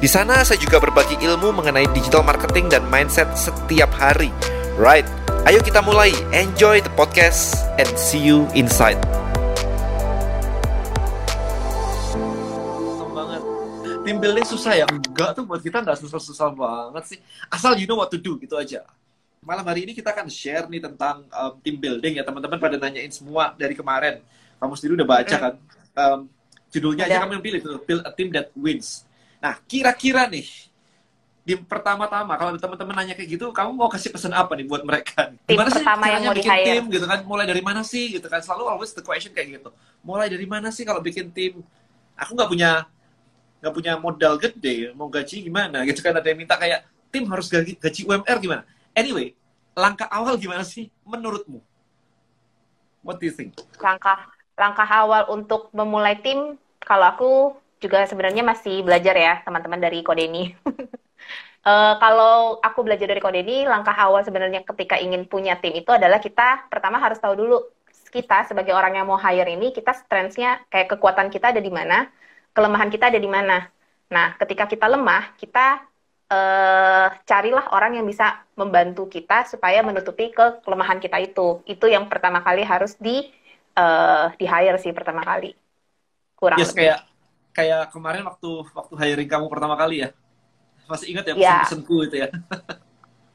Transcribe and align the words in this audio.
Di 0.00 0.08
sana 0.08 0.40
saya 0.48 0.56
juga 0.56 0.80
berbagi 0.80 1.20
ilmu 1.20 1.60
mengenai 1.60 1.84
digital 1.92 2.24
marketing 2.24 2.72
dan 2.72 2.80
mindset 2.88 3.28
setiap 3.36 3.92
hari. 3.92 4.32
Right, 4.80 5.04
ayo 5.44 5.60
kita 5.60 5.84
mulai. 5.84 6.08
Enjoy 6.32 6.80
the 6.80 6.88
podcast 6.96 7.52
and 7.76 7.84
see 8.00 8.16
you 8.16 8.48
inside. 8.56 8.96
banget. 13.12 13.44
Team 14.08 14.16
building 14.24 14.46
susah 14.48 14.72
ya? 14.72 14.88
Enggak 14.88 15.36
tuh 15.36 15.44
buat 15.44 15.60
kita 15.60 15.84
nggak 15.84 16.00
susah-susah 16.00 16.48
banget 16.56 17.04
sih. 17.04 17.18
Asal 17.52 17.76
you 17.76 17.84
know 17.84 18.00
what 18.00 18.08
to 18.08 18.16
do 18.16 18.40
gitu 18.40 18.56
aja. 18.56 18.88
Malam 19.44 19.68
hari 19.68 19.84
ini 19.84 19.92
kita 19.92 20.16
akan 20.16 20.32
share 20.32 20.64
nih 20.72 20.80
tentang 20.80 21.28
um, 21.28 21.52
team 21.60 21.76
building 21.76 22.16
ya 22.16 22.24
teman-teman 22.24 22.56
pada 22.56 22.80
nanyain 22.80 23.12
semua 23.12 23.52
dari 23.52 23.76
kemarin. 23.76 24.24
Kamu 24.64 24.72
sendiri 24.80 25.04
udah 25.04 25.08
baca 25.12 25.36
kan? 25.36 25.54
Um, 25.92 26.32
judulnya 26.72 27.04
aja 27.04 27.20
kamu 27.20 27.36
yang 27.36 27.44
pilih 27.44 27.60
tuh, 27.60 27.76
Build 27.84 28.00
a 28.08 28.12
Team 28.16 28.32
That 28.32 28.48
Wins. 28.56 29.09
Nah, 29.40 29.56
kira-kira 29.64 30.28
nih 30.28 30.70
di 31.40 31.56
pertama-tama 31.56 32.36
kalau 32.36 32.52
teman-teman 32.60 32.94
nanya 33.00 33.16
kayak 33.16 33.40
gitu, 33.40 33.48
kamu 33.50 33.72
mau 33.72 33.88
kasih 33.88 34.12
pesan 34.12 34.36
apa 34.36 34.52
nih 34.54 34.68
buat 34.68 34.84
mereka? 34.84 35.32
Tim 35.48 35.56
Gimana 35.56 35.68
sih 35.72 35.82
pertama 35.82 36.04
yang 36.06 36.20
caranya 36.20 36.28
mau 36.28 36.36
bikin 36.36 36.58
tim 36.62 36.84
gitu 36.92 37.06
kan? 37.08 37.18
Mulai 37.24 37.46
dari 37.48 37.62
mana 37.64 37.80
sih 37.80 38.04
gitu 38.12 38.26
kan? 38.28 38.44
Selalu 38.44 38.64
always 38.68 38.92
the 38.92 39.00
question 39.00 39.32
kayak 39.32 39.58
gitu. 39.58 39.72
Mulai 40.04 40.28
dari 40.28 40.44
mana 40.44 40.68
sih 40.68 40.84
kalau 40.84 41.00
bikin 41.00 41.32
tim? 41.32 41.64
Aku 42.14 42.36
nggak 42.36 42.50
punya 42.52 42.84
nggak 43.60 43.74
punya 43.76 43.92
modal 43.96 44.36
gede, 44.36 44.92
mau 44.92 45.08
gaji 45.08 45.48
gimana 45.48 45.82
gitu 45.88 46.00
kan? 46.04 46.12
Ada 46.12 46.28
yang 46.28 46.38
minta 46.44 46.54
kayak 46.60 46.84
tim 47.08 47.24
harus 47.26 47.48
gaji, 47.48 47.72
gaji 47.80 48.00
UMR 48.04 48.36
gimana? 48.36 48.62
Anyway, 48.92 49.32
langkah 49.72 50.06
awal 50.12 50.36
gimana 50.36 50.62
sih 50.62 50.92
menurutmu? 51.08 51.64
What 53.00 53.16
do 53.16 53.24
you 53.24 53.32
think? 53.32 53.56
langkah 53.80 54.28
langkah 54.60 54.84
awal 54.84 55.32
untuk 55.32 55.72
memulai 55.72 56.20
tim 56.20 56.60
kalau 56.84 57.06
aku 57.08 57.32
juga 57.82 57.98
sebenarnya 58.10 58.42
masih 58.50 58.74
belajar 58.86 59.14
ya 59.16 59.32
teman-teman 59.46 59.80
dari 59.84 59.98
Kodeni. 60.06 60.40
Eh, 61.60 61.94
kalau 62.00 62.56
aku 62.64 62.80
belajar 62.86 63.04
dari 63.12 63.20
Kodeni, 63.20 63.68
langkah 63.68 63.92
awal 63.92 64.24
sebenarnya 64.24 64.64
ketika 64.64 64.96
ingin 64.96 65.28
punya 65.28 65.60
tim 65.60 65.76
itu 65.76 65.90
adalah 65.92 66.16
kita 66.16 66.70
pertama 66.72 66.96
harus 66.96 67.20
tahu 67.20 67.36
dulu 67.36 67.56
kita 68.16 68.48
sebagai 68.48 68.72
orang 68.72 68.96
yang 68.96 69.06
mau 69.06 69.20
hire 69.20 69.44
ini 69.52 69.68
kita 69.76 69.92
strengths-nya 69.92 70.64
kayak 70.72 70.88
kekuatan 70.96 71.28
kita 71.28 71.52
ada 71.52 71.60
di 71.60 71.68
mana, 71.68 72.08
kelemahan 72.56 72.88
kita 72.88 73.12
ada 73.12 73.20
di 73.20 73.28
mana. 73.28 73.68
Nah, 74.08 74.26
ketika 74.40 74.64
kita 74.72 74.88
lemah, 74.88 75.36
kita 75.36 75.84
eh, 76.32 77.06
carilah 77.28 77.64
orang 77.76 77.92
yang 78.00 78.06
bisa 78.08 78.40
membantu 78.56 79.06
kita 79.12 79.44
supaya 79.52 79.84
menutupi 79.84 80.32
ke 80.32 80.64
kelemahan 80.64 80.96
kita 81.04 81.20
itu. 81.20 81.60
Itu 81.68 81.86
yang 81.92 82.08
pertama 82.08 82.40
kali 82.40 82.64
harus 82.64 82.96
di 82.96 83.28
eh, 83.76 84.24
di 84.40 84.44
hire 84.48 84.78
sih 84.80 84.92
pertama 84.96 85.20
kali. 85.28 85.52
Kurang 86.40 86.62
Yes, 86.62 86.70
lebih. 86.72 86.90
kayak 86.90 87.09
kayak 87.56 87.90
kemarin 87.94 88.22
waktu 88.26 88.48
waktu 88.78 88.94
hiring 89.00 89.28
kamu 89.30 89.46
pertama 89.52 89.74
kali 89.74 90.04
ya. 90.04 90.08
Masih 90.90 91.06
ingat 91.14 91.24
ya 91.28 91.34
Ya. 91.34 91.62
pesan-pesanku 91.62 91.96
itu 92.06 92.16
ya. 92.24 92.28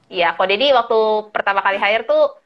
Iya, 0.05 0.37
kode 0.37 0.53
ini 0.53 0.69
waktu 0.69 0.97
pertama 1.33 1.65
kali 1.65 1.81
hire 1.81 2.05
tuh 2.05 2.37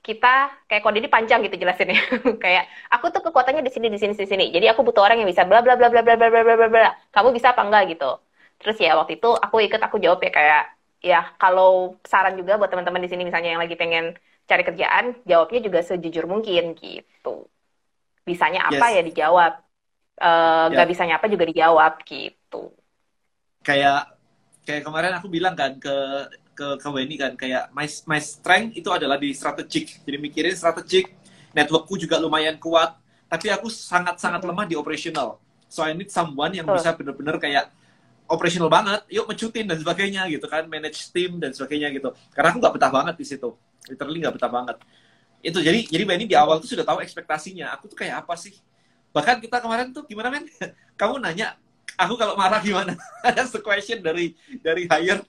kita 0.00 0.28
kayak 0.70 0.82
kode 0.86 1.02
ini 1.02 1.10
panjang 1.10 1.42
gitu 1.42 1.58
jelasinnya. 1.58 1.98
kayak 2.44 2.64
aku 2.94 3.10
tuh 3.10 3.20
kekuatannya 3.26 3.66
di 3.66 3.72
sini 3.74 3.90
di 3.90 3.98
sini 3.98 4.14
di 4.14 4.26
sini. 4.30 4.44
Jadi 4.54 4.66
aku 4.70 4.80
butuh 4.86 5.02
orang 5.02 5.18
yang 5.18 5.28
bisa 5.28 5.42
bla 5.42 5.58
bla 5.60 5.74
bla 5.74 5.90
bla 5.90 6.00
bla 6.06 6.14
bla 6.14 6.28
bla 6.30 6.42
bla 6.46 6.54
bla 6.56 6.68
bla. 6.70 6.90
Kamu 7.10 7.34
bisa 7.34 7.50
apa 7.52 7.66
enggak 7.66 7.98
gitu. 7.98 8.10
Terus 8.62 8.76
ya 8.78 8.94
waktu 8.94 9.18
itu 9.18 9.26
aku 9.26 9.56
ikut 9.66 9.80
aku 9.82 9.96
jawab 9.98 10.22
ya 10.22 10.30
kayak 10.30 10.62
ya 11.02 11.20
kalau 11.34 11.98
saran 12.06 12.38
juga 12.38 12.60
buat 12.62 12.70
teman-teman 12.70 13.02
di 13.02 13.10
sini 13.10 13.22
misalnya 13.26 13.58
yang 13.58 13.62
lagi 13.64 13.74
pengen 13.74 14.14
cari 14.46 14.62
kerjaan, 14.62 15.04
jawabnya 15.26 15.60
juga 15.66 15.78
sejujur 15.82 16.24
mungkin 16.30 16.78
gitu. 16.78 17.50
Bisanya 18.22 18.70
apa 18.70 18.86
Yes. 18.86 18.96
ya 18.96 19.02
dijawab. 19.02 19.52
Eh, 20.20 20.64
Ya. 20.68 20.70
nggak 20.76 20.88
bisanya 20.90 21.14
apa 21.16 21.26
juga 21.32 21.48
dijawab 21.48 21.92
gitu. 22.04 22.76
Kayak 23.60 24.16
kayak 24.64 24.82
kemarin 24.86 25.12
aku 25.16 25.28
bilang 25.28 25.54
kan 25.56 25.76
ke 25.76 25.94
ke 26.56 26.66
ke 26.80 26.88
Weni 26.92 27.16
kan 27.16 27.32
kayak 27.36 27.72
my 27.72 27.88
my 28.08 28.20
strength 28.20 28.72
itu 28.76 28.88
adalah 28.92 29.16
di 29.20 29.32
strategik. 29.36 30.00
Jadi 30.04 30.16
mikirin 30.20 30.54
strategik, 30.56 31.12
networkku 31.56 31.96
juga 32.00 32.16
lumayan 32.20 32.56
kuat, 32.60 32.96
tapi 33.28 33.48
aku 33.52 33.68
sangat-sangat 33.72 34.40
lemah 34.44 34.64
di 34.68 34.76
operational. 34.76 35.40
So 35.68 35.84
I 35.84 35.92
need 35.96 36.12
someone 36.12 36.52
yang 36.56 36.68
bisa 36.68 36.92
bener-bener 36.96 37.36
kayak 37.40 37.68
operational 38.28 38.70
banget, 38.72 39.04
yuk 39.12 39.26
mecutin 39.28 39.66
dan 39.68 39.78
sebagainya 39.80 40.22
gitu 40.32 40.46
kan, 40.48 40.64
manage 40.68 41.10
tim 41.12 41.36
dan 41.42 41.52
sebagainya 41.52 41.90
gitu. 41.96 42.10
Karena 42.32 42.48
aku 42.54 42.58
nggak 42.62 42.74
betah 42.78 42.92
banget 42.92 43.14
di 43.20 43.26
situ, 43.28 43.50
literally 43.90 44.18
nggak 44.24 44.34
betah 44.40 44.52
banget. 44.52 44.76
Itu 45.40 45.58
jadi 45.64 45.80
jadi 45.88 46.04
Benny 46.04 46.24
di 46.28 46.36
awal 46.36 46.60
tuh 46.60 46.68
sudah 46.68 46.84
tahu 46.84 47.00
ekspektasinya. 47.04 47.72
Aku 47.76 47.88
tuh 47.88 47.96
kayak 47.98 48.24
apa 48.26 48.34
sih? 48.36 48.52
Bahkan 49.10 49.42
kita 49.42 49.58
kemarin 49.58 49.90
tuh 49.90 50.06
gimana 50.06 50.30
men? 50.30 50.46
Kamu 51.00 51.18
nanya 51.18 51.58
aku 51.98 52.14
kalau 52.14 52.38
marah 52.38 52.62
gimana? 52.62 52.94
The 53.54 53.60
question 53.60 54.00
dari 54.00 54.34
dari 54.62 54.86
hire. 54.86 55.22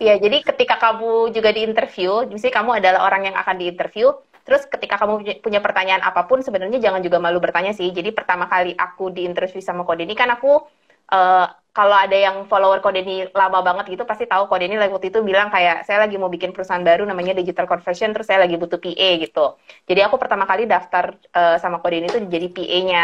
Iya, 0.00 0.20
jadi 0.20 0.44
ketika 0.44 0.76
kamu 0.80 1.32
juga 1.32 1.52
di 1.52 1.64
interview, 1.64 2.24
misalnya 2.28 2.54
kamu 2.60 2.70
adalah 2.80 3.00
orang 3.08 3.28
yang 3.32 3.36
akan 3.36 3.56
diinterview, 3.60 4.12
terus 4.44 4.64
ketika 4.68 5.00
kamu 5.00 5.40
punya- 5.40 5.62
pertanyaan 5.62 6.02
apa 6.04 6.24
pun, 6.28 6.40
sebenarnya 6.44 6.80
jangan 6.80 7.00
juga 7.00 7.16
malu 7.20 7.40
bertanya 7.40 7.72
sih. 7.72 7.88
Jadi 7.92 8.12
pertama 8.12 8.48
kali 8.48 8.76
aku 8.76 9.12
diinterview 9.12 9.60
sama 9.64 9.84
Kodeni 9.88 10.12
kan 10.16 10.32
aku 10.32 10.64
eh, 11.12 11.44
kalau 11.76 11.96
ada 12.04 12.16
yang 12.26 12.36
follower 12.50 12.78
Kodeni 12.84 13.12
lama 13.32 13.58
banget 13.66 13.84
gitu 13.96 14.04
pasti 14.10 14.24
tahu 14.28 14.44
Kodeni 14.50 14.76
lagi 14.76 14.92
waktu 14.92 15.08
itu 15.12 15.20
bilang 15.24 15.48
kayak 15.54 15.76
saya 15.88 15.98
lagi 16.04 16.16
mau 16.20 16.28
bikin 16.34 16.50
perusahaan 16.54 16.84
baru 16.84 17.02
namanya 17.10 17.32
Digital 17.40 17.64
Conversion, 17.70 18.12
terus 18.12 18.26
saya 18.28 18.40
lagi 18.44 18.56
butuh 18.60 18.76
PA 18.84 19.08
gitu. 19.24 19.40
Jadi 19.88 20.00
aku 20.06 20.16
pertama 20.22 20.44
kali 20.50 20.62
daftar 20.68 21.04
eh, 21.38 21.56
sama 21.62 21.76
Kodeni 21.82 22.06
itu 22.12 22.18
jadi 22.34 22.46
PA-nya. 22.54 23.02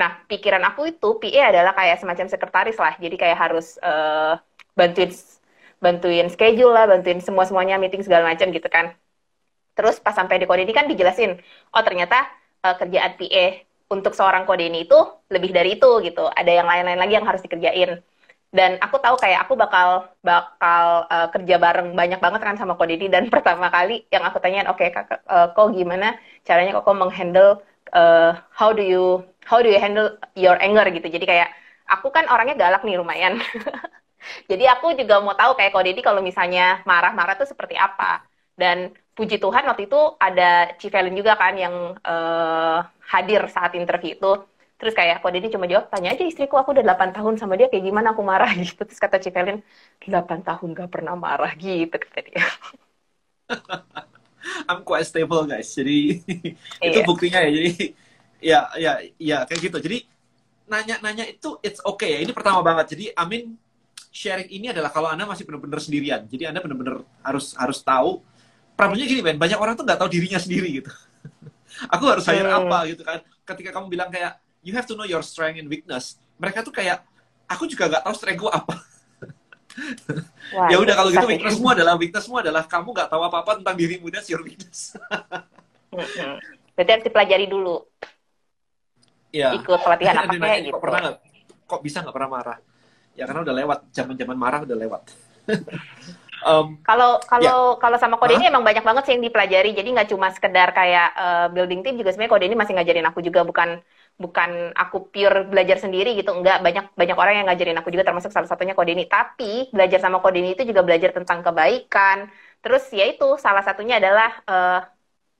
Nah, 0.00 0.10
pikiran 0.30 0.62
aku 0.68 0.80
itu 0.92 1.08
PA 1.20 1.42
adalah 1.52 1.72
kayak 1.78 1.96
semacam 2.00 2.26
sekretaris 2.32 2.76
lah. 2.84 2.94
Jadi 3.04 3.14
kayak 3.20 3.36
harus 3.44 3.66
eh, 3.84 4.32
bantuin 4.78 5.10
bantuin 5.84 6.26
schedule 6.32 6.72
lah, 6.76 6.84
bantuin 6.88 7.20
semua-semuanya 7.20 7.76
meeting 7.82 8.00
segala 8.06 8.24
macam 8.32 8.48
gitu 8.56 8.68
kan. 8.72 8.86
Terus 9.76 9.96
pas 10.00 10.14
sampai 10.16 10.36
di 10.40 10.46
Kodeni 10.48 10.72
kan 10.72 10.88
dijelasin, 10.88 11.36
oh 11.74 11.82
ternyata 11.84 12.16
eh, 12.64 12.74
kerjaan 12.80 13.12
PA 13.20 13.44
untuk 13.94 14.12
seorang 14.18 14.44
Kodeni 14.48 14.86
itu 14.86 14.96
lebih 15.30 15.50
dari 15.56 15.78
itu 15.78 15.86
gitu. 16.06 16.26
Ada 16.30 16.50
yang 16.62 16.66
lain-lain 16.70 16.98
lagi 16.98 17.14
yang 17.18 17.26
harus 17.28 17.42
dikerjain. 17.44 18.02
Dan 18.56 18.80
aku 18.80 18.96
tahu 19.04 19.16
kayak 19.20 19.44
aku 19.46 19.54
bakal 19.58 19.88
bakal 20.24 21.04
eh, 21.12 21.28
kerja 21.34 21.56
bareng 21.60 21.88
banyak 22.00 22.20
banget 22.24 22.40
kan 22.46 22.56
sama 22.60 22.74
Kodeni 22.78 23.06
dan 23.12 23.28
pertama 23.34 23.68
kali 23.74 24.06
yang 24.14 24.24
aku 24.28 24.38
tanyain, 24.42 24.68
oke 24.70 24.84
kakak, 24.90 25.20
eh, 25.26 25.46
kok 25.54 25.68
gimana 25.76 26.16
caranya 26.46 26.70
kok 26.78 26.86
menghandle 26.96 27.60
eh, 27.94 28.30
how 28.58 28.70
do 28.72 28.82
you 28.82 29.22
how 29.46 29.58
do 29.62 29.68
you 29.70 29.78
handle 29.82 30.08
your 30.38 30.56
anger 30.62 30.86
gitu. 30.94 31.06
Jadi 31.10 31.24
kayak 31.28 31.48
aku 31.90 32.08
kan 32.14 32.26
orangnya 32.32 32.56
galak 32.58 32.82
nih 32.86 32.96
lumayan. 32.98 33.38
Jadi 34.50 34.64
aku 34.66 34.86
juga 34.98 35.22
mau 35.22 35.34
tahu 35.38 35.54
kayak 35.58 35.72
Kodedi 35.74 36.00
kalau 36.02 36.20
misalnya 36.24 36.82
marah-marah 36.88 37.34
tuh 37.40 37.48
seperti 37.48 37.74
apa. 37.78 38.22
Dan 38.56 38.90
puji 39.16 39.36
Tuhan 39.40 39.64
waktu 39.68 39.88
itu 39.88 39.96
ada 40.16 40.72
Civelin 40.80 41.14
juga 41.16 41.36
kan 41.36 41.54
yang 41.56 41.74
eh, 42.00 42.78
hadir 43.12 43.40
saat 43.54 43.72
interview 43.80 44.12
itu. 44.18 44.30
Terus 44.76 44.92
kayak 44.98 45.24
Kodedi 45.24 45.48
cuma 45.54 45.64
jawab, 45.70 45.88
tanya 45.92 46.12
aja 46.12 46.24
istriku, 46.28 46.54
aku 46.60 46.76
udah 46.76 46.84
8 46.84 47.10
tahun 47.16 47.34
sama 47.40 47.56
dia, 47.58 47.66
kayak 47.72 47.84
gimana 47.88 48.12
aku 48.12 48.20
marah 48.20 48.50
gitu. 48.60 48.80
Terus 48.88 49.00
kata 49.04 49.16
Civelin, 49.24 49.58
8 50.04 50.40
tahun 50.48 50.68
gak 50.76 50.90
pernah 50.94 51.14
marah 51.16 51.52
gitu 51.56 51.96
kata 51.96 52.20
dia. 52.28 52.44
I'm 54.70 54.82
quite 54.86 55.06
stable 55.06 55.46
guys. 55.46 55.70
Jadi 55.74 56.22
itu 56.86 56.98
Iya. 56.98 57.02
buktinya 57.02 57.40
ya. 57.46 57.50
Jadi 57.50 57.70
ya 58.42 58.60
ya 58.78 58.92
ya 59.18 59.38
kayak 59.48 59.60
gitu. 59.70 59.78
Jadi 59.82 59.98
nanya-nanya 60.70 61.24
itu 61.30 61.58
it's 61.62 61.80
okay 61.84 62.18
ya. 62.18 62.20
Ini 62.26 62.32
pertama 62.34 62.60
banget. 62.64 62.96
Jadi 62.96 63.04
Amin 63.16 63.56
sharing 64.12 64.48
ini 64.50 64.72
adalah 64.72 64.90
kalau 64.94 65.08
Anda 65.12 65.24
masih 65.28 65.44
benar-benar 65.48 65.80
sendirian. 65.82 66.24
Jadi 66.28 66.48
Anda 66.50 66.60
benar-benar 66.64 67.04
harus 67.24 67.54
harus 67.58 67.78
tahu. 67.82 68.22
Problemnya 68.76 69.06
gini, 69.08 69.22
Ben. 69.24 69.38
Banyak 69.40 69.56
orang 69.60 69.74
tuh 69.78 69.84
nggak 69.88 69.98
tahu 70.00 70.10
dirinya 70.12 70.36
sendiri 70.40 70.68
gitu. 70.82 70.92
Aku 71.92 72.04
harus 72.08 72.24
hire 72.24 72.48
Hmm. 72.48 72.68
apa 72.68 72.78
gitu 72.88 73.02
kan. 73.04 73.20
Ketika 73.44 73.70
kamu 73.76 73.86
bilang 73.92 74.08
kayak 74.08 74.40
you 74.64 74.72
have 74.74 74.88
to 74.88 74.96
know 74.96 75.06
your 75.06 75.22
strength 75.22 75.60
and 75.60 75.68
weakness. 75.68 76.18
Mereka 76.40 76.64
tuh 76.66 76.74
kayak 76.74 77.04
aku 77.46 77.68
juga 77.70 77.86
nggak 77.86 78.02
tahu 78.02 78.14
strengthku 78.16 78.48
apa. 78.50 78.74
Wah, 80.56 80.68
ya 80.72 80.76
udah 80.80 80.94
kalau 80.96 81.10
gitu 81.12 81.26
weaknessmu 81.28 81.68
adalah 81.68 81.94
weaknessmu 82.00 82.36
adalah 82.40 82.64
kamu 82.64 82.88
nggak 82.96 83.08
tahu 83.12 83.22
apa-apa 83.22 83.60
tentang 83.60 83.76
dirimu 83.76 84.08
that's 84.08 84.28
your 84.32 84.40
weakness. 84.40 84.96
Berarti 86.76 86.90
harus 86.92 87.04
dipelajari 87.08 87.46
dulu. 87.48 87.84
Iya. 89.32 89.56
Ikut 89.60 89.80
pelatihan 89.80 90.24
apa 90.24 90.32
kayak 90.32 90.60
gitu. 90.68 90.74
Kok 90.76 90.82
pernah 90.82 91.00
nggak? 91.04 91.16
Kok 91.66 91.80
bisa 91.84 91.98
nggak 92.04 92.14
pernah 92.14 92.30
marah? 92.30 92.58
Ya 93.16 93.24
karena 93.24 93.40
udah 93.48 93.54
lewat, 93.56 93.78
zaman-zaman 93.96 94.36
marah 94.36 94.60
udah 94.64 94.76
lewat. 94.76 95.02
Um, 96.46 96.78
kalau 96.86 97.18
kalau 97.26 97.74
ya. 97.74 97.82
kalau 97.82 97.98
sama 97.98 98.22
kode 98.22 98.34
huh? 98.34 98.38
ini 98.38 98.46
emang 98.46 98.62
banyak 98.62 98.86
banget 98.86 99.02
sih 99.02 99.12
yang 99.18 99.24
dipelajari. 99.26 99.74
Jadi 99.74 99.88
nggak 99.90 100.08
cuma 100.14 100.30
sekedar 100.30 100.70
kayak 100.70 101.08
uh, 101.18 101.46
building 101.50 101.82
team 101.82 101.98
juga 101.98 102.14
sebenarnya 102.14 102.32
kode 102.38 102.46
ini 102.46 102.56
masih 102.56 102.72
ngajarin 102.78 103.06
aku 103.10 103.18
juga 103.18 103.42
bukan 103.42 103.82
bukan 104.16 104.72
aku 104.72 105.12
pure 105.12 105.44
belajar 105.44 105.76
sendiri 105.76 106.16
gitu 106.16 106.32
enggak 106.32 106.64
banyak 106.64 106.88
banyak 106.96 107.16
orang 107.20 107.34
yang 107.42 107.46
ngajarin 107.52 107.76
aku 107.76 107.92
juga 107.92 108.08
termasuk 108.08 108.32
salah 108.32 108.48
satunya 108.48 108.72
kode 108.72 108.96
ini 108.96 109.04
tapi 109.04 109.68
belajar 109.68 110.00
sama 110.00 110.24
kode 110.24 110.40
ini 110.40 110.56
itu 110.56 110.64
juga 110.64 110.80
belajar 110.80 111.12
tentang 111.12 111.44
kebaikan 111.44 112.32
terus 112.64 112.88
ya 112.96 113.04
itu 113.04 113.36
salah 113.36 113.60
satunya 113.60 114.00
adalah 114.00 114.30
uh, 114.48 114.80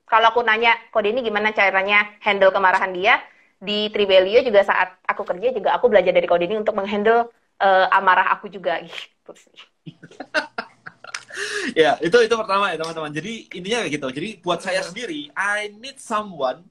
kalau 0.05 0.29
aku 0.29 0.45
nanya 0.45 0.77
kode 0.93 1.09
ini 1.09 1.25
gimana 1.25 1.57
caranya 1.57 2.05
handle 2.21 2.53
kemarahan 2.53 2.93
dia 2.93 3.17
di 3.57 3.89
Tribelio 3.89 4.45
juga 4.45 4.61
saat 4.61 5.01
aku 5.09 5.25
kerja 5.25 5.57
juga 5.57 5.73
aku 5.73 5.89
belajar 5.89 6.13
dari 6.13 6.29
kode 6.29 6.45
ini 6.45 6.61
untuk 6.61 6.77
menghandle 6.77 7.33
uh, 7.57 7.85
amarah 7.97 8.29
aku 8.37 8.45
juga 8.45 8.77
gitu 8.85 9.33
sih 9.33 9.57
ya 11.87 11.97
itu 12.01 12.17
itu 12.23 12.35
pertama 12.35 12.73
ya 12.73 12.77
teman-teman. 12.79 13.11
Jadi 13.13 13.33
intinya 13.53 13.83
kayak 13.85 13.93
gitu. 13.99 14.07
Jadi 14.11 14.29
buat 14.41 14.59
saya 14.61 14.81
sendiri 14.83 15.29
I 15.35 15.71
need 15.73 15.97
someone 16.01 16.65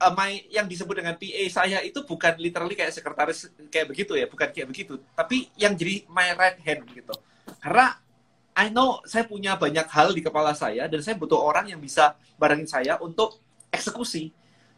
uh, 0.00 0.12
my 0.12 0.42
yang 0.50 0.66
disebut 0.66 1.00
dengan 1.00 1.14
PA 1.16 1.44
saya 1.50 1.78
itu 1.84 2.02
bukan 2.04 2.36
literally 2.36 2.74
kayak 2.74 2.92
sekretaris 2.92 3.50
kayak 3.70 3.90
begitu 3.90 4.12
ya 4.18 4.26
bukan 4.26 4.48
kayak 4.50 4.68
begitu. 4.68 4.98
Tapi 5.14 5.48
yang 5.56 5.72
jadi 5.78 6.04
my 6.10 6.34
right 6.34 6.58
hand 6.60 6.84
gitu. 6.90 7.14
Karena 7.60 7.96
I 8.54 8.70
know 8.70 9.02
saya 9.02 9.26
punya 9.26 9.58
banyak 9.58 9.86
hal 9.90 10.14
di 10.14 10.22
kepala 10.22 10.54
saya 10.54 10.86
dan 10.86 11.02
saya 11.02 11.18
butuh 11.18 11.38
orang 11.38 11.74
yang 11.74 11.82
bisa 11.82 12.14
barengin 12.38 12.70
saya 12.70 13.00
untuk 13.02 13.42
eksekusi. 13.74 14.30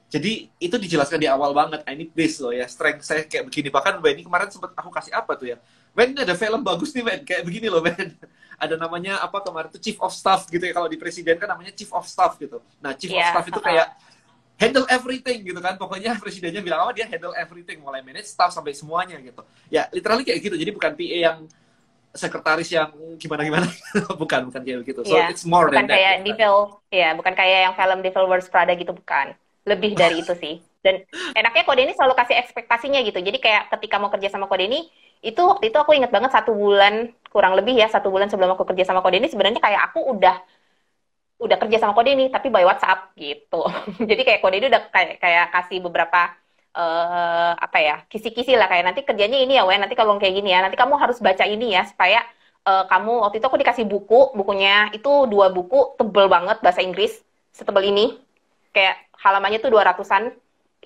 Jadi 0.06 0.48
itu 0.62 0.76
dijelaskan 0.78 1.18
di 1.18 1.28
awal 1.28 1.50
banget. 1.50 1.82
I 1.84 1.98
need 1.98 2.14
this 2.14 2.38
loh 2.38 2.54
ya 2.54 2.64
strength 2.70 3.04
saya 3.04 3.26
kayak 3.26 3.50
begini. 3.50 3.68
Bahkan 3.68 4.00
ini 4.00 4.22
kemarin 4.24 4.48
sempat 4.48 4.72
aku 4.78 4.88
kasih 4.88 5.12
apa 5.12 5.34
tuh 5.36 5.50
ya? 5.52 5.58
Ini 5.92 6.24
ada 6.24 6.36
film 6.38 6.62
bagus 6.62 6.94
nih 6.94 7.04
Ben. 7.04 7.20
Kayak 7.26 7.42
begini 7.44 7.66
loh 7.68 7.82
Ben 7.82 8.14
ada 8.56 8.74
namanya 8.80 9.20
apa 9.20 9.44
kemarin 9.44 9.68
itu 9.72 9.80
chief 9.92 9.98
of 10.00 10.12
staff 10.12 10.48
gitu 10.48 10.64
ya. 10.64 10.72
Kalau 10.72 10.88
di 10.88 10.96
presiden 10.96 11.36
kan 11.36 11.48
namanya 11.48 11.72
chief 11.76 11.92
of 11.92 12.04
staff 12.08 12.40
gitu. 12.40 12.60
Nah 12.80 12.96
chief 12.96 13.12
yeah. 13.12 13.30
of 13.30 13.36
staff 13.36 13.46
itu 13.48 13.60
kayak 13.60 13.86
handle 14.62 14.86
everything 14.88 15.44
gitu 15.44 15.60
kan. 15.60 15.76
Pokoknya 15.76 16.16
presidennya 16.16 16.64
bilang 16.64 16.88
apa 16.88 16.92
dia 16.96 17.06
handle 17.06 17.36
everything. 17.36 17.80
Mulai 17.84 18.00
manage 18.00 18.28
staff 18.28 18.50
sampai 18.50 18.72
semuanya 18.72 19.20
gitu. 19.20 19.44
Ya 19.68 19.88
literally 19.92 20.24
kayak 20.24 20.40
gitu. 20.40 20.56
Jadi 20.56 20.70
bukan 20.72 20.92
PA 20.96 21.18
yang 21.32 21.38
sekretaris 22.16 22.72
yang 22.72 22.90
gimana 23.20 23.44
gimana 23.44 23.68
bukan 24.20 24.48
bukan 24.48 24.60
kayak 24.64 24.88
gitu 24.88 25.04
so 25.04 25.12
yeah. 25.12 25.28
it's 25.28 25.44
more 25.44 25.68
bukan 25.68 25.84
than 25.84 25.92
kayak 25.92 26.24
that, 26.24 26.24
Devil 26.24 26.80
ya 26.88 27.12
bukan 27.12 27.36
kayak 27.36 27.58
yang 27.68 27.74
film 27.76 27.98
Devil 28.00 28.26
Wears 28.26 28.48
Prada 28.48 28.72
gitu 28.72 28.96
bukan. 28.96 29.36
Lebih 29.68 29.94
dari 29.94 30.18
itu 30.24 30.32
sih. 30.40 30.64
Dan 30.80 31.02
enaknya 31.34 31.66
kode 31.66 31.82
ini 31.82 31.92
selalu 31.98 32.14
kasih 32.14 32.38
ekspektasinya 32.46 33.02
gitu. 33.02 33.18
Jadi 33.18 33.38
kayak 33.42 33.74
ketika 33.74 33.98
mau 33.98 34.06
kerja 34.06 34.30
sama 34.30 34.46
kode 34.46 34.70
ini 34.70 34.86
itu 35.22 35.40
waktu 35.40 35.64
itu 35.70 35.78
aku 35.78 35.92
inget 35.96 36.12
banget 36.12 36.30
satu 36.34 36.52
bulan 36.52 37.12
kurang 37.32 37.52
lebih 37.58 37.74
ya 37.76 37.86
satu 37.92 38.08
bulan 38.08 38.28
sebelum 38.32 38.56
aku 38.56 38.64
kerja 38.68 38.84
sama 38.88 39.00
kode 39.04 39.16
ini 39.20 39.28
sebenarnya 39.32 39.60
kayak 39.60 39.92
aku 39.92 40.00
udah 40.14 40.36
udah 41.36 41.56
kerja 41.60 41.76
sama 41.80 41.92
kode 41.92 42.16
ini 42.16 42.24
tapi 42.32 42.48
by 42.48 42.64
WhatsApp 42.64 43.12
gitu. 43.20 43.60
Jadi 44.08 44.22
kayak 44.24 44.40
kode 44.40 44.56
ini 44.56 44.66
udah 44.72 44.82
kayak 44.88 45.20
kayak 45.20 45.46
kasih 45.52 45.78
beberapa 45.84 46.32
uh, 46.72 47.52
apa 47.60 47.78
ya 47.80 47.96
kisi-kisi 48.08 48.56
lah. 48.56 48.66
Kayak 48.70 48.84
nanti 48.92 49.00
kerjanya 49.04 49.38
ini 49.44 49.60
ya 49.60 49.68
Wen 49.68 49.80
nanti 49.84 49.92
kalau 49.98 50.16
kayak 50.16 50.34
gini 50.40 50.48
ya 50.56 50.64
nanti 50.64 50.76
kamu 50.80 50.96
harus 50.96 51.20
baca 51.20 51.44
ini 51.44 51.76
ya 51.76 51.84
supaya 51.84 52.24
uh, 52.64 52.88
kamu 52.88 53.12
waktu 53.28 53.36
itu 53.40 53.46
aku 53.48 53.58
dikasih 53.60 53.84
buku 53.84 54.32
bukunya 54.32 54.88
itu 54.96 55.28
dua 55.28 55.52
buku 55.52 55.96
tebel 56.00 56.26
banget 56.32 56.56
bahasa 56.64 56.80
Inggris 56.80 57.20
setebel 57.52 57.84
ini. 57.92 58.16
Kayak 58.72 58.96
halamannya 59.20 59.60
tuh 59.60 59.72
dua 59.72 59.84
ratusan 59.92 60.32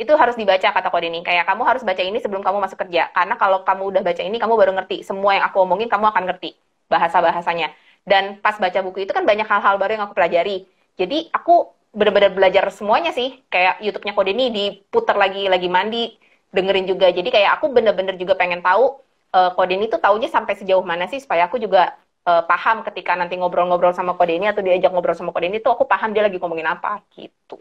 itu 0.00 0.12
harus 0.16 0.32
dibaca 0.32 0.72
kata 0.72 0.88
kode 0.88 1.12
ini 1.12 1.20
kayak 1.20 1.44
kamu 1.44 1.62
harus 1.68 1.84
baca 1.84 2.00
ini 2.00 2.16
sebelum 2.24 2.40
kamu 2.40 2.56
masuk 2.56 2.80
kerja 2.88 3.12
karena 3.12 3.36
kalau 3.36 3.60
kamu 3.68 3.82
udah 3.92 4.02
baca 4.02 4.22
ini 4.24 4.40
kamu 4.40 4.54
baru 4.56 4.72
ngerti 4.72 5.04
semua 5.04 5.36
yang 5.36 5.44
aku 5.44 5.60
omongin 5.60 5.92
kamu 5.92 6.08
akan 6.08 6.24
ngerti 6.24 6.56
bahasa 6.88 7.20
bahasanya 7.20 7.76
dan 8.08 8.40
pas 8.40 8.56
baca 8.56 8.80
buku 8.80 9.04
itu 9.04 9.12
kan 9.12 9.28
banyak 9.28 9.44
hal-hal 9.44 9.76
baru 9.76 10.00
yang 10.00 10.04
aku 10.08 10.16
pelajari. 10.16 10.64
Jadi 10.96 11.28
aku 11.32 11.68
benar-benar 11.92 12.32
belajar 12.32 12.64
semuanya 12.72 13.12
sih. 13.12 13.40
Kayak 13.52 13.80
YouTube-nya 13.84 14.12
Kode 14.16 14.32
ini 14.32 14.46
diputar 14.52 15.16
lagi 15.20 15.48
lagi 15.48 15.68
mandi, 15.68 16.16
dengerin 16.52 16.88
juga. 16.88 17.12
Jadi 17.12 17.28
kayak 17.28 17.60
aku 17.60 17.72
benar-benar 17.72 18.16
juga 18.16 18.36
pengen 18.36 18.64
tahu 18.64 19.00
uh, 19.36 19.50
Kode 19.52 19.76
ini 19.76 19.86
tuh 19.92 20.00
taunya 20.00 20.28
sampai 20.30 20.56
sejauh 20.56 20.84
mana 20.84 21.06
sih 21.10 21.20
supaya 21.20 21.46
aku 21.48 21.60
juga 21.60 21.92
uh, 22.24 22.42
paham 22.48 22.80
ketika 22.88 23.16
nanti 23.16 23.36
ngobrol-ngobrol 23.36 23.92
sama 23.92 24.16
Kode 24.16 24.40
ini 24.40 24.48
atau 24.48 24.64
diajak 24.64 24.92
ngobrol 24.92 25.16
sama 25.16 25.30
Kode 25.30 25.52
ini 25.52 25.60
tuh 25.60 25.76
aku 25.76 25.84
paham 25.84 26.16
dia 26.16 26.24
lagi 26.24 26.40
ngomongin 26.40 26.68
apa 26.68 27.04
gitu. 27.12 27.60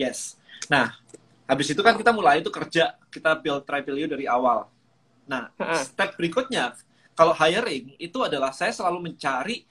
Yes. 0.00 0.40
Nah, 0.72 0.96
habis 1.50 1.66
itu 1.74 1.82
kan 1.82 1.98
kita 1.98 2.14
mulai 2.14 2.38
itu 2.38 2.50
kerja, 2.54 2.94
kita 3.10 3.34
build 3.42 3.66
Tripilio 3.66 4.06
dari 4.06 4.30
awal. 4.30 4.70
Nah, 5.26 5.50
step 5.82 6.14
berikutnya 6.14 6.78
kalau 7.18 7.34
hiring 7.34 7.98
itu 7.98 8.18
adalah 8.22 8.54
saya 8.54 8.70
selalu 8.70 9.10
mencari 9.10 9.66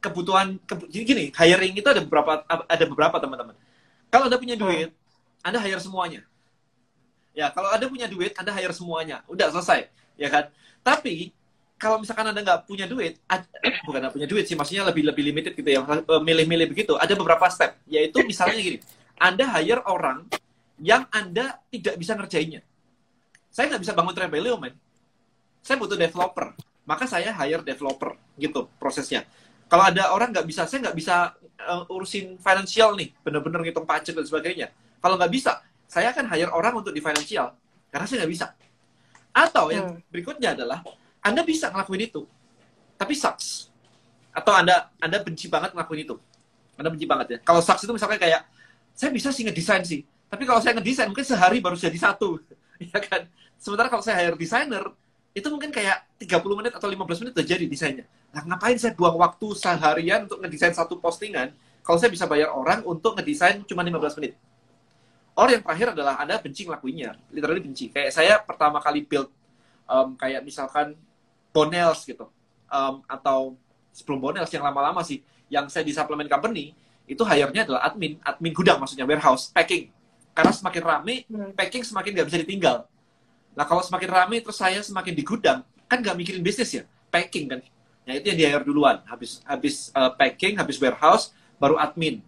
kebutuhan 0.00 0.60
ke, 0.62 0.74
gini 0.92 1.32
hiring 1.34 1.74
itu 1.78 1.88
ada 1.88 2.00
beberapa 2.00 2.42
ada 2.46 2.84
beberapa 2.88 3.16
teman-teman. 3.20 3.54
Kalau 4.08 4.30
anda 4.30 4.38
punya 4.38 4.56
duit 4.56 4.90
hmm. 4.90 5.46
anda 5.46 5.58
hire 5.60 5.82
semuanya. 5.82 6.22
Ya 7.36 7.52
kalau 7.52 7.68
anda 7.70 7.86
punya 7.86 8.06
duit 8.08 8.32
anda 8.36 8.52
hire 8.54 8.72
semuanya. 8.72 9.20
Udah 9.28 9.52
selesai 9.52 9.90
ya 10.16 10.28
kan? 10.32 10.48
Tapi 10.80 11.32
kalau 11.76 12.00
misalkan 12.00 12.32
anda 12.32 12.40
nggak 12.40 12.64
punya 12.64 12.88
duit 12.88 13.20
bukan 13.86 13.98
nggak 14.00 14.14
punya 14.16 14.28
duit 14.28 14.48
sih 14.48 14.56
maksudnya 14.56 14.88
lebih 14.88 15.04
lebih 15.04 15.22
limited 15.28 15.52
gitu 15.52 15.68
ya 15.68 15.84
eh, 15.84 16.22
milih-milih 16.24 16.72
begitu 16.72 16.96
ada 16.96 17.12
beberapa 17.16 17.48
step. 17.52 17.76
Yaitu 17.88 18.22
misalnya 18.24 18.58
gini 18.58 18.78
anda 19.16 19.44
hire 19.56 19.82
orang 19.88 20.28
yang 20.80 21.08
anda 21.08 21.60
tidak 21.72 21.96
bisa 21.96 22.12
ngerjainnya. 22.16 22.60
Saya 23.48 23.72
nggak 23.72 23.82
bisa 23.82 23.94
bangun 23.96 24.12
Trembelio 24.12 24.60
men. 24.60 24.76
Saya 25.64 25.80
butuh 25.80 25.96
developer. 25.96 26.52
Maka 26.86 27.08
saya 27.08 27.34
hire 27.34 27.66
developer 27.66 28.14
gitu 28.38 28.70
prosesnya. 28.78 29.26
Kalau 29.66 29.90
ada 29.90 30.14
orang 30.14 30.30
nggak 30.30 30.46
bisa 30.46 30.62
saya 30.70 30.86
nggak 30.86 30.96
bisa 30.96 31.34
uh, 31.66 31.82
urusin 31.90 32.38
financial 32.38 32.94
nih 32.94 33.10
bener-bener 33.26 33.66
ngitung 33.66 33.88
pajak 33.88 34.14
dan 34.14 34.22
sebagainya. 34.22 34.70
Kalau 35.02 35.18
nggak 35.18 35.32
bisa 35.32 35.58
saya 35.90 36.14
akan 36.14 36.30
hire 36.30 36.52
orang 36.54 36.78
untuk 36.78 36.94
di 36.94 37.02
financial 37.02 37.50
karena 37.90 38.06
saya 38.06 38.22
nggak 38.22 38.32
bisa. 38.32 38.46
Atau 39.34 39.74
yang 39.74 39.98
hmm. 39.98 40.06
berikutnya 40.12 40.54
adalah 40.54 40.86
anda 41.24 41.42
bisa 41.42 41.74
ngelakuin 41.74 42.06
itu 42.06 42.22
tapi 42.94 43.18
sucks. 43.18 43.74
Atau 44.30 44.54
anda 44.54 44.94
anda 45.02 45.18
benci 45.18 45.50
banget 45.50 45.74
ngelakuin 45.74 46.06
itu. 46.06 46.14
Anda 46.78 46.92
benci 46.92 47.08
banget 47.08 47.26
ya. 47.34 47.38
Kalau 47.42 47.58
sucks 47.58 47.82
itu 47.82 47.90
misalnya 47.90 48.20
kayak 48.22 48.46
saya 48.94 49.10
bisa 49.10 49.34
sih 49.34 49.42
ngedesain 49.42 49.82
sih 49.82 50.06
tapi 50.26 50.42
kalau 50.44 50.60
saya 50.62 50.74
ngedesain 50.78 51.08
mungkin 51.08 51.26
sehari 51.26 51.58
baru 51.62 51.78
jadi 51.78 51.96
satu 51.96 52.42
ya 52.92 52.98
kan 52.98 53.26
sementara 53.56 53.88
kalau 53.88 54.02
saya 54.02 54.20
hire 54.20 54.36
designer 54.36 54.90
itu 55.36 55.52
mungkin 55.52 55.68
kayak 55.68 56.08
30 56.16 56.40
menit 56.56 56.72
atau 56.72 56.88
15 56.88 57.20
menit 57.20 57.32
udah 57.36 57.44
jadi 57.44 57.64
desainnya. 57.68 58.08
Nah, 58.32 58.40
ngapain 58.48 58.80
saya 58.80 58.96
buang 58.96 59.20
waktu 59.20 59.52
seharian 59.52 60.24
untuk 60.24 60.40
ngedesain 60.40 60.72
satu 60.72 60.96
postingan 60.96 61.52
kalau 61.84 62.00
saya 62.00 62.08
bisa 62.08 62.24
bayar 62.24 62.56
orang 62.56 62.80
untuk 62.88 63.12
ngedesain 63.20 63.60
cuma 63.68 63.84
15 63.84 64.16
menit. 64.16 64.32
Orang 65.36 65.60
yang 65.60 65.64
terakhir 65.68 65.92
adalah 65.92 66.16
Anda 66.16 66.40
benci 66.40 66.64
ngelakuinnya, 66.64 67.20
literally 67.28 67.60
benci. 67.60 67.92
Kayak 67.92 68.16
saya 68.16 68.40
pertama 68.40 68.80
kali 68.80 69.04
build 69.04 69.28
um, 69.84 70.16
kayak 70.16 70.40
misalkan 70.40 70.96
Bonels 71.52 72.08
gitu. 72.08 72.32
Um, 72.72 73.04
atau 73.04 73.60
sebelum 73.92 74.16
Bonels 74.16 74.48
yang 74.48 74.64
lama-lama 74.64 75.04
sih, 75.04 75.20
yang 75.52 75.68
saya 75.68 75.84
di 75.84 75.92
supplement 75.92 76.24
company, 76.32 76.72
itu 77.04 77.20
hire-nya 77.20 77.68
adalah 77.68 77.92
admin, 77.92 78.16
admin 78.24 78.56
gudang 78.56 78.80
maksudnya, 78.80 79.04
warehouse, 79.04 79.52
packing. 79.52 79.92
Karena 80.36 80.52
semakin 80.52 80.82
rame, 80.84 81.14
hmm. 81.24 81.56
packing 81.56 81.80
semakin 81.80 82.12
nggak 82.12 82.28
bisa 82.28 82.38
ditinggal 82.44 82.84
Nah 83.56 83.64
kalau 83.64 83.80
semakin 83.80 84.08
ramai 84.12 84.38
terus 84.44 84.60
saya 84.60 84.84
semakin 84.84 85.16
di 85.16 85.24
gudang, 85.24 85.64
kan 85.88 85.98
nggak 86.04 86.12
mikirin 86.12 86.44
bisnis 86.44 86.76
ya, 86.76 86.84
packing 87.08 87.48
kan. 87.48 87.60
Nah 88.04 88.12
itu 88.12 88.28
yang 88.28 88.38
di 88.38 88.44
hire 88.44 88.64
duluan, 88.68 89.00
habis 89.08 89.40
habis 89.48 89.88
uh, 89.96 90.12
packing, 90.12 90.60
habis 90.60 90.76
warehouse, 90.76 91.32
baru 91.56 91.80
admin, 91.80 92.20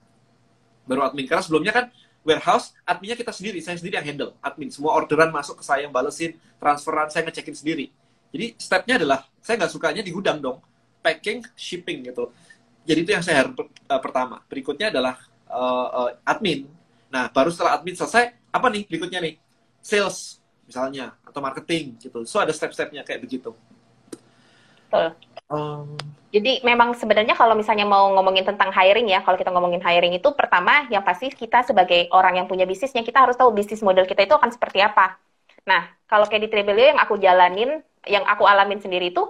baru 0.89 1.05
admin. 1.05 1.29
Karena 1.29 1.45
sebelumnya 1.45 1.71
kan 1.77 1.93
warehouse, 2.25 2.73
adminnya 2.89 3.15
kita 3.15 3.31
sendiri, 3.31 3.61
saya 3.61 3.77
sendiri 3.77 4.01
yang 4.01 4.09
handle, 4.09 4.33
admin. 4.41 4.73
Semua 4.73 4.97
orderan 4.97 5.29
masuk 5.29 5.61
ke 5.61 5.65
saya 5.69 5.85
yang 5.85 5.93
balesin, 5.93 6.33
transferan 6.57 7.13
saya 7.13 7.29
ngecekin 7.29 7.55
sendiri. 7.55 7.93
Jadi 8.33 8.57
stepnya 8.57 8.97
adalah 8.97 9.29
saya 9.45 9.61
nggak 9.61 9.73
sukanya 9.73 10.01
di 10.01 10.11
gudang 10.11 10.41
dong, 10.41 10.65
packing, 11.05 11.45
shipping 11.53 12.09
gitu. 12.09 12.33
Jadi 12.89 13.05
itu 13.05 13.11
yang 13.13 13.21
saya 13.21 13.45
harus 13.45 13.53
uh, 13.53 14.01
pertama. 14.01 14.41
Berikutnya 14.49 14.89
adalah 14.89 15.21
uh, 15.45 16.09
uh, 16.09 16.11
admin. 16.25 16.65
Nah 17.09 17.33
baru 17.33 17.49
setelah 17.53 17.81
admin 17.81 17.97
selesai, 17.97 18.37
apa 18.53 18.67
nih 18.69 18.85
berikutnya 18.89 19.21
nih? 19.25 19.35
Sales 19.81 20.39
misalnya 20.69 21.17
atau 21.25 21.41
marketing 21.41 21.97
gitu. 21.97 22.25
So 22.29 22.41
ada 22.41 22.53
step-stepnya 22.53 23.05
kayak 23.05 23.25
begitu. 23.25 23.57
Betul. 24.89 25.17
Um, 25.49 25.97
Jadi 26.29 26.61
memang 26.61 26.93
sebenarnya 26.93 27.33
kalau 27.33 27.57
misalnya 27.57 27.89
mau 27.89 28.13
ngomongin 28.13 28.45
tentang 28.45 28.69
hiring 28.69 29.09
ya, 29.09 29.25
kalau 29.25 29.41
kita 29.41 29.49
ngomongin 29.49 29.81
hiring 29.81 30.13
itu 30.13 30.29
pertama 30.37 30.85
yang 30.93 31.01
pasti 31.01 31.33
kita 31.33 31.65
sebagai 31.65 32.13
orang 32.13 32.37
yang 32.37 32.47
punya 32.49 32.69
bisnisnya 32.69 33.01
kita 33.01 33.25
harus 33.25 33.37
tahu 33.37 33.49
bisnis 33.57 33.81
model 33.81 34.05
kita 34.05 34.29
itu 34.29 34.37
akan 34.37 34.53
seperti 34.53 34.85
apa. 34.85 35.17
Nah, 35.65 35.89
kalau 36.05 36.29
kayak 36.29 36.49
di 36.49 36.51
Trebelio 36.53 36.93
yang 36.93 37.01
aku 37.01 37.17
jalanin, 37.17 37.81
yang 38.05 38.29
aku 38.29 38.45
alamin 38.45 38.81
sendiri 38.81 39.09
itu 39.09 39.25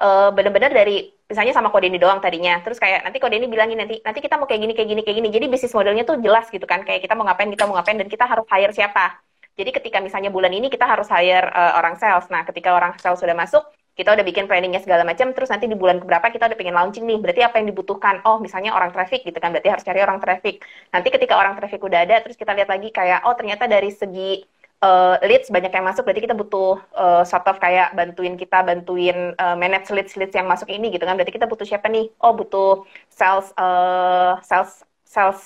uh, 0.00 0.30
benar-benar 0.32 0.70
dari 0.72 1.10
misalnya 1.28 1.52
sama 1.52 1.68
kode 1.68 1.90
ini 1.90 1.98
doang 2.00 2.22
tadinya. 2.24 2.58
Terus 2.64 2.78
kayak 2.80 3.04
nanti 3.04 3.18
kode 3.20 3.36
ini 3.36 3.46
bilangin 3.50 3.78
nanti 3.78 4.00
nanti 4.00 4.18
kita 4.24 4.40
mau 4.40 4.48
kayak 4.48 4.60
gini 4.64 4.72
kayak 4.74 4.88
gini 4.88 5.02
kayak 5.04 5.16
gini. 5.20 5.28
Jadi 5.28 5.46
bisnis 5.52 5.74
modelnya 5.74 6.04
tuh 6.08 6.16
jelas 6.22 6.46
gitu 6.48 6.64
kan. 6.64 6.82
Kayak 6.86 7.04
kita 7.04 7.14
mau 7.18 7.26
ngapain, 7.28 7.50
kita 7.52 7.64
mau 7.68 7.74
ngapain 7.76 7.98
dan 8.00 8.08
kita 8.08 8.24
harus 8.24 8.46
hire 8.48 8.72
siapa 8.72 9.20
Jadi 9.58 9.74
ketika 9.74 9.98
misalnya 9.98 10.30
bulan 10.30 10.54
ini 10.54 10.70
kita 10.70 10.86
harus 10.86 11.10
hire 11.10 11.50
uh, 11.50 11.74
orang 11.82 11.98
sales. 11.98 12.30
Nah, 12.30 12.46
ketika 12.46 12.70
orang 12.78 12.94
sales 13.02 13.18
sudah 13.18 13.34
masuk, 13.34 13.66
kita 13.98 14.14
udah 14.14 14.22
bikin 14.22 14.46
planningnya 14.46 14.78
segala 14.78 15.02
macam, 15.02 15.34
terus 15.34 15.50
nanti 15.50 15.66
di 15.66 15.74
bulan 15.74 15.98
keberapa 15.98 16.30
kita 16.30 16.46
udah 16.46 16.54
pengen 16.54 16.78
launching 16.78 17.02
nih, 17.02 17.18
berarti 17.18 17.42
apa 17.42 17.58
yang 17.58 17.66
dibutuhkan? 17.74 18.22
Oh, 18.22 18.38
misalnya 18.38 18.70
orang 18.70 18.94
traffic 18.94 19.26
gitu 19.26 19.34
kan, 19.42 19.50
berarti 19.50 19.66
harus 19.74 19.82
cari 19.82 19.98
orang 19.98 20.22
traffic. 20.22 20.62
Nanti 20.94 21.08
ketika 21.10 21.34
orang 21.34 21.58
traffic 21.58 21.82
udah 21.82 22.06
ada, 22.06 22.22
terus 22.22 22.38
kita 22.38 22.54
lihat 22.54 22.70
lagi 22.70 22.94
kayak, 22.94 23.26
oh 23.26 23.34
ternyata 23.34 23.66
dari 23.66 23.90
segi 23.90 24.46
uh, 24.82 25.14
leads 25.26 25.48
banyak 25.50 25.72
yang 25.74 25.86
masuk, 25.86 26.02
berarti 26.06 26.22
kita 26.26 26.36
butuh 26.38 26.78
uh, 26.94 27.22
sort 27.26 27.46
of 27.50 27.58
kayak 27.58 27.94
bantuin 27.98 28.34
kita, 28.38 28.62
bantuin 28.62 29.34
uh, 29.38 29.56
manage 29.58 29.90
leads 29.90 30.14
leads 30.14 30.34
yang 30.34 30.46
masuk 30.46 30.68
ini 30.70 30.94
gitu 30.94 31.04
kan, 31.06 31.14
berarti 31.18 31.34
kita 31.34 31.50
butuh 31.50 31.66
siapa 31.66 31.86
nih? 31.90 32.10
Oh, 32.22 32.34
butuh 32.34 32.86
sales 33.10 33.50
uh, 33.58 34.38
sales 34.42 34.86
sales 35.02 35.40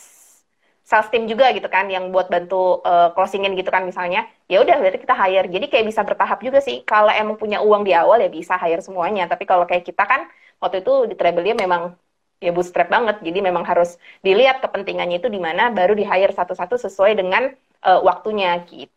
sales 0.93 1.09
team 1.09 1.25
juga 1.25 1.49
gitu 1.57 1.65
kan 1.73 1.89
yang 1.89 2.13
buat 2.13 2.29
bantu 2.29 2.85
uh, 2.85 3.15
closingin 3.17 3.57
gitu 3.57 3.73
kan 3.73 3.89
misalnya. 3.89 4.29
Ya 4.51 4.61
udah 4.61 4.77
berarti 4.77 5.01
kita 5.01 5.15
hire. 5.17 5.49
Jadi 5.49 5.67
kayak 5.73 5.87
bisa 5.89 6.05
bertahap 6.05 6.39
juga 6.45 6.61
sih. 6.61 6.85
Kalau 6.85 7.09
emang 7.09 7.41
punya 7.41 7.65
uang 7.65 7.83
di 7.89 7.97
awal 7.97 8.21
ya 8.21 8.29
bisa 8.29 8.61
hire 8.61 8.85
semuanya. 8.85 9.25
Tapi 9.25 9.49
kalau 9.49 9.65
kayak 9.65 9.89
kita 9.89 10.05
kan 10.05 10.29
waktu 10.61 10.85
itu 10.85 11.09
di 11.09 11.15
Travelia 11.17 11.57
memang 11.57 11.97
ya 12.45 12.53
bootstrap 12.53 12.93
banget. 12.93 13.25
Jadi 13.25 13.39
memang 13.41 13.65
harus 13.65 13.97
dilihat 14.21 14.61
kepentingannya 14.61 15.17
itu 15.23 15.33
di 15.33 15.41
mana 15.41 15.73
baru 15.73 15.97
di 15.97 16.05
hire 16.05 16.35
satu-satu 16.35 16.77
sesuai 16.77 17.17
dengan 17.17 17.49
uh, 17.89 18.01
waktunya 18.05 18.61
gitu 18.69 18.93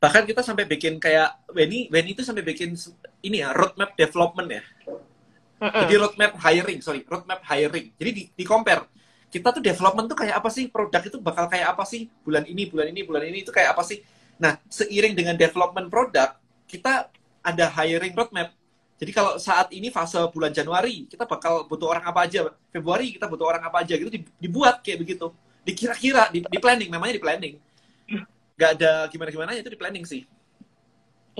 bahkan 0.00 0.24
kita 0.24 0.40
sampai 0.40 0.64
bikin 0.64 0.96
kayak 0.96 1.44
Benny 1.52 1.86
Benny 1.92 2.16
itu 2.16 2.24
sampai 2.24 2.40
bikin 2.40 2.72
ini 3.20 3.44
ya 3.44 3.52
roadmap 3.52 3.92
development 3.92 4.48
ya. 4.48 4.62
-mm. 5.60 5.80
jadi 5.84 5.94
roadmap 6.00 6.32
hiring 6.40 6.80
sorry 6.80 7.04
roadmap 7.04 7.44
hiring. 7.44 7.92
Jadi 8.00 8.10
di, 8.16 8.22
di 8.32 8.44
compare 8.48 8.88
kita 9.30 9.52
tuh 9.52 9.62
development 9.62 10.08
tuh 10.08 10.18
kayak 10.24 10.40
apa 10.40 10.48
sih? 10.48 10.72
Produk 10.72 11.04
itu 11.04 11.20
bakal 11.20 11.46
kayak 11.52 11.76
apa 11.76 11.84
sih? 11.84 12.08
Bulan 12.24 12.48
ini 12.48 12.66
bulan 12.66 12.88
ini 12.90 13.04
bulan 13.04 13.28
ini 13.28 13.44
itu 13.44 13.52
kayak 13.52 13.76
apa 13.76 13.84
sih? 13.84 14.00
Nah 14.40 14.56
seiring 14.72 15.12
dengan 15.12 15.36
development 15.36 15.92
produk 15.92 16.32
kita 16.64 17.12
ada 17.44 17.66
hiring 17.68 18.16
roadmap. 18.16 18.56
Jadi 18.96 19.12
kalau 19.16 19.36
saat 19.36 19.68
ini 19.72 19.92
fase 19.92 20.16
bulan 20.32 20.52
Januari 20.52 21.04
kita 21.12 21.28
bakal 21.28 21.68
butuh 21.68 21.92
orang 21.92 22.08
apa 22.08 22.24
aja? 22.24 22.48
Februari 22.72 23.12
kita 23.12 23.28
butuh 23.28 23.52
orang 23.52 23.62
apa 23.68 23.84
aja? 23.84 24.00
Gitu 24.00 24.08
dibuat 24.40 24.80
kayak 24.80 25.04
begitu. 25.04 25.28
Dikira-kira 25.60 26.32
di, 26.32 26.40
di 26.40 26.58
planning 26.58 26.88
namanya 26.88 27.20
di 27.20 27.22
planning 27.22 27.54
nggak 28.60 28.72
ada 28.76 29.08
gimana-gimana 29.08 29.56
itu 29.56 29.72
di 29.72 29.80
planning 29.80 30.04
sih 30.04 30.28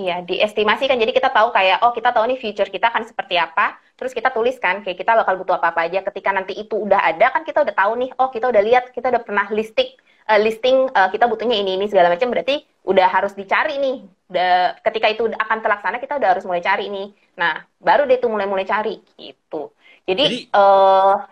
Iya, 0.00 0.22
diestimasi 0.24 0.86
kan. 0.86 0.96
Jadi 0.96 1.12
kita 1.12 1.28
tahu 1.28 1.50
kayak, 1.50 1.82
oh 1.82 1.92
kita 1.92 2.14
tahu 2.14 2.24
nih 2.30 2.38
future 2.38 2.70
kita 2.70 2.88
akan 2.88 3.04
seperti 3.04 3.36
apa. 3.36 3.76
Terus 3.98 4.14
kita 4.16 4.32
tuliskan 4.32 4.80
kayak 4.80 4.96
kita 4.96 5.12
bakal 5.12 5.34
butuh 5.42 5.60
apa-apa 5.60 5.90
aja. 5.90 6.00
Ketika 6.06 6.30
nanti 6.32 6.56
itu 6.56 6.78
udah 6.78 7.02
ada, 7.02 7.34
kan 7.34 7.42
kita 7.44 7.66
udah 7.66 7.74
tahu 7.74 7.92
nih, 8.00 8.10
oh 8.16 8.30
kita 8.32 8.48
udah 8.48 8.62
lihat, 8.64 8.84
kita 8.94 9.12
udah 9.12 9.22
pernah 9.26 9.50
listing, 9.52 9.90
uh, 10.30 10.40
listing 10.40 10.88
uh, 10.94 11.10
kita 11.12 11.26
butuhnya 11.28 11.58
ini, 11.58 11.76
ini 11.76 11.86
segala 11.90 12.08
macam. 12.08 12.30
Berarti 12.32 12.64
udah 12.86 13.08
harus 13.10 13.36
dicari 13.36 13.76
nih. 13.76 13.96
Udah, 14.30 14.78
ketika 14.88 15.06
itu 15.10 15.22
akan 15.26 15.58
terlaksana, 15.58 15.96
kita 15.98 16.16
udah 16.16 16.28
harus 16.38 16.44
mulai 16.46 16.62
cari 16.62 16.86
nih. 16.86 17.08
Nah, 17.36 17.66
baru 17.82 18.06
deh 18.06 18.16
tuh 18.22 18.30
mulai-mulai 18.30 18.64
cari 18.64 19.02
gitu. 19.18 19.74
Jadi, 20.06 20.24
jadi 20.24 20.38
uh, 20.54 21.28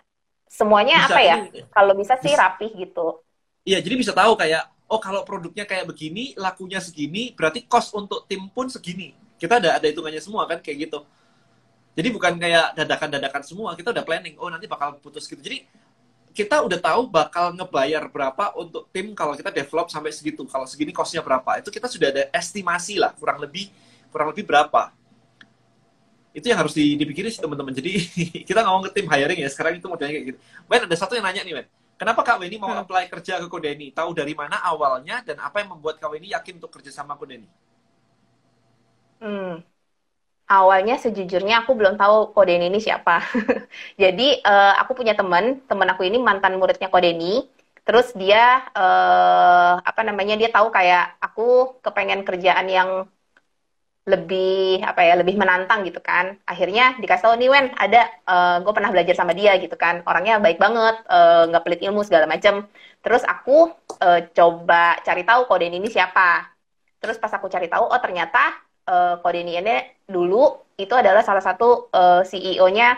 semuanya 0.50 1.08
apa 1.08 1.20
ya? 1.24 1.36
Kalau 1.72 1.94
bisa 1.96 2.20
sih 2.20 2.34
rapih 2.34 2.74
gitu. 2.74 3.22
Iya, 3.64 3.80
jadi 3.80 3.94
bisa 3.96 4.12
tahu 4.12 4.36
kayak 4.36 4.66
oh 4.88 4.98
kalau 4.98 5.22
produknya 5.22 5.68
kayak 5.68 5.84
begini, 5.84 6.32
lakunya 6.34 6.80
segini, 6.80 7.36
berarti 7.36 7.68
cost 7.68 7.92
untuk 7.92 8.24
tim 8.24 8.48
pun 8.48 8.72
segini. 8.72 9.12
Kita 9.36 9.60
ada 9.60 9.76
ada 9.76 9.86
hitungannya 9.86 10.18
semua 10.18 10.48
kan 10.48 10.58
kayak 10.64 10.88
gitu. 10.88 11.04
Jadi 11.94 12.08
bukan 12.10 12.32
kayak 12.40 12.74
dadakan-dadakan 12.74 13.42
semua, 13.44 13.76
kita 13.76 13.92
udah 13.92 14.02
planning. 14.02 14.34
Oh 14.40 14.48
nanti 14.48 14.64
bakal 14.64 14.96
putus 14.98 15.28
gitu. 15.28 15.38
Jadi 15.38 15.68
kita 16.32 16.62
udah 16.62 16.78
tahu 16.78 17.10
bakal 17.10 17.52
ngebayar 17.52 18.06
berapa 18.08 18.54
untuk 18.54 18.88
tim 18.94 19.12
kalau 19.12 19.36
kita 19.36 19.52
develop 19.52 19.92
sampai 19.92 20.10
segitu. 20.14 20.48
Kalau 20.48 20.64
segini 20.64 20.90
costnya 20.94 21.20
berapa? 21.20 21.60
Itu 21.60 21.68
kita 21.68 21.86
sudah 21.86 22.08
ada 22.08 22.22
estimasi 22.32 22.96
lah, 22.96 23.12
kurang 23.12 23.44
lebih 23.44 23.68
kurang 24.08 24.32
lebih 24.32 24.48
berapa. 24.48 24.94
Itu 26.32 26.48
yang 26.48 26.64
harus 26.64 26.72
dipikirin 26.72 27.28
sih 27.34 27.42
teman-teman. 27.42 27.74
Jadi 27.76 27.92
kita 28.48 28.64
ngomong 28.64 28.88
ke 28.88 29.02
tim 29.02 29.06
hiring 29.10 29.42
ya, 29.44 29.50
sekarang 29.52 29.76
itu 29.76 29.86
modelnya 29.90 30.14
kayak 30.16 30.26
gitu. 30.32 30.38
Ben, 30.64 30.80
ada 30.86 30.96
satu 30.96 31.12
yang 31.18 31.26
nanya 31.28 31.44
nih, 31.44 31.54
Ben 31.60 31.68
Kenapa 31.98 32.22
Kak 32.22 32.38
Weni 32.38 32.62
mau 32.62 32.70
hmm. 32.70 32.86
apply 32.86 33.04
kerja 33.10 33.42
ke 33.42 33.50
Kodeni? 33.50 33.90
Tahu 33.90 34.14
dari 34.14 34.30
mana 34.30 34.62
awalnya 34.62 35.18
dan 35.26 35.42
apa 35.42 35.58
yang 35.58 35.74
membuat 35.74 35.98
Kak 35.98 36.14
Weni 36.14 36.30
yakin 36.30 36.62
untuk 36.62 36.78
kerja 36.78 36.94
sama 36.94 37.18
Kodeni? 37.18 37.50
Hmm. 39.18 39.66
Awalnya 40.46 40.96
sejujurnya 41.02 41.66
aku 41.66 41.74
belum 41.74 41.98
tahu 41.98 42.30
Kodeni 42.30 42.70
ini 42.70 42.78
siapa. 42.78 43.18
Jadi 44.02 44.38
uh, 44.46 44.78
aku 44.78 44.94
punya 44.94 45.18
teman, 45.18 45.58
teman 45.66 45.90
aku 45.90 46.06
ini 46.06 46.22
mantan 46.22 46.62
muridnya 46.62 46.86
Kodeni. 46.86 47.50
Terus 47.82 48.14
dia 48.14 48.62
uh, 48.78 49.82
apa 49.82 50.06
namanya 50.06 50.38
dia 50.38 50.54
tahu 50.54 50.70
kayak 50.70 51.18
aku 51.18 51.82
kepengen 51.82 52.22
kerjaan 52.22 52.68
yang 52.70 53.10
lebih 54.08 54.80
apa 54.80 55.04
ya 55.04 55.14
lebih 55.20 55.36
menantang 55.36 55.84
gitu 55.84 56.00
kan. 56.00 56.40
Akhirnya 56.48 56.96
dikasih 56.96 57.28
tahu 57.28 57.34
nih 57.36 57.52
Wen 57.52 57.66
ada 57.76 58.08
uh, 58.24 58.56
eh, 58.56 58.56
gue 58.64 58.72
pernah 58.72 58.90
belajar 58.90 59.14
sama 59.14 59.36
dia 59.36 59.52
gitu 59.60 59.76
kan. 59.76 60.00
Orangnya 60.08 60.40
baik 60.40 60.56
banget 60.56 60.96
eh, 61.04 61.42
nggak 61.52 61.62
uh, 61.62 61.64
pelit 61.68 61.80
ilmu 61.84 62.00
segala 62.08 62.24
macam 62.24 62.64
terus 63.04 63.22
aku 63.22 63.70
uh, 64.02 64.20
coba 64.32 64.98
cari 65.04 65.22
tahu 65.28 65.44
kode 65.44 65.68
ini 65.68 65.92
siapa. 65.92 66.48
Terus 66.98 67.20
pas 67.20 67.30
aku 67.36 67.52
cari 67.52 67.68
tahu 67.68 67.84
oh 67.84 68.00
ternyata 68.00 68.56
uh, 68.88 69.20
kode 69.20 69.44
ini 69.44 69.60
dulu 70.08 70.56
itu 70.80 70.94
adalah 70.96 71.20
salah 71.20 71.44
satu 71.44 71.92
uh, 71.92 72.24
CEO-nya 72.24 72.96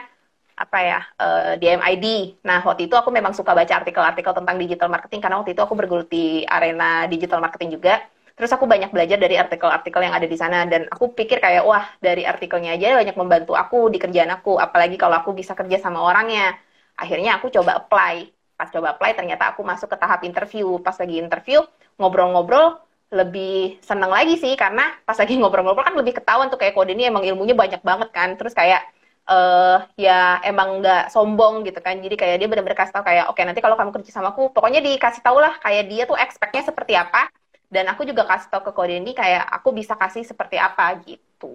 apa 0.61 0.79
ya 0.79 1.01
uh, 1.19 1.53
di 1.57 1.67
MID. 1.75 2.07
Nah 2.47 2.63
waktu 2.63 2.87
itu 2.87 2.95
aku 2.95 3.11
memang 3.11 3.33
suka 3.35 3.57
baca 3.57 3.81
artikel-artikel 3.83 4.31
tentang 4.37 4.57
digital 4.61 4.93
marketing 4.93 5.21
karena 5.25 5.37
waktu 5.43 5.57
itu 5.57 5.63
aku 5.65 5.75
bergelut 5.75 6.09
di 6.13 6.45
arena 6.47 7.09
digital 7.11 7.43
marketing 7.43 7.81
juga 7.81 7.99
Terus 8.41 8.57
aku 8.57 8.65
banyak 8.65 8.89
belajar 8.89 9.21
dari 9.21 9.37
artikel-artikel 9.37 10.01
yang 10.01 10.17
ada 10.17 10.25
di 10.25 10.33
sana 10.33 10.65
dan 10.65 10.89
aku 10.89 11.13
pikir 11.13 11.45
kayak 11.45 11.61
wah 11.61 11.85
dari 12.01 12.25
artikelnya 12.25 12.73
aja 12.73 12.97
banyak 12.97 13.13
membantu 13.21 13.53
aku 13.53 13.93
di 13.93 14.01
kerjaan 14.01 14.33
aku, 14.33 14.57
apalagi 14.57 14.97
kalau 14.97 15.21
aku 15.21 15.37
bisa 15.37 15.53
kerja 15.53 15.77
sama 15.77 16.01
orangnya. 16.01 16.57
Akhirnya 16.97 17.37
aku 17.37 17.53
coba 17.53 17.85
apply. 17.85 18.33
Pas 18.57 18.73
coba 18.73 18.97
apply 18.97 19.13
ternyata 19.13 19.53
aku 19.53 19.61
masuk 19.61 19.93
ke 19.93 19.97
tahap 20.01 20.25
interview. 20.25 20.81
Pas 20.81 20.97
lagi 20.97 21.21
interview 21.21 21.61
ngobrol-ngobrol 22.01 22.81
lebih 23.13 23.77
seneng 23.85 24.09
lagi 24.09 24.41
sih 24.41 24.57
karena 24.57 24.89
pas 25.05 25.21
lagi 25.21 25.37
ngobrol-ngobrol 25.41 25.85
kan 25.85 25.93
lebih 26.01 26.17
ketahuan 26.17 26.49
tuh 26.49 26.57
kayak 26.57 26.73
kode 26.73 26.97
ini 26.97 27.13
emang 27.13 27.29
ilmunya 27.29 27.53
banyak 27.53 27.85
banget 27.85 28.09
kan. 28.09 28.41
Terus 28.41 28.57
kayak 28.57 28.89
uh, 29.29 29.85
ya 30.01 30.41
emang 30.49 30.81
nggak 30.81 31.13
sombong 31.13 31.63
gitu 31.69 31.79
kan 31.85 32.01
jadi 32.01 32.17
kayak 32.17 32.37
dia 32.41 32.49
benar-benar 32.49 32.79
kasih 32.79 32.95
tau 32.97 33.05
kayak 33.05 33.29
oke 33.29 33.37
okay, 33.37 33.45
nanti 33.45 33.61
kalau 33.61 33.77
kamu 33.77 33.93
kerja 34.01 34.11
sama 34.17 34.33
aku 34.33 34.49
pokoknya 34.55 34.81
dikasih 34.81 35.21
tau 35.21 35.37
lah 35.37 35.55
kayak 35.61 35.85
dia 35.93 36.03
tuh 36.09 36.17
expectnya 36.17 36.65
seperti 36.65 36.97
apa 36.97 37.29
dan 37.71 37.87
aku 37.87 38.03
juga 38.03 38.27
kasih 38.27 38.51
tau 38.51 38.67
ke 38.67 38.75
kode 38.75 38.99
ini 38.99 39.15
kayak 39.15 39.47
aku 39.47 39.71
bisa 39.71 39.95
kasih 39.95 40.27
seperti 40.27 40.59
apa 40.59 40.91
gitu. 41.07 41.55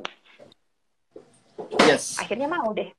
Yes. 1.83 2.15
Akhirnya 2.15 2.47
mau 2.47 2.71
deh. 2.71 2.89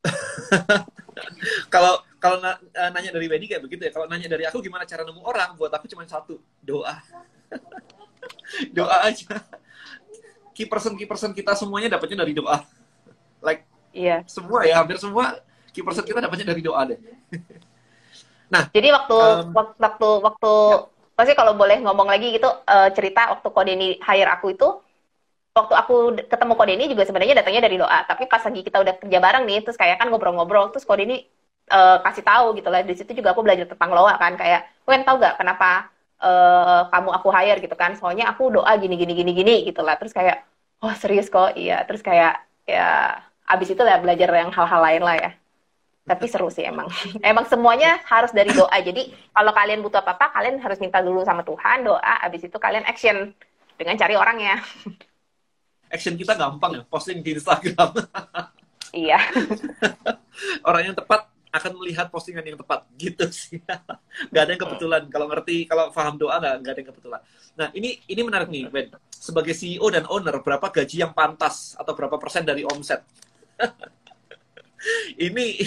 Kalau 1.68 2.00
kalau 2.20 2.40
na 2.40 2.56
eh, 2.56 2.90
nanya 2.92 3.12
dari 3.16 3.28
Wendy 3.28 3.48
kayak 3.48 3.64
begitu 3.64 3.88
ya. 3.88 3.92
Kalau 3.92 4.06
nanya 4.08 4.28
dari 4.28 4.44
aku 4.44 4.60
gimana 4.60 4.84
cara 4.88 5.04
nemu 5.04 5.20
orang? 5.20 5.56
Buat 5.56 5.72
aku 5.76 5.88
cuma 5.88 6.04
satu 6.08 6.40
doa. 6.60 6.96
Doa 8.76 9.08
aja. 9.08 9.40
Key 10.52 10.68
person 10.68 10.96
key 10.96 11.08
person 11.08 11.32
kita 11.32 11.56
semuanya 11.56 11.96
dapatnya 11.96 12.24
dari 12.24 12.32
doa. 12.36 12.64
Like 13.40 13.64
iya. 13.92 14.20
semua 14.28 14.64
ya 14.68 14.80
hampir 14.80 15.00
semua 15.00 15.40
key 15.72 15.80
person 15.80 16.04
kita 16.04 16.20
dapatnya 16.20 16.52
dari 16.52 16.62
doa 16.64 16.80
deh. 16.88 17.00
Nah 18.50 18.66
jadi 18.74 18.90
waktu 18.90 19.14
um, 19.14 19.54
waktu 19.54 20.08
waktu 20.26 20.52
ya 20.58 20.89
pasti 21.20 21.32
kalau 21.36 21.52
boleh 21.60 21.84
ngomong 21.84 22.08
lagi 22.08 22.32
gitu 22.32 22.48
uh, 22.48 22.88
cerita 22.96 23.28
waktu 23.36 23.48
Kodeni 23.52 23.88
hire 24.00 24.30
aku 24.32 24.56
itu 24.56 24.68
waktu 25.52 25.74
aku 25.76 25.94
ketemu 26.32 26.52
Kodeni 26.56 26.84
juga 26.88 27.02
sebenarnya 27.04 27.44
datangnya 27.44 27.62
dari 27.68 27.76
doa 27.76 27.98
tapi 28.08 28.24
pas 28.24 28.40
lagi 28.40 28.60
kita 28.64 28.80
udah 28.80 28.94
kerja 28.96 29.18
bareng 29.20 29.44
nih 29.44 29.58
terus 29.64 29.76
kayak 29.76 30.00
kan 30.00 30.08
ngobrol-ngobrol 30.08 30.72
terus 30.72 30.88
Kodeni 30.88 31.28
uh, 31.70 31.96
kasih 32.04 32.24
tahu 32.26 32.46
gitu 32.58 32.68
lah. 32.68 32.82
Di 32.82 32.94
situ 32.98 33.10
juga 33.18 33.32
aku 33.32 33.42
belajar 33.46 33.66
tentang 33.70 33.90
loa 33.94 34.14
kan 34.18 34.34
kayak 34.34 34.66
Wen 34.84 35.06
tau 35.06 35.16
gak 35.22 35.38
kenapa 35.38 35.86
uh, 36.18 36.90
kamu 36.90 37.10
aku 37.14 37.28
hire 37.30 37.58
gitu 37.62 37.76
kan? 37.78 37.94
Soalnya 37.94 38.24
aku 38.34 38.50
doa 38.50 38.72
gini 38.76 38.98
gini 38.98 39.12
gini 39.14 39.32
gini 39.32 39.54
gitu 39.68 39.80
lah. 39.86 39.94
Terus 39.96 40.12
kayak 40.12 40.42
oh 40.82 40.94
serius 40.98 41.30
kok 41.30 41.54
iya. 41.54 41.86
Terus 41.86 42.02
kayak 42.02 42.42
ya 42.66 43.18
abis 43.46 43.74
itu 43.74 43.82
lah 43.82 43.98
belajar 44.02 44.28
yang 44.30 44.50
hal-hal 44.54 44.80
lain 44.82 45.02
lah 45.02 45.16
ya 45.18 45.30
tapi 46.04 46.26
seru 46.26 46.48
sih 46.48 46.64
emang. 46.64 46.88
Emang 47.30 47.46
semuanya 47.46 48.00
harus 48.08 48.32
dari 48.32 48.50
doa. 48.50 48.72
Jadi 48.80 49.12
kalau 49.30 49.52
kalian 49.52 49.84
butuh 49.84 50.00
apa 50.00 50.16
apa 50.16 50.26
kalian 50.34 50.58
harus 50.58 50.78
minta 50.80 50.98
dulu 51.04 51.22
sama 51.22 51.44
Tuhan 51.44 51.84
doa 51.84 52.14
abis 52.24 52.48
itu 52.48 52.56
kalian 52.56 52.84
action 52.88 53.30
dengan 53.76 53.96
cari 53.96 54.14
orangnya. 54.16 54.60
Action 55.90 56.14
kita 56.14 56.38
gampang 56.38 56.78
ya 56.78 56.82
posting 56.86 57.18
di 57.20 57.34
Instagram. 57.34 57.90
Iya. 58.90 59.22
Orang 60.66 60.82
yang 60.82 60.98
tepat 60.98 61.30
akan 61.54 61.78
melihat 61.78 62.10
postingan 62.10 62.42
yang 62.42 62.58
tepat. 62.58 62.90
Gitu 62.98 63.22
sih. 63.30 63.62
Nggak 64.34 64.42
ada 64.42 64.50
yang 64.50 64.62
kebetulan. 64.66 65.02
Kalau 65.06 65.30
ngerti 65.30 65.62
kalau 65.70 65.94
paham 65.94 66.18
doa 66.18 66.42
nggak 66.42 66.54
nggak 66.58 66.72
ada 66.74 66.80
yang 66.82 66.90
kebetulan. 66.90 67.20
Nah 67.54 67.68
ini 67.70 68.02
ini 68.10 68.20
menarik 68.26 68.50
nih 68.50 68.66
Ben. 68.66 68.90
Sebagai 69.14 69.54
CEO 69.54 69.86
dan 69.94 70.10
owner 70.10 70.42
berapa 70.42 70.74
gaji 70.74 71.06
yang 71.06 71.14
pantas 71.14 71.78
atau 71.78 71.94
berapa 71.94 72.18
persen 72.18 72.42
dari 72.42 72.66
omset 72.66 73.06
ini 75.28 75.60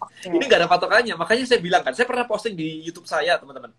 okay. 0.00 0.32
ini 0.32 0.44
nggak 0.44 0.64
ada 0.64 0.70
patokannya 0.70 1.14
makanya 1.20 1.44
saya 1.44 1.60
bilang 1.60 1.84
kan 1.84 1.92
saya 1.92 2.08
pernah 2.08 2.24
posting 2.24 2.56
di 2.56 2.80
YouTube 2.84 3.04
saya 3.04 3.36
teman-teman 3.36 3.72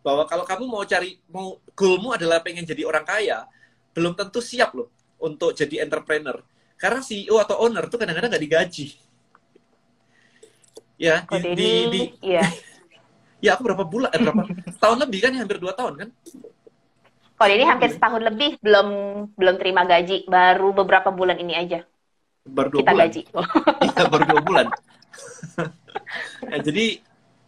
bahwa 0.00 0.24
kalau 0.24 0.44
kamu 0.48 0.64
mau 0.64 0.82
cari 0.84 1.20
mau 1.28 1.60
goalmu 1.76 2.16
adalah 2.16 2.40
pengen 2.40 2.64
jadi 2.64 2.88
orang 2.88 3.04
kaya, 3.04 3.44
belum 3.92 4.16
tentu 4.16 4.40
siap 4.40 4.72
loh 4.72 4.88
untuk 5.20 5.52
jadi 5.52 5.84
entrepreneur. 5.84 6.40
Karena 6.80 7.04
CEO 7.04 7.36
atau 7.36 7.60
owner 7.60 7.84
tuh 7.92 8.00
kadang-kadang 8.00 8.32
nggak 8.32 8.44
digaji. 8.44 8.96
Ya, 11.00 11.24
di, 11.24 11.52
di, 11.56 11.70
di, 11.88 12.02
iya. 12.20 12.44
ya 13.44 13.56
aku 13.56 13.64
berapa 13.72 13.84
bulan, 13.88 14.12
eh, 14.12 14.20
berapa 14.20 14.44
tahun 14.76 14.98
lebih 15.08 15.18
kan, 15.24 15.32
ya, 15.32 15.40
hampir 15.44 15.60
dua 15.60 15.72
tahun 15.72 15.94
kan? 15.96 16.08
Kalau 17.40 17.52
ini 17.56 17.64
hampir 17.64 17.88
setahun 17.88 18.20
lebih 18.20 18.60
belum 18.60 18.88
belum 19.32 19.54
terima 19.56 19.88
gaji, 19.88 20.28
baru 20.28 20.76
beberapa 20.76 21.08
bulan 21.08 21.40
ini 21.40 21.56
aja 21.56 21.80
Baru 22.46 22.68
dua 22.72 22.80
kita 22.82 22.92
bulan. 22.92 23.06
gaji. 23.08 23.22
Iya, 23.86 24.02
baru 24.08 24.24
dua 24.26 24.42
bulan. 24.42 24.66
ya, 26.52 26.58
jadi 26.60 26.84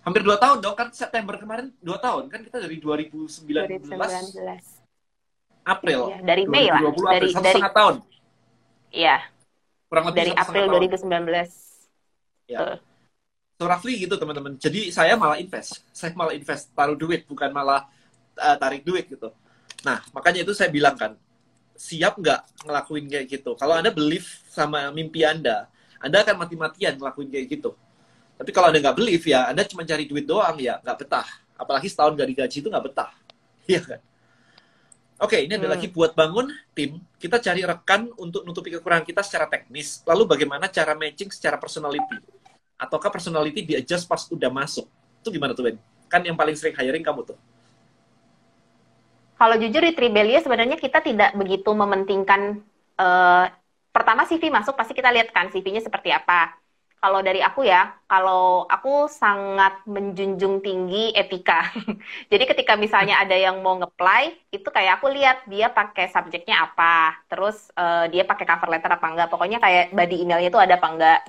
hampir 0.03 0.23
dua 0.27 0.37
tahun 0.37 0.59
dong, 0.61 0.77
kan 0.77 0.89
September 0.93 1.35
kemarin 1.39 1.73
dua 1.81 1.99
tahun 1.99 2.29
kan 2.29 2.41
kita 2.45 2.59
dari 2.61 2.77
2019 2.83 3.89
2019. 3.89 4.43
April. 5.63 6.01
Iya, 6.11 6.19
dari 6.27 6.45
Mei 6.51 6.67
lah. 6.69 6.83
2020 6.83 6.91
April, 6.91 7.07
Dari 7.07 7.29
satu 7.31 7.43
dari 7.43 7.55
setengah 7.55 7.73
tahun. 7.73 7.95
iya, 8.93 9.17
Kurang 9.87 10.05
lebih 10.11 10.19
dari 10.19 10.33
April 10.35 10.65
setengah 10.67 10.91
tahun. 10.99 11.31
2019. 11.31 12.51
Ya. 12.51 12.59
Tuh. 12.59 12.79
So 13.61 13.71
roughly 13.71 13.95
gitu 13.95 14.15
teman-teman. 14.19 14.53
Jadi 14.59 14.91
saya 14.91 15.15
malah 15.15 15.39
invest. 15.39 15.87
Saya 15.95 16.11
malah 16.19 16.35
invest, 16.35 16.75
taruh 16.75 16.99
duit, 16.99 17.23
bukan 17.31 17.55
malah 17.55 17.87
uh, 18.35 18.57
tarik 18.59 18.83
duit 18.83 19.07
gitu. 19.07 19.31
Nah, 19.87 20.03
makanya 20.11 20.43
itu 20.43 20.51
saya 20.51 20.67
bilang 20.67 20.99
kan, 20.99 21.15
siap 21.83 22.15
nggak 22.23 22.41
ngelakuin 22.67 23.05
kayak 23.11 23.27
gitu? 23.35 23.51
Kalau 23.59 23.75
Anda 23.75 23.91
believe 23.91 24.27
sama 24.47 24.95
mimpi 24.95 25.27
Anda, 25.27 25.67
Anda 25.99 26.23
akan 26.23 26.37
mati-matian 26.47 26.95
ngelakuin 26.99 27.29
kayak 27.35 27.47
gitu. 27.59 27.71
Tapi 28.39 28.51
kalau 28.55 28.71
Anda 28.71 28.79
nggak 28.85 28.97
believe 28.99 29.25
ya, 29.27 29.51
Anda 29.51 29.63
cuma 29.67 29.83
cari 29.83 30.05
duit 30.07 30.27
doang 30.31 30.57
ya, 30.63 30.79
nggak 30.83 30.97
betah. 31.07 31.27
Apalagi 31.59 31.89
setahun 31.91 32.15
nggak 32.15 32.29
digaji 32.31 32.57
itu 32.63 32.69
nggak 32.71 32.87
betah. 32.91 33.11
Iya 33.71 33.81
kan? 33.87 34.01
Oke, 35.23 35.39
ini 35.47 35.55
ada 35.55 35.71
Hmm. 35.71 35.75
lagi 35.79 35.87
buat 35.87 36.19
bangun 36.19 36.51
tim. 36.75 36.99
Kita 37.23 37.39
cari 37.39 37.63
rekan 37.63 38.11
untuk 38.19 38.43
nutupi 38.43 38.75
kekurangan 38.75 39.07
kita 39.07 39.23
secara 39.23 39.47
teknis. 39.47 40.03
Lalu 40.03 40.27
bagaimana 40.27 40.67
cara 40.67 40.99
matching 40.99 41.31
secara 41.31 41.55
personality? 41.63 42.19
Ataukah 42.75 43.07
personality 43.15 43.63
di 43.63 43.75
adjust 43.79 44.11
pas 44.11 44.27
udah 44.27 44.51
masuk? 44.51 44.91
Itu 45.23 45.31
gimana 45.31 45.55
tuh, 45.55 45.71
Ben? 45.71 45.79
Kan 46.11 46.27
yang 46.27 46.35
paling 46.35 46.59
sering 46.59 46.75
hiring 46.75 47.07
kamu 47.07 47.23
tuh. 47.23 47.39
Kalau 49.43 49.59
jujur 49.59 49.83
di 49.83 49.91
Tribelia 49.91 50.39
sebenarnya 50.39 50.79
kita 50.79 51.03
tidak 51.03 51.35
begitu 51.35 51.75
mementingkan 51.75 52.63
eh, 52.95 53.45
pertama 53.91 54.23
CV 54.23 54.55
masuk 54.55 54.79
pasti 54.79 54.95
kita 54.95 55.11
lihat 55.11 55.35
kan 55.35 55.51
CV-nya 55.51 55.83
seperti 55.83 56.15
apa. 56.15 56.55
Kalau 57.03 57.19
dari 57.19 57.43
aku 57.43 57.67
ya, 57.67 57.91
kalau 58.07 58.71
aku 58.71 59.11
sangat 59.11 59.83
menjunjung 59.91 60.63
tinggi 60.63 61.11
etika. 61.11 61.67
Jadi 62.31 62.45
ketika 62.47 62.79
misalnya 62.79 63.19
ada 63.19 63.35
yang 63.35 63.59
mau 63.59 63.75
nge-apply, 63.83 64.55
itu 64.55 64.69
kayak 64.71 65.03
aku 65.03 65.11
lihat 65.11 65.43
dia 65.51 65.67
pakai 65.75 66.07
subjeknya 66.15 66.63
apa, 66.71 67.19
terus 67.27 67.75
eh, 67.75 68.15
dia 68.15 68.23
pakai 68.23 68.47
cover 68.47 68.71
letter 68.71 68.95
apa 68.95 69.07
enggak. 69.11 69.29
Pokoknya 69.35 69.59
kayak 69.59 69.91
body 69.91 70.23
emailnya 70.23 70.55
itu 70.55 70.63
ada 70.63 70.79
apa 70.79 70.87
enggak. 70.95 71.21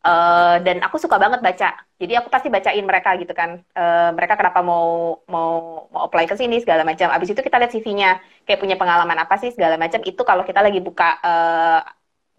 Eh, 0.00 0.56
dan 0.64 0.80
aku 0.80 0.96
suka 0.96 1.20
banget 1.20 1.44
baca. 1.44 1.76
Jadi 2.00 2.12
aku 2.16 2.32
pasti 2.32 2.48
bacain 2.48 2.80
mereka 2.80 3.12
gitu 3.20 3.36
kan. 3.36 3.60
Eh, 3.76 4.10
mereka 4.16 4.32
kenapa 4.40 4.64
mau 4.64 5.20
mau 5.28 5.84
mau 5.92 6.02
apply 6.08 6.24
ke 6.24 6.40
sini 6.40 6.56
segala 6.64 6.88
macam. 6.88 7.12
Abis 7.12 7.36
itu 7.36 7.40
kita 7.44 7.60
lihat 7.60 7.72
CV-nya, 7.76 8.16
kayak 8.48 8.60
punya 8.64 8.80
pengalaman 8.80 9.20
apa 9.20 9.36
sih 9.36 9.52
segala 9.52 9.76
macam. 9.76 10.00
Itu 10.00 10.24
kalau 10.24 10.48
kita 10.48 10.64
lagi 10.64 10.80
buka 10.80 11.20
eh, 11.20 11.80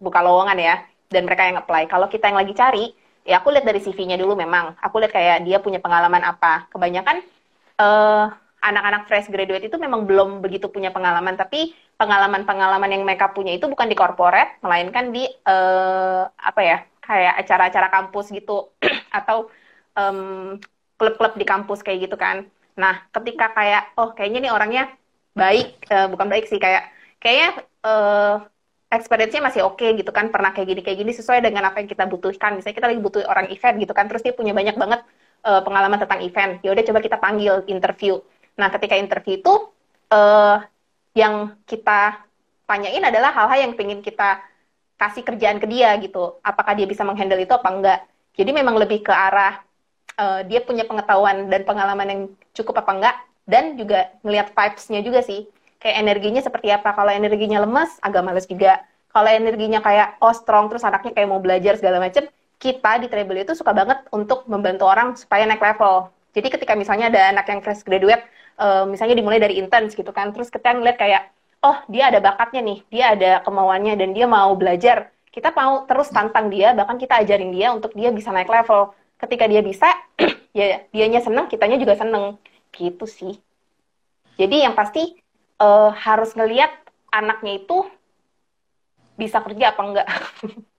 buka 0.02 0.18
lowongan 0.26 0.58
ya, 0.58 0.74
dan 1.14 1.22
mereka 1.22 1.46
yang 1.46 1.62
apply. 1.62 1.86
Kalau 1.86 2.10
kita 2.10 2.34
yang 2.34 2.38
lagi 2.42 2.50
cari, 2.58 2.84
ya 3.22 3.38
aku 3.38 3.54
lihat 3.54 3.62
dari 3.62 3.78
CV-nya 3.78 4.18
dulu 4.18 4.34
memang. 4.34 4.74
Aku 4.82 4.98
lihat 4.98 5.14
kayak 5.14 5.46
dia 5.46 5.62
punya 5.62 5.78
pengalaman 5.78 6.26
apa. 6.26 6.66
Kebanyakan 6.74 7.22
eh, 7.78 8.24
anak-anak 8.62 9.06
fresh 9.06 9.30
graduate 9.30 9.70
itu 9.70 9.78
memang 9.78 10.02
belum 10.10 10.42
begitu 10.42 10.66
punya 10.66 10.90
pengalaman, 10.90 11.38
tapi 11.38 11.78
pengalaman-pengalaman 11.94 12.90
yang 12.90 13.06
mereka 13.06 13.30
punya 13.30 13.54
itu 13.54 13.70
bukan 13.70 13.86
di 13.86 13.94
corporate, 13.94 14.58
melainkan 14.66 15.14
di 15.14 15.30
eh, 15.30 16.22
apa 16.26 16.62
ya? 16.66 16.78
Kayak 17.06 17.34
acara-acara 17.42 17.88
kampus 17.94 18.26
gitu 18.36 18.52
atau 19.18 19.50
em, 19.98 20.18
klub-klub 20.98 21.32
di 21.40 21.44
kampus 21.48 21.80
kayak 21.84 21.98
gitu 22.08 22.16
kan. 22.24 22.46
Nah, 22.78 22.94
ketika 23.14 23.52
kayak 23.56 23.82
oh 23.98 24.14
kayaknya 24.16 24.38
nih 24.48 24.52
orangnya 24.56 24.82
baik, 25.36 25.66
eh, 25.92 26.06
bukan 26.12 26.28
baik 26.32 26.44
sih 26.50 26.58
kayak 26.62 26.82
kayaknya 27.22 27.48
eh, 27.86 28.34
experience-nya 28.92 29.42
masih 29.48 29.62
oke 29.68 29.86
gitu 29.98 30.10
kan, 30.12 30.28
pernah 30.34 30.52
kayak 30.54 30.68
gini 30.70 30.80
kayak 30.84 30.98
gini 31.00 31.12
sesuai 31.16 31.40
dengan 31.44 31.64
apa 31.68 31.80
yang 31.80 31.88
kita 31.90 32.04
butuhkan. 32.12 32.50
Misalnya 32.56 32.76
kita 32.78 32.88
lagi 32.92 33.00
butuh 33.02 33.22
orang 33.32 33.46
event 33.54 33.76
gitu 33.82 33.92
kan, 33.96 34.04
terus 34.08 34.22
dia 34.24 34.34
punya 34.36 34.52
banyak 34.56 34.76
banget 34.76 35.00
eh, 35.48 35.60
pengalaman 35.66 35.98
tentang 36.02 36.20
event. 36.24 36.52
Ya 36.64 36.70
udah 36.74 36.84
coba 36.88 37.00
kita 37.02 37.16
panggil 37.20 37.54
interview. 37.68 38.20
Nah, 38.60 38.68
ketika 38.74 38.94
interview 39.00 39.40
itu 39.40 39.52
eh 40.12 40.56
yang 41.16 41.34
kita 41.68 42.24
tanyain 42.68 43.04
adalah 43.04 43.30
hal-hal 43.36 43.58
yang 43.68 43.74
pengen 43.76 44.00
kita 44.00 44.40
kasih 45.02 45.22
kerjaan 45.26 45.58
ke 45.58 45.66
dia 45.66 45.90
gitu. 45.98 46.38
Apakah 46.46 46.78
dia 46.78 46.86
bisa 46.86 47.02
menghandle 47.02 47.42
itu 47.42 47.50
apa 47.50 47.68
enggak? 47.74 48.00
Jadi 48.38 48.50
memang 48.54 48.78
lebih 48.78 49.02
ke 49.02 49.10
arah 49.10 49.58
eh, 50.14 50.40
dia 50.46 50.62
punya 50.62 50.86
pengetahuan 50.86 51.50
dan 51.50 51.66
pengalaman 51.66 52.06
yang 52.06 52.20
cukup 52.54 52.86
apa 52.86 52.90
enggak 52.94 53.16
dan 53.50 53.74
juga 53.74 54.14
ngelihat 54.22 54.54
vibes-nya 54.54 55.00
juga 55.02 55.20
sih. 55.26 55.50
Kayak 55.82 55.96
energinya 56.06 56.40
seperti 56.46 56.70
apa. 56.70 56.94
Kalau 56.94 57.10
energinya 57.10 57.58
lemas, 57.66 57.98
agak 57.98 58.22
males 58.22 58.46
juga. 58.46 58.86
Kalau 59.10 59.28
energinya 59.28 59.82
kayak 59.82 60.22
oh 60.22 60.32
strong 60.32 60.70
terus 60.70 60.86
anaknya 60.86 61.12
kayak 61.12 61.28
mau 61.28 61.42
belajar 61.42 61.76
segala 61.76 62.00
macam, 62.00 62.24
kita 62.62 62.92
di 63.02 63.06
Treble 63.10 63.42
itu 63.42 63.52
suka 63.58 63.74
banget 63.74 63.98
untuk 64.14 64.46
membantu 64.46 64.86
orang 64.86 65.18
supaya 65.18 65.44
naik 65.44 65.60
level. 65.60 66.08
Jadi 66.32 66.48
ketika 66.48 66.72
misalnya 66.78 67.12
ada 67.12 67.34
anak 67.34 67.44
yang 67.50 67.60
fresh 67.60 67.82
graduate, 67.84 68.24
eh, 68.56 68.84
misalnya 68.88 69.18
dimulai 69.18 69.42
dari 69.42 69.58
interns 69.58 69.92
gitu 69.98 70.14
kan, 70.14 70.30
terus 70.32 70.48
kita 70.48 70.72
ngeliat 70.72 70.96
kayak 70.96 71.28
oh 71.62 71.78
dia 71.86 72.10
ada 72.10 72.18
bakatnya 72.18 72.60
nih, 72.62 72.78
dia 72.90 73.04
ada 73.14 73.30
kemauannya 73.46 73.94
dan 73.94 74.10
dia 74.12 74.26
mau 74.26 74.52
belajar. 74.58 75.10
Kita 75.32 75.54
mau 75.56 75.88
terus 75.88 76.12
tantang 76.12 76.52
dia, 76.52 76.76
bahkan 76.76 77.00
kita 77.00 77.22
ajarin 77.24 77.54
dia 77.54 77.72
untuk 77.72 77.96
dia 77.96 78.12
bisa 78.12 78.28
naik 78.34 78.50
level. 78.50 78.92
Ketika 79.16 79.48
dia 79.48 79.62
bisa, 79.64 79.88
ya 80.58 80.84
dianya 80.92 81.22
seneng, 81.24 81.48
kitanya 81.48 81.78
juga 81.80 81.96
seneng. 81.96 82.36
Gitu 82.74 83.06
sih. 83.08 83.38
Jadi 84.36 84.66
yang 84.66 84.74
pasti 84.76 85.16
eh, 85.62 85.90
harus 86.04 86.36
ngeliat 86.36 86.72
anaknya 87.08 87.62
itu 87.64 87.86
bisa 89.16 89.38
kerja 89.40 89.72
apa 89.72 89.82
enggak. 89.82 90.08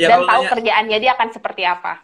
Ya, 0.00 0.08
dan 0.08 0.24
tahu 0.24 0.48
nanya- 0.48 0.50
kerjaannya 0.56 0.96
dia 0.96 1.12
akan 1.12 1.28
seperti 1.28 1.62
apa. 1.68 2.00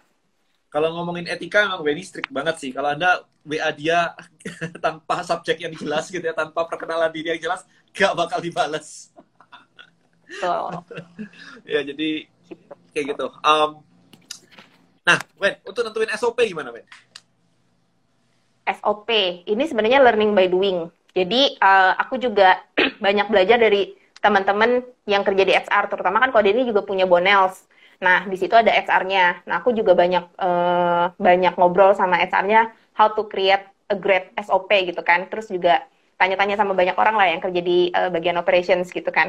Kalau 0.75 0.91
ngomongin 0.91 1.31
etika 1.31 1.71
memang 1.71 1.87
Benny 1.87 2.03
strict 2.03 2.35
banget 2.35 2.59
sih. 2.59 2.75
Kalau 2.75 2.91
Anda 2.91 3.23
WA 3.47 3.71
dia 3.71 4.11
tanpa 4.85 5.23
subjek 5.23 5.63
yang 5.63 5.71
jelas 5.79 6.11
gitu 6.11 6.27
ya, 6.27 6.35
tanpa 6.35 6.67
perkenalan 6.67 7.15
diri 7.15 7.39
yang 7.39 7.43
jelas, 7.47 7.63
gak 7.95 8.19
bakal 8.19 8.43
dibales. 8.43 9.15
Tuh. 10.43 10.83
ya 11.79 11.79
jadi 11.87 12.27
kayak 12.91 13.15
gitu. 13.15 13.31
Um, 13.47 13.87
nah, 15.07 15.23
Wen, 15.39 15.63
untuk 15.63 15.87
nentuin 15.87 16.11
SOP 16.19 16.43
gimana, 16.43 16.75
Wen? 16.75 16.83
SOP. 18.67 19.07
Ini 19.47 19.65
sebenarnya 19.71 20.03
learning 20.03 20.35
by 20.35 20.51
doing. 20.51 20.91
Jadi 21.15 21.55
eh, 21.55 21.93
aku 22.03 22.19
juga 22.19 22.59
banyak 23.05 23.31
belajar 23.31 23.63
dari 23.63 23.95
teman-teman 24.19 24.83
yang 25.07 25.23
kerja 25.23 25.45
di 25.47 25.55
HR, 25.55 25.87
terutama 25.87 26.19
kan 26.19 26.35
kalau 26.35 26.43
ini 26.51 26.67
juga 26.67 26.83
punya 26.83 27.07
Bonels. 27.07 27.71
Nah, 28.07 28.19
di 28.31 28.37
situ 28.41 28.55
ada 28.63 28.71
HR-nya. 28.75 29.25
Nah, 29.49 29.55
aku 29.61 29.71
juga 29.79 29.93
banyak 30.03 30.25
eh, 30.45 31.05
banyak 31.27 31.53
ngobrol 31.59 31.91
sama 32.01 32.15
HR-nya 32.21 32.61
how 32.99 33.09
to 33.17 33.23
create 33.33 33.65
a 33.93 33.97
great 34.05 34.25
SOP 34.37 34.71
gitu 34.89 35.01
kan. 35.09 35.21
Terus 35.31 35.47
juga 35.55 35.73
tanya-tanya 36.21 36.55
sama 36.61 36.73
banyak 36.81 36.97
orang 37.03 37.15
lah 37.19 37.27
yang 37.33 37.41
kerja 37.45 37.61
di 37.65 37.89
eh, 37.99 38.11
bagian 38.15 38.37
operations 38.43 38.87
gitu 38.97 39.11
kan. 39.19 39.29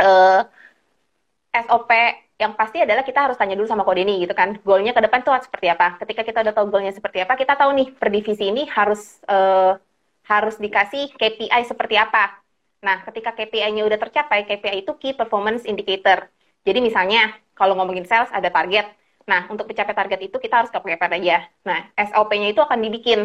Eh, 0.00 0.40
SOP 1.54 1.90
yang 2.40 2.52
pasti 2.56 2.80
adalah 2.80 3.04
kita 3.04 3.20
harus 3.28 3.36
tanya 3.40 3.54
dulu 3.58 3.68
sama 3.68 3.84
Kodeni 3.84 4.16
gitu 4.24 4.32
kan. 4.32 4.56
Goalnya 4.64 4.92
ke 4.96 5.02
depan 5.04 5.20
tuh 5.26 5.36
seperti 5.44 5.66
apa. 5.74 6.00
Ketika 6.00 6.22
kita 6.24 6.38
udah 6.44 6.54
tahu 6.56 6.66
goalnya 6.72 6.94
seperti 6.96 7.18
apa, 7.24 7.34
kita 7.36 7.54
tahu 7.60 7.70
nih 7.76 7.88
per 8.00 8.08
divisi 8.14 8.44
ini 8.48 8.64
harus 8.70 9.20
eh, 9.28 9.72
harus 10.30 10.56
dikasih 10.64 11.12
KPI 11.18 11.62
seperti 11.68 11.96
apa. 12.00 12.40
Nah, 12.86 13.04
ketika 13.04 13.36
KPI-nya 13.36 13.82
udah 13.84 13.98
tercapai, 14.00 14.48
KPI 14.48 14.78
itu 14.84 14.92
Key 14.96 15.12
Performance 15.12 15.68
Indicator. 15.68 16.32
Jadi 16.64 16.78
misalnya 16.80 17.36
kalau 17.60 17.74
ngomongin 17.78 18.06
sales 18.08 18.30
ada 18.32 18.48
target. 18.48 18.86
Nah, 19.30 19.40
untuk 19.52 19.68
mencapai 19.68 19.94
target 19.94 20.20
itu 20.26 20.36
kita 20.44 20.54
harus 20.64 20.70
ke 20.72 20.78
apa 20.80 21.06
aja. 21.20 21.36
Nah, 21.68 21.78
SOP-nya 21.94 22.48
itu 22.52 22.60
akan 22.64 22.78
dibikin 22.84 23.20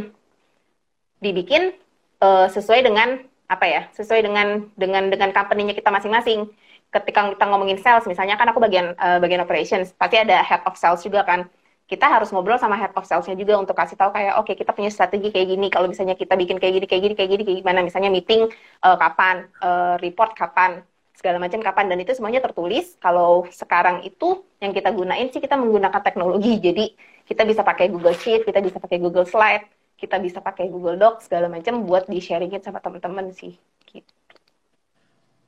dibikin 1.23 1.73
eh, 2.21 2.47
sesuai 2.51 2.81
dengan 2.85 3.23
apa 3.47 3.65
ya? 3.65 3.81
Sesuai 3.95 4.21
dengan 4.25 4.47
dengan 4.75 5.03
dengan 5.13 5.29
company-nya 5.35 5.73
kita 5.77 5.89
masing-masing 5.93 6.49
ketika 6.93 7.27
kita 7.35 7.45
ngomongin 7.51 7.79
sales, 7.81 8.07
misalnya 8.07 8.35
kan 8.39 8.47
aku 8.51 8.59
bagian 8.63 8.95
eh, 8.95 9.19
bagian 9.23 9.41
operations, 9.43 9.91
pasti 9.99 10.15
ada 10.21 10.39
head 10.43 10.61
of 10.67 10.75
sales 10.79 11.01
juga 11.03 11.23
kan. 11.27 11.47
Kita 11.85 12.09
harus 12.09 12.33
ngobrol 12.33 12.57
sama 12.57 12.73
head 12.81 12.89
of 12.97 13.05
sales-nya 13.05 13.37
juga 13.37 13.61
untuk 13.61 13.77
kasih 13.77 13.93
tahu 13.93 14.09
kayak 14.09 14.41
oke 14.41 14.51
kita 14.57 14.73
punya 14.73 14.89
strategi 14.89 15.29
kayak 15.29 15.47
gini. 15.53 15.67
Kalau 15.69 15.85
misalnya 15.91 16.17
kita 16.17 16.33
bikin 16.33 16.57
kayak 16.57 16.73
gini, 16.81 16.85
kayak 16.89 17.01
gini, 17.05 17.13
kayak 17.17 17.29
gini, 17.33 17.43
kayak 17.45 17.57
gimana? 17.61 17.79
Misalnya 17.85 18.09
meeting 18.13 18.49
eh, 18.85 18.97
kapan, 18.97 19.35
eh, 19.61 19.95
report 20.01 20.31
kapan, 20.37 20.81
segala 21.15 21.39
macam 21.39 21.63
kapan 21.63 21.89
dan 21.89 21.97
itu 22.03 22.11
semuanya 22.13 22.43
tertulis. 22.43 22.99
Kalau 22.99 23.47
sekarang 23.49 24.03
itu 24.03 24.43
yang 24.59 24.75
kita 24.75 24.91
gunain 24.91 25.31
sih 25.31 25.39
kita 25.39 25.55
menggunakan 25.55 26.03
teknologi. 26.03 26.59
Jadi 26.59 26.85
kita 27.25 27.47
bisa 27.47 27.65
pakai 27.65 27.89
Google 27.89 28.13
Sheet, 28.13 28.45
kita 28.45 28.61
bisa 28.61 28.77
pakai 28.77 29.01
Google 29.01 29.25
Slide, 29.25 29.65
kita 29.95 30.21
bisa 30.21 30.43
pakai 30.43 30.69
Google 30.69 30.99
Docs 30.99 31.31
segala 31.31 31.47
macam 31.49 31.87
buat 31.87 32.05
di 32.05 32.19
sharingin 32.19 32.61
sama 32.61 32.83
teman-teman 32.83 33.31
sih. 33.31 33.55
Gitu. 33.89 34.13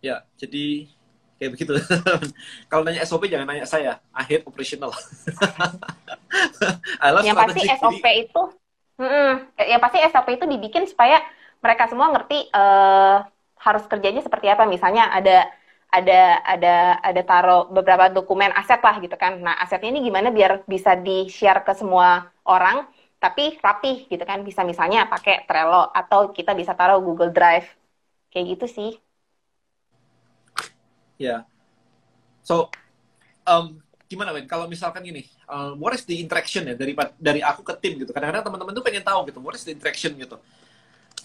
Ya, 0.02 0.24
jadi 0.40 0.88
kayak 1.38 1.52
begitu. 1.54 1.74
Kalau 2.72 2.82
nanya 2.88 3.06
SOP 3.06 3.30
jangan 3.30 3.46
nanya 3.46 3.68
saya. 3.68 4.02
Hate 4.16 4.48
operational. 4.48 4.96
I 7.04 7.14
love 7.14 7.26
yang 7.28 7.38
pasti 7.38 7.62
SOP 7.70 8.06
itu, 8.06 8.42
mm, 8.98 9.34
yang 9.70 9.82
pasti 9.82 9.98
SOP 10.10 10.28
itu 10.34 10.46
dibikin 10.50 10.84
supaya 10.90 11.22
mereka 11.62 11.90
semua 11.90 12.14
ngerti 12.14 12.50
uh, 12.54 13.26
harus 13.62 13.84
kerjanya 13.86 14.22
seperti 14.26 14.50
apa. 14.50 14.66
Misalnya 14.66 15.10
ada 15.14 15.50
ada 15.88 16.44
ada 16.44 17.00
ada 17.00 17.22
taruh 17.24 17.72
beberapa 17.72 18.12
dokumen 18.12 18.52
aset 18.54 18.84
lah 18.84 19.00
gitu 19.00 19.16
kan. 19.16 19.40
Nah 19.40 19.56
asetnya 19.64 19.96
ini 19.96 20.04
gimana 20.04 20.30
biar 20.30 20.68
bisa 20.68 21.00
di 21.00 21.32
share 21.32 21.64
ke 21.64 21.72
semua 21.74 22.28
orang, 22.44 22.88
tapi 23.18 23.56
rapi 23.64 24.06
gitu 24.12 24.24
kan. 24.28 24.44
Bisa 24.44 24.68
misalnya 24.68 25.08
pakai 25.08 25.48
Trello 25.48 25.88
atau 25.92 26.36
kita 26.36 26.52
bisa 26.54 26.76
taruh 26.76 27.00
Google 27.00 27.32
Drive 27.32 27.72
kayak 28.32 28.60
gitu 28.60 28.66
sih. 28.68 28.92
Ya. 31.18 31.26
Yeah. 31.26 31.40
So, 32.48 32.72
um, 33.44 33.84
gimana 34.08 34.32
Ben? 34.32 34.48
Kalau 34.48 34.72
misalkan 34.72 35.04
gini, 35.04 35.28
uh, 35.52 35.76
what 35.76 35.92
is 35.92 36.08
the 36.08 36.16
interaction 36.16 36.64
ya 36.64 36.76
dari 36.80 36.96
dari 37.20 37.44
aku 37.44 37.60
ke 37.64 37.76
tim 37.80 38.00
gitu. 38.00 38.16
Kadang-kadang 38.16 38.48
teman-teman 38.48 38.72
tuh 38.72 38.84
pengen 38.84 39.04
tahu 39.04 39.28
gitu, 39.28 39.40
what 39.44 39.52
is 39.52 39.68
the 39.68 39.76
interaction 39.76 40.16
gitu. 40.16 40.40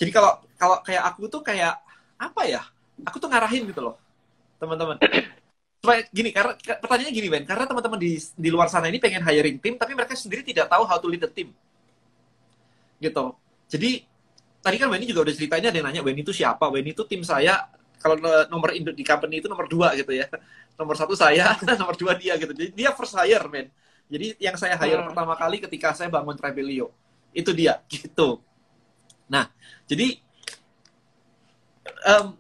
Jadi 0.03 0.11
kalau 0.11 0.43
kalau 0.59 0.83
kayak 0.83 1.03
aku 1.15 1.31
tuh 1.31 1.43
kayak 1.47 1.79
apa 2.19 2.43
ya? 2.47 2.63
Aku 3.07 3.23
tuh 3.23 3.31
ngarahin 3.31 3.67
gitu 3.71 3.83
loh, 3.83 4.02
teman-teman. 4.63 4.97
Supaya 5.83 6.07
gini, 6.15 6.31
karena 6.31 6.55
pertanyaannya 6.55 7.11
gini 7.11 7.27
Ben, 7.27 7.43
karena 7.43 7.67
teman-teman 7.67 7.99
di 7.99 8.15
di 8.39 8.49
luar 8.55 8.71
sana 8.71 8.87
ini 8.87 9.03
pengen 9.03 9.27
hiring 9.27 9.59
tim, 9.59 9.75
tapi 9.75 9.99
mereka 9.99 10.15
sendiri 10.15 10.47
tidak 10.47 10.71
tahu 10.71 10.87
how 10.87 11.03
to 11.03 11.11
lead 11.11 11.19
the 11.19 11.27
team. 11.27 11.51
Gitu. 13.03 13.25
Jadi 13.67 14.07
tadi 14.63 14.77
kan 14.79 14.87
Wendy 14.87 15.11
juga 15.11 15.27
udah 15.27 15.35
ceritainnya 15.35 15.75
ada 15.75 15.79
yang 15.83 15.87
nanya 15.91 16.03
Wendy 16.07 16.23
itu 16.23 16.31
siapa? 16.31 16.71
Wendy 16.71 16.95
itu 16.95 17.03
tim 17.03 17.27
saya 17.27 17.67
kalau 18.03 18.19
nomor 18.51 18.75
induk 18.75 18.99
di 18.99 19.07
company 19.07 19.39
itu 19.39 19.47
nomor 19.47 19.71
dua 19.71 19.95
gitu 19.95 20.11
ya 20.11 20.27
nomor 20.79 20.99
satu 20.99 21.15
saya 21.15 21.55
nomor 21.81 21.95
dua 21.95 22.19
dia 22.19 22.35
gitu 22.35 22.51
jadi 22.51 22.71
dia 22.75 22.91
first 22.91 23.15
hire 23.15 23.47
men 23.47 23.71
jadi 24.11 24.35
yang 24.43 24.59
saya 24.59 24.75
hire 24.75 24.99
hmm. 24.99 25.15
pertama 25.15 25.39
kali 25.39 25.63
ketika 25.63 25.95
saya 25.95 26.11
bangun 26.11 26.35
Travelio 26.35 26.91
itu 27.31 27.55
dia 27.55 27.79
gitu 27.95 28.43
nah 29.31 29.47
jadi 29.87 30.19
um, 32.19 32.35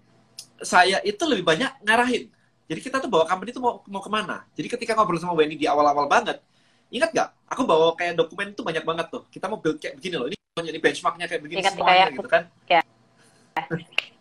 saya 0.63 0.99
itu 1.03 1.23
lebih 1.27 1.45
banyak 1.47 1.71
ngarahin. 1.83 2.31
Jadi 2.67 2.81
kita 2.81 2.97
tuh 3.03 3.11
bawa 3.11 3.29
company 3.29 3.53
itu 3.53 3.61
mau 3.61 3.83
mau 3.91 4.01
ke 4.01 4.11
mana? 4.11 4.47
Jadi 4.57 4.67
ketika 4.71 4.97
ngobrol 4.97 5.21
sama 5.21 5.37
Wendy 5.37 5.61
di 5.61 5.67
awal-awal 5.69 6.09
banget 6.09 6.41
ingat 6.93 7.09
gak 7.17 7.29
aku 7.49 7.65
bawa 7.65 7.97
kayak 7.97 8.21
dokumen 8.21 8.53
itu 8.53 8.61
banyak 8.61 8.85
banget 8.85 9.07
tuh. 9.09 9.25
Kita 9.33 9.49
mau 9.49 9.59
build 9.59 9.81
kayak 9.81 9.97
begini 9.97 10.15
loh. 10.21 10.29
Ini 10.29 10.37
menjadi 10.53 10.79
benchmarknya 10.85 11.27
kayak 11.29 11.43
begini 11.43 11.59
ingat, 11.65 11.73
semuanya 11.73 12.07
gitu 12.13 12.29
kan. 12.29 12.43
Ya. 12.69 12.83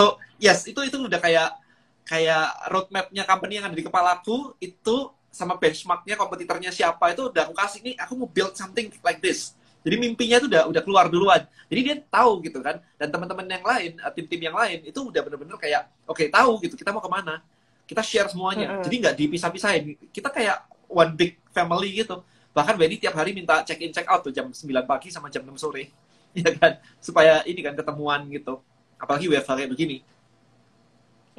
So 0.00 0.16
yes 0.40 0.64
itu 0.64 0.80
itu 0.80 0.96
udah 0.96 1.20
kayak 1.20 1.60
kayak 2.08 2.72
roadmapnya 2.72 3.28
company 3.28 3.60
yang 3.60 3.68
ada 3.68 3.76
di 3.76 3.84
kepalaku 3.84 4.56
itu 4.56 5.12
sama 5.28 5.60
benchmarknya 5.60 6.16
kompetitornya 6.16 6.72
siapa 6.72 7.12
itu 7.12 7.28
udah 7.28 7.44
aku 7.44 7.52
kasih 7.52 7.84
nih 7.84 7.94
aku 8.00 8.16
mau 8.16 8.24
build 8.24 8.56
something 8.56 8.88
like 9.04 9.20
this. 9.20 9.52
Jadi 9.80 9.96
mimpinya 9.96 10.36
itu 10.36 10.46
udah 10.46 10.62
udah 10.68 10.82
keluar 10.84 11.06
duluan. 11.08 11.42
Jadi 11.72 11.80
dia 11.80 11.94
tahu 12.04 12.44
gitu 12.44 12.60
kan. 12.60 12.78
Dan 13.00 13.08
teman-teman 13.08 13.44
yang 13.48 13.64
lain, 13.64 13.90
eh, 13.96 14.12
tim-tim 14.12 14.40
yang 14.50 14.56
lain 14.56 14.78
itu 14.84 14.98
udah 15.00 15.20
bener-bener 15.24 15.56
kayak 15.56 15.88
oke 16.04 16.20
okay, 16.20 16.26
tahu 16.28 16.60
gitu 16.60 16.74
kita 16.76 16.92
mau 16.92 17.00
ke 17.00 17.10
mana. 17.10 17.40
Kita 17.88 18.04
share 18.04 18.28
semuanya. 18.28 18.66
Mm 18.68 18.74
-hmm. 18.76 18.84
Jadi 18.86 18.94
nggak 19.00 19.14
dipisah-pisahin. 19.16 19.82
Kita 20.12 20.28
kayak 20.28 20.68
one 20.86 21.12
big 21.16 21.40
family 21.50 22.04
gitu. 22.04 22.20
Bahkan 22.52 22.74
Benny 22.76 23.00
tiap 23.00 23.14
hari 23.16 23.32
minta 23.32 23.62
check 23.64 23.80
in 23.80 23.94
check 23.94 24.06
out 24.10 24.26
tuh 24.26 24.34
jam 24.34 24.50
9 24.50 24.58
pagi 24.84 25.08
sama 25.08 25.30
jam 25.32 25.42
6 25.46 25.56
sore. 25.56 25.88
ya 26.38 26.50
kan? 26.58 26.78
Supaya 27.00 27.40
ini 27.46 27.62
kan 27.64 27.72
ketemuan 27.74 28.26
gitu 28.28 28.60
apalagi 29.00 29.26
WFH 29.32 29.50
kayak 29.56 29.72
begini 29.72 29.98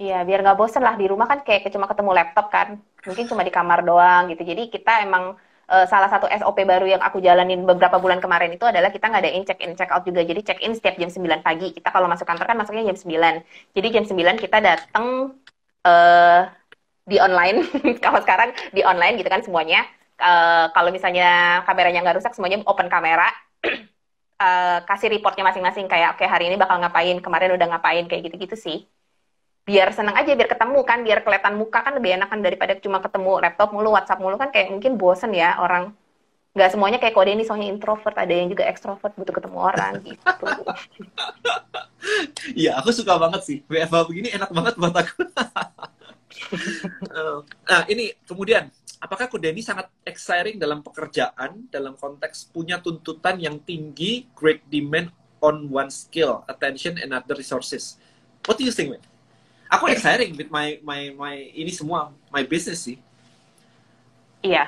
Iya, 0.01 0.25
biar 0.25 0.41
nggak 0.41 0.57
bosen 0.57 0.81
lah 0.81 0.97
di 0.97 1.05
rumah 1.05 1.29
kan 1.29 1.45
kayak 1.45 1.69
cuma 1.69 1.85
ketemu 1.85 2.11
laptop 2.15 2.49
kan, 2.49 2.79
mungkin 3.05 3.25
cuma 3.27 3.45
di 3.45 3.53
kamar 3.53 3.85
doang 3.85 4.33
gitu. 4.33 4.41
Jadi 4.41 4.73
kita 4.73 5.05
emang 5.05 5.37
uh, 5.71 5.85
salah 5.87 6.11
satu 6.11 6.27
SOP 6.27 6.67
baru 6.67 6.85
yang 6.85 7.01
aku 7.01 7.23
jalanin 7.23 7.63
beberapa 7.63 7.97
bulan 7.97 8.19
kemarin 8.19 8.51
itu 8.51 8.67
adalah 8.67 8.91
kita 8.91 9.07
ngadain 9.07 9.47
check 9.47 9.59
in 9.63 9.73
check 9.79 9.89
out 9.89 10.03
juga. 10.03 10.21
Jadi 10.21 10.43
check 10.43 10.59
in 10.59 10.75
setiap 10.75 10.99
jam 10.99 11.07
9 11.07 11.41
pagi. 11.41 11.71
Kita 11.71 11.89
kalau 11.89 12.11
masuk 12.11 12.27
kantor 12.27 12.45
kan 12.51 12.57
masuknya 12.59 12.83
jam 12.91 12.97
9. 12.99 13.41
Jadi 13.73 13.87
jam 13.87 14.03
9 14.03 14.43
kita 14.43 14.57
datang 14.59 15.33
uh, 15.87 16.41
di 17.07 17.17
online. 17.17 17.63
kalau 18.05 18.19
sekarang 18.19 18.51
di 18.75 18.83
online 18.83 19.15
gitu 19.17 19.31
kan 19.31 19.41
semuanya. 19.41 19.87
Uh, 20.21 20.69
kalau 20.75 20.93
misalnya 20.93 21.63
kameranya 21.65 22.05
nggak 22.05 22.21
rusak 22.21 22.35
semuanya 22.35 22.61
open 22.67 22.91
kamera. 22.91 23.31
uh, 24.37 24.83
kasih 24.89 25.09
reportnya 25.09 25.47
masing-masing 25.47 25.87
kayak 25.87 26.13
oke 26.13 26.21
okay, 26.21 26.27
hari 26.29 26.51
ini 26.51 26.59
bakal 26.59 26.77
ngapain 26.77 27.17
kemarin 27.23 27.55
udah 27.55 27.67
ngapain 27.77 28.05
kayak 28.05 28.29
gitu-gitu 28.29 28.57
sih 28.59 28.77
biar 29.61 29.93
seneng 29.93 30.17
aja 30.17 30.33
biar 30.33 30.49
ketemu 30.49 30.79
kan 30.81 30.99
biar 31.05 31.19
kelihatan 31.21 31.53
muka 31.55 31.85
kan 31.85 31.93
lebih 31.93 32.17
enakan 32.17 32.41
daripada 32.41 32.73
cuma 32.81 32.97
ketemu 32.97 33.31
laptop 33.39 33.69
mulu 33.71 33.93
WhatsApp 33.93 34.21
mulu 34.21 34.35
kan 34.41 34.49
kayak 34.49 34.73
mungkin 34.73 34.97
bosen 34.97 35.31
ya 35.37 35.61
orang 35.61 35.93
nggak 36.51 36.69
semuanya 36.75 36.99
kayak 36.99 37.15
kode 37.15 37.31
ini 37.31 37.47
soalnya 37.47 37.71
introvert 37.71 38.17
ada 38.17 38.33
yang 38.33 38.51
juga 38.51 38.67
ekstrovert 38.67 39.15
butuh 39.15 39.31
ketemu 39.31 39.57
orang 39.61 39.93
gitu 40.03 40.19
Iya, 42.57 42.81
aku 42.81 42.89
suka 42.89 43.13
banget 43.17 43.41
sih. 43.45 43.57
WFH 43.69 44.09
begini 44.09 44.33
enak 44.33 44.49
banget 44.49 44.73
buat 44.73 44.89
aku. 44.89 45.21
nah, 47.69 47.81
ini 47.85 48.17
kemudian 48.25 48.73
apakah 48.97 49.29
Kudeni 49.29 49.61
sangat 49.61 49.89
exciting 50.01 50.57
dalam 50.57 50.81
pekerjaan 50.81 51.69
dalam 51.69 51.93
konteks 51.93 52.49
punya 52.49 52.81
tuntutan 52.81 53.37
yang 53.37 53.61
tinggi, 53.61 54.25
great 54.33 54.65
demand 54.69 55.13
on 55.41 55.69
one 55.69 55.93
skill, 55.93 56.41
attention 56.49 56.97
and 56.97 57.13
other 57.13 57.37
resources. 57.37 58.01
What 58.45 58.57
do 58.57 58.65
you 58.65 58.73
think, 58.73 58.97
man? 58.97 59.03
Aku 59.71 59.87
exciting 59.87 60.35
with 60.35 60.51
my 60.51 60.83
my 60.83 61.15
my 61.15 61.35
ini 61.55 61.71
semua 61.71 62.11
my 62.27 62.43
business 62.43 62.83
sih. 62.83 62.99
Iya. 64.43 64.67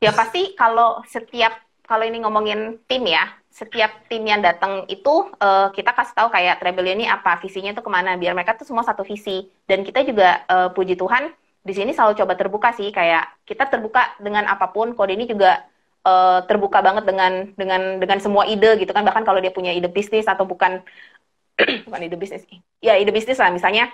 Ya 0.00 0.10
pasti 0.16 0.56
kalau 0.56 1.04
setiap 1.04 1.52
kalau 1.84 2.08
ini 2.08 2.24
ngomongin 2.24 2.80
tim 2.88 3.04
ya, 3.04 3.28
setiap 3.52 4.08
tim 4.08 4.24
yang 4.24 4.40
datang 4.40 4.88
itu 4.88 5.28
uh, 5.36 5.68
kita 5.76 5.92
kasih 5.92 6.16
tahu 6.16 6.32
kayak 6.32 6.64
Rebellion 6.64 7.04
ini 7.04 7.06
apa 7.06 7.36
visinya 7.44 7.76
tuh 7.76 7.84
ke 7.84 7.90
mana 7.92 8.16
biar 8.16 8.32
mereka 8.32 8.56
tuh 8.56 8.64
semua 8.64 8.80
satu 8.80 9.04
visi 9.04 9.44
dan 9.68 9.84
kita 9.84 10.00
juga 10.08 10.40
uh, 10.48 10.72
puji 10.72 10.96
Tuhan 10.96 11.28
di 11.62 11.72
sini 11.76 11.92
selalu 11.92 12.16
coba 12.16 12.32
terbuka 12.34 12.72
sih 12.72 12.88
kayak 12.88 13.44
kita 13.44 13.68
terbuka 13.68 14.16
dengan 14.18 14.48
apa 14.48 14.72
pun 14.72 14.96
kode 14.96 15.14
ini 15.14 15.28
juga 15.28 15.62
uh, 16.08 16.40
terbuka 16.48 16.80
banget 16.80 17.04
dengan 17.04 17.32
dengan 17.54 18.00
dengan 18.00 18.18
semua 18.24 18.48
ide 18.48 18.80
gitu 18.80 18.90
kan 18.90 19.04
bahkan 19.04 19.22
kalau 19.22 19.38
dia 19.38 19.52
punya 19.54 19.70
ide 19.70 19.86
bisnis 19.92 20.24
atau 20.24 20.48
bukan 20.48 20.80
bukan 21.86 22.00
ide 22.02 22.16
bisnis 22.16 22.42
ya 22.80 22.96
ide 22.96 23.12
bisnis 23.12 23.36
lah 23.36 23.52
misalnya 23.52 23.92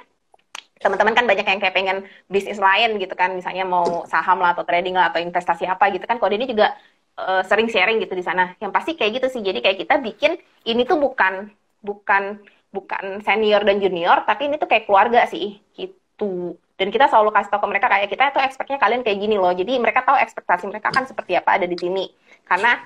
teman-teman 0.78 1.14
kan 1.14 1.26
banyak 1.26 1.46
yang 1.46 1.60
kayak 1.60 1.74
pengen 1.74 1.98
bisnis 2.30 2.58
lain 2.58 2.96
gitu 3.02 3.14
kan 3.18 3.34
misalnya 3.34 3.66
mau 3.66 4.06
saham 4.06 4.38
lah 4.38 4.54
atau 4.54 4.62
trading 4.62 4.94
lah 4.94 5.10
atau 5.10 5.18
investasi 5.22 5.66
apa 5.66 5.90
gitu 5.90 6.06
kan. 6.06 6.22
Kode 6.22 6.38
ini 6.38 6.46
juga 6.46 6.74
uh, 7.18 7.42
sering 7.42 7.66
sharing 7.66 7.98
gitu 8.02 8.14
di 8.14 8.24
sana. 8.24 8.54
Yang 8.62 8.72
pasti 8.72 8.90
kayak 8.94 9.22
gitu 9.22 9.26
sih. 9.38 9.42
Jadi 9.42 9.58
kayak 9.60 9.78
kita 9.82 9.94
bikin 9.98 10.38
ini 10.66 10.82
tuh 10.86 10.98
bukan 11.02 11.50
bukan 11.82 12.42
bukan 12.68 13.24
senior 13.24 13.64
dan 13.64 13.80
junior 13.80 14.22
tapi 14.28 14.50
ini 14.50 14.56
tuh 14.56 14.70
kayak 14.70 14.86
keluarga 14.86 15.26
sih. 15.26 15.58
Gitu. 15.74 16.54
Dan 16.78 16.94
kita 16.94 17.10
selalu 17.10 17.34
kasih 17.34 17.50
tahu 17.50 17.66
ke 17.66 17.68
mereka 17.74 17.86
kayak 17.90 18.06
kita 18.06 18.24
tuh 18.30 18.42
expectnya 18.42 18.78
kalian 18.78 19.02
kayak 19.02 19.18
gini 19.18 19.34
loh. 19.34 19.50
Jadi 19.50 19.78
mereka 19.82 20.06
tahu 20.06 20.14
ekspektasi 20.14 20.70
mereka 20.70 20.94
kan 20.94 21.04
seperti 21.10 21.34
apa 21.34 21.58
ada 21.58 21.66
di 21.66 21.74
sini. 21.74 22.06
Karena 22.46 22.78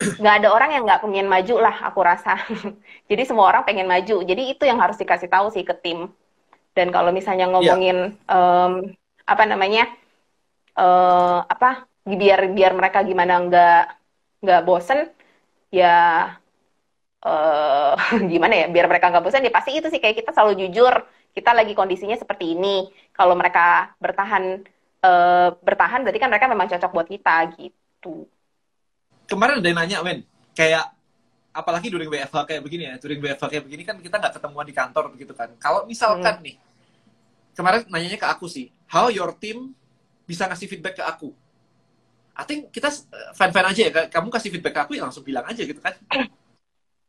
nggak 0.00 0.34
ada 0.42 0.48
orang 0.50 0.70
yang 0.74 0.82
nggak 0.88 1.04
pengen 1.04 1.28
maju 1.28 1.54
lah 1.60 1.76
aku 1.84 2.00
rasa. 2.00 2.40
Jadi 3.10 3.22
semua 3.28 3.52
orang 3.52 3.68
pengen 3.68 3.84
maju. 3.84 4.24
Jadi 4.24 4.42
itu 4.56 4.64
yang 4.64 4.80
harus 4.80 4.96
dikasih 4.96 5.28
tahu 5.28 5.52
sih 5.52 5.60
ke 5.60 5.76
tim 5.76 6.08
dan 6.74 6.90
kalau 6.90 7.14
misalnya 7.14 7.46
iya. 7.48 7.52
ngomongin 7.54 7.98
yeah. 8.18 8.34
um, 8.34 8.72
apa 9.24 9.44
namanya 9.46 9.88
uh, 10.76 11.46
apa 11.46 11.86
biar 12.04 12.52
biar 12.52 12.76
mereka 12.76 13.00
gimana 13.06 13.40
nggak 13.46 13.84
nggak 14.44 14.64
bosen 14.68 15.08
ya 15.72 16.28
uh, 17.24 17.94
gimana 18.32 18.54
ya 18.54 18.66
biar 18.68 18.86
mereka 18.90 19.08
nggak 19.08 19.24
bosan 19.24 19.46
ya 19.46 19.54
pasti 19.54 19.78
itu 19.78 19.88
sih 19.88 20.02
kayak 20.02 20.20
kita 20.20 20.34
selalu 20.36 20.68
jujur 20.68 20.92
kita 21.34 21.50
lagi 21.50 21.74
kondisinya 21.74 22.14
seperti 22.14 22.54
ini. 22.54 22.86
Kalau 23.10 23.34
mereka 23.34 23.92
bertahan 23.98 24.62
uh, 25.02 25.48
bertahan 25.58 26.06
berarti 26.06 26.22
kan 26.22 26.30
mereka 26.30 26.46
memang 26.46 26.70
cocok 26.70 26.90
buat 26.94 27.08
kita 27.10 27.36
gitu. 27.58 28.30
Kemarin 29.26 29.58
ada 29.58 29.68
yang 29.68 29.78
nanya, 29.82 29.98
men, 30.06 30.22
kayak 30.54 30.94
apalagi 31.50 31.90
during 31.90 32.06
WFH 32.06 32.38
kayak 32.46 32.62
begini 32.62 32.82
ya, 32.86 32.94
during 33.02 33.18
WFH 33.18 33.44
kayak 33.50 33.64
begini 33.66 33.82
kan 33.82 33.96
kita 33.98 34.16
nggak 34.22 34.34
ketemuan 34.38 34.66
di 34.66 34.74
kantor 34.74 35.04
begitu 35.10 35.32
kan. 35.34 35.50
Kalau 35.58 35.82
misalkan 35.90 36.38
hmm. 36.38 36.44
nih, 36.46 36.54
kemarin 37.54 37.86
nanyanya 37.88 38.18
ke 38.18 38.28
aku 38.28 38.50
sih, 38.50 38.68
how 38.90 39.08
your 39.08 39.32
team 39.38 39.72
bisa 40.26 40.44
ngasih 40.50 40.68
feedback 40.68 40.98
ke 40.98 41.04
aku? 41.06 41.32
I 42.34 42.42
think 42.42 42.74
kita 42.74 42.90
eh, 42.90 43.30
fan-fan 43.38 43.70
aja 43.70 43.80
ya, 43.86 43.90
kamu 44.10 44.28
kasih 44.28 44.50
feedback 44.50 44.74
ke 44.74 44.80
aku 44.84 44.92
ya 44.98 45.06
langsung 45.06 45.22
bilang 45.22 45.46
aja 45.46 45.62
gitu 45.62 45.78
kan. 45.78 45.94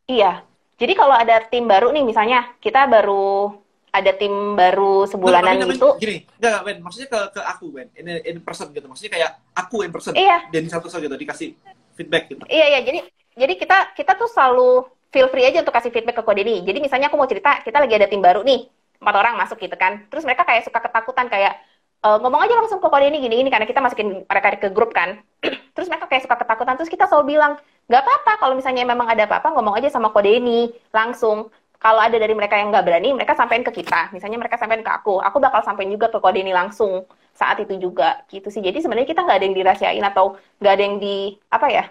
Iya, 0.06 0.46
jadi 0.78 0.94
kalau 0.94 1.16
ada 1.18 1.42
tim 1.50 1.66
baru 1.66 1.90
nih 1.90 2.04
misalnya, 2.06 2.54
kita 2.62 2.86
baru 2.86 3.58
ada 3.96 4.12
tim 4.12 4.60
baru 4.60 5.08
sebulanan 5.08 5.56
nah, 5.56 5.72
gitu. 5.72 5.96
Gini, 5.96 6.28
enggak, 6.36 6.60
Ben. 6.68 6.78
Maksudnya 6.84 7.08
ke, 7.08 7.20
ke 7.40 7.42
aku, 7.48 7.66
Ben. 7.72 7.88
In, 7.96 8.08
in 8.28 8.38
person 8.44 8.76
gitu. 8.76 8.92
Maksudnya 8.92 9.12
kayak 9.16 9.32
aku 9.56 9.88
in 9.88 9.92
person. 9.96 10.12
Iya. 10.12 10.52
Dan 10.52 10.68
satu 10.68 10.92
saja 10.92 11.08
gitu, 11.08 11.16
dikasih 11.16 11.56
feedback 11.96 12.28
gitu. 12.28 12.44
Iya, 12.52 12.76
iya. 12.76 12.80
Jadi 12.84 13.00
jadi 13.40 13.54
kita 13.56 13.96
kita 13.96 14.20
tuh 14.20 14.28
selalu 14.28 14.84
feel 15.16 15.32
free 15.32 15.48
aja 15.48 15.64
untuk 15.64 15.72
kasih 15.72 15.96
feedback 15.96 16.20
ke 16.20 16.24
kode 16.28 16.44
ini. 16.44 16.60
Jadi 16.68 16.84
misalnya 16.84 17.08
aku 17.08 17.16
mau 17.16 17.28
cerita, 17.28 17.64
kita 17.64 17.80
lagi 17.80 17.96
ada 17.96 18.12
tim 18.12 18.20
baru 18.20 18.44
nih, 18.44 18.68
empat 19.06 19.16
orang 19.22 19.38
masuk 19.38 19.62
gitu 19.62 19.78
kan. 19.78 20.02
Terus 20.10 20.26
mereka 20.26 20.42
kayak 20.42 20.66
suka 20.66 20.82
ketakutan 20.82 21.30
kayak 21.30 21.62
e, 22.02 22.08
ngomong 22.26 22.42
aja 22.42 22.58
langsung 22.58 22.82
ke 22.82 22.88
kode 22.90 23.06
ini 23.06 23.22
gini 23.22 23.36
gini 23.46 23.50
karena 23.54 23.70
kita 23.70 23.80
masukin 23.86 24.26
mereka 24.26 24.58
ke 24.58 24.70
grup 24.74 24.92
kan. 24.98 25.22
terus 25.78 25.86
mereka 25.86 26.10
kayak 26.10 26.26
suka 26.26 26.36
ketakutan. 26.42 26.74
Terus 26.82 26.90
kita 26.90 27.06
selalu 27.06 27.38
bilang 27.38 27.54
nggak 27.86 28.02
apa-apa 28.02 28.32
kalau 28.42 28.58
misalnya 28.58 28.82
memang 28.82 29.06
ada 29.06 29.30
apa-apa 29.30 29.54
ngomong 29.54 29.78
aja 29.78 29.94
sama 29.94 30.10
kode 30.10 30.42
ini 30.42 30.74
langsung. 30.90 31.54
Kalau 31.76 32.02
ada 32.02 32.18
dari 32.18 32.34
mereka 32.34 32.58
yang 32.58 32.74
nggak 32.74 32.82
berani, 32.82 33.14
mereka 33.14 33.38
sampaikan 33.38 33.62
ke 33.70 33.84
kita. 33.84 34.10
Misalnya 34.10 34.42
mereka 34.42 34.58
sampaikan 34.58 34.82
ke 34.82 34.90
aku, 34.90 35.22
aku 35.22 35.38
bakal 35.38 35.62
sampaikan 35.62 35.94
juga 35.94 36.10
ke 36.10 36.18
kode 36.18 36.42
ini 36.42 36.50
langsung 36.50 37.06
saat 37.36 37.62
itu 37.62 37.78
juga 37.78 38.26
gitu 38.32 38.48
sih. 38.50 38.64
Jadi 38.64 38.82
sebenarnya 38.82 39.06
kita 39.06 39.22
nggak 39.22 39.38
ada 39.38 39.46
yang 39.46 39.56
dirahasiain 39.60 40.06
atau 40.08 40.40
nggak 40.58 40.74
ada 40.74 40.84
yang 40.84 40.98
di 40.98 41.36
apa 41.52 41.68
ya? 41.70 41.84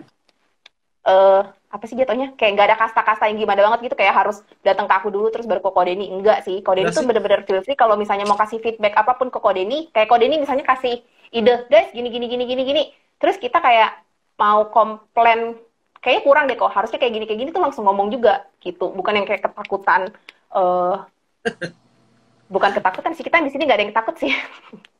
Uh, 1.04 1.46
apa 1.74 1.90
sih 1.90 1.98
jatuhnya? 1.98 2.38
Kayak 2.38 2.50
nggak 2.54 2.66
ada 2.70 2.76
kasta-kasta 2.78 3.26
yang 3.26 3.42
gimana 3.42 3.66
banget 3.66 3.90
gitu 3.90 3.96
kayak 3.98 4.14
harus 4.14 4.46
datang 4.62 4.86
ke 4.86 4.94
aku 4.94 5.10
dulu 5.10 5.26
terus 5.34 5.50
baru 5.50 5.58
ke 5.58 5.70
kode 5.74 5.90
ini 5.90 6.06
enggak 6.14 6.46
sih. 6.46 6.62
Kode 6.62 6.86
ini 6.86 6.94
tuh 6.94 7.02
bener-bener 7.02 7.42
feel 7.42 7.58
free 7.66 7.74
kalau 7.74 7.98
misalnya 7.98 8.22
mau 8.30 8.38
kasih 8.38 8.62
feedback 8.62 8.94
apa 8.94 9.18
pun 9.18 9.34
ke 9.34 9.42
kode 9.42 9.66
ini 9.66 9.90
kayak 9.90 10.06
kode 10.06 10.22
ini 10.30 10.38
misalnya 10.38 10.62
kasih 10.62 11.02
ide 11.34 11.66
guys 11.66 11.90
gini 11.90 12.14
gini 12.14 12.30
gini 12.30 12.44
gini 12.46 12.62
gini. 12.62 12.82
Terus 13.18 13.42
kita 13.42 13.58
kayak 13.58 13.98
mau 14.38 14.70
komplain 14.70 15.58
kayaknya 15.98 16.22
kurang 16.22 16.44
deh 16.46 16.54
kok. 16.54 16.70
Harusnya 16.70 17.02
kayak 17.02 17.12
gini 17.18 17.26
kayak 17.26 17.40
gini 17.42 17.50
tuh 17.50 17.62
langsung 17.66 17.82
ngomong 17.90 18.14
juga 18.14 18.46
gitu. 18.62 18.94
Bukan 18.94 19.18
yang 19.18 19.26
kayak 19.26 19.42
ketakutan 19.42 20.14
uh, 20.54 21.02
bukan 22.54 22.70
ketakutan 22.70 23.18
sih. 23.18 23.26
Kita 23.26 23.42
di 23.42 23.50
sini 23.50 23.66
nggak 23.66 23.78
ada 23.82 23.84
yang 23.90 23.96
takut 23.98 24.14
sih 24.22 24.30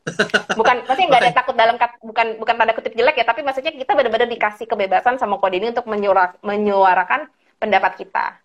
bukan 0.61 0.85
maksudnya 0.85 1.09
nggak 1.09 1.23
ada 1.25 1.33
takut 1.33 1.55
dalam 1.57 1.77
bukan 2.05 2.27
bukan 2.37 2.55
tanda 2.61 2.73
kutip 2.77 2.93
jelek 2.93 3.17
ya 3.17 3.25
tapi 3.25 3.41
maksudnya 3.41 3.73
kita 3.73 3.97
benar-benar 3.97 4.29
dikasih 4.29 4.69
kebebasan 4.69 5.17
sama 5.17 5.41
kode 5.41 5.57
ini 5.57 5.73
untuk 5.73 5.89
menyuara, 5.89 6.37
menyuarakan 6.45 7.25
pendapat 7.57 8.05
kita. 8.05 8.37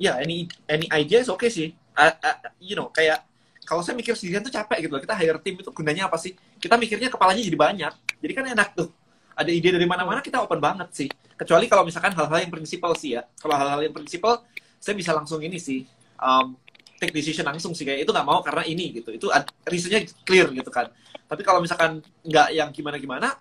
Ya 0.00 0.14
yeah, 0.14 0.14
any 0.18 0.50
any 0.66 0.90
idea 0.90 1.22
is 1.22 1.30
okay 1.30 1.52
sih. 1.52 1.70
Uh, 1.94 2.10
uh, 2.10 2.36
you 2.58 2.74
know 2.74 2.90
kayak 2.90 3.22
kalau 3.62 3.86
saya 3.86 3.94
mikir 3.94 4.18
sendirian 4.18 4.42
tuh 4.42 4.50
capek 4.50 4.82
gitu 4.82 4.92
loh. 4.98 5.02
Kita 5.02 5.14
hire 5.14 5.38
tim 5.38 5.54
itu 5.54 5.70
gunanya 5.70 6.10
apa 6.10 6.18
sih? 6.18 6.34
Kita 6.58 6.74
mikirnya 6.74 7.06
kepalanya 7.06 7.42
jadi 7.46 7.54
banyak. 7.54 7.92
Jadi 8.18 8.32
kan 8.34 8.44
enak 8.50 8.68
tuh. 8.74 8.90
Ada 9.38 9.50
ide 9.54 9.70
dari 9.70 9.86
mana-mana 9.86 10.18
kita 10.18 10.42
open 10.42 10.58
banget 10.58 10.90
sih. 10.90 11.08
Kecuali 11.38 11.70
kalau 11.70 11.86
misalkan 11.86 12.10
hal-hal 12.10 12.42
yang 12.42 12.50
prinsipal 12.50 12.98
sih 12.98 13.14
ya. 13.14 13.22
Kalau 13.38 13.54
hal-hal 13.54 13.86
yang 13.86 13.94
prinsipal 13.94 14.42
saya 14.80 14.98
bisa 14.98 15.14
langsung 15.14 15.38
ini 15.44 15.60
sih 15.60 15.86
um, 16.18 16.56
take 17.00 17.16
decision 17.16 17.48
langsung 17.48 17.72
sih 17.72 17.88
kayak 17.88 18.04
itu 18.04 18.12
nggak 18.12 18.28
mau 18.28 18.44
karena 18.44 18.62
ini 18.68 19.00
gitu. 19.00 19.16
Itu 19.16 19.32
reasonnya 19.64 20.04
clear 20.22 20.52
gitu 20.52 20.68
kan. 20.68 20.92
Tapi 21.24 21.40
kalau 21.40 21.64
misalkan 21.64 22.04
nggak 22.20 22.48
yang 22.52 22.68
gimana 22.68 23.00
gimana 23.00 23.32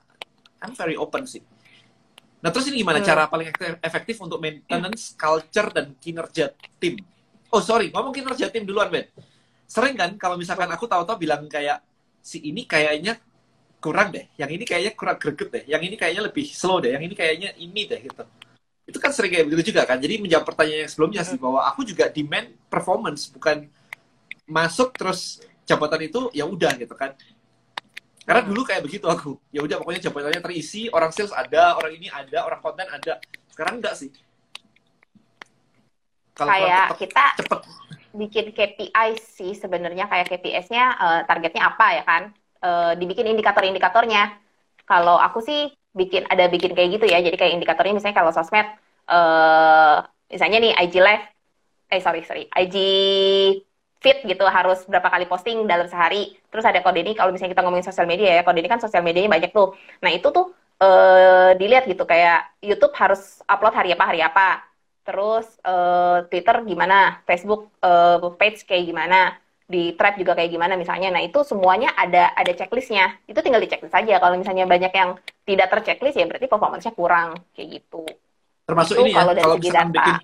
I'm 0.63 0.71
very 0.71 0.95
open 0.95 1.27
sih. 1.27 1.43
Nah 2.39 2.55
terus 2.55 2.71
ini 2.71 2.79
gimana? 2.79 3.03
Hmm. 3.03 3.07
cara 3.11 3.27
paling 3.27 3.51
efektif 3.83 4.15
untuk 4.23 4.39
maintenance 4.39 5.13
culture 5.19 5.69
dan 5.75 5.91
kinerja 5.99 6.55
tim. 6.79 6.95
Oh 7.51 7.59
sorry 7.59 7.91
ngomong 7.91 8.15
kinerja 8.15 8.47
tim 8.47 8.63
duluan 8.63 8.87
Ben. 8.87 9.11
Sering 9.67 9.99
kan 9.99 10.15
kalau 10.15 10.39
misalkan 10.39 10.71
aku 10.71 10.87
tahu-tahu 10.87 11.19
bilang 11.19 11.43
kayak 11.51 11.83
si 12.23 12.39
ini 12.47 12.63
kayaknya 12.63 13.19
kurang 13.83 14.15
deh. 14.15 14.31
Yang 14.39 14.49
ini 14.55 14.63
kayaknya 14.63 14.93
kurang 14.95 15.19
greget 15.19 15.49
deh. 15.51 15.63
Yang 15.67 15.81
ini 15.91 15.95
kayaknya 15.99 16.23
lebih 16.31 16.45
slow 16.47 16.79
deh. 16.79 16.95
Yang 16.95 17.03
ini 17.11 17.13
kayaknya 17.13 17.49
ini 17.59 17.81
deh 17.85 17.99
gitu 18.07 18.23
itu 18.89 18.97
kan 18.97 19.13
sering 19.13 19.29
kayak 19.29 19.45
begitu 19.45 19.69
juga 19.69 19.85
kan. 19.85 20.01
Jadi 20.01 20.17
menjawab 20.17 20.49
pertanyaan 20.49 20.89
yang 20.89 20.91
sebelumnya 20.91 21.21
sih 21.21 21.37
bahwa 21.37 21.61
aku 21.61 21.85
juga 21.85 22.09
demand 22.09 22.49
performance 22.73 23.29
bukan 23.29 23.69
masuk 24.49 24.97
terus 24.97 25.45
jabatan 25.69 26.09
itu 26.09 26.33
ya 26.33 26.49
udah 26.49 26.73
gitu 26.73 26.97
kan. 26.97 27.13
Karena 28.25 28.41
dulu 28.41 28.65
kayak 28.65 28.81
begitu 28.81 29.05
aku. 29.05 29.37
Ya 29.53 29.61
udah 29.61 29.77
pokoknya 29.77 30.09
jabatannya 30.09 30.41
terisi 30.41 30.89
orang 30.89 31.13
sales 31.13 31.29
ada 31.33 31.77
orang 31.77 31.93
ini 31.93 32.09
ada 32.09 32.49
orang 32.49 32.61
konten 32.65 32.89
ada. 32.89 33.21
Sekarang 33.53 33.77
enggak 33.77 33.93
sih. 33.93 34.09
Kalau 36.33 36.49
kayak 36.49 36.97
kita 36.97 37.25
cepet. 37.45 37.59
bikin 38.17 38.45
KPI 38.53 39.09
sih 39.21 39.53
sebenarnya. 39.53 40.09
Kayak 40.09 40.33
KPI-nya 40.33 40.85
uh, 40.97 41.05
eh, 41.05 41.21
targetnya 41.29 41.61
apa 41.73 41.87
ya 41.93 42.03
kan? 42.05 42.23
Uh, 42.59 42.91
dibikin 42.97 43.29
indikator-indikatornya. 43.29 44.33
Kalau 44.89 45.21
aku 45.21 45.45
sih 45.45 45.69
bikin 45.95 46.25
ada 46.29 46.45
bikin 46.47 46.71
kayak 46.77 46.89
gitu 46.99 47.05
ya. 47.09 47.19
Jadi 47.21 47.35
kayak 47.37 47.53
indikatornya 47.57 47.93
misalnya 47.97 48.17
kalau 48.17 48.31
sosmed 48.33 48.67
uh, 49.09 50.05
misalnya 50.29 50.57
nih 50.61 50.73
IG 50.85 50.95
live 51.01 51.25
eh 51.89 52.01
sorry 52.01 52.21
sorry 52.21 52.45
IG 52.53 52.75
fit 53.99 54.23
gitu 54.23 54.47
harus 54.47 54.87
berapa 54.87 55.11
kali 55.11 55.25
posting 55.27 55.67
dalam 55.67 55.87
sehari. 55.91 56.39
Terus 56.47 56.63
ada 56.63 56.79
kode 56.79 57.03
ini 57.03 57.11
kalau 57.13 57.35
misalnya 57.35 57.51
kita 57.51 57.63
ngomongin 57.67 57.87
sosial 57.87 58.07
media 58.07 58.39
ya, 58.39 58.41
kode 58.47 58.63
ini 58.63 58.71
kan 58.71 58.79
sosial 58.79 59.03
medianya 59.03 59.27
banyak 59.27 59.51
tuh. 59.51 59.75
Nah, 59.99 60.11
itu 60.15 60.27
tuh 60.31 60.55
uh, 60.79 61.51
dilihat 61.59 61.83
gitu 61.83 62.07
kayak 62.07 62.63
YouTube 62.63 62.95
harus 62.95 63.43
upload 63.43 63.75
hari 63.75 63.91
apa 63.91 64.05
hari 64.07 64.23
apa. 64.23 64.63
Terus 65.03 65.47
uh, 65.67 66.23
Twitter 66.31 66.63
gimana, 66.63 67.19
Facebook 67.27 67.67
uh, 67.83 68.23
page 68.39 68.63
kayak 68.63 68.87
gimana 68.87 69.35
di 69.69 69.93
Tribe 69.93 70.25
juga 70.25 70.33
kayak 70.33 70.49
gimana 70.49 70.73
misalnya. 70.73 71.13
Nah, 71.13 71.21
itu 71.21 71.45
semuanya 71.45 71.93
ada 71.93 72.33
ada 72.33 72.51
checklistnya. 72.57 73.21
Itu 73.29 73.45
tinggal 73.45 73.61
di 73.61 73.69
checklist 73.69 73.93
saja. 73.93 74.17
Kalau 74.17 74.33
misalnya 74.33 74.65
banyak 74.65 74.89
yang 74.89 75.13
tidak 75.45 75.69
terchecklist 75.69 76.17
ya 76.17 76.25
berarti 76.25 76.49
performance-nya 76.49 76.93
kurang 76.97 77.37
kayak 77.53 77.77
gitu. 77.77 78.01
Termasuk 78.65 78.97
itu 78.97 79.01
ini 79.05 79.11
ya, 79.13 79.21
kalau 79.21 79.57
misalkan 79.61 79.89
data. 79.93 79.93
bikin 79.93 80.15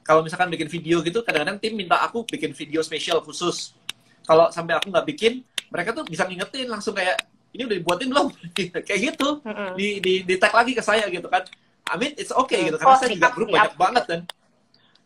kalau 0.00 0.20
misalkan 0.24 0.48
bikin 0.48 0.68
video 0.72 0.96
gitu 1.04 1.20
kadang-kadang 1.22 1.60
tim 1.60 1.76
minta 1.76 2.00
aku 2.00 2.24
bikin 2.24 2.56
video 2.56 2.80
spesial 2.80 3.20
khusus. 3.20 3.76
Kalau 4.24 4.48
sampai 4.48 4.80
aku 4.80 4.88
nggak 4.88 5.06
bikin, 5.12 5.44
mereka 5.68 5.92
tuh 5.92 6.08
bisa 6.08 6.24
ngingetin 6.24 6.72
langsung 6.72 6.96
kayak 6.96 7.20
ini 7.52 7.68
udah 7.68 7.76
dibuatin 7.76 8.08
belum? 8.08 8.26
kayak 8.88 9.00
gitu. 9.12 9.44
Mm 9.44 9.52
-hmm. 9.52 9.70
Di, 9.76 9.88
di 10.00 10.12
di 10.24 10.34
tag 10.40 10.56
lagi 10.56 10.72
ke 10.72 10.80
saya 10.80 11.04
gitu 11.12 11.28
kan. 11.28 11.44
I 11.84 12.00
mean 12.00 12.16
it's 12.16 12.32
okay 12.32 12.72
gitu 12.72 12.80
karena 12.80 12.96
oh, 12.96 12.98
saya 12.98 13.12
juga 13.12 13.28
grup 13.36 13.52
banyak 13.52 13.76
banget 13.76 14.04
kan. 14.08 14.20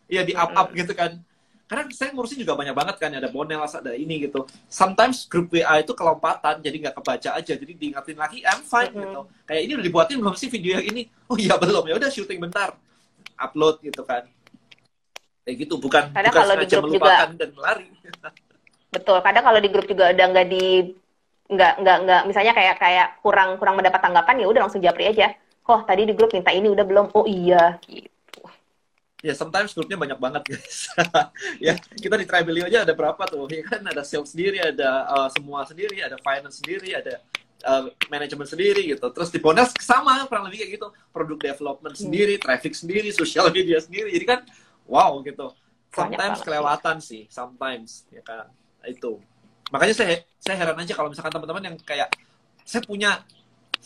Iya 0.07 0.23
di 0.23 0.33
up 0.39 0.55
up 0.55 0.71
gitu 0.71 0.95
kan 0.95 1.19
karena 1.75 1.91
saya 1.91 2.15
ngurusin 2.15 2.39
juga 2.39 2.55
banyak 2.55 2.71
banget 2.71 2.97
kan 3.03 3.11
ada 3.11 3.27
bonel 3.27 3.67
ada 3.67 3.93
ini 3.99 4.31
gitu. 4.31 4.47
Sometimes 4.71 5.27
grup 5.27 5.51
WA 5.51 5.83
itu 5.83 5.91
kelompatan 5.91 6.63
jadi 6.63 6.77
nggak 6.87 6.95
kebaca 7.03 7.31
aja 7.35 7.53
jadi 7.59 7.73
diingatin 7.75 8.15
lagi 8.15 8.47
I'm 8.47 8.63
fine 8.63 8.95
mm 8.95 8.95
-hmm. 8.95 9.03
gitu. 9.03 9.21
Kayak 9.43 9.61
ini 9.67 9.73
udah 9.75 9.87
dibuatin 9.91 10.17
belum 10.23 10.35
sih 10.39 10.47
video 10.47 10.79
yang 10.79 10.87
ini? 10.87 11.03
Oh 11.27 11.35
iya 11.35 11.59
belum. 11.59 11.91
Ya 11.91 11.99
udah 11.99 12.11
syuting 12.15 12.39
bentar. 12.39 12.79
Upload 13.35 13.83
gitu 13.83 14.07
kan. 14.07 14.23
Kayak 15.43 15.57
gitu 15.67 15.75
bukan 15.83 16.15
kadang 16.15 16.31
bukan 16.31 16.43
kalau 16.47 16.55
di 16.55 16.67
grup 16.71 16.87
juga 16.95 17.15
dan 17.35 17.51
melari 17.53 17.89
betul 18.95 19.19
kadang 19.27 19.45
kalau 19.45 19.59
di 19.59 19.69
grup 19.75 19.87
juga 19.91 20.15
udah 20.15 20.27
nggak 20.31 20.47
di 20.47 20.95
nggak 21.51 21.73
nggak 21.83 21.99
nggak 22.07 22.23
misalnya 22.31 22.55
kayak 22.55 22.79
kayak 22.79 23.09
kurang 23.21 23.59
kurang 23.59 23.75
mendapat 23.75 23.99
tanggapan 23.99 24.39
ya 24.39 24.47
udah 24.47 24.61
langsung 24.63 24.79
japri 24.79 25.11
aja. 25.11 25.35
Oh 25.67 25.83
tadi 25.83 26.07
di 26.07 26.15
grup 26.15 26.31
minta 26.31 26.55
ini 26.55 26.71
udah 26.71 26.87
belum? 26.87 27.07
Oh 27.19 27.27
iya. 27.27 27.83
Gitu 27.83 28.14
ya 29.25 29.33
sometimes 29.33 29.73
grupnya 29.73 29.97
banyak 29.97 30.19
banget 30.21 30.43
guys. 30.45 30.93
Ya 31.65 31.81
kita 31.81 32.21
di 32.21 32.29
Tribelio 32.29 32.69
aja 32.69 32.85
ada 32.85 32.93
berapa 32.93 33.25
tuh? 33.25 33.49
Ya 33.49 33.65
kan 33.65 33.81
ada 33.81 34.05
sales 34.05 34.37
sendiri 34.37 34.61
ada 34.61 35.09
uh, 35.09 35.29
semua 35.33 35.65
sendiri 35.65 36.05
ada 36.05 36.21
finance 36.21 36.61
sendiri 36.61 36.93
ada 36.93 37.25
uh, 37.65 37.89
manajemen 38.13 38.45
sendiri 38.45 38.85
gitu. 38.85 39.09
Terus 39.09 39.33
di 39.33 39.41
Bonas 39.41 39.73
sama 39.81 40.29
kurang 40.29 40.53
lebih 40.53 40.61
kayak 40.61 40.73
gitu. 40.77 40.89
Produk 41.09 41.41
development 41.41 41.97
sendiri 41.97 42.37
hmm. 42.37 42.45
traffic 42.45 42.77
sendiri 42.77 43.09
sosial 43.17 43.49
media 43.49 43.81
sendiri. 43.81 44.13
Jadi 44.13 44.27
kan 44.29 44.41
wow 44.85 45.17
gitu. 45.25 45.57
Sometimes 45.89 46.45
kelewatan 46.45 47.01
sih 47.01 47.25
sometimes 47.33 48.05
ya 48.13 48.21
kan. 48.21 48.53
Itu. 48.85 49.25
Makanya 49.73 49.97
saya 49.97 50.21
saya 50.37 50.61
heran 50.61 50.77
aja 50.77 50.93
kalau 50.93 51.09
misalkan 51.09 51.33
teman-teman 51.33 51.73
yang 51.73 51.77
kayak 51.81 52.13
saya 52.61 52.85
punya 52.85 53.25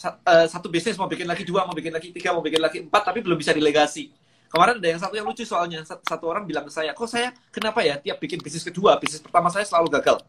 uh, 0.03 0.47
satu 0.51 0.67
bisnis 0.67 0.99
mau 0.99 1.07
bikin 1.07 1.31
lagi 1.31 1.47
dua 1.47 1.63
mau 1.63 1.75
bikin 1.79 1.95
lagi 1.95 2.11
tiga 2.11 2.35
mau 2.35 2.43
bikin 2.43 2.59
lagi 2.59 2.79
empat 2.83 3.03
tapi 3.15 3.23
belum 3.23 3.39
bisa 3.39 3.55
delegasi 3.55 4.11
Kemarin 4.49 4.81
ada 4.81 4.89
yang 4.89 5.01
satu 5.01 5.15
yang 5.15 5.27
lucu 5.29 5.45
soalnya. 5.45 5.85
Satu 5.85 6.25
orang 6.25 6.49
bilang 6.49 6.65
ke 6.65 6.73
saya, 6.73 6.97
kok 6.97 7.09
saya 7.09 7.37
kenapa 7.53 7.85
ya 7.85 8.01
tiap 8.01 8.17
bikin 8.17 8.41
bisnis 8.41 8.65
kedua, 8.65 8.97
bisnis 8.97 9.21
pertama 9.21 9.53
saya 9.53 9.69
selalu 9.69 9.93
gagal. 10.01 10.25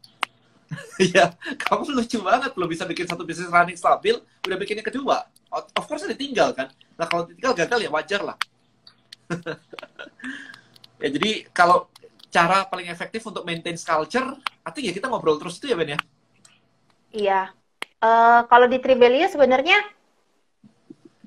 ya, 1.15 1.33
kamu 1.57 1.97
lucu 1.97 2.19
banget 2.21 2.51
belum 2.53 2.69
bisa 2.69 2.83
bikin 2.85 3.07
satu 3.07 3.23
bisnis 3.25 3.49
running 3.49 3.79
stabil, 3.79 4.19
udah 4.45 4.57
bikin 4.59 4.83
yang 4.83 4.87
kedua. 4.87 5.23
Of 5.49 5.87
course 5.87 6.05
ditinggal 6.05 6.53
kan. 6.53 6.67
Nah 6.99 7.07
kalau 7.07 7.25
ditinggal 7.25 7.55
gagal 7.55 7.79
ya 7.79 7.89
wajar 7.89 8.21
lah. 8.21 8.37
ya 11.01 11.07
jadi 11.09 11.47
kalau 11.55 11.87
cara 12.29 12.67
paling 12.69 12.91
efektif 12.91 13.23
untuk 13.25 13.47
maintain 13.47 13.79
culture, 13.79 14.35
artinya 14.61 14.87
ya 14.91 14.93
kita 14.93 15.07
ngobrol 15.09 15.39
terus 15.41 15.57
itu 15.57 15.71
ya 15.71 15.75
Ben 15.79 15.95
ya? 15.95 15.99
Iya. 17.09 17.41
Uh, 17.99 18.45
kalau 18.47 18.69
di 18.69 18.77
Tribelia 18.79 19.27
sebenarnya 19.27 19.79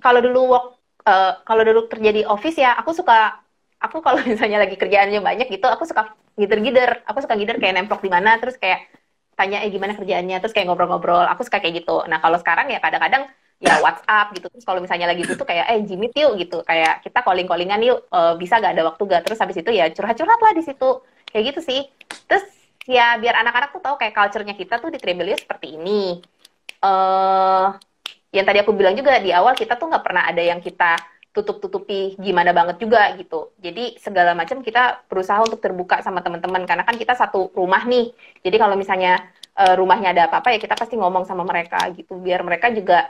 kalau 0.01 0.23
dulu 0.23 0.41
work 0.57 0.82
uh, 1.07 1.33
kalau 1.47 1.63
dulu 1.67 1.91
kerja 1.91 2.11
di 2.15 2.23
office 2.27 2.59
ya 2.59 2.75
aku 2.79 2.91
suka 2.95 3.39
aku 3.83 4.03
kalau 4.03 4.19
misalnya 4.31 4.63
lagi 4.63 4.77
kerjaannya 4.79 5.21
banyak 5.23 5.47
gitu 5.51 5.67
aku 5.67 5.85
suka 5.87 6.15
gider-gider 6.39 7.05
aku 7.05 7.19
suka 7.21 7.35
gider 7.37 7.61
kayak 7.61 7.77
nemplok 7.77 8.01
di 8.01 8.11
mana 8.11 8.41
terus 8.41 8.57
kayak 8.57 8.89
tanya 9.37 9.65
eh 9.65 9.71
gimana 9.73 9.97
kerjaannya? 9.97 10.37
Terus 10.45 10.53
kayak 10.55 10.67
ngobrol-ngobrol 10.69 11.25
aku 11.29 11.43
suka 11.47 11.59
kayak 11.59 11.85
gitu. 11.85 12.05
Nah 12.09 12.21
kalau 12.21 12.39
sekarang 12.39 12.69
ya 12.71 12.79
kadang-kadang 12.79 13.27
ya 13.63 13.79
WhatsApp 13.81 14.35
gitu. 14.37 14.47
Terus 14.53 14.65
kalau 14.67 14.81
misalnya 14.85 15.07
lagi 15.11 15.23
butuh 15.25 15.47
kayak 15.47 15.67
eh 15.73 15.81
Jimmy 15.89 16.13
yuk 16.13 16.33
gitu. 16.39 16.59
Kayak 16.67 17.03
kita 17.05 17.19
calling 17.25 17.49
callingan 17.49 17.81
yuk 17.83 17.99
uh, 18.13 18.35
bisa 18.37 18.61
gak 18.61 18.77
ada 18.77 18.85
waktu 18.87 19.03
gak 19.09 19.23
terus 19.27 19.39
habis 19.41 19.57
itu 19.59 19.71
ya 19.73 19.89
curhat-curhat 19.91 20.41
lah 20.41 20.53
di 20.55 20.63
situ. 20.63 20.91
Kayak 21.31 21.45
gitu 21.55 21.61
sih. 21.65 21.81
Terus 22.29 22.45
ya 22.87 23.17
biar 23.19 23.41
anak-anak 23.43 23.71
tuh 23.75 23.83
tahu 23.83 23.97
kayak 23.99 24.15
culture-nya 24.15 24.55
kita 24.59 24.79
tuh 24.83 24.91
di 24.93 24.99
Trebelio 25.01 25.37
seperti 25.39 25.79
ini. 25.79 26.21
Uh, 26.83 27.71
yang 28.33 28.45
tadi 28.49 28.59
aku 28.65 28.73
bilang 28.73 28.97
juga 28.97 29.21
di 29.21 29.31
awal 29.31 29.53
kita 29.53 29.77
tuh 29.77 29.93
nggak 29.93 30.05
pernah 30.05 30.25
ada 30.27 30.43
yang 30.43 30.61
kita 30.65 30.97
tutup-tutupi 31.33 32.17
gimana 32.21 32.53
banget 32.53 32.77
juga 32.81 33.13
gitu. 33.17 33.53
Jadi 33.61 33.97
segala 33.97 34.37
macam 34.37 34.61
kita 34.61 35.05
berusaha 35.09 35.41
untuk 35.41 35.61
terbuka 35.65 36.05
sama 36.05 36.21
teman-teman 36.21 36.65
karena 36.69 36.85
kan 36.85 36.97
kita 36.97 37.17
satu 37.17 37.53
rumah 37.57 37.85
nih. 37.89 38.13
Jadi 38.45 38.57
kalau 38.61 38.77
misalnya 38.77 39.33
uh, 39.57 39.75
rumahnya 39.77 40.13
ada 40.17 40.23
apa-apa 40.29 40.53
ya 40.57 40.59
kita 40.61 40.77
pasti 40.77 40.97
ngomong 40.97 41.25
sama 41.29 41.45
mereka 41.45 41.89
gitu 41.97 42.17
biar 42.21 42.41
mereka 42.45 42.73
juga 42.73 43.09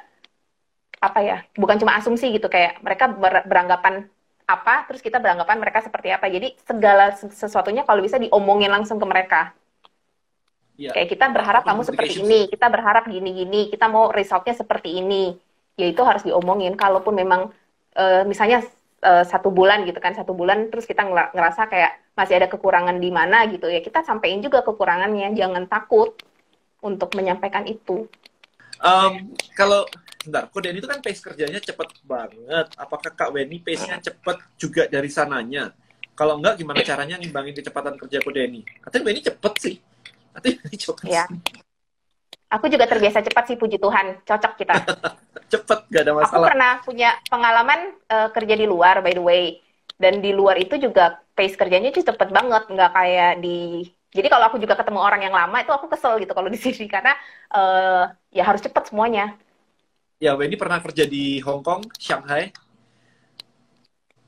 apa 1.02 1.18
ya 1.18 1.36
bukan 1.58 1.82
cuma 1.82 1.98
asumsi 1.98 2.30
gitu 2.30 2.46
kayak 2.46 2.78
mereka 2.78 3.10
ber 3.10 3.42
beranggapan 3.50 4.06
apa 4.46 4.86
terus 4.86 5.02
kita 5.02 5.18
beranggapan 5.18 5.58
mereka 5.58 5.82
seperti 5.82 6.14
apa 6.14 6.30
jadi 6.30 6.54
segala 6.62 7.14
sesuatunya 7.18 7.82
kalau 7.82 8.02
bisa 8.06 8.22
diomongin 8.22 8.70
langsung 8.70 9.02
ke 9.02 9.06
mereka 9.06 9.50
ya. 10.78 10.92
kayak 10.92 11.08
kita 11.12 11.26
berharap 11.30 11.62
kamu 11.64 11.82
seperti 11.84 12.24
ini 12.24 12.40
kita 12.48 12.66
berharap 12.68 13.04
gini-gini 13.08 13.68
kita 13.68 13.86
mau 13.88 14.12
resultnya 14.12 14.54
seperti 14.56 15.00
ini 15.00 15.36
ya 15.76 15.88
itu 15.88 16.02
harus 16.04 16.22
diomongin 16.24 16.76
kalaupun 16.76 17.16
memang 17.16 17.48
uh, 17.96 18.22
misalnya 18.28 18.64
uh, 19.04 19.24
satu 19.24 19.48
bulan 19.48 19.88
gitu 19.88 19.98
kan 19.98 20.12
satu 20.12 20.36
bulan 20.36 20.68
terus 20.68 20.84
kita 20.84 21.04
ngerasa 21.06 21.68
kayak 21.68 22.12
masih 22.12 22.36
ada 22.36 22.48
kekurangan 22.48 23.00
di 23.00 23.08
mana 23.08 23.48
gitu 23.48 23.68
ya 23.72 23.80
kita 23.80 24.04
sampein 24.04 24.44
juga 24.44 24.60
kekurangannya 24.60 25.32
jangan 25.32 25.64
takut 25.64 26.12
untuk 26.84 27.14
menyampaikan 27.16 27.64
itu 27.64 28.04
um, 28.84 29.32
kalau 29.56 29.88
Bentar, 30.22 30.46
Kok 30.54 30.60
Denny 30.62 30.78
itu 30.78 30.86
kan 30.86 31.02
pace 31.02 31.18
kerjanya 31.18 31.58
cepet 31.58 31.88
banget. 32.06 32.66
Apakah 32.78 33.10
Kak 33.10 33.34
Weni 33.34 33.58
pace-nya 33.58 33.98
cepet 33.98 34.38
juga 34.54 34.86
dari 34.86 35.10
sananya? 35.10 35.74
Kalau 36.14 36.38
enggak, 36.38 36.62
gimana 36.62 36.78
caranya 36.86 37.18
ngimbangin 37.18 37.58
kecepatan 37.58 37.98
kerja 37.98 38.22
Kok 38.22 38.30
Denny? 38.30 38.62
Katanya 38.62 39.02
Weni 39.02 39.20
cepet 39.22 39.54
sih. 39.58 39.76
Weni 40.40 40.76
cepet 40.80 41.06
ya. 41.08 41.24
Aku 42.52 42.68
juga 42.68 42.84
terbiasa 42.84 43.24
cepat 43.24 43.48
sih, 43.48 43.56
puji 43.56 43.80
Tuhan. 43.80 44.20
Cocok 44.28 44.52
kita. 44.60 44.76
cepet, 45.52 45.78
gak 45.88 46.02
ada 46.04 46.12
masalah. 46.12 46.48
Aku 46.48 46.52
pernah 46.52 46.72
punya 46.84 47.10
pengalaman 47.32 47.80
uh, 48.12 48.28
kerja 48.28 48.54
di 48.56 48.66
luar, 48.68 49.00
by 49.00 49.16
the 49.16 49.24
way. 49.24 49.44
Dan 49.96 50.20
di 50.20 50.36
luar 50.36 50.60
itu 50.60 50.76
juga 50.76 51.16
pace 51.32 51.56
kerjanya 51.56 51.88
itu 51.88 52.04
cepet 52.04 52.28
banget. 52.28 52.68
Nggak 52.68 52.90
kayak 52.92 53.32
di... 53.40 53.88
Jadi 54.12 54.28
kalau 54.28 54.52
aku 54.52 54.60
juga 54.60 54.76
ketemu 54.76 55.00
orang 55.00 55.24
yang 55.24 55.32
lama, 55.32 55.64
itu 55.64 55.72
aku 55.72 55.88
kesel 55.88 56.20
gitu 56.20 56.36
kalau 56.36 56.52
di 56.52 56.60
sini. 56.60 56.84
Karena 56.84 57.16
uh, 57.56 58.12
ya 58.28 58.44
harus 58.44 58.60
cepet 58.60 58.92
semuanya. 58.92 59.32
Ya, 60.20 60.36
Wendy 60.36 60.60
pernah 60.60 60.76
kerja 60.78 61.08
di 61.08 61.40
Hong 61.40 61.64
Kong, 61.64 61.88
Shanghai. 61.96 62.52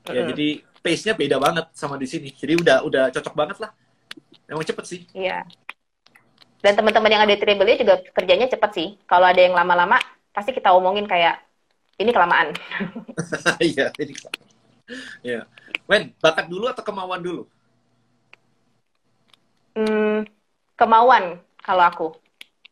Ya, 0.09 0.25
uh. 0.25 0.27
jadi 0.33 0.65
pace-nya 0.81 1.13
beda 1.13 1.37
banget 1.37 1.69
sama 1.77 2.01
di 2.01 2.09
sini. 2.09 2.33
Jadi 2.33 2.57
udah 2.57 2.81
udah 2.81 3.03
cocok 3.13 3.33
banget 3.37 3.57
lah. 3.61 3.69
Emang 4.49 4.65
cepet 4.65 4.85
sih. 4.85 5.01
Iya. 5.13 5.45
Dan 6.63 6.73
teman-teman 6.73 7.11
yang 7.11 7.23
ada 7.23 7.33
di 7.33 7.41
Tribelnya 7.41 7.77
juga 7.77 7.95
kerjanya 8.15 8.47
cepet 8.49 8.71
sih. 8.73 8.87
Kalau 9.05 9.27
ada 9.27 9.37
yang 9.37 9.53
lama-lama, 9.53 9.99
pasti 10.31 10.55
kita 10.55 10.73
omongin 10.73 11.05
kayak, 11.05 11.41
ini 11.99 12.11
kelamaan. 12.11 12.55
Iya, 13.61 13.91
ini 14.01 14.13
kelamaan. 14.13 14.49
Iya. 15.25 15.41
Wen, 15.85 16.13
bakat 16.21 16.49
dulu 16.49 16.65
atau 16.69 16.81
kemauan 16.81 17.21
dulu? 17.21 17.43
Hmm, 19.75 20.23
kemauan 20.79 21.41
kalau 21.59 21.83
aku. 21.83 22.07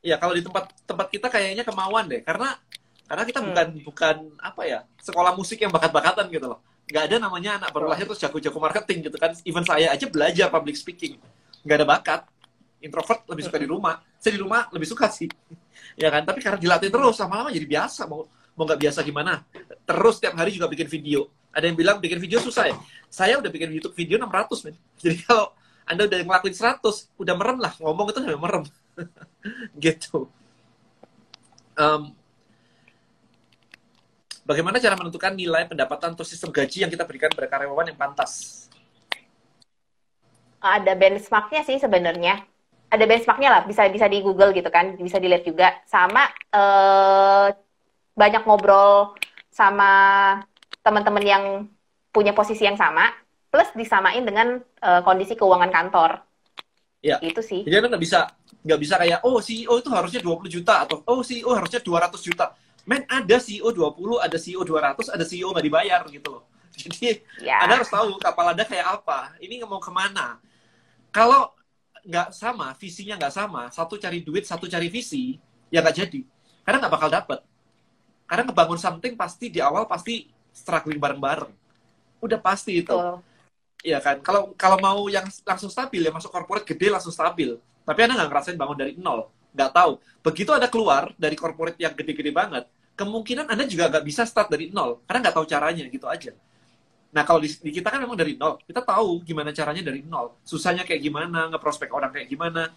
Iya, 0.03 0.19
kalau 0.19 0.35
di 0.35 0.43
tempat 0.43 0.71
tempat 0.83 1.07
kita 1.11 1.27
kayaknya 1.31 1.63
kemauan 1.63 2.07
deh, 2.07 2.21
karena 2.23 2.55
karena 3.07 3.23
kita 3.27 3.39
hmm. 3.39 3.47
bukan 3.51 3.67
bukan 3.83 4.15
apa 4.39 4.61
ya 4.63 4.79
sekolah 5.03 5.35
musik 5.35 5.59
yang 5.59 5.71
bakat-bakatan 5.71 6.31
gitu 6.31 6.47
loh. 6.47 6.59
Gak 6.87 7.11
ada 7.11 7.15
namanya 7.19 7.59
anak 7.59 7.69
baru 7.71 7.87
lahir 7.87 8.03
terus 8.07 8.19
jago-jago 8.19 8.59
marketing 8.59 9.07
gitu 9.07 9.17
kan. 9.19 9.31
Even 9.47 9.63
saya 9.63 9.91
aja 9.91 10.05
belajar 10.07 10.47
public 10.51 10.75
speaking, 10.75 11.19
nggak 11.63 11.77
ada 11.83 11.87
bakat 11.87 12.21
introvert 12.83 13.23
lebih 13.31 13.43
suka 13.47 13.57
di 13.57 13.67
rumah. 13.67 14.03
Saya 14.19 14.35
di 14.35 14.41
rumah 14.43 14.67
lebih 14.69 14.87
suka 14.87 15.07
sih. 15.07 15.31
Ya 15.93 16.09
kan? 16.09 16.25
Tapi 16.25 16.41
karena 16.41 16.57
dilatih 16.57 16.89
terus 16.89 17.21
lama-lama 17.21 17.53
jadi 17.53 17.69
biasa. 17.69 18.09
Mau 18.09 18.25
mau 18.57 18.63
nggak 18.65 18.81
biasa 18.81 19.05
gimana? 19.05 19.45
Terus 19.85 20.15
tiap 20.17 20.33
hari 20.37 20.53
juga 20.53 20.65
bikin 20.65 20.89
video. 20.89 21.29
Ada 21.53 21.69
yang 21.69 21.77
bilang 21.77 21.97
bikin 22.01 22.17
video 22.17 22.41
susah 22.41 22.73
ya? 22.73 22.75
Saya 23.09 23.37
udah 23.37 23.49
bikin 23.49 23.69
YouTube 23.69 23.93
video 23.93 24.17
600 24.17 24.65
men. 24.65 24.75
Jadi 25.03 25.15
kalau 25.21 25.53
anda 25.85 26.09
udah 26.09 26.17
ngelakuin 26.23 26.55
100 26.55 26.81
udah 27.19 27.35
merem 27.37 27.57
lah. 27.61 27.73
Ngomong 27.77 28.09
itu 28.09 28.19
udah 28.25 28.41
merem. 28.41 28.63
Gitu. 29.85 30.25
Um, 31.77 32.13
bagaimana 34.45 34.81
cara 34.81 34.97
menentukan 34.97 35.33
nilai 35.33 35.65
pendapatan 35.69 36.13
atau 36.17 36.25
sistem 36.25 36.49
gaji 36.49 36.85
yang 36.85 36.91
kita 36.93 37.05
berikan 37.05 37.29
pada 37.33 37.49
karyawan 37.49 37.89
yang 37.91 37.97
pantas? 37.97 38.65
Ada 40.63 40.95
benchmarknya 40.95 41.61
sih 41.67 41.77
sebenarnya 41.77 42.52
ada 42.93 43.09
benchmarknya 43.09 43.49
lah 43.49 43.61
bisa 43.65 43.89
bisa 43.89 44.05
di 44.05 44.21
Google 44.21 44.53
gitu 44.53 44.69
kan 44.69 44.93
bisa 45.01 45.17
dilihat 45.17 45.41
juga. 45.41 45.73
Sama 45.89 46.29
uh, 46.53 47.49
banyak 48.13 48.45
ngobrol 48.45 49.17
sama 49.49 49.91
teman-teman 50.85 51.25
yang 51.25 51.43
punya 52.13 52.37
posisi 52.37 52.69
yang 52.69 52.77
sama 52.77 53.09
plus 53.49 53.73
disamain 53.73 54.21
dengan 54.21 54.61
uh, 54.85 55.01
kondisi 55.01 55.33
keuangan 55.33 55.73
kantor. 55.73 56.21
Ya. 57.01 57.17
Itu 57.19 57.41
sih. 57.41 57.65
Jadi 57.65 57.89
nggak 57.89 58.03
bisa 58.03 58.29
nggak 58.63 58.79
bisa 58.79 58.95
kayak 59.01 59.19
oh 59.25 59.41
CEO 59.41 59.73
itu 59.81 59.89
harusnya 59.89 60.21
20 60.21 60.53
juta 60.53 60.85
atau 60.85 61.01
oh 61.09 61.25
CEO 61.25 61.49
harusnya 61.57 61.81
200 61.81 62.13
juta. 62.21 62.53
Men 62.85 63.09
ada 63.09 63.41
CEO 63.41 63.73
20 63.73 64.21
ada 64.21 64.37
CEO 64.37 64.61
200 64.61 65.09
ada 65.09 65.25
CEO 65.25 65.49
nggak 65.49 65.65
dibayar 65.65 66.01
gitu 66.13 66.29
loh. 66.29 66.43
Jadi 66.77 67.25
ya. 67.41 67.65
anda 67.65 67.81
harus 67.81 67.89
tahu 67.89 68.21
kapal 68.21 68.53
anda 68.53 68.63
kayak 68.69 69.01
apa. 69.01 69.33
Ini 69.41 69.65
mau 69.65 69.81
ke 69.81 69.89
mana? 69.89 70.37
Kalau 71.13 71.53
nggak 72.03 72.35
sama, 72.35 72.75
visinya 72.75 73.15
nggak 73.15 73.33
sama, 73.33 73.71
satu 73.71 73.95
cari 73.95 74.19
duit, 74.19 74.43
satu 74.43 74.67
cari 74.67 74.91
visi, 74.91 75.39
ya 75.71 75.79
nggak 75.79 75.95
jadi. 76.03 76.21
Karena 76.63 76.77
nggak 76.83 76.93
bakal 76.93 77.09
dapet. 77.11 77.39
Karena 78.27 78.43
ngebangun 78.47 78.79
something 78.79 79.13
pasti 79.15 79.51
di 79.51 79.59
awal 79.59 79.87
pasti 79.87 80.27
struggling 80.51 80.99
bareng-bareng. 80.99 81.51
Udah 82.23 82.39
pasti 82.39 82.79
itu. 82.79 82.95
Iya 83.83 83.99
kan. 83.99 84.23
Kalau 84.23 84.55
kalau 84.55 84.79
mau 84.79 85.11
yang 85.11 85.27
langsung 85.43 85.67
stabil 85.67 85.99
ya 85.99 86.11
masuk 86.11 86.31
corporate 86.31 86.63
gede 86.63 86.87
langsung 86.87 87.11
stabil. 87.11 87.59
Tapi 87.83 87.99
anda 87.99 88.15
nggak 88.15 88.29
ngerasain 88.31 88.55
bangun 88.55 88.77
dari 88.79 88.95
nol, 88.95 89.27
nggak 89.51 89.71
tahu. 89.75 89.99
Begitu 90.23 90.55
ada 90.55 90.71
keluar 90.71 91.11
dari 91.19 91.35
corporate 91.35 91.75
yang 91.75 91.91
gede-gede 91.91 92.31
banget, 92.31 92.63
kemungkinan 92.95 93.51
anda 93.51 93.67
juga 93.67 93.91
nggak 93.91 94.05
bisa 94.07 94.23
start 94.23 94.47
dari 94.47 94.71
nol 94.71 95.03
karena 95.03 95.27
nggak 95.27 95.35
tahu 95.35 95.45
caranya 95.51 95.83
gitu 95.91 96.07
aja. 96.07 96.31
Nah 97.13 97.21
kalau 97.21 97.39
di, 97.45 97.49
di 97.61 97.69
kita 97.69 97.93
kan 97.93 98.01
memang 98.01 98.17
dari 98.17 98.33
nol, 98.33 98.57
kita 98.65 98.81
tahu 98.81 99.21
gimana 99.21 99.53
caranya 99.53 99.85
dari 99.85 100.01
nol. 100.01 100.41
Susahnya 100.41 100.81
kayak 100.81 100.97
gimana, 100.97 101.45
ngeprospek 101.53 101.93
orang 101.93 102.09
kayak 102.09 102.25
gimana. 102.25 102.73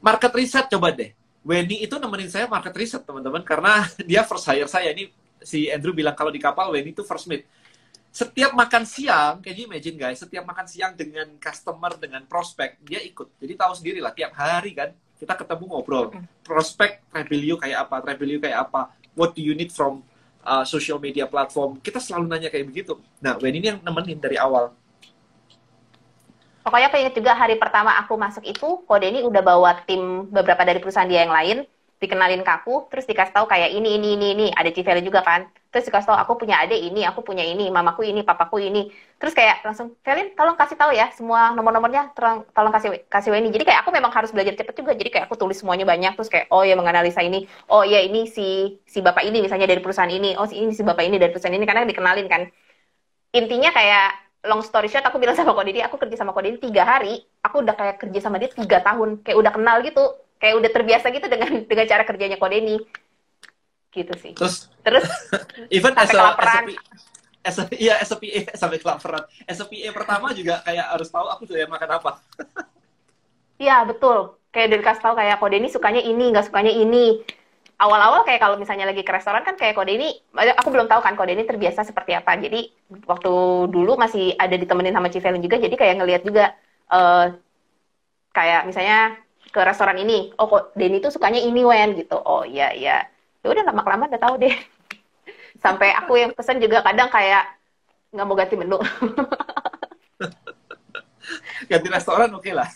Market 0.00 0.32
riset 0.32 0.66
coba 0.72 0.96
deh. 0.96 1.12
Wendy 1.46 1.84
itu 1.84 1.94
nemenin 2.00 2.32
saya 2.32 2.48
market 2.48 2.74
riset 2.74 3.04
teman-teman 3.04 3.44
karena 3.44 3.84
dia 4.08 4.24
first 4.24 4.48
hire 4.48 4.66
saya. 4.66 4.96
Ini 4.96 5.12
si 5.44 5.68
Andrew 5.68 5.92
bilang 5.92 6.16
kalau 6.16 6.32
di 6.32 6.40
kapal 6.40 6.72
Wendy 6.72 6.96
itu 6.96 7.04
first 7.04 7.28
meet. 7.28 7.44
Setiap 8.16 8.56
makan 8.56 8.88
siang, 8.88 9.44
kayak 9.44 9.68
imagine 9.68 10.00
guys, 10.00 10.24
setiap 10.24 10.48
makan 10.48 10.64
siang 10.64 10.96
dengan 10.96 11.36
customer, 11.36 12.00
dengan 12.00 12.24
prospek, 12.24 12.80
dia 12.80 12.96
ikut. 13.04 13.36
Jadi 13.36 13.52
tahu 13.60 13.76
sendiri 13.76 14.00
lah, 14.00 14.16
tiap 14.16 14.32
hari 14.32 14.72
kan, 14.72 14.88
kita 15.20 15.36
ketemu 15.36 15.64
ngobrol. 15.68 16.16
Prospek, 16.40 17.12
Rebelio 17.12 17.60
kayak 17.60 17.84
apa, 17.84 18.00
Rebelio 18.00 18.40
kayak 18.40 18.72
apa, 18.72 18.96
what 19.12 19.36
do 19.36 19.44
you 19.44 19.52
need 19.52 19.68
from 19.68 20.00
uh, 20.46 20.62
social 20.62 21.02
media 21.02 21.26
platform, 21.26 21.82
kita 21.82 21.98
selalu 21.98 22.30
nanya 22.30 22.48
kayak 22.48 22.70
begitu. 22.70 22.94
Nah, 23.18 23.34
Wen 23.42 23.58
ini 23.58 23.74
yang 23.74 23.78
nemenin 23.82 24.22
dari 24.22 24.38
awal. 24.38 24.70
Pokoknya 26.62 26.90
aku 26.90 26.98
ingat 26.98 27.14
juga 27.14 27.32
hari 27.34 27.54
pertama 27.58 27.94
aku 27.98 28.14
masuk 28.18 28.42
itu, 28.42 28.82
Kode 28.86 29.06
ini 29.06 29.22
udah 29.22 29.42
bawa 29.42 29.86
tim 29.86 30.26
beberapa 30.26 30.66
dari 30.66 30.82
perusahaan 30.82 31.06
dia 31.06 31.22
yang 31.22 31.34
lain, 31.34 31.56
dikenalin 31.96 32.44
ke 32.44 32.52
aku, 32.52 32.92
terus 32.92 33.08
dikasih 33.08 33.32
tahu 33.32 33.46
kayak 33.48 33.72
ini, 33.72 33.96
ini, 33.96 34.08
ini, 34.16 34.26
ini, 34.36 34.46
ada 34.52 34.68
Civele 34.68 35.00
juga 35.00 35.24
kan. 35.24 35.48
Terus 35.72 35.92
dikasih 35.92 36.08
tahu 36.08 36.16
aku 36.16 36.32
punya 36.40 36.56
adik 36.64 36.80
ini 36.88 37.04
aku 37.04 37.20
punya 37.20 37.44
ini 37.44 37.68
mamaku 37.68 38.08
ini 38.08 38.24
papaku 38.24 38.56
ini. 38.64 38.88
Terus 39.20 39.36
kayak 39.36 39.60
langsung 39.60 39.92
Felin 40.00 40.32
tolong 40.32 40.56
kasih 40.56 40.76
tahu 40.80 40.88
ya 40.96 41.12
semua 41.12 41.52
nomor-nomornya 41.52 42.16
tolong 42.16 42.48
tolong 42.56 42.72
kasih 42.72 43.04
kasih 43.12 43.36
ini. 43.36 43.52
Jadi 43.52 43.64
kayak 43.68 43.84
aku 43.84 43.92
memang 43.92 44.08
harus 44.08 44.32
belajar 44.32 44.56
cepet 44.56 44.72
juga 44.72 44.96
jadi 44.96 45.10
kayak 45.12 45.24
aku 45.28 45.36
tulis 45.36 45.60
semuanya 45.60 45.84
banyak 45.84 46.16
terus 46.16 46.32
kayak 46.32 46.48
oh 46.48 46.64
ya 46.64 46.80
menganalisa 46.80 47.20
ini. 47.20 47.44
Oh 47.68 47.84
ya 47.84 48.00
ini 48.00 48.24
si 48.24 48.80
si 48.88 49.04
bapak 49.04 49.28
ini 49.28 49.44
misalnya 49.44 49.68
dari 49.68 49.84
perusahaan 49.84 50.08
ini. 50.08 50.32
Oh 50.40 50.48
si 50.48 50.56
ini 50.64 50.72
si 50.72 50.80
bapak 50.80 51.04
ini 51.04 51.20
dari 51.20 51.28
perusahaan 51.32 51.52
ini. 51.52 51.66
Karena 51.68 51.84
dikenalin 51.84 52.28
kan. 52.32 52.42
Intinya 53.36 53.68
kayak 53.68 54.08
long 54.48 54.62
story 54.64 54.88
short 54.88 55.04
aku 55.04 55.18
bilang 55.20 55.36
sama 55.36 55.52
Kodidi 55.52 55.82
aku 55.82 55.98
kerja 56.00 56.16
sama 56.22 56.32
Kodidi 56.32 56.56
tiga 56.62 56.86
hari 56.86 57.20
aku 57.42 57.60
udah 57.66 57.74
kayak 57.74 57.96
kerja 58.00 58.18
sama 58.22 58.38
dia 58.38 58.48
tiga 58.48 58.78
tahun 58.80 59.20
kayak 59.26 59.36
udah 59.36 59.52
kenal 59.52 59.76
gitu 59.82 60.02
kayak 60.36 60.54
udah 60.60 60.70
terbiasa 60.72 61.06
gitu 61.12 61.26
dengan 61.26 61.50
dengan 61.70 61.86
cara 61.88 62.02
kerjanya 62.04 62.36
Kodeni 62.40 62.76
gitu 63.96 64.12
sih. 64.20 64.32
Terus? 64.36 64.68
Terus? 64.84 65.08
Even 65.76 65.96
as 65.96 66.12
a, 66.12 66.36
as 67.46 67.56
a, 67.56 67.64
iya 67.72 67.96
as 67.96 68.12
a 68.12 68.16
PA 68.20 68.52
sampai 68.52 68.78
kelaparan. 68.82 69.24
As 69.48 69.58
a 69.62 69.64
PA 69.64 69.88
pertama 69.96 70.36
juga 70.36 70.60
kayak 70.60 70.86
harus 70.92 71.08
tahu 71.08 71.26
aku 71.32 71.42
sudah 71.48 71.68
makan 71.68 71.90
apa. 72.00 72.12
Iya 73.56 73.88
betul. 73.88 74.36
Kayak 74.52 74.68
dari 74.68 74.82
kasih 74.84 75.00
tahu 75.00 75.16
kayak 75.16 75.40
kode 75.40 75.56
ini 75.56 75.72
sukanya 75.72 76.04
ini 76.04 76.28
nggak 76.28 76.52
sukanya 76.52 76.68
ini. 76.76 77.24
Awal-awal 77.80 78.28
kayak 78.28 78.44
kalau 78.44 78.60
misalnya 78.60 78.84
lagi 78.84 79.00
ke 79.00 79.08
restoran 79.08 79.40
kan 79.48 79.56
kayak 79.56 79.72
kode 79.72 79.96
ini 79.96 80.12
aku 80.36 80.68
belum 80.68 80.84
tahu 80.92 81.00
kan 81.00 81.16
kode 81.16 81.32
ini 81.32 81.48
terbiasa 81.48 81.80
seperti 81.88 82.12
apa. 82.12 82.36
Jadi 82.36 82.68
waktu 83.08 83.32
dulu 83.72 83.96
masih 83.96 84.36
ada 84.36 84.60
ditemenin 84.60 84.92
sama 84.92 85.08
Civelin 85.08 85.40
juga 85.40 85.56
jadi 85.56 85.72
kayak 85.72 85.96
ngelihat 85.96 86.22
juga 86.28 86.52
uh, 86.92 87.32
kayak 88.36 88.68
misalnya 88.68 89.16
ke 89.56 89.60
restoran 89.64 89.96
ini 89.96 90.36
oh 90.36 90.52
kok 90.52 90.76
Denny 90.76 91.00
tuh 91.00 91.08
sukanya 91.08 91.40
ini 91.40 91.64
Wen 91.64 91.96
gitu 91.96 92.20
oh 92.20 92.44
iya 92.44 92.76
iya 92.76 93.08
ya 93.40 93.46
udah 93.48 93.64
lama 93.64 93.80
kelamaan 93.80 94.12
udah 94.12 94.20
tahu 94.20 94.36
deh 94.36 94.52
sampai 95.64 95.96
aku 95.96 96.20
yang 96.20 96.36
pesen 96.36 96.60
juga 96.60 96.84
kadang 96.84 97.08
kayak 97.08 97.56
nggak 98.16 98.26
mau 98.26 98.36
ganti 98.38 98.56
menu. 98.56 98.78
ganti 101.70 101.88
restoran 101.92 102.32
oke 102.32 102.40
okay 102.40 102.56
lah. 102.56 102.68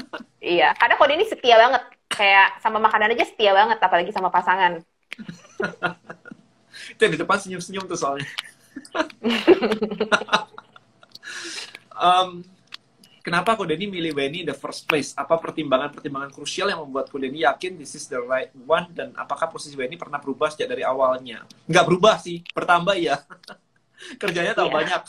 iya, 0.56 0.72
karena 0.78 0.94
kode 0.96 1.12
ini 1.20 1.26
setia 1.28 1.60
banget. 1.60 1.82
Kayak 2.08 2.56
sama 2.64 2.80
makanan 2.80 3.12
aja 3.12 3.28
setia 3.28 3.52
banget, 3.52 3.76
apalagi 3.76 4.10
sama 4.14 4.32
pasangan. 4.32 4.80
Itu 6.96 7.02
di 7.12 7.18
depan 7.18 7.36
senyum-senyum 7.36 7.84
tuh 7.90 7.98
soalnya. 7.98 8.30
um, 11.92 12.40
kenapa 13.26 13.58
Kodeni 13.58 13.90
milih 13.90 14.14
Weni 14.14 14.46
in 14.46 14.48
the 14.48 14.54
first 14.54 14.86
place? 14.86 15.10
Apa 15.18 15.34
pertimbangan-pertimbangan 15.42 16.30
krusial 16.30 16.70
yang 16.70 16.86
membuat 16.86 17.10
Kodeni 17.10 17.42
yakin 17.42 17.74
this 17.74 17.98
is 17.98 18.06
the 18.06 18.22
right 18.22 18.54
one? 18.54 18.86
Dan 18.94 19.10
apakah 19.18 19.50
posisi 19.50 19.74
Weni 19.74 19.98
pernah 19.98 20.22
berubah 20.22 20.54
sejak 20.54 20.70
dari 20.70 20.86
awalnya? 20.86 21.42
Nggak 21.66 21.84
berubah 21.90 22.22
sih, 22.22 22.46
bertambah 22.54 22.94
ya. 22.94 23.18
Kerjanya 24.22 24.54
tambah 24.54 24.70
yeah. 24.70 24.78
banyak. 24.78 25.02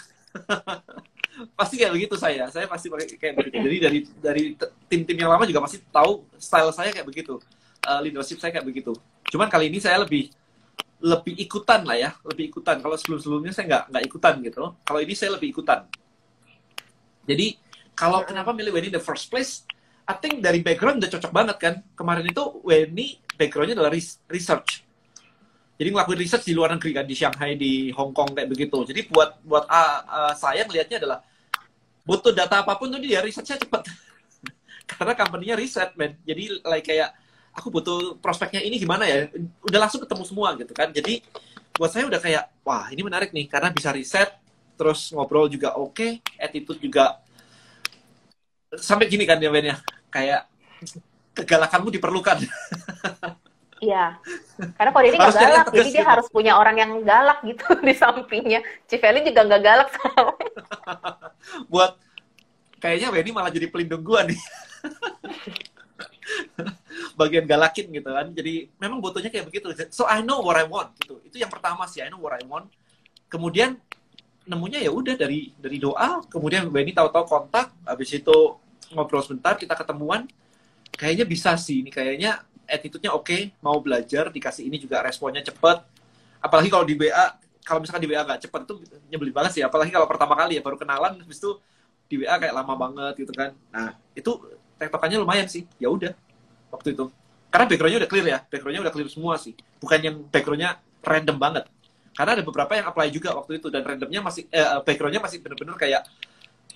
pasti 1.60 1.78
kayak 1.78 1.94
begitu 1.94 2.18
saya. 2.18 2.50
Saya 2.50 2.66
pasti 2.66 2.90
kayak 2.90 3.38
begitu. 3.38 3.62
Jadi 3.62 3.78
dari 3.78 4.00
dari 4.18 4.44
tim-tim 4.90 5.18
yang 5.22 5.30
lama 5.30 5.46
juga 5.46 5.62
pasti 5.62 5.78
tahu 5.94 6.26
style 6.42 6.74
saya 6.74 6.90
kayak 6.90 7.06
begitu. 7.06 7.38
Uh, 7.86 8.02
leadership 8.02 8.42
saya 8.42 8.50
kayak 8.50 8.66
begitu. 8.66 8.98
Cuman 9.30 9.46
kali 9.46 9.70
ini 9.70 9.78
saya 9.78 10.02
lebih 10.02 10.34
lebih 10.98 11.38
ikutan 11.38 11.86
lah 11.86 11.94
ya, 11.94 12.10
lebih 12.26 12.50
ikutan. 12.50 12.82
Kalau 12.82 12.98
sebelum-sebelumnya 12.98 13.54
saya 13.54 13.70
nggak 13.70 13.84
nggak 13.94 14.04
ikutan 14.10 14.34
gitu. 14.42 14.64
Kalau 14.82 15.00
ini 15.06 15.14
saya 15.14 15.38
lebih 15.38 15.54
ikutan. 15.54 15.86
Jadi 17.30 17.67
kalau 17.98 18.22
kenapa 18.22 18.54
milih 18.54 18.78
Weni 18.78 18.94
the 18.94 19.02
first 19.02 19.34
place, 19.34 19.66
I 20.06 20.14
think 20.22 20.46
dari 20.46 20.62
background 20.62 21.02
udah 21.02 21.10
cocok 21.18 21.34
banget 21.34 21.58
kan. 21.58 21.74
Kemarin 21.98 22.30
itu 22.30 22.44
Weni 22.62 23.18
backgroundnya 23.34 23.74
adalah 23.74 23.92
research. 24.30 24.86
Jadi 25.78 25.90
ngelakuin 25.94 26.20
research 26.22 26.46
di 26.46 26.54
luar 26.54 26.78
negeri 26.78 26.94
kan, 26.94 27.06
di 27.10 27.18
Shanghai, 27.18 27.58
di 27.58 27.90
Hong 27.98 28.14
Kong 28.14 28.38
kayak 28.38 28.50
begitu. 28.54 28.78
Jadi 28.86 29.10
buat 29.10 29.42
buat 29.42 29.66
uh, 29.66 30.00
uh, 30.06 30.34
saya 30.38 30.66
ngelihatnya 30.70 31.02
adalah 31.02 31.20
butuh 32.06 32.34
data 32.34 32.62
apa 32.62 32.78
pun 32.78 32.94
tuh 32.94 33.02
dia 33.02 33.18
researchnya 33.22 33.66
cepat. 33.66 33.90
Karena 34.94 35.18
company-nya 35.18 35.58
riset, 35.58 35.98
man. 35.98 36.14
Jadi 36.22 36.54
like 36.70 36.86
kayak 36.86 37.18
aku 37.54 37.74
butuh 37.74 38.22
prospeknya 38.22 38.62
ini 38.62 38.78
gimana 38.78 39.10
ya? 39.10 39.26
Udah 39.66 39.90
langsung 39.90 40.06
ketemu 40.06 40.24
semua 40.26 40.54
gitu 40.54 40.74
kan. 40.74 40.94
Jadi 40.94 41.26
buat 41.78 41.90
saya 41.90 42.06
udah 42.06 42.22
kayak 42.22 42.46
wah 42.62 42.90
ini 42.94 43.02
menarik 43.02 43.34
nih 43.34 43.46
karena 43.50 43.70
bisa 43.74 43.90
riset, 43.94 44.34
terus 44.78 45.14
ngobrol 45.14 45.50
juga 45.50 45.78
oke, 45.78 45.94
okay, 45.94 46.12
attitude 46.42 46.82
juga 46.82 47.22
sampai 48.76 49.08
gini 49.08 49.24
kan 49.24 49.40
ya 49.40 49.48
Ben 49.48 49.72
ya 49.72 49.78
kayak 50.12 50.42
kegalakanmu 51.38 51.94
diperlukan 51.94 52.44
Iya, 53.78 54.18
karena 54.74 54.90
kalau 54.90 55.06
ini 55.06 55.18
nggak 55.22 55.38
galak, 55.38 55.68
jadi 55.70 55.90
dia 55.94 56.02
gitu. 56.02 56.10
harus 56.10 56.28
punya 56.34 56.58
orang 56.58 56.82
yang 56.82 56.92
galak 57.06 57.46
gitu 57.46 57.66
di 57.88 57.94
sampingnya. 57.94 58.66
Civelin 58.90 59.22
juga 59.22 59.42
nggak 59.46 59.62
galak 59.62 59.90
Buat 61.72 62.02
kayaknya 62.82 63.14
Benny 63.14 63.30
malah 63.30 63.54
jadi 63.54 63.70
pelindung 63.70 64.02
gua 64.02 64.26
nih. 64.26 64.40
Bagian 67.20 67.46
galakin 67.46 67.86
gitu 67.94 68.10
kan. 68.10 68.28
Jadi 68.34 68.66
memang 68.82 68.98
butuhnya 68.98 69.30
kayak 69.30 69.46
begitu. 69.46 69.70
So 69.94 70.10
I 70.10 70.26
know 70.26 70.42
what 70.42 70.58
I 70.58 70.66
want 70.66 70.98
gitu. 70.98 71.22
Itu 71.22 71.38
yang 71.38 71.54
pertama 71.54 71.86
sih 71.86 72.02
I 72.02 72.10
know 72.10 72.18
what 72.18 72.34
I 72.34 72.42
want. 72.50 72.74
Kemudian 73.30 73.78
nemunya 74.48 74.80
ya 74.82 74.92
udah 74.92 75.14
dari 75.20 75.52
dari 75.60 75.78
doa. 75.78 76.24
Kemudian 76.32 76.72
Benny 76.72 76.96
tahu-tahu 76.96 77.28
kontak. 77.28 77.76
Habis 77.84 78.18
itu 78.18 78.56
ngobrol 78.96 79.22
sebentar 79.22 79.60
kita 79.60 79.76
ketemuan. 79.76 80.26
Kayaknya 80.96 81.26
bisa 81.28 81.54
sih 81.60 81.84
ini 81.84 81.92
kayaknya 81.92 82.42
attitude-nya 82.66 83.14
oke 83.14 83.28
okay, 83.28 83.42
mau 83.62 83.78
belajar 83.84 84.32
dikasih 84.32 84.66
ini 84.66 84.80
juga 84.80 85.04
responnya 85.04 85.44
cepet. 85.44 85.78
Apalagi 86.42 86.72
kalau 86.72 86.88
di 86.88 86.96
WA 86.96 87.36
kalau 87.62 87.84
misalkan 87.84 88.02
di 88.02 88.10
WA 88.10 88.24
nggak 88.24 88.48
cepet 88.48 88.62
itu 88.64 88.76
nyebelin 89.12 89.36
banget 89.36 89.52
sih. 89.60 89.64
Apalagi 89.64 89.92
kalau 89.92 90.08
pertama 90.08 90.34
kali 90.34 90.58
ya 90.58 90.62
baru 90.64 90.80
kenalan 90.80 91.20
habis 91.20 91.38
itu 91.38 91.60
di 92.08 92.24
WA 92.24 92.40
kayak 92.40 92.56
lama 92.56 92.74
banget 92.74 93.14
gitu 93.28 93.34
kan. 93.36 93.52
Nah 93.70 93.94
itu 94.16 94.32
tektokannya 94.80 95.20
lumayan 95.20 95.46
sih. 95.52 95.68
Ya 95.78 95.92
udah 95.92 96.16
waktu 96.72 96.96
itu. 96.96 97.12
Karena 97.52 97.66
backgroundnya 97.68 98.00
udah 98.08 98.10
clear 98.10 98.26
ya. 98.26 98.40
Backgroundnya 98.48 98.82
udah 98.88 98.94
clear 98.96 99.10
semua 99.12 99.36
sih. 99.36 99.54
Bukan 99.84 100.00
yang 100.00 100.16
backgroundnya 100.32 100.80
random 101.04 101.38
banget 101.38 101.64
karena 102.18 102.34
ada 102.34 102.42
beberapa 102.42 102.74
yang 102.74 102.90
apply 102.90 103.14
juga 103.14 103.38
waktu 103.38 103.62
itu 103.62 103.70
dan 103.70 103.86
randomnya 103.86 104.26
masih 104.26 104.50
eh, 104.50 104.82
backgroundnya 104.82 105.22
masih 105.22 105.38
bener-bener 105.38 105.78
kayak 105.78 106.02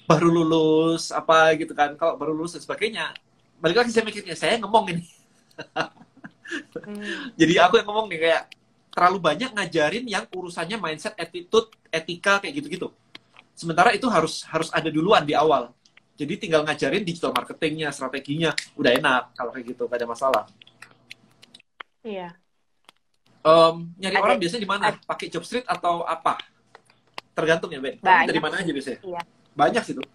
baru 0.05 0.29
lulus 0.29 1.09
apa 1.09 1.57
gitu 1.57 1.73
kan. 1.73 1.97
Kalau 1.97 2.13
baru 2.13 2.37
lulus 2.37 2.53
dan 2.53 2.61
sebagainya 2.61 3.09
balik 3.57 3.81
lagi 3.81 3.89
saya 3.89 4.05
mikirnya 4.05 4.37
saya 4.37 4.61
ngomong 4.61 4.93
ini. 4.93 5.05
Hmm. 6.83 7.31
jadi 7.39 7.63
aku 7.63 7.79
yang 7.79 7.87
ngomong 7.87 8.11
nih 8.11 8.19
kayak 8.27 8.43
terlalu 8.91 9.17
banyak 9.23 9.55
ngajarin 9.55 10.03
yang 10.03 10.27
urusannya 10.35 10.75
mindset 10.75 11.15
attitude 11.15 11.71
etika 11.89 12.37
kayak 12.43 12.61
gitu-gitu. 12.61 12.91
Sementara 13.55 13.95
itu 13.95 14.05
harus 14.11 14.43
harus 14.45 14.69
ada 14.69 14.91
duluan 14.93 15.23
di 15.23 15.33
awal. 15.33 15.73
Jadi 16.19 16.37
tinggal 16.37 16.67
ngajarin 16.67 17.01
digital 17.07 17.33
marketingnya 17.33 17.89
strateginya 17.89 18.51
udah 18.77 18.91
enak 18.93 19.23
kalau 19.33 19.49
kayak 19.55 19.73
gitu 19.73 19.87
gak 19.89 19.97
ada 19.97 20.07
masalah. 20.09 20.43
Iya 22.03 22.40
Um, 23.41 23.89
nyari 23.97 24.17
ada. 24.17 24.23
orang 24.25 24.37
biasanya 24.37 24.61
di 24.61 24.69
mana? 24.69 24.85
Pakai 24.93 25.27
job 25.33 25.41
street 25.41 25.65
atau 25.65 26.05
apa? 26.05 26.37
Tergantung 27.33 27.73
ya, 27.73 27.81
Ben. 27.81 27.97
Banyak. 27.97 28.27
Dari 28.29 28.39
mana 28.39 28.55
aja 28.61 28.71
biasanya? 28.71 28.99
Iya. 29.01 29.21
Banyak 29.57 29.83
sih 29.85 29.93
tuh. 29.97 30.05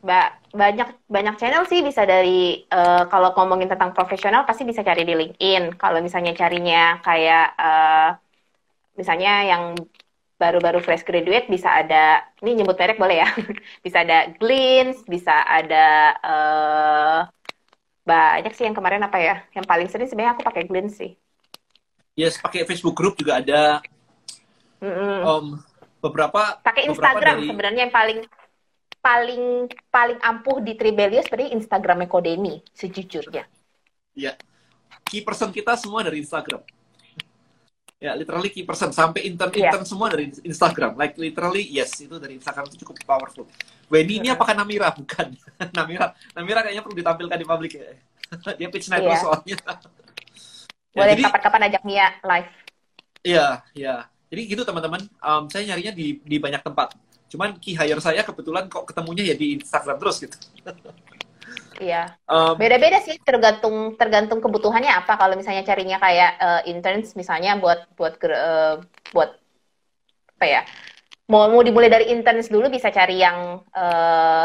Ba 0.00 0.32
banyak 0.48 1.04
banyak 1.12 1.36
channel 1.36 1.68
sih 1.68 1.84
bisa 1.84 2.08
dari 2.08 2.64
uh, 2.72 3.04
kalau 3.12 3.36
ngomongin 3.36 3.68
tentang 3.68 3.92
profesional 3.92 4.48
pasti 4.48 4.64
bisa 4.64 4.80
cari 4.80 5.04
di 5.04 5.12
LinkedIn. 5.12 5.76
Kalau 5.76 6.00
misalnya 6.00 6.32
carinya 6.32 6.96
kayak 7.04 7.46
uh, 7.60 8.10
misalnya 8.96 9.32
yang 9.44 9.76
baru-baru 10.40 10.80
fresh 10.80 11.04
graduate 11.04 11.52
bisa 11.52 11.68
ada 11.68 12.24
ini 12.40 12.64
nyebut 12.64 12.80
merek 12.80 12.96
boleh 12.96 13.20
ya 13.20 13.28
bisa 13.84 14.00
ada 14.00 14.32
Glints 14.40 15.04
bisa 15.04 15.44
ada 15.44 16.16
uh, 16.24 17.18
banyak 18.08 18.56
sih 18.56 18.64
yang 18.64 18.72
kemarin 18.72 19.04
apa 19.04 19.20
ya 19.20 19.44
yang 19.52 19.68
paling 19.68 19.92
sering 19.92 20.08
sebenarnya 20.08 20.32
aku 20.32 20.44
pakai 20.48 20.64
Glints 20.64 20.96
sih 20.96 21.12
yes 22.20 22.36
pakai 22.36 22.68
Facebook 22.68 22.92
group 22.92 23.16
juga 23.16 23.40
ada. 23.40 23.80
Mm 24.80 24.92
-hmm. 24.92 25.18
um, 25.24 25.46
beberapa 26.00 26.60
pakai 26.60 26.88
Instagram 26.88 27.40
dari... 27.40 27.48
sebenarnya 27.48 27.80
yang 27.88 27.94
paling 27.94 28.18
paling 29.00 29.44
paling 29.88 30.18
ampuh 30.20 30.60
di 30.60 30.76
Tribelio 30.76 31.24
sebenarnya 31.24 31.56
Instagramnya 31.56 32.08
Kodeni 32.08 32.60
sejujurnya. 32.76 33.48
Ya 34.12 34.36
key 35.10 35.26
person 35.26 35.50
kita 35.50 35.74
semua 35.74 36.06
dari 36.06 36.22
Instagram. 36.22 36.62
Ya 38.00 38.16
literally 38.16 38.48
key 38.48 38.64
person 38.64 38.96
sampai 38.96 39.28
intern 39.28 39.52
intern 39.52 39.84
yeah. 39.84 39.88
semua 39.88 40.08
dari 40.08 40.32
Instagram. 40.32 40.96
Like 40.96 41.20
literally 41.20 41.66
yes 41.68 42.00
itu 42.00 42.16
dari 42.16 42.40
Instagram 42.40 42.64
itu 42.72 42.86
cukup 42.86 42.96
powerful. 43.04 43.44
Wendy 43.92 44.22
ini 44.22 44.32
apakah 44.32 44.56
Namira? 44.56 44.88
Bukan. 44.98 45.36
Namira 45.76 46.16
Namira 46.32 46.64
kayaknya 46.64 46.80
perlu 46.80 46.96
ditampilkan 46.96 47.36
di 47.36 47.46
publik 47.48 47.72
ya. 47.76 47.92
Dia 48.58 48.68
pitch 48.72 48.88
night 48.88 49.04
yeah. 49.04 49.20
soalnya 49.20 49.56
Ya, 50.90 51.06
Boleh 51.06 51.14
kapan-kapan 51.22 51.62
ajak 51.70 51.82
Mia 51.86 52.06
live. 52.26 52.50
Iya, 53.22 53.46
iya. 53.78 53.94
Jadi 54.30 54.40
gitu 54.46 54.62
teman-teman. 54.66 55.06
Um, 55.22 55.46
saya 55.46 55.66
nyarinya 55.70 55.94
di 55.94 56.18
di 56.22 56.36
banyak 56.42 56.62
tempat. 56.66 56.98
Cuman 57.30 57.58
key 57.62 57.78
hire 57.78 58.02
saya 58.02 58.26
kebetulan 58.26 58.66
kok 58.66 58.90
ketemunya 58.90 59.22
ya 59.30 59.34
di 59.38 59.58
Instagram 59.58 59.96
terus 59.98 60.18
gitu. 60.22 60.36
Iya. 61.80 62.12
Um, 62.28 62.60
Beda-beda 62.60 63.00
sih 63.00 63.16
tergantung 63.24 63.96
tergantung 63.96 64.44
kebutuhannya 64.44 64.92
apa. 64.92 65.16
Kalau 65.16 65.32
misalnya 65.32 65.64
carinya 65.64 65.96
kayak 65.96 66.30
uh, 66.36 66.62
interns 66.68 67.16
misalnya 67.16 67.56
buat 67.56 67.88
buat 67.96 68.20
uh, 68.20 68.84
buat 69.16 69.32
apa 70.36 70.44
ya? 70.44 70.62
Mau 71.32 71.48
mau 71.48 71.64
dimulai 71.64 71.88
dari 71.88 72.12
interns 72.12 72.52
dulu 72.52 72.68
bisa 72.68 72.92
cari 72.92 73.24
yang 73.24 73.64
uh, 73.72 74.44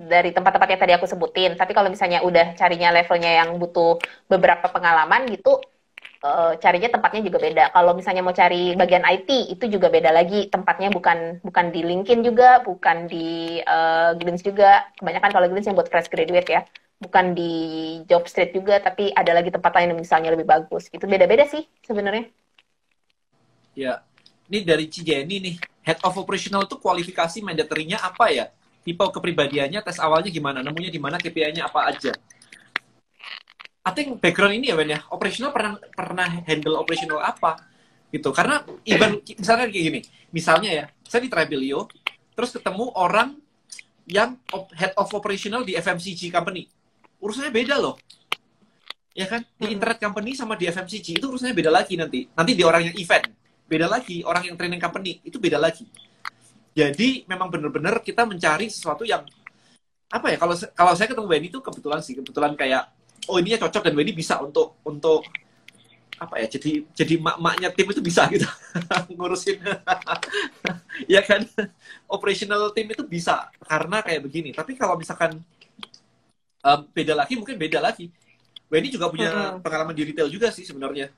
dari 0.00 0.32
tempat-tempat 0.32 0.68
yang 0.72 0.80
tadi 0.80 0.92
aku 0.96 1.06
sebutin. 1.06 1.60
Tapi 1.60 1.76
kalau 1.76 1.92
misalnya 1.92 2.24
udah 2.24 2.56
carinya 2.56 2.88
levelnya 2.88 3.44
yang 3.44 3.60
butuh 3.60 4.00
beberapa 4.24 4.64
pengalaman 4.72 5.28
gitu, 5.28 5.60
uh, 6.22 6.54
carinya 6.58 6.88
tempatnya 6.88 7.22
juga 7.26 7.38
beda. 7.42 7.64
Kalau 7.74 7.92
misalnya 7.92 8.22
mau 8.24 8.34
cari 8.34 8.78
bagian 8.78 9.04
IT 9.04 9.52
itu 9.52 9.64
juga 9.68 9.90
beda 9.90 10.14
lagi 10.14 10.48
tempatnya 10.48 10.88
bukan 10.94 11.42
bukan 11.42 11.66
di 11.74 11.80
LinkedIn 11.82 12.22
juga, 12.22 12.62
bukan 12.62 13.10
di 13.10 13.58
uh, 13.62 14.14
Glints 14.16 14.46
juga. 14.46 14.86
Kebanyakan 14.96 15.30
kalau 15.34 15.46
Glints 15.50 15.68
yang 15.68 15.76
buat 15.76 15.90
fresh 15.90 16.08
graduate 16.08 16.48
ya, 16.48 16.62
bukan 17.02 17.34
di 17.34 17.52
job 18.06 18.24
street 18.30 18.54
juga, 18.54 18.78
tapi 18.78 19.10
ada 19.10 19.34
lagi 19.34 19.50
tempat 19.50 19.74
lain 19.74 19.92
yang 19.92 20.00
misalnya 20.00 20.30
lebih 20.32 20.46
bagus. 20.46 20.86
Itu 20.94 21.04
beda-beda 21.10 21.44
sih 21.50 21.66
sebenarnya. 21.82 22.30
Ya, 23.72 24.04
ini 24.52 24.62
dari 24.62 24.86
Cijeni 24.86 25.36
nih, 25.40 25.56
head 25.82 25.98
of 26.04 26.14
operational 26.14 26.68
itu 26.68 26.76
kualifikasi 26.76 27.40
mandatorinya 27.40 27.98
apa 28.04 28.28
ya? 28.28 28.46
Tipe 28.82 29.00
kepribadiannya, 29.00 29.80
tes 29.80 29.96
awalnya 30.02 30.28
gimana? 30.28 30.58
Nemunya 30.60 30.90
di 30.90 30.98
mana, 30.98 31.16
KPI-nya 31.16 31.70
apa 31.70 31.88
aja? 31.88 32.12
I 33.82 33.90
think 33.90 34.22
background 34.22 34.54
ini 34.54 34.70
ya 34.70 34.78
Ben 34.78 34.94
ya, 34.94 35.02
operational 35.10 35.50
pernah 35.50 35.74
pernah 35.90 36.28
handle 36.46 36.78
operational 36.78 37.18
apa 37.18 37.58
gitu. 38.14 38.30
Karena 38.30 38.62
even 38.86 39.18
misalnya 39.34 39.66
kayak 39.66 39.84
gini, 39.90 40.00
misalnya 40.30 40.70
ya, 40.70 40.84
saya 41.02 41.26
di 41.26 41.30
Tribelio, 41.32 41.90
terus 42.38 42.54
ketemu 42.54 42.94
orang 42.94 43.34
yang 44.06 44.38
head 44.78 44.94
of 44.94 45.10
operational 45.10 45.66
di 45.66 45.74
FMCG 45.74 46.30
company. 46.30 46.70
Urusannya 47.18 47.50
beda 47.50 47.78
loh. 47.82 47.98
Ya 49.18 49.26
kan? 49.26 49.42
Di 49.58 49.66
hmm. 49.66 49.74
internet 49.76 49.98
company 49.98 50.30
sama 50.38 50.54
di 50.54 50.70
FMCG 50.70 51.18
itu 51.18 51.26
urusannya 51.26 51.54
beda 51.54 51.70
lagi 51.74 51.98
nanti. 51.98 52.30
Nanti 52.30 52.52
di 52.54 52.62
orang 52.62 52.86
yang 52.86 52.96
event, 52.96 53.26
beda 53.66 53.86
lagi. 53.90 54.22
Orang 54.22 54.46
yang 54.46 54.54
training 54.54 54.78
company, 54.78 55.18
itu 55.26 55.42
beda 55.42 55.58
lagi. 55.58 55.90
Jadi 56.72 57.28
memang 57.28 57.50
benar-benar 57.52 58.00
kita 58.00 58.24
mencari 58.24 58.70
sesuatu 58.70 59.02
yang 59.04 59.26
apa 60.08 60.26
ya? 60.32 60.38
Kalau 60.38 60.54
kalau 60.72 60.92
saya 60.94 61.10
ketemu 61.10 61.28
Wendy 61.28 61.48
itu 61.52 61.60
kebetulan 61.60 62.00
sih, 62.00 62.16
kebetulan 62.16 62.56
kayak 62.56 62.88
oh 63.30 63.36
ini 63.38 63.54
cocok 63.54 63.82
dan 63.86 63.94
Wendy 63.94 64.14
bisa 64.16 64.42
untuk 64.42 64.82
untuk 64.82 65.22
apa 66.22 66.38
ya 66.38 66.46
jadi 66.46 66.86
jadi 66.94 67.14
mak-maknya 67.18 67.74
tim 67.74 67.90
itu 67.90 68.02
bisa 68.02 68.30
gitu. 68.30 68.46
Ngurusin. 69.18 69.58
Ya 71.10 71.24
kan? 71.24 71.42
Operational 72.06 72.70
tim 72.70 72.86
itu 72.86 73.02
bisa 73.02 73.50
karena 73.64 74.04
kayak 74.04 74.22
begini. 74.22 74.54
Tapi 74.54 74.78
kalau 74.78 74.94
misalkan 74.94 75.40
um, 76.62 76.80
beda 76.94 77.16
lagi 77.18 77.34
mungkin 77.34 77.58
beda 77.58 77.82
lagi. 77.82 78.12
Wendy 78.70 78.88
juga 78.92 79.10
punya 79.10 79.28
hmm. 79.28 79.64
pengalaman 79.64 79.92
di 79.92 80.04
retail 80.06 80.30
juga 80.30 80.52
sih 80.54 80.62
sebenarnya. 80.62 81.10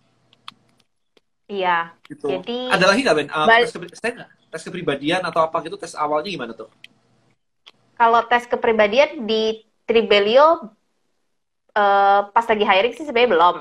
Iya. 1.44 1.92
Gitu. 2.08 2.24
jadi 2.24 2.58
ada 2.72 2.84
lagi 2.88 3.00
nggak 3.04 3.16
Ben? 3.20 3.28
Um, 3.28 3.46
tes, 3.46 3.70
ke, 3.76 4.10
tes 4.24 4.62
kepribadian 4.64 5.20
atau 5.22 5.44
apa 5.44 5.60
gitu 5.62 5.76
tes 5.76 5.92
awalnya 5.92 6.32
gimana 6.32 6.52
tuh? 6.56 6.72
Kalau 7.94 8.24
tes 8.26 8.48
kepribadian 8.48 9.28
di 9.28 9.62
Tribelio 9.84 10.73
uh, 11.74 12.30
pas 12.30 12.46
lagi 12.46 12.64
hiring 12.64 12.94
sih 12.94 13.04
sebenarnya 13.06 13.30
belum. 13.34 13.56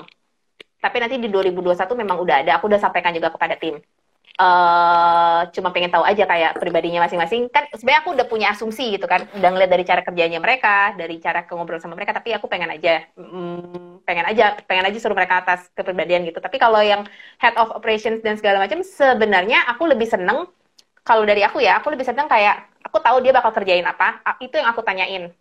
Tapi 0.80 0.96
nanti 1.00 1.16
di 1.16 1.28
2021 1.32 2.02
memang 2.02 2.16
udah 2.20 2.36
ada. 2.44 2.50
Aku 2.60 2.68
udah 2.68 2.80
sampaikan 2.80 3.12
juga 3.16 3.32
kepada 3.32 3.56
tim. 3.56 3.80
Uh, 4.34 5.46
cuma 5.54 5.70
pengen 5.70 5.94
tahu 5.94 6.02
aja 6.02 6.26
kayak 6.26 6.58
pribadinya 6.58 7.06
masing-masing. 7.06 7.46
Kan 7.48 7.70
sebenarnya 7.72 8.00
aku 8.02 8.10
udah 8.18 8.26
punya 8.28 8.46
asumsi 8.52 8.92
gitu 8.98 9.06
kan. 9.08 9.24
Udah 9.32 9.48
ngeliat 9.54 9.70
dari 9.70 9.84
cara 9.86 10.02
kerjanya 10.04 10.42
mereka 10.42 10.92
dari 10.98 11.16
cara 11.22 11.46
ngobrol 11.48 11.80
sama 11.80 11.96
mereka. 11.96 12.12
Tapi 12.12 12.34
aku 12.36 12.50
pengen 12.50 12.68
aja 12.74 13.06
mm, 13.16 14.04
pengen 14.04 14.26
aja 14.28 14.58
pengen 14.68 14.84
aja 14.90 14.98
suruh 15.00 15.16
mereka 15.16 15.40
atas 15.40 15.70
kepribadian 15.72 16.26
gitu. 16.28 16.42
Tapi 16.42 16.60
kalau 16.60 16.82
yang 16.84 17.06
head 17.40 17.54
of 17.56 17.72
operations 17.72 18.20
dan 18.20 18.36
segala 18.36 18.60
macam 18.60 18.82
sebenarnya 18.84 19.64
aku 19.70 19.88
lebih 19.88 20.10
seneng 20.10 20.50
kalau 21.06 21.24
dari 21.24 21.40
aku 21.46 21.62
ya 21.64 21.80
aku 21.80 21.94
lebih 21.94 22.04
seneng 22.04 22.26
kayak 22.28 22.68
aku 22.84 22.98
tahu 23.00 23.22
dia 23.24 23.32
bakal 23.32 23.54
kerjain 23.56 23.86
apa. 23.86 24.20
Itu 24.42 24.60
yang 24.60 24.68
aku 24.68 24.84
tanyain 24.84 25.32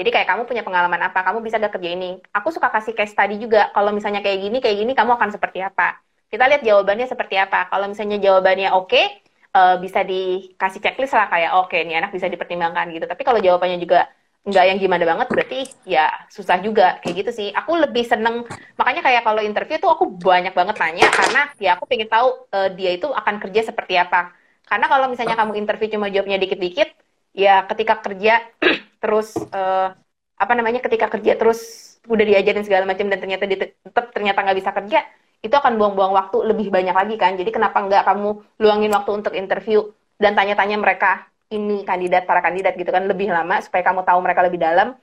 jadi 0.00 0.08
kayak 0.16 0.28
kamu 0.32 0.42
punya 0.48 0.64
pengalaman 0.64 1.12
apa, 1.12 1.20
kamu 1.20 1.44
bisa 1.44 1.60
gak 1.60 1.76
kerja 1.76 1.92
ini. 1.92 2.16
Aku 2.32 2.48
suka 2.48 2.72
kasih 2.72 2.96
case 2.96 3.12
study 3.12 3.36
juga. 3.36 3.68
Kalau 3.76 3.92
misalnya 3.92 4.24
kayak 4.24 4.40
gini, 4.40 4.58
kayak 4.64 4.76
gini, 4.80 4.92
kamu 4.96 5.20
akan 5.20 5.28
seperti 5.28 5.60
apa. 5.60 6.00
Kita 6.32 6.48
lihat 6.48 6.64
jawabannya 6.64 7.04
seperti 7.04 7.36
apa. 7.36 7.68
Kalau 7.68 7.84
misalnya 7.84 8.16
jawabannya 8.16 8.72
oke, 8.72 8.88
okay, 8.88 9.20
uh, 9.52 9.74
eh, 9.74 9.76
bisa 9.84 10.00
dikasih 10.00 10.80
checklist 10.80 11.12
lah 11.12 11.26
kayak 11.28 11.50
oke 11.52 11.68
okay, 11.68 11.84
nih 11.84 12.00
anak 12.00 12.16
bisa 12.16 12.32
dipertimbangkan 12.32 12.88
gitu. 12.96 13.04
Tapi 13.04 13.22
kalau 13.26 13.42
jawabannya 13.42 13.76
juga 13.76 14.08
nggak 14.40 14.64
yang 14.72 14.78
gimana 14.80 15.04
banget, 15.04 15.28
berarti 15.28 15.60
ya 15.84 16.08
susah 16.32 16.56
juga 16.64 16.96
kayak 17.04 17.14
gitu 17.26 17.30
sih. 17.34 17.48
Aku 17.52 17.76
lebih 17.76 18.08
seneng 18.08 18.48
makanya 18.80 19.04
kayak 19.04 19.22
kalau 19.26 19.44
interview 19.44 19.76
tuh 19.76 19.92
aku 19.92 20.16
banyak 20.16 20.56
banget 20.56 20.80
nanya 20.80 21.06
karena 21.12 21.42
ya 21.60 21.76
aku 21.76 21.84
pengen 21.84 22.08
tahu 22.08 22.48
uh, 22.56 22.72
dia 22.72 22.96
itu 22.96 23.10
akan 23.12 23.36
kerja 23.36 23.68
seperti 23.68 24.00
apa. 24.00 24.32
Karena 24.64 24.86
kalau 24.86 25.10
misalnya 25.10 25.34
kamu 25.34 25.58
interview 25.58 25.90
cuma 25.90 26.06
jawabnya 26.08 26.38
dikit-dikit, 26.38 26.94
ya 27.40 27.64
ketika 27.64 28.04
kerja 28.04 28.44
terus 29.02 29.32
uh, 29.50 29.96
apa 30.36 30.52
namanya 30.52 30.84
ketika 30.84 31.08
kerja 31.08 31.36
terus 31.40 31.60
udah 32.04 32.24
diajarin 32.24 32.64
segala 32.64 32.84
macam 32.88 33.08
dan 33.08 33.20
ternyata 33.20 33.44
tetap 33.48 34.12
ternyata 34.12 34.40
nggak 34.40 34.58
bisa 34.60 34.70
kerja 34.72 35.00
itu 35.40 35.54
akan 35.56 35.80
buang-buang 35.80 36.12
waktu 36.12 36.36
lebih 36.52 36.68
banyak 36.68 36.92
lagi 36.92 37.16
kan. 37.16 37.32
Jadi 37.36 37.48
kenapa 37.48 37.80
nggak 37.80 38.04
kamu 38.04 38.60
luangin 38.60 38.92
waktu 38.92 39.10
untuk 39.16 39.32
interview 39.32 39.88
dan 40.20 40.36
tanya-tanya 40.36 40.76
mereka 40.76 41.28
ini 41.48 41.82
kandidat 41.82 42.28
para 42.28 42.44
kandidat 42.44 42.76
gitu 42.76 42.92
kan 42.92 43.08
lebih 43.08 43.32
lama 43.32 43.56
supaya 43.64 43.80
kamu 43.80 44.04
tahu 44.04 44.18
mereka 44.20 44.40
lebih 44.44 44.60
dalam 44.60 44.94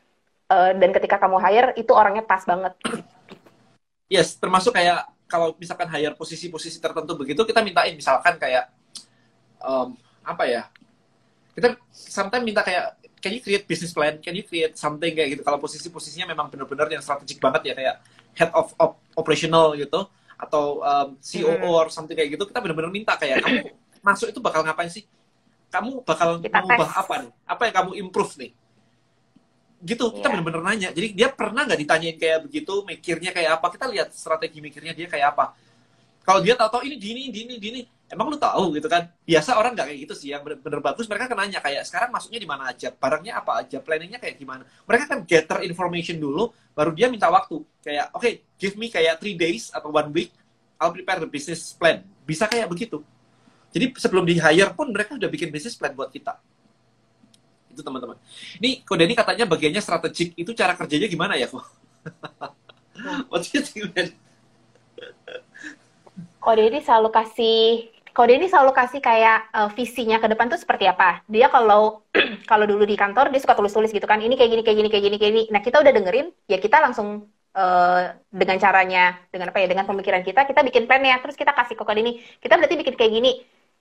uh, 0.48 0.72
dan 0.78 0.90
ketika 0.94 1.18
kamu 1.18 1.42
hire 1.42 1.70
itu 1.74 1.90
orangnya 1.92 2.22
pas 2.22 2.46
banget. 2.46 2.74
Yes 4.08 4.38
termasuk 4.38 4.78
kayak 4.78 5.10
kalau 5.28 5.58
misalkan 5.58 5.90
hire 5.92 6.16
posisi-posisi 6.16 6.80
tertentu 6.80 7.18
begitu 7.18 7.44
kita 7.44 7.60
mintain 7.66 7.98
misalkan 7.98 8.40
kayak 8.40 8.72
um, 9.60 9.98
apa 10.24 10.44
ya 10.48 10.62
kita 11.58 11.74
sometimes 11.90 12.46
minta 12.46 12.62
kayak 12.62 13.02
can 13.18 13.34
you 13.34 13.42
create 13.42 13.66
business 13.66 13.90
plan? 13.90 14.22
Can 14.22 14.38
you 14.38 14.46
create 14.46 14.78
something 14.78 15.10
kayak 15.10 15.34
gitu? 15.34 15.42
Kalau 15.42 15.58
posisi-posisinya 15.58 16.30
memang 16.30 16.54
benar-benar 16.54 16.86
yang 16.94 17.02
strategik 17.02 17.42
banget 17.42 17.74
ya 17.74 17.74
kayak 17.74 17.96
head 18.38 18.54
of, 18.54 18.70
of 18.78 19.02
operational 19.18 19.74
gitu 19.74 20.06
atau 20.38 20.86
um, 20.86 21.18
COO 21.18 21.58
mm. 21.58 21.66
or 21.82 21.90
something 21.90 22.14
kayak 22.14 22.38
gitu 22.38 22.46
kita 22.46 22.62
benar-benar 22.62 22.94
minta 22.94 23.18
kayak 23.18 23.42
kamu 23.42 23.74
masuk 24.06 24.30
itu 24.30 24.38
bakal 24.38 24.62
ngapain 24.62 24.94
sih? 24.94 25.10
Kamu 25.74 26.06
bakal 26.06 26.38
kita 26.38 26.62
mengubah 26.62 26.90
tes. 26.94 27.02
apa 27.02 27.14
nih? 27.26 27.32
Apa 27.50 27.62
yang 27.66 27.76
kamu 27.82 27.92
improve 28.06 28.34
nih? 28.38 28.52
Gitu 29.82 30.06
kita 30.14 30.30
yeah. 30.30 30.34
benar-benar 30.38 30.62
nanya. 30.62 30.90
Jadi 30.94 31.08
dia 31.18 31.34
pernah 31.34 31.66
nggak 31.66 31.80
ditanyain 31.82 32.18
kayak 32.22 32.40
begitu 32.46 32.86
mikirnya 32.86 33.34
kayak 33.34 33.58
apa? 33.58 33.66
Kita 33.74 33.86
lihat 33.90 34.14
strategi 34.14 34.62
mikirnya 34.62 34.94
dia 34.94 35.10
kayak 35.10 35.34
apa. 35.34 35.58
Kalau 36.22 36.46
dia 36.46 36.54
tahu-tahu 36.54 36.86
ini 36.86 36.96
gini 37.02 37.22
gini 37.34 37.58
gini 37.58 37.82
emang 38.08 38.28
lu 38.32 38.38
tahu 38.40 38.76
gitu 38.76 38.88
kan? 38.88 39.12
Biasa 39.28 39.60
orang 39.60 39.76
nggak 39.76 39.88
kayak 39.92 40.00
gitu 40.08 40.14
sih. 40.16 40.28
Yang 40.32 40.42
bener-bener 40.48 40.80
bagus 40.80 41.06
mereka 41.08 41.32
kan 41.32 41.38
nanya 41.38 41.60
kayak 41.60 41.84
sekarang 41.84 42.10
masuknya 42.12 42.40
di 42.40 42.50
mana 42.50 42.64
aja? 42.72 42.90
Barangnya 42.92 43.40
apa 43.40 43.64
aja? 43.64 43.78
Planningnya 43.84 44.20
kayak 44.20 44.36
gimana? 44.40 44.64
Mereka 44.88 45.06
kan 45.08 45.20
gather 45.28 45.60
information 45.64 46.18
dulu 46.18 46.52
baru 46.72 46.92
dia 46.96 47.08
minta 47.12 47.28
waktu. 47.28 47.64
Kayak 47.84 48.14
oke 48.16 48.24
okay, 48.24 48.34
give 48.56 48.76
me 48.80 48.88
kayak 48.88 49.20
three 49.20 49.36
days 49.36 49.70
atau 49.72 49.92
one 49.92 50.10
week 50.16 50.32
I'll 50.78 50.94
prepare 50.94 51.20
the 51.20 51.30
business 51.30 51.74
plan. 51.74 52.06
Bisa 52.24 52.46
kayak 52.46 52.70
begitu. 52.70 53.02
Jadi 53.74 53.94
sebelum 54.00 54.24
di 54.24 54.40
hire 54.40 54.72
pun 54.72 54.90
mereka 54.90 55.18
udah 55.18 55.30
bikin 55.30 55.52
business 55.52 55.76
plan 55.76 55.92
buat 55.92 56.14
kita. 56.14 56.38
Itu 57.74 57.84
teman-teman. 57.84 58.16
Ini 58.62 58.82
kode 58.88 59.04
ini 59.04 59.16
katanya 59.18 59.46
bagiannya 59.50 59.82
strategik. 59.84 60.34
Itu 60.38 60.56
cara 60.56 60.74
kerjanya 60.78 61.10
gimana 61.12 61.36
ya 61.36 61.50
kok 61.50 61.62
What 63.30 63.46
do 63.46 63.60
you 63.60 63.62
think, 63.62 64.16
Kode 66.42 66.64
ini 66.72 66.80
selalu 66.80 67.12
kasih 67.12 67.92
Kode 68.18 68.34
ini 68.34 68.50
selalu 68.50 68.74
kasih 68.74 68.98
kayak 68.98 69.54
uh, 69.54 69.70
visinya 69.78 70.18
ke 70.18 70.26
depan 70.26 70.50
tuh 70.50 70.58
seperti 70.58 70.90
apa. 70.90 71.22
Dia 71.30 71.54
kalau 71.54 72.02
kalau 72.50 72.66
dulu 72.66 72.82
di 72.82 72.98
kantor 72.98 73.30
dia 73.30 73.38
suka 73.38 73.54
tulis-tulis 73.54 73.94
gitu 73.94 74.10
kan, 74.10 74.18
ini 74.18 74.34
kayak 74.34 74.58
gini 74.58 74.64
kayak 74.66 74.78
gini 74.82 74.90
kayak 74.90 75.04
gini 75.06 75.18
kayak 75.22 75.32
gini. 75.38 75.44
Nah, 75.54 75.62
kita 75.62 75.86
udah 75.86 75.94
dengerin, 75.94 76.34
ya 76.50 76.58
kita 76.58 76.82
langsung 76.82 77.30
uh, 77.54 78.18
dengan 78.34 78.58
caranya, 78.58 79.22
dengan 79.30 79.54
apa 79.54 79.62
ya, 79.62 79.70
dengan 79.70 79.86
pemikiran 79.86 80.26
kita, 80.26 80.50
kita 80.50 80.66
bikin 80.66 80.90
plan 80.90 81.06
ya, 81.06 81.22
terus 81.22 81.38
kita 81.38 81.54
kasih 81.54 81.78
ke 81.78 81.86
kode 81.86 82.02
ini. 82.02 82.18
Kita 82.42 82.58
berarti 82.58 82.76
bikin 82.82 82.98
kayak 82.98 83.14
gini. 83.22 83.32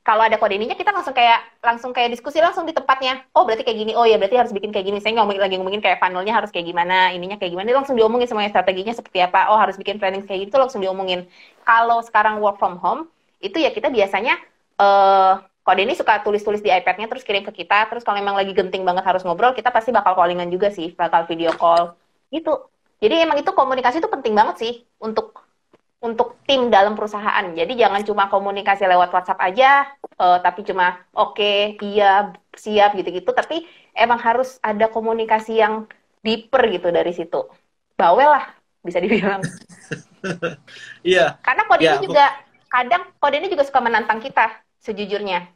Kalau 0.05 0.23
ada 0.29 0.37
kode 0.37 0.55
ininya 0.61 0.77
kita 0.77 0.93
langsung 0.93 1.17
kayak 1.17 1.41
langsung 1.65 1.91
kayak 1.97 2.13
diskusi 2.13 2.37
langsung 2.45 2.69
di 2.69 2.77
tempatnya. 2.77 3.25
Oh 3.33 3.49
berarti 3.49 3.65
kayak 3.65 3.89
gini. 3.89 3.93
Oh 3.97 4.05
ya 4.05 4.21
berarti 4.21 4.37
harus 4.37 4.53
bikin 4.53 4.69
kayak 4.69 4.85
gini. 4.85 5.01
Saya 5.01 5.17
ngomongin 5.17 5.43
lagi 5.43 5.57
ngomongin 5.59 5.81
kayak 5.81 5.99
funnelnya 5.99 6.37
harus 6.37 6.53
kayak 6.53 6.69
gimana 6.69 7.11
ininya 7.11 7.41
kayak 7.41 7.57
gimana. 7.57 7.75
Langsung 7.75 7.99
diomongin 7.99 8.31
semuanya 8.31 8.55
strateginya 8.55 8.95
seperti 8.95 9.19
apa. 9.19 9.51
Oh 9.51 9.59
harus 9.59 9.75
bikin 9.75 9.99
planning 9.99 10.23
kayak 10.23 10.47
gitu 10.47 10.63
langsung 10.63 10.79
diomongin. 10.79 11.27
Kalau 11.67 11.99
sekarang 12.07 12.39
work 12.39 12.63
from 12.63 12.79
home 12.79 13.11
itu 13.43 13.57
ya 13.61 13.71
kita 13.71 13.93
biasanya 13.93 14.41
uh, 14.81 15.43
kode 15.67 15.83
ini 15.83 15.95
suka 15.99 16.23
tulis-tulis 16.23 16.63
di 16.63 16.71
iPad-nya 16.71 17.11
terus 17.11 17.27
kirim 17.27 17.43
ke 17.43 17.65
kita 17.65 17.91
terus 17.91 18.07
kalau 18.07 18.17
memang 18.17 18.39
lagi 18.39 18.55
genting 18.55 18.87
banget 18.87 19.03
harus 19.03 19.27
ngobrol 19.27 19.53
kita 19.53 19.75
pasti 19.75 19.91
bakal 19.91 20.15
callingan 20.15 20.49
juga 20.49 20.71
sih 20.71 20.95
bakal 20.95 21.27
video 21.27 21.53
call 21.55 21.99
gitu 22.31 22.71
jadi 23.03 23.29
emang 23.29 23.43
itu 23.43 23.51
komunikasi 23.53 24.01
itu 24.01 24.09
penting 24.09 24.33
banget 24.33 24.57
sih 24.63 24.73
untuk 25.03 25.47
untuk 26.01 26.39
tim 26.45 26.69
dalam 26.69 26.95
perusahaan. 26.95 27.45
Jadi 27.57 27.73
jangan 27.75 28.05
cuma 28.05 28.29
komunikasi 28.29 28.85
lewat 28.85 29.11
WhatsApp 29.11 29.43
aja, 29.43 29.91
uh, 30.21 30.39
tapi 30.45 30.63
cuma 30.63 31.03
oke, 31.17 31.35
okay, 31.35 31.75
iya, 31.83 32.37
siap 32.53 32.95
gitu-gitu. 32.95 33.33
Tapi 33.33 33.65
emang 33.97 34.21
harus 34.21 34.61
ada 34.61 34.93
komunikasi 34.93 35.59
yang 35.59 35.89
deeper 36.21 36.63
gitu 36.69 36.93
dari 36.93 37.13
situ. 37.17 37.49
Bawel 37.97 38.29
lah, 38.29 38.47
bisa 38.85 39.01
dibilang. 39.01 39.43
Iya. 41.07 41.39
Karena 41.39 41.63
kode 41.71 41.87
yeah, 41.87 42.03
ini 42.03 42.11
juga 42.11 42.27
kadang 42.71 43.03
kode 43.19 43.37
ini 43.39 43.49
juga 43.51 43.67
suka 43.67 43.81
menantang 43.83 44.23
kita 44.23 44.51
sejujurnya. 44.83 45.47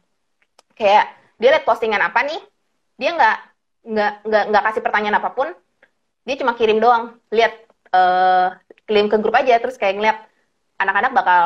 Kayak 0.75 1.11
dia 1.37 1.49
lihat 1.53 1.65
postingan 1.67 2.01
apa 2.01 2.25
nih, 2.25 2.41
dia 2.97 3.11
nggak 3.15 3.37
nggak 3.81 4.13
nggak 4.25 4.43
nggak 4.53 4.63
kasih 4.69 4.83
pertanyaan 4.85 5.17
apa 5.17 5.29
pun, 5.33 5.47
dia 6.25 6.35
cuma 6.39 6.57
kirim 6.57 6.81
doang. 6.81 7.17
Lihat 7.33 7.53
uh, 7.93 8.55
kirim 8.85 9.07
ke 9.11 9.17
grup 9.19 9.35
aja, 9.37 9.57
terus 9.61 9.77
kayak 9.77 9.95
ngeliat 9.97 10.17
anak-anak 10.81 11.11
bakal 11.13 11.43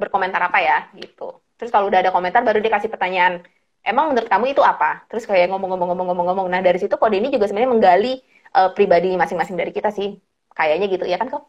berkomentar 0.00 0.40
apa 0.40 0.58
ya 0.62 0.78
gitu. 0.96 1.36
Terus 1.58 1.74
kalau 1.74 1.90
udah 1.90 2.00
ada 2.00 2.14
komentar 2.14 2.40
baru 2.46 2.62
dikasih 2.62 2.88
pertanyaan, 2.88 3.42
emang 3.82 4.14
menurut 4.14 4.30
kamu 4.30 4.54
itu 4.54 4.62
apa? 4.62 5.04
Terus 5.10 5.26
kayak 5.26 5.50
ngomong-ngomong-ngomong-ngomong-ngomong. 5.50 6.46
Nah 6.48 6.62
dari 6.62 6.78
situ 6.78 6.94
kode 6.94 7.18
ini 7.18 7.34
juga 7.34 7.50
sebenarnya 7.50 7.70
menggali 7.74 8.14
uh, 8.54 8.70
pribadi 8.72 9.18
masing-masing 9.18 9.58
dari 9.58 9.74
kita 9.74 9.90
sih. 9.90 10.16
Kayaknya 10.54 10.86
gitu 10.90 11.04
ya 11.06 11.18
kan 11.18 11.28
kok? 11.30 11.44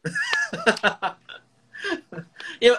ya, 2.60 2.76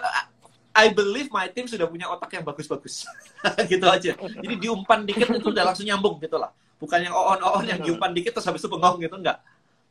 I 0.72 0.88
believe 0.94 1.28
my 1.28 1.50
team 1.52 1.68
sudah 1.68 1.84
punya 1.84 2.08
otak 2.08 2.32
yang 2.32 2.46
bagus-bagus. 2.46 3.04
gitu 3.72 3.86
aja. 3.90 4.16
Jadi 4.16 4.54
diumpan 4.56 5.04
dikit 5.04 5.28
itu 5.28 5.52
udah 5.52 5.68
langsung 5.68 5.84
nyambung 5.84 6.16
gitu 6.22 6.40
lah. 6.40 6.54
Bukan 6.80 6.98
yang 6.98 7.14
on-on 7.14 7.66
yang 7.68 7.78
diumpan 7.82 8.10
dikit 8.16 8.38
terus 8.38 8.48
habis 8.48 8.64
itu 8.64 8.70
bengong 8.72 9.02
gitu 9.02 9.18
enggak. 9.20 9.42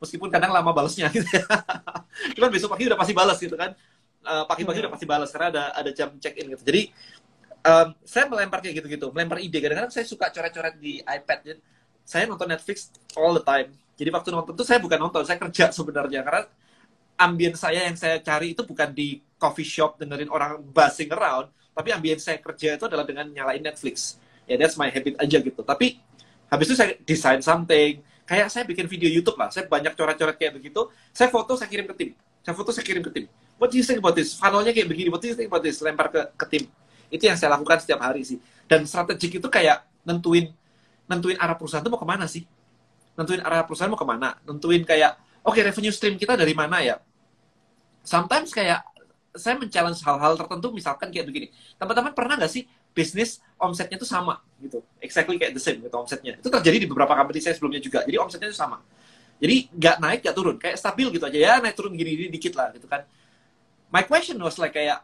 Meskipun 0.02 0.28
kadang 0.32 0.50
lama 0.50 0.74
balesnya 0.74 1.06
gitu 1.14 1.28
ya. 1.28 1.46
Cuman 2.34 2.50
besok 2.50 2.74
pagi 2.74 2.90
udah 2.90 2.98
pasti 2.98 3.14
balas 3.14 3.38
gitu 3.38 3.54
kan 3.54 3.76
uh, 4.26 4.44
pagi-pagi 4.46 4.78
udah 4.82 4.92
pasti 4.92 5.06
balas 5.06 5.28
karena 5.34 5.48
ada 5.50 5.64
ada 5.74 5.90
jam 5.90 6.10
check 6.18 6.38
in 6.38 6.54
gitu. 6.54 6.62
Jadi 6.62 6.82
um, 7.66 7.88
saya 8.02 8.24
melempar 8.30 8.62
kayak 8.62 8.82
gitu-gitu, 8.82 9.10
melempar 9.10 9.42
ide. 9.42 9.58
Kadang-kadang 9.58 9.92
saya 9.92 10.06
suka 10.06 10.30
coret-coret 10.30 10.74
di 10.78 11.02
iPad. 11.02 11.38
Jadi, 11.42 11.60
saya 12.02 12.26
nonton 12.26 12.50
Netflix 12.50 12.90
all 13.14 13.34
the 13.38 13.44
time. 13.44 13.70
Jadi 13.94 14.08
waktu 14.10 14.28
nonton 14.34 14.52
itu 14.58 14.64
saya 14.66 14.78
bukan 14.82 14.98
nonton, 14.98 15.22
saya 15.22 15.38
kerja 15.38 15.70
sebenarnya 15.70 16.20
karena 16.26 16.42
ambien 17.20 17.54
saya 17.54 17.86
yang 17.86 17.94
saya 17.94 18.18
cari 18.18 18.56
itu 18.56 18.66
bukan 18.66 18.90
di 18.90 19.22
coffee 19.42 19.66
shop 19.66 19.98
dengerin 19.98 20.30
orang 20.30 20.62
buzzing 20.62 21.10
around, 21.10 21.50
tapi 21.74 21.90
ambien 21.90 22.22
saya 22.22 22.38
kerja 22.38 22.78
itu 22.78 22.84
adalah 22.86 23.02
dengan 23.02 23.26
nyalain 23.26 23.58
Netflix. 23.58 24.22
ya 24.46 24.58
that's 24.58 24.78
my 24.78 24.90
habit 24.90 25.18
aja 25.18 25.38
gitu. 25.42 25.62
Tapi 25.66 25.98
habis 26.46 26.66
itu 26.70 26.76
saya 26.78 26.94
design 27.02 27.42
something. 27.42 27.98
Kayak 28.22 28.48
saya 28.54 28.62
bikin 28.62 28.86
video 28.86 29.10
YouTube 29.10 29.34
lah. 29.34 29.50
Saya 29.50 29.66
banyak 29.66 29.98
coret-coret 29.98 30.38
kayak 30.38 30.62
begitu. 30.62 30.86
Saya 31.10 31.26
foto 31.26 31.58
saya 31.58 31.66
kirim 31.66 31.90
ke 31.90 31.94
tim. 31.98 32.10
Saya 32.42 32.54
foto 32.54 32.70
saya 32.70 32.86
kirim 32.86 33.02
ke 33.02 33.10
tim. 33.10 33.26
What 33.58 33.70
do 33.70 33.78
you 33.78 33.86
think 33.86 33.98
about 33.98 34.14
this? 34.14 34.34
Funnelnya 34.38 34.74
kayak 34.74 34.90
begini. 34.90 35.08
What 35.10 35.22
do 35.22 35.30
you 35.30 35.36
think 35.38 35.50
about 35.50 35.62
this? 35.62 35.78
Lempar 35.82 36.10
ke, 36.10 36.20
ke 36.34 36.46
tim. 36.50 36.64
Itu 37.10 37.22
yang 37.28 37.38
saya 37.38 37.54
lakukan 37.54 37.82
setiap 37.82 38.02
hari 38.02 38.26
sih. 38.26 38.38
Dan 38.66 38.86
strategik 38.86 39.38
itu 39.42 39.48
kayak 39.50 39.86
nentuin 40.02 40.50
nentuin 41.06 41.36
arah 41.38 41.54
perusahaan 41.58 41.82
itu 41.82 41.90
mau 41.92 42.00
ke 42.00 42.08
mana 42.08 42.24
sih? 42.26 42.42
Nentuin 43.14 43.42
arah 43.42 43.62
perusahaan 43.62 43.90
mau 43.90 44.00
ke 44.00 44.06
mana? 44.06 44.38
Nentuin 44.42 44.82
kayak 44.82 45.18
oke 45.44 45.54
okay, 45.54 45.62
revenue 45.66 45.92
stream 45.92 46.16
kita 46.16 46.34
dari 46.34 46.54
mana 46.56 46.80
ya? 46.82 46.96
Sometimes 48.02 48.50
kayak 48.50 48.82
saya 49.32 49.56
men-challenge 49.56 50.00
hal-hal 50.04 50.36
tertentu 50.36 50.68
misalkan 50.72 51.08
kayak 51.08 51.26
begini. 51.28 51.48
Teman-teman 51.80 52.12
pernah 52.12 52.36
nggak 52.36 52.52
sih 52.52 52.68
bisnis 52.92 53.40
omsetnya 53.56 53.96
itu 53.96 54.04
sama 54.04 54.44
gitu? 54.60 54.84
Exactly 55.00 55.40
kayak 55.40 55.56
the 55.56 55.62
same 55.62 55.80
gitu 55.80 55.96
omsetnya. 55.96 56.36
Itu 56.36 56.52
terjadi 56.52 56.84
di 56.84 56.88
beberapa 56.88 57.16
company 57.16 57.40
saya 57.40 57.56
sebelumnya 57.56 57.80
juga. 57.80 58.04
Jadi 58.04 58.16
omsetnya 58.20 58.48
itu 58.52 58.58
sama. 58.58 58.84
Jadi 59.40 59.72
nggak 59.72 59.96
naik 59.98 60.20
nggak 60.22 60.36
turun. 60.36 60.56
Kayak 60.60 60.76
stabil 60.76 61.08
gitu 61.08 61.24
aja. 61.24 61.38
Ya 61.40 61.52
naik 61.64 61.74
turun 61.74 61.96
gini, 61.96 62.10
gini 62.14 62.28
dikit 62.28 62.52
lah 62.54 62.70
gitu 62.76 62.84
kan. 62.84 63.08
My 63.88 64.04
question 64.04 64.36
was 64.40 64.60
like 64.60 64.76
kayak 64.76 65.00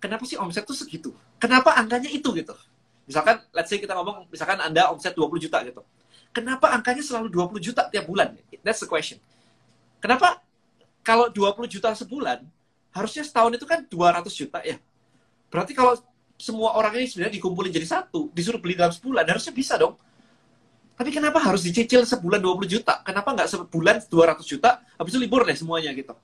kenapa 0.00 0.24
sih 0.24 0.40
omset 0.40 0.64
tuh 0.64 0.76
segitu? 0.76 1.12
Kenapa 1.36 1.76
angkanya 1.76 2.08
itu 2.08 2.32
gitu? 2.32 2.56
Misalkan 3.04 3.44
let's 3.52 3.68
say 3.68 3.76
kita 3.78 3.92
ngomong 3.92 4.26
misalkan 4.32 4.58
anda 4.58 4.88
omset 4.88 5.12
20 5.12 5.44
juta 5.44 5.60
gitu. 5.62 5.84
Kenapa 6.32 6.72
angkanya 6.72 7.04
selalu 7.04 7.32
20 7.32 7.60
juta 7.60 7.88
tiap 7.92 8.04
bulan? 8.08 8.36
That's 8.64 8.80
the 8.80 8.88
question. 8.88 9.20
Kenapa 10.00 10.40
kalau 11.00 11.28
20 11.32 11.68
juta 11.70 11.94
sebulan 11.94 12.44
harusnya 12.96 13.22
setahun 13.28 13.52
itu 13.52 13.68
kan 13.68 13.84
200 13.84 14.32
juta 14.32 14.58
ya. 14.64 14.80
Berarti 15.52 15.76
kalau 15.76 16.00
semua 16.40 16.76
orang 16.76 16.96
ini 16.96 17.06
sebenarnya 17.08 17.36
dikumpulin 17.36 17.72
jadi 17.72 17.84
satu, 17.84 18.32
disuruh 18.32 18.60
beli 18.60 18.76
dalam 18.76 18.92
sebulan, 18.92 19.24
harusnya 19.28 19.52
bisa 19.52 19.76
dong. 19.76 19.96
Tapi 20.96 21.12
kenapa 21.12 21.36
harus 21.44 21.60
dicicil 21.60 22.08
sebulan 22.08 22.40
20 22.40 22.64
juta? 22.64 23.04
Kenapa 23.04 23.36
nggak 23.36 23.48
sebulan 23.52 23.96
200 24.08 24.40
juta, 24.48 24.80
habis 24.96 25.12
itu 25.12 25.20
libur 25.20 25.44
deh 25.44 25.52
semuanya 25.52 25.92
gitu. 25.92 26.16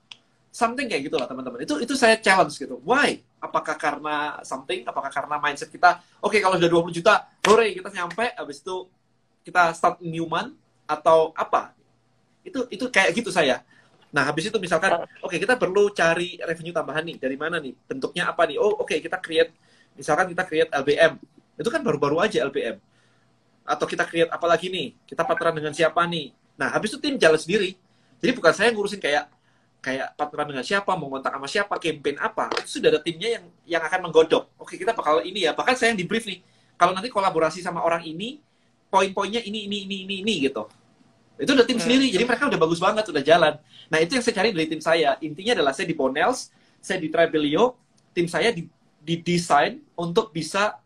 Something 0.49 0.89
kayak 0.89 1.09
gitu 1.09 1.17
lah 1.17 1.29
teman-teman. 1.29 1.61
Itu 1.61 1.77
itu 1.77 1.93
saya 1.93 2.17
challenge 2.17 2.57
gitu. 2.57 2.81
Why? 2.81 3.21
Apakah 3.37 3.77
karena 3.77 4.41
something? 4.41 4.85
Apakah 4.85 5.13
karena 5.13 5.37
mindset 5.37 5.69
kita? 5.69 6.01
Oke, 6.21 6.37
okay, 6.37 6.39
kalau 6.41 6.57
sudah 6.57 6.89
20 6.89 6.89
juta, 6.89 7.25
hore 7.45 7.73
kita 7.73 7.89
nyampe, 7.93 8.33
habis 8.33 8.61
itu 8.61 8.89
kita 9.45 9.73
start 9.77 10.01
new 10.01 10.25
month 10.25 10.57
atau 10.89 11.33
apa? 11.37 11.73
Itu 12.41 12.65
itu 12.69 12.89
kayak 12.89 13.13
gitu 13.17 13.29
saya. 13.29 13.61
Nah, 14.13 14.29
habis 14.29 14.45
itu 14.45 14.57
misalkan, 14.61 14.93
oke 15.25 15.25
okay, 15.25 15.41
kita 15.41 15.57
perlu 15.57 15.89
cari 15.89 16.37
revenue 16.37 16.69
tambahan 16.69 17.01
nih. 17.01 17.17
Dari 17.17 17.33
mana 17.33 17.57
nih? 17.57 17.73
Bentuknya 17.89 18.29
apa 18.29 18.45
nih? 18.45 18.61
Oh, 18.61 18.77
oke 18.77 18.85
okay, 18.93 18.97
kita 19.01 19.17
create, 19.17 19.49
misalkan 19.97 20.29
kita 20.29 20.45
create 20.45 20.69
LBM. 20.69 21.17
Itu 21.57 21.73
kan 21.73 21.81
baru-baru 21.81 22.21
aja 22.21 22.45
LBM. 22.45 22.77
Atau 23.65 23.89
kita 23.89 24.05
create 24.05 24.29
apa 24.29 24.45
lagi 24.45 24.69
nih? 24.69 24.93
Kita 25.09 25.25
partneran 25.25 25.57
dengan 25.57 25.73
siapa 25.73 26.05
nih? 26.05 26.29
Nah, 26.53 26.69
habis 26.69 26.93
itu 26.93 27.01
tim 27.01 27.17
jalan 27.17 27.41
sendiri. 27.41 27.73
Jadi 28.21 28.31
bukan 28.37 28.53
saya 28.53 28.69
ngurusin 28.69 29.01
kayak 29.01 29.33
kayak 29.81 30.13
partneran 30.13 30.47
dengan 30.55 30.63
siapa, 30.63 30.93
mau 30.93 31.09
kontak 31.09 31.33
sama 31.33 31.49
siapa, 31.49 31.73
campaign 31.81 32.21
apa. 32.21 32.53
Itu 32.61 32.79
sudah 32.79 32.93
ada 32.93 33.01
timnya 33.01 33.41
yang 33.41 33.43
yang 33.65 33.81
akan 33.81 33.99
menggodok. 34.07 34.53
Oke, 34.61 34.77
kita 34.77 34.93
bakal 34.93 35.25
ini 35.25 35.49
ya. 35.49 35.57
Bahkan 35.57 35.73
saya 35.73 35.89
yang 35.89 35.97
di 35.97 36.05
brief 36.05 36.29
nih. 36.29 36.37
Kalau 36.77 36.93
nanti 36.93 37.09
kolaborasi 37.09 37.65
sama 37.65 37.81
orang 37.81 38.05
ini, 38.05 38.37
poin-poinnya 38.93 39.41
ini, 39.41 39.65
ini, 39.65 39.89
ini, 39.89 39.97
ini, 40.05 40.15
ini 40.21 40.35
gitu 40.45 40.69
itu 41.41 41.49
udah 41.49 41.65
tim 41.65 41.81
hmm. 41.81 41.83
sendiri, 41.83 42.05
jadi 42.13 42.23
mereka 42.29 42.45
udah 42.45 42.59
bagus 42.61 42.77
banget, 42.77 43.09
udah 43.09 43.23
jalan. 43.25 43.53
Nah 43.89 43.97
itu 43.97 44.13
yang 44.13 44.23
saya 44.23 44.35
cari 44.37 44.49
dari 44.53 44.67
tim 44.69 44.81
saya. 44.81 45.17
Intinya 45.17 45.57
adalah 45.57 45.73
saya 45.73 45.89
di 45.89 45.97
Bonels, 45.97 46.53
saya 46.77 47.01
di 47.01 47.09
Tribelio, 47.09 47.73
tim 48.13 48.29
saya 48.29 48.53
di, 48.53 48.69
didesain 49.01 49.81
untuk 49.97 50.29
bisa 50.29 50.77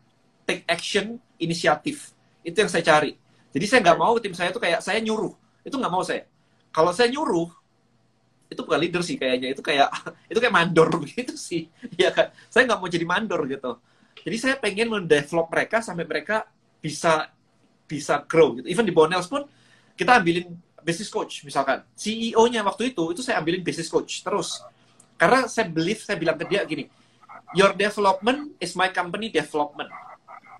take 0.47 0.63
action 0.63 1.19
inisiatif. 1.35 2.15
Itu 2.47 2.63
yang 2.63 2.71
saya 2.71 2.83
cari. 2.87 3.19
Jadi 3.51 3.65
saya 3.67 3.79
nggak 3.83 3.99
mau 3.99 4.15
tim 4.23 4.31
saya 4.31 4.55
tuh 4.55 4.63
kayak 4.63 4.79
saya 4.79 5.03
nyuruh. 5.03 5.35
Itu 5.67 5.75
nggak 5.75 5.91
mau 5.91 6.01
saya. 6.07 6.23
Kalau 6.71 6.95
saya 6.95 7.11
nyuruh, 7.11 7.51
itu 8.47 8.61
bukan 8.63 8.79
leader 8.79 9.03
sih 9.03 9.19
kayaknya. 9.19 9.51
Itu 9.51 9.59
kayak 9.59 9.91
itu 10.31 10.39
kayak 10.39 10.55
mandor 10.55 10.87
begitu 10.95 11.35
sih. 11.49 11.67
Ya 11.99 12.15
kan. 12.15 12.31
Saya 12.47 12.63
nggak 12.63 12.79
mau 12.79 12.87
jadi 12.87 13.03
mandor 13.03 13.43
gitu. 13.51 13.75
Jadi 14.23 14.37
saya 14.39 14.55
pengen 14.55 14.87
mendevelop 14.91 15.51
mereka 15.51 15.83
sampai 15.83 16.07
mereka 16.07 16.47
bisa 16.79 17.27
bisa 17.87 18.23
grow 18.23 18.55
gitu. 18.59 18.67
Even 18.71 18.87
di 18.87 18.95
Bonels 18.95 19.27
pun 19.27 19.43
kita 19.97 20.21
ambilin 20.21 20.53
business 20.85 21.09
coach 21.09 21.41
misalkan. 21.43 21.81
CEO-nya 21.97 22.61
waktu 22.61 22.93
itu 22.93 23.03
itu 23.11 23.25
saya 23.25 23.41
ambilin 23.41 23.65
business 23.65 23.89
coach 23.89 24.21
terus. 24.21 24.61
Karena 25.17 25.49
saya 25.49 25.65
believe 25.65 25.99
saya 26.05 26.15
bilang 26.15 26.37
ke 26.37 26.45
dia 26.45 26.61
gini 26.63 26.85
your 27.55 27.71
development 27.75 28.55
is 28.59 28.75
my 28.75 28.91
company 28.91 29.31
development. 29.31 29.91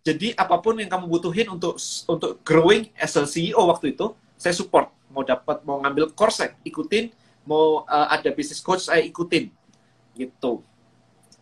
Jadi 0.06 0.32
apa 0.40 0.56
pun 0.64 0.80
yang 0.80 0.88
kamu 0.88 1.06
butuhin 1.08 1.48
untuk 1.52 1.76
untuk 2.08 2.40
growing 2.48 2.88
as 2.96 3.16
a 3.20 3.28
CEO 3.28 3.60
waktu 3.68 3.92
itu 3.92 4.16
saya 4.40 4.56
support. 4.56 4.88
Mau 5.12 5.24
dapat 5.24 5.64
mau 5.68 5.84
ngambil 5.84 6.16
course 6.16 6.44
saya 6.44 6.56
ikutin. 6.64 7.12
Mau 7.44 7.84
uh, 7.88 8.08
ada 8.12 8.32
business 8.32 8.64
coach 8.64 8.88
saya 8.88 9.04
ikutin. 9.04 9.52
Gitu. 10.16 10.52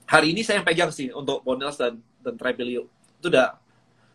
Hari 0.05 0.33
ini 0.33 0.41
saya 0.41 0.61
yang 0.61 0.67
pegang 0.67 0.89
sih 0.93 1.09
untuk 1.13 1.41
Bonels 1.45 1.77
dan 1.77 2.01
dan 2.21 2.33
Tribelio. 2.37 2.89
Itu 3.21 3.29
udah 3.29 3.57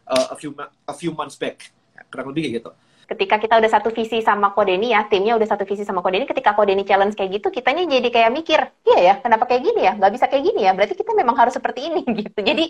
uh, 0.07 0.27
a 0.35 0.37
few 0.39 0.51
a 0.87 0.95
few 0.95 1.15
months 1.15 1.39
back. 1.39 1.71
Kurang 2.11 2.35
lebih 2.35 2.51
kayak 2.51 2.55
gitu 2.63 2.71
ketika 3.11 3.43
kita 3.43 3.59
udah 3.59 3.71
satu 3.71 3.91
visi 3.91 4.23
sama 4.23 4.55
Kodeni 4.55 4.95
ya, 4.95 5.03
timnya 5.11 5.35
udah 5.35 5.49
satu 5.51 5.67
visi 5.67 5.83
sama 5.83 5.99
Kodeni, 5.99 6.31
ketika 6.31 6.55
Kodeni 6.55 6.87
challenge 6.87 7.19
kayak 7.19 7.43
gitu, 7.43 7.51
kitanya 7.51 7.83
jadi 7.83 8.07
kayak 8.07 8.31
mikir, 8.31 8.61
iya 8.87 8.99
ya, 9.03 9.15
kenapa 9.19 9.51
kayak 9.51 9.67
gini 9.67 9.81
ya? 9.83 9.93
Nggak 9.99 10.13
bisa 10.15 10.27
kayak 10.31 10.45
gini 10.47 10.61
ya? 10.63 10.73
Berarti 10.79 10.95
kita 10.95 11.13
memang 11.19 11.35
harus 11.35 11.59
seperti 11.59 11.91
ini 11.91 12.07
gitu. 12.23 12.39
Jadi 12.39 12.65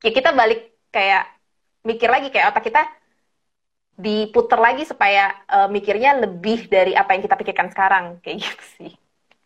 ya 0.00 0.10
kita 0.16 0.32
balik 0.32 0.88
kayak 0.88 1.28
mikir 1.84 2.08
lagi 2.08 2.32
kayak 2.32 2.56
otak 2.56 2.64
kita 2.64 2.82
diputer 3.96 4.60
lagi 4.60 4.84
supaya 4.88 5.32
uh, 5.48 5.68
mikirnya 5.68 6.16
lebih 6.20 6.68
dari 6.68 6.92
apa 6.92 7.16
yang 7.16 7.24
kita 7.24 7.36
pikirkan 7.36 7.68
sekarang 7.72 8.04
kayak 8.24 8.44
gitu 8.44 8.64
sih. 8.80 8.92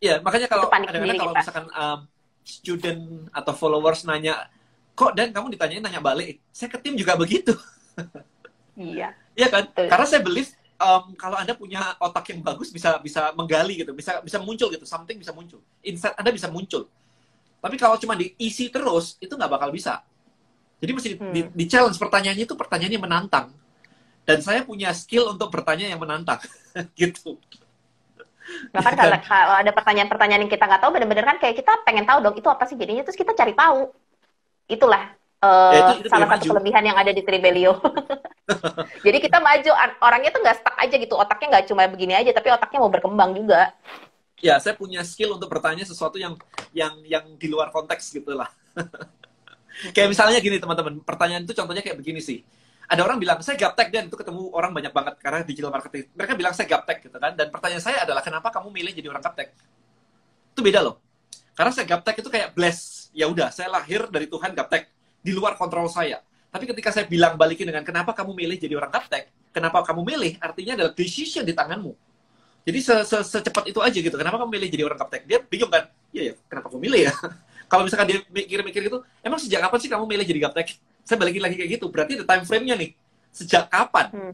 Iya, 0.00 0.22
makanya 0.22 0.46
kalau 0.46 0.70
kadang-kadang 0.70 1.18
kalau 1.18 1.34
kita. 1.34 1.40
misalkan 1.42 1.66
um, 1.70 1.98
student 2.42 3.02
atau 3.34 3.52
followers 3.54 4.06
nanya, 4.06 4.46
kok 4.94 5.12
dan 5.18 5.30
kamu 5.30 5.54
ditanyain 5.54 5.82
nanya 5.82 6.02
balik, 6.02 6.38
saya 6.50 6.70
ke 6.70 6.78
tim 6.78 6.94
juga 6.94 7.14
begitu. 7.14 7.54
iya. 8.78 9.14
Iya 9.40 9.48
kan? 9.48 9.64
Betul. 9.72 9.86
Karena 9.88 10.06
saya 10.06 10.20
believe 10.20 10.50
um, 10.76 11.16
kalau 11.16 11.36
Anda 11.40 11.56
punya 11.56 11.96
otak 11.96 12.28
yang 12.36 12.44
bagus 12.44 12.68
bisa 12.68 13.00
bisa 13.00 13.32
menggali 13.32 13.80
gitu, 13.80 13.96
bisa 13.96 14.20
bisa 14.20 14.36
muncul 14.36 14.68
gitu, 14.68 14.84
something 14.84 15.16
bisa 15.16 15.32
muncul. 15.32 15.64
Insight 15.80 16.12
Anda 16.20 16.28
bisa 16.28 16.52
muncul. 16.52 16.92
Tapi 17.60 17.76
kalau 17.80 17.96
cuma 17.96 18.16
diisi 18.16 18.68
terus 18.68 19.16
itu 19.16 19.32
nggak 19.32 19.52
bakal 19.52 19.72
bisa. 19.72 20.04
Jadi 20.80 20.90
mesti 20.96 21.10
hmm. 21.16 21.32
di, 21.32 21.40
di 21.52 21.64
challenge 21.68 21.96
pertanyaannya 21.96 22.44
itu 22.44 22.56
pertanyaannya 22.56 23.00
menantang. 23.00 23.48
Dan 24.24 24.44
saya 24.44 24.62
punya 24.62 24.92
skill 24.92 25.32
untuk 25.32 25.48
bertanya 25.48 25.88
yang 25.88 26.00
menantang 26.00 26.40
gitu. 27.00 27.40
Nah 28.74 28.82
kan 28.82 28.94
kalau, 28.96 29.18
kalau 29.22 29.54
ada 29.62 29.72
pertanyaan-pertanyaan 29.72 30.42
yang 30.44 30.52
kita 30.52 30.64
nggak 30.66 30.82
tahu, 30.82 30.90
benar-benar 30.92 31.24
kan 31.24 31.36
kayak 31.38 31.56
kita 31.60 31.72
pengen 31.86 32.04
tahu 32.04 32.18
dong 32.24 32.36
itu 32.36 32.48
apa 32.48 32.64
sih 32.66 32.76
jadinya, 32.76 33.04
terus 33.04 33.16
kita 33.16 33.32
cari 33.36 33.54
tahu. 33.54 33.92
Itulah 34.70 35.19
uh, 35.40 35.72
ya, 35.72 35.80
itu, 35.96 36.06
itu 36.06 36.08
salah 36.12 36.28
satu 36.28 36.44
maju. 36.46 36.48
kelebihan 36.56 36.84
yang 36.84 36.96
ada 36.96 37.12
di 37.12 37.22
Tribelio. 37.24 37.80
Jadi 39.06 39.18
kita 39.20 39.38
maju, 39.40 39.70
orangnya 40.04 40.30
tuh 40.32 40.40
nggak 40.44 40.56
stuck 40.60 40.76
aja 40.76 40.94
gitu, 40.96 41.14
otaknya 41.16 41.46
nggak 41.58 41.66
cuma 41.72 41.82
begini 41.88 42.14
aja, 42.16 42.30
tapi 42.34 42.48
otaknya 42.52 42.78
mau 42.82 42.92
berkembang 42.92 43.32
juga. 43.36 43.72
Ya, 44.40 44.56
saya 44.56 44.72
punya 44.72 45.04
skill 45.04 45.36
untuk 45.36 45.52
bertanya 45.52 45.84
sesuatu 45.84 46.16
yang 46.16 46.32
yang 46.72 46.96
yang 47.04 47.24
di 47.36 47.48
luar 47.48 47.68
konteks 47.68 48.08
gitu 48.16 48.32
lah. 48.32 48.48
kayak 49.94 50.08
misalnya 50.08 50.40
gini 50.40 50.56
teman-teman, 50.56 51.04
pertanyaan 51.04 51.44
itu 51.44 51.52
contohnya 51.52 51.84
kayak 51.84 52.00
begini 52.00 52.20
sih. 52.24 52.40
Ada 52.90 53.06
orang 53.06 53.22
bilang, 53.22 53.38
saya 53.38 53.54
gaptek 53.54 53.94
dan 53.94 54.10
itu 54.10 54.18
ketemu 54.18 54.50
orang 54.50 54.74
banyak 54.74 54.90
banget 54.90 55.14
karena 55.22 55.46
digital 55.46 55.70
marketing. 55.70 56.10
Mereka 56.10 56.32
bilang 56.34 56.50
saya 56.58 56.66
gaptek 56.66 57.06
gitu 57.06 57.22
kan. 57.22 57.38
Dan 57.38 57.46
pertanyaan 57.46 57.84
saya 57.86 58.02
adalah 58.02 58.18
kenapa 58.18 58.50
kamu 58.50 58.66
milih 58.66 58.92
jadi 58.98 59.06
orang 59.14 59.22
gaptek? 59.22 59.54
Itu 60.50 60.58
beda 60.58 60.82
loh. 60.82 60.98
Karena 61.54 61.70
saya 61.70 61.86
gaptek 61.86 62.18
itu 62.18 62.26
kayak 62.26 62.50
bless. 62.50 63.06
Ya 63.14 63.30
udah, 63.30 63.54
saya 63.54 63.70
lahir 63.70 64.10
dari 64.10 64.26
Tuhan 64.26 64.58
gaptek 64.58 64.90
di 65.20 65.32
luar 65.36 65.54
kontrol 65.56 65.86
saya. 65.86 66.20
Tapi 66.50 66.66
ketika 66.66 66.90
saya 66.90 67.06
bilang 67.06 67.38
balikin 67.38 67.68
dengan 67.68 67.86
kenapa 67.86 68.10
kamu 68.10 68.34
milih 68.34 68.56
jadi 68.58 68.74
orang 68.74 68.90
kaptek, 68.90 69.30
kenapa 69.54 69.86
kamu 69.86 70.02
milih, 70.02 70.32
artinya 70.42 70.74
adalah 70.74 70.92
decision 70.96 71.46
di 71.46 71.54
tanganmu. 71.54 71.94
Jadi 72.66 72.78
se 72.82 72.94
-se 73.06 73.18
secepat 73.24 73.70
itu 73.70 73.78
aja 73.80 73.98
gitu. 73.98 74.16
Kenapa 74.18 74.36
kamu 74.42 74.50
milih 74.58 74.68
jadi 74.68 74.82
orang 74.84 74.98
kaptek? 74.98 75.24
Dia 75.30 75.38
bingung 75.40 75.70
kan? 75.70 75.88
Iya 76.10 76.22
ya, 76.30 76.34
kenapa 76.50 76.66
kamu 76.74 76.82
milih 76.90 77.00
ya? 77.06 77.12
Kalau 77.70 77.86
misalkan 77.86 78.06
dia 78.10 78.18
mikir-mikir 78.34 78.80
gitu, 78.90 78.98
emang 79.22 79.38
sejak 79.38 79.62
kapan 79.62 79.78
sih 79.78 79.90
kamu 79.90 80.04
milih 80.10 80.26
jadi 80.26 80.40
kaptek? 80.50 80.68
Saya 81.06 81.16
balikin 81.22 81.38
lagi 81.38 81.54
kayak 81.54 81.70
gitu. 81.78 81.86
Berarti 81.86 82.18
ada 82.18 82.26
time 82.26 82.44
frame-nya 82.44 82.74
nih. 82.74 82.90
Sejak 83.30 83.70
kapan? 83.70 84.06
Hmm. 84.10 84.32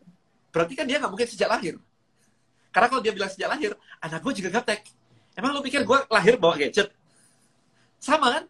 Berarti 0.48 0.72
kan 0.72 0.88
dia 0.88 0.96
nggak 0.96 1.12
mungkin 1.12 1.28
sejak 1.28 1.48
lahir. 1.52 1.76
Karena 2.72 2.86
kalau 2.88 3.02
dia 3.04 3.12
bilang 3.12 3.28
sejak 3.28 3.48
lahir, 3.52 3.76
anak 4.00 4.20
gue 4.24 4.32
juga 4.40 4.48
kaptek. 4.56 4.88
Emang 5.36 5.52
lo 5.52 5.60
pikir 5.60 5.84
gue 5.84 5.98
lahir 6.08 6.40
bawa 6.40 6.56
gadget? 6.56 6.88
Sama 8.00 8.40
kan? 8.40 8.44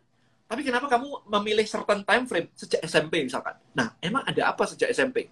Tapi 0.46 0.62
kenapa 0.62 0.86
kamu 0.86 1.26
memilih 1.26 1.66
certain 1.66 2.06
time 2.06 2.24
frame 2.24 2.48
sejak 2.54 2.78
SMP 2.86 3.26
misalkan? 3.26 3.58
Nah, 3.74 3.98
emang 3.98 4.22
ada 4.22 4.54
apa 4.54 4.62
sejak 4.70 4.86
SMP? 4.94 5.26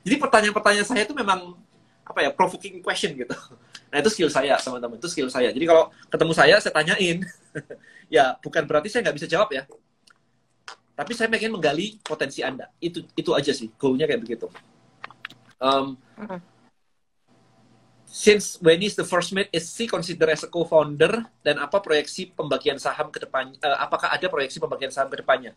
Jadi 0.00 0.16
pertanyaan-pertanyaan 0.16 0.88
saya 0.88 1.04
itu 1.04 1.12
memang 1.12 1.60
apa 2.08 2.20
ya 2.24 2.30
provoking 2.32 2.80
question 2.80 3.14
gitu. 3.14 3.36
Nah 3.90 3.96
itu 4.00 4.10
skill 4.10 4.30
saya 4.32 4.54
teman-teman, 4.58 4.96
itu 4.98 5.08
skill 5.12 5.30
saya. 5.30 5.52
Jadi 5.52 5.66
kalau 5.66 5.92
ketemu 6.10 6.32
saya 6.34 6.54
saya 6.58 6.72
tanyain, 6.74 7.22
ya 8.16 8.34
bukan 8.40 8.64
berarti 8.66 8.88
saya 8.90 9.06
nggak 9.06 9.16
bisa 9.20 9.28
jawab 9.30 9.50
ya. 9.52 9.68
Tapi 10.96 11.12
saya 11.14 11.26
pengen 11.32 11.54
menggali 11.54 12.00
potensi 12.02 12.40
Anda. 12.40 12.72
Itu 12.80 13.06
itu 13.14 13.30
aja 13.34 13.52
sih, 13.54 13.70
goalnya 13.76 14.08
kayak 14.08 14.22
begitu. 14.24 14.46
Um. 15.60 16.00
Since 18.10 18.58
when 18.58 18.82
is 18.82 18.98
the 18.98 19.06
first 19.06 19.30
mate 19.30 19.48
is 19.54 19.70
she 19.70 19.86
considered 19.86 20.34
as 20.34 20.42
a 20.42 20.50
co-founder? 20.50 21.22
Dan 21.46 21.62
apa 21.62 21.78
proyeksi 21.78 22.34
pembagian 22.34 22.76
saham 22.76 23.08
ke 23.14 23.22
depan 23.22 23.54
eh, 23.54 23.78
apakah 23.78 24.10
ada 24.10 24.26
proyeksi 24.26 24.58
pembagian 24.58 24.90
saham 24.90 25.08
ke 25.08 25.22
depannya? 25.22 25.54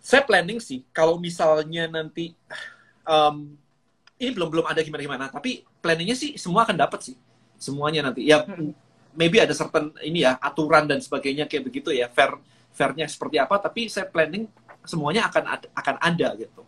Saya 0.00 0.24
planning 0.24 0.60
sih 0.60 0.84
kalau 0.92 1.16
misalnya 1.16 1.88
nanti 1.88 2.36
um, 3.04 3.56
ini 4.20 4.30
belum 4.36 4.48
belum 4.52 4.66
ada 4.68 4.80
gimana 4.84 5.02
gimana 5.04 5.26
tapi 5.32 5.64
planningnya 5.80 6.16
sih 6.16 6.36
semua 6.36 6.68
akan 6.68 6.76
dapat 6.76 7.00
sih. 7.12 7.16
Semuanya 7.56 8.08
nanti. 8.12 8.28
Ya 8.28 8.44
Mm-mm. 8.44 8.72
maybe 9.16 9.40
ada 9.40 9.52
certain 9.56 9.90
ini 10.04 10.22
ya 10.24 10.38
aturan 10.38 10.86
dan 10.86 11.00
sebagainya 11.02 11.48
kayak 11.50 11.66
begitu 11.66 11.90
ya 11.90 12.06
fair 12.12 12.36
fairnya 12.70 13.10
seperti 13.10 13.42
apa 13.42 13.58
tapi 13.58 13.90
saya 13.90 14.06
planning 14.06 14.46
semuanya 14.86 15.26
akan 15.28 15.44
akan 15.74 15.96
ada 15.98 16.28
gitu 16.38 16.62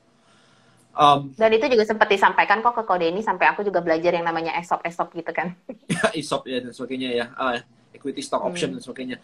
um, 0.94 1.32
Dan 1.32 1.50
itu 1.52 1.66
juga 1.68 1.84
sempat 1.84 2.08
disampaikan 2.08 2.60
kok 2.60 2.74
ke 2.76 2.82
kode 2.84 3.06
ini 3.08 3.20
sampai 3.20 3.48
aku 3.50 3.64
juga 3.64 3.80
belajar 3.80 4.12
yang 4.12 4.24
namanya 4.24 4.52
ESOP-ESOP 4.60 5.08
gitu 5.16 5.32
kan. 5.32 5.56
ya 5.92 6.12
ESOP 6.12 6.42
ya 6.48 6.58
dan 6.60 6.72
sebagainya 6.72 7.08
ya. 7.12 7.26
Ah, 7.34 7.60
equity 7.92 8.22
stock 8.22 8.42
option 8.44 8.72
Hmm. 8.72 8.76
dan 8.78 8.82
sebagainya. 8.84 9.16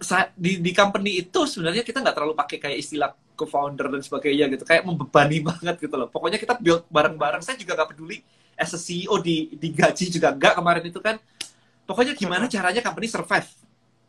Sa- 0.00 0.30
di 0.36 0.60
di 0.60 0.72
company 0.74 1.22
itu 1.24 1.40
sebenarnya 1.48 1.80
kita 1.86 2.02
nggak 2.04 2.14
terlalu 2.16 2.34
pakai 2.36 2.58
kayak 2.60 2.78
istilah 2.78 3.10
co-founder 3.34 3.88
dan 3.88 4.02
sebagainya 4.04 4.46
gitu. 4.52 4.64
Kayak 4.66 4.84
membebani 4.84 5.38
banget 5.48 5.76
gitu 5.80 5.94
loh. 5.96 6.08
Pokoknya 6.12 6.36
kita 6.36 6.54
build 6.60 6.84
bareng-bareng. 6.92 7.40
Saya 7.40 7.56
juga 7.56 7.74
nggak 7.78 7.96
peduli 7.96 8.20
as 8.54 8.70
a 8.74 8.78
CEO 8.78 9.18
di 9.18 9.50
digaji 9.56 10.12
juga 10.12 10.30
nggak 10.34 10.54
kemarin 10.60 10.84
itu 10.86 11.00
kan. 11.00 11.16
Pokoknya 11.84 12.12
gimana 12.16 12.46
caranya 12.48 12.80
company 12.80 13.08
survive? 13.08 13.48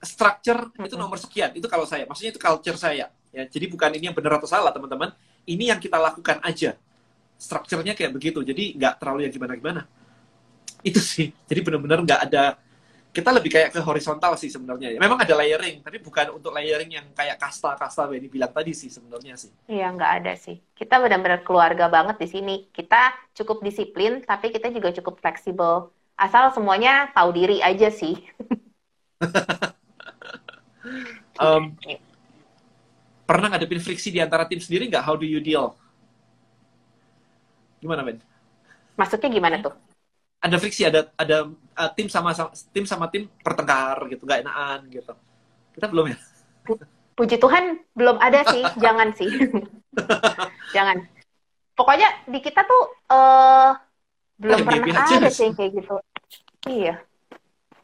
Structure 0.05 0.69
itu 0.76 0.93
Mm-mm. 0.93 1.01
nomor 1.01 1.17
sekian. 1.17 1.49
Itu 1.55 1.65
kalau 1.65 1.88
saya. 1.88 2.05
Maksudnya 2.05 2.36
itu 2.36 2.41
culture 2.41 2.78
saya. 2.78 3.09
Ya 3.34 3.43
jadi 3.47 3.65
bukan 3.67 3.89
ini 3.95 4.07
yang 4.11 4.15
benar 4.15 4.38
atau 4.39 4.47
salah 4.47 4.71
teman-teman 4.71 5.11
ini 5.45 5.69
yang 5.71 5.79
kita 5.81 5.97
lakukan 5.97 6.41
aja 6.41 6.77
strukturnya 7.35 7.93
kayak 7.93 8.11
begitu 8.15 8.41
jadi 8.41 8.63
nggak 8.77 8.93
terlalu 9.01 9.27
yang 9.27 9.33
gimana-gimana 9.33 9.81
itu 10.85 11.01
sih 11.01 11.27
jadi 11.49 11.59
benar-benar 11.65 11.99
nggak 12.05 12.21
ada 12.31 12.45
kita 13.15 13.31
lebih 13.31 13.47
kayak 13.47 13.71
ke 13.71 13.79
horizontal 13.79 14.35
sih 14.35 14.51
sebenarnya 14.51 14.99
memang 14.99 15.15
ada 15.15 15.33
layering 15.39 15.79
tapi 15.79 16.03
bukan 16.03 16.35
untuk 16.35 16.51
layering 16.51 16.91
yang 16.99 17.07
kayak 17.15 17.39
kasta-kasta 17.39 18.11
yang 18.11 18.23
dibilang 18.27 18.51
tadi 18.51 18.75
sih 18.75 18.91
sebenarnya 18.91 19.39
sih 19.39 19.51
Iya, 19.65 19.89
nggak 19.91 20.11
ada 20.21 20.33
sih. 20.37 20.61
Kita 20.77 21.01
benar-benar 21.01 21.41
keluarga 21.41 21.89
banget 21.89 22.21
di 22.21 22.27
sini. 22.29 22.55
Kita 22.69 23.11
cukup 23.33 23.65
disiplin, 23.65 24.21
tapi 24.21 24.53
kita 24.53 24.69
juga 24.69 24.93
cukup 24.93 25.17
fleksibel. 25.17 25.89
Asal 26.15 26.53
semuanya 26.53 27.09
tahu 27.17 27.33
diri 27.33 27.65
aja 27.65 27.89
sih. 27.89 28.21
Um, 31.35 31.75
pernah 33.26 33.49
ngadepin 33.51 33.82
friksi 33.82 34.13
di 34.13 34.21
antara 34.21 34.45
tim 34.45 34.61
sendiri 34.61 34.88
nggak 34.88 35.03
how 35.03 35.17
do 35.17 35.26
you 35.26 35.41
deal 35.41 35.73
gimana 37.82 38.01
men 38.01 38.17
Maksudnya 38.95 39.28
gimana 39.28 39.59
tuh? 39.59 39.76
ada 40.39 40.55
friksi 40.61 40.86
ada 40.86 41.09
ada 41.17 41.49
uh, 41.51 41.89
tim 41.97 42.05
sama, 42.05 42.30
sama 42.32 42.53
tim 42.69 42.86
sama 42.86 43.09
tim 43.09 43.26
bertengkar 43.41 43.97
gitu 44.13 44.23
nggak 44.23 44.45
enakan 44.45 44.80
gitu 44.93 45.13
kita 45.73 45.86
belum 45.89 46.05
ya 46.13 46.17
Puji 47.15 47.39
Tuhan 47.39 47.80
belum 47.95 48.19
ada 48.19 48.43
sih, 48.51 48.59
jangan 48.84 49.15
sih. 49.15 49.32
jangan. 50.76 50.99
Pokoknya 51.71 52.11
di 52.28 52.43
kita 52.43 52.67
tuh 52.67 52.82
eh 53.07 53.71
belum 54.36 54.59
Oh, 54.59 54.67
pernah 54.67 55.07
aja. 55.07 55.15
ada 55.23 55.32
sih 55.32 55.47
kayak 55.55 55.71
gitu. 55.80 55.95
Iya. 56.67 56.99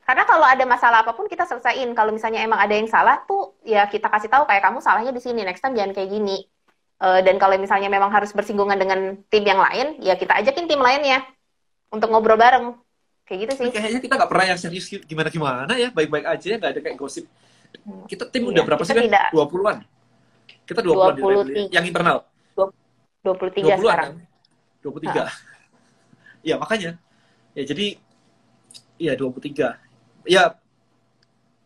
Karena 0.01 0.23
kalau 0.25 0.43
ada 0.43 0.65
masalah 0.65 1.05
apa 1.05 1.13
pun 1.13 1.29
kita 1.29 1.45
selesaiin. 1.45 1.93
Kalau 1.93 2.11
misalnya 2.11 2.41
emang 2.41 2.59
ada 2.59 2.73
yang 2.73 2.89
salah 2.89 3.21
tuh 3.23 3.55
ya 3.61 3.85
kita 3.87 4.09
kasih 4.09 4.27
tahu 4.27 4.43
kayak 4.49 4.65
kamu 4.65 4.81
salahnya 4.81 5.13
di 5.13 5.21
sini. 5.21 5.45
Next 5.45 5.61
time 5.61 5.77
jangan 5.77 5.93
kayak 5.93 6.09
gini. 6.09 6.43
Eh, 7.01 7.19
dan 7.25 7.41
kalau 7.41 7.57
misalnya 7.57 7.89
memang 7.89 8.13
harus 8.13 8.29
bersinggungan 8.29 8.77
dengan 8.77 9.17
tim 9.33 9.41
yang 9.41 9.57
lain, 9.57 9.97
ya 10.05 10.13
kita 10.13 10.37
ajakin 10.37 10.69
tim 10.69 10.81
lainnya 10.81 11.25
untuk 11.89 12.13
ngobrol 12.13 12.37
bareng. 12.37 12.77
Kayak 13.25 13.47
gitu 13.47 13.53
sih. 13.63 13.67
kayaknya 13.71 14.01
kita 14.03 14.13
nggak 14.19 14.27
pernah 14.27 14.45
yang 14.51 14.59
serius 14.59 14.91
gimana 14.91 15.31
gimana 15.31 15.73
ya 15.79 15.87
baik-baik 15.87 16.27
aja 16.27 16.45
ya 16.51 16.57
nggak 16.59 16.71
ada 16.75 16.81
kayak 16.83 16.97
gosip 16.99 17.23
kita 18.11 18.27
tim 18.27 18.43
Iya, 18.43 18.51
udah 18.51 18.63
berapa 18.67 18.83
kita 18.83 18.91
sih 18.91 18.97
kan 18.97 19.05
tidak. 19.07 19.27
20-an 19.31 19.77
kita 20.67 20.79
20-an 20.83 21.13
di 21.15 21.21
23. 21.21 21.31
Rebellion. 21.31 21.69
yang 21.71 21.85
internal 21.87 22.17
23 23.23 23.63
20-an 23.63 23.79
sekarang. 23.79 24.11
kan 24.83 25.23
23 26.43 26.43
ya 26.49 26.55
makanya 26.59 26.91
ya 27.55 27.63
jadi 27.63 27.85
ya 28.99 29.13
23 29.15 29.90
ya 30.27 30.55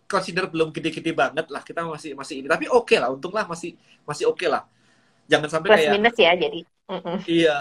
consider 0.06 0.46
belum 0.48 0.70
gede-gede 0.70 1.12
banget 1.12 1.50
lah 1.50 1.62
kita 1.66 1.82
masih 1.84 2.14
masih 2.14 2.44
ini 2.44 2.48
tapi 2.48 2.70
oke 2.70 2.96
lah 2.96 3.10
untunglah 3.10 3.44
masih 3.50 3.74
masih 4.06 4.30
oke 4.30 4.46
lah 4.46 4.64
jangan 5.26 5.50
sampai 5.50 5.70
Plus 5.74 5.80
kayak 5.82 5.94
minus 5.98 6.18
ya 6.18 6.32
jadi. 6.38 6.60
Iya 7.26 7.58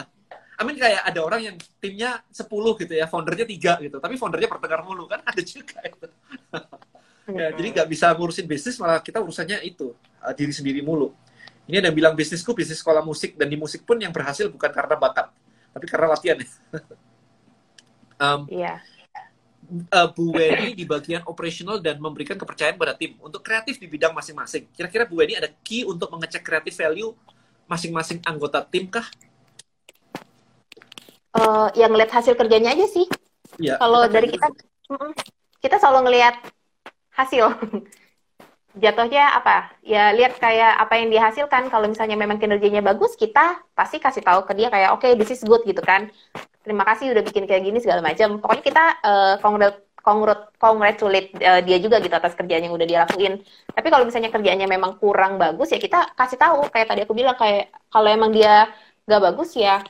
Amin 0.55 0.79
kayak 0.79 1.03
ada 1.03 1.21
orang 1.23 1.41
yang 1.43 1.57
timnya 1.83 2.23
10 2.31 2.47
gitu 2.79 2.93
ya, 2.95 3.11
foundernya 3.11 3.43
tiga 3.43 3.75
gitu, 3.83 3.99
tapi 3.99 4.15
foundernya 4.15 4.47
pertengkar 4.47 4.87
mulu 4.87 5.11
kan 5.11 5.19
ada 5.27 5.43
juga 5.43 5.79
itu. 5.83 6.07
Ya, 7.25 7.57
jadi 7.57 7.73
nggak 7.73 7.89
bisa 7.89 8.13
ngurusin 8.13 8.45
bisnis 8.45 8.77
malah 8.77 9.01
kita 9.01 9.17
urusannya 9.17 9.65
itu 9.65 9.97
uh, 10.21 10.35
diri 10.37 10.53
sendiri 10.53 10.85
mulu. 10.85 11.09
Ini 11.65 11.81
ada 11.81 11.89
yang 11.89 11.97
bilang 11.97 12.13
bisnisku 12.13 12.53
bisnis 12.53 12.85
sekolah 12.85 13.01
musik 13.01 13.41
dan 13.41 13.49
di 13.49 13.57
musik 13.57 13.81
pun 13.89 13.97
yang 13.97 14.13
berhasil 14.13 14.45
bukan 14.53 14.69
karena 14.69 14.93
bakat, 14.93 15.33
tapi 15.73 15.89
karena 15.89 16.13
latihan. 16.13 16.37
um, 18.21 18.45
Iya. 18.45 18.77
Uh, 19.91 20.09
Bu 20.13 20.35
Weni 20.35 20.77
di 20.77 20.85
bagian 20.85 21.25
operational 21.27 21.81
dan 21.81 21.99
memberikan 21.99 22.37
kepercayaan 22.37 22.77
pada 22.77 22.95
tim 22.95 23.17
untuk 23.21 23.41
kreatif 23.41 23.81
di 23.81 23.87
bidang 23.89 24.13
masing-masing. 24.13 24.69
Kira-kira 24.73 25.09
Bu 25.09 25.21
Weni 25.21 25.37
ada 25.37 25.51
key 25.65 25.85
untuk 25.85 26.13
mengecek 26.13 26.45
kreatif 26.45 26.77
value 26.77 27.13
masing-masing 27.65 28.21
anggota 28.29 28.61
tim 28.65 28.89
kah? 28.89 29.05
Eh, 31.35 31.69
yang 31.75 31.91
ngeliat 31.91 32.15
hasil 32.15 32.39
kerjanya 32.39 32.79
aja 32.79 32.87
sih. 32.87 33.11
Iya. 33.59 33.75
Kalau 33.83 34.07
dari 34.07 34.31
kita, 34.31 34.47
kita 35.59 35.77
selalu 35.83 36.11
ngelihat 36.11 36.39
hasil. 37.19 37.51
Jatuhnya 38.83 39.39
apa? 39.39 39.71
Ya 39.87 40.11
lihat 40.11 40.39
kayak 40.39 40.79
apa 40.79 40.99
yang 40.99 41.11
dihasilkan. 41.11 41.71
Kalau 41.71 41.87
misalnya 41.87 42.19
memang 42.19 42.43
kinerjanya 42.43 42.83
bagus, 42.83 43.15
kita 43.15 43.63
pasti 43.75 44.03
kasih 44.03 44.23
tahu 44.23 44.47
ke 44.47 44.53
dia 44.55 44.71
kayak 44.71 44.95
oke 44.95 45.07
this 45.15 45.31
is 45.31 45.43
good 45.47 45.63
gitu 45.63 45.79
kan. 45.83 46.11
Terima 46.65 46.85
kasih 46.89 47.13
udah 47.13 47.23
bikin 47.29 47.45
kayak 47.49 47.63
gini 47.67 47.79
segala 47.85 48.01
macam. 48.09 48.29
Pokoknya 48.41 48.65
kita 48.71 48.83
eh, 49.09 49.35
congrat- 49.45 49.83
congrat- 50.07 50.49
congratulate 50.63 51.29
eh, 51.49 51.61
dia 51.67 51.77
juga 51.85 51.97
gitu 52.05 52.15
atas 52.17 52.33
kerjaan 52.39 52.63
yang 52.65 52.75
udah 52.77 52.87
dia 52.91 52.99
lakuin. 53.05 53.35
Tapi 53.77 53.87
kalau 53.93 54.05
misalnya 54.09 54.31
kerjaannya 54.35 54.69
memang 54.77 54.93
kurang 55.03 55.33
bagus 55.43 55.69
ya 55.75 55.79
kita 55.87 55.97
kasih 56.19 56.39
tahu 56.41 56.59
kayak 56.73 56.87
tadi 56.91 57.01
aku 57.05 57.15
bilang 57.21 57.37
kayak 57.37 57.69
kalau 57.93 58.09
emang 58.17 58.31
dia 58.33 58.69
nggak 59.07 59.23
bagus 59.27 59.51
ya 59.61 59.85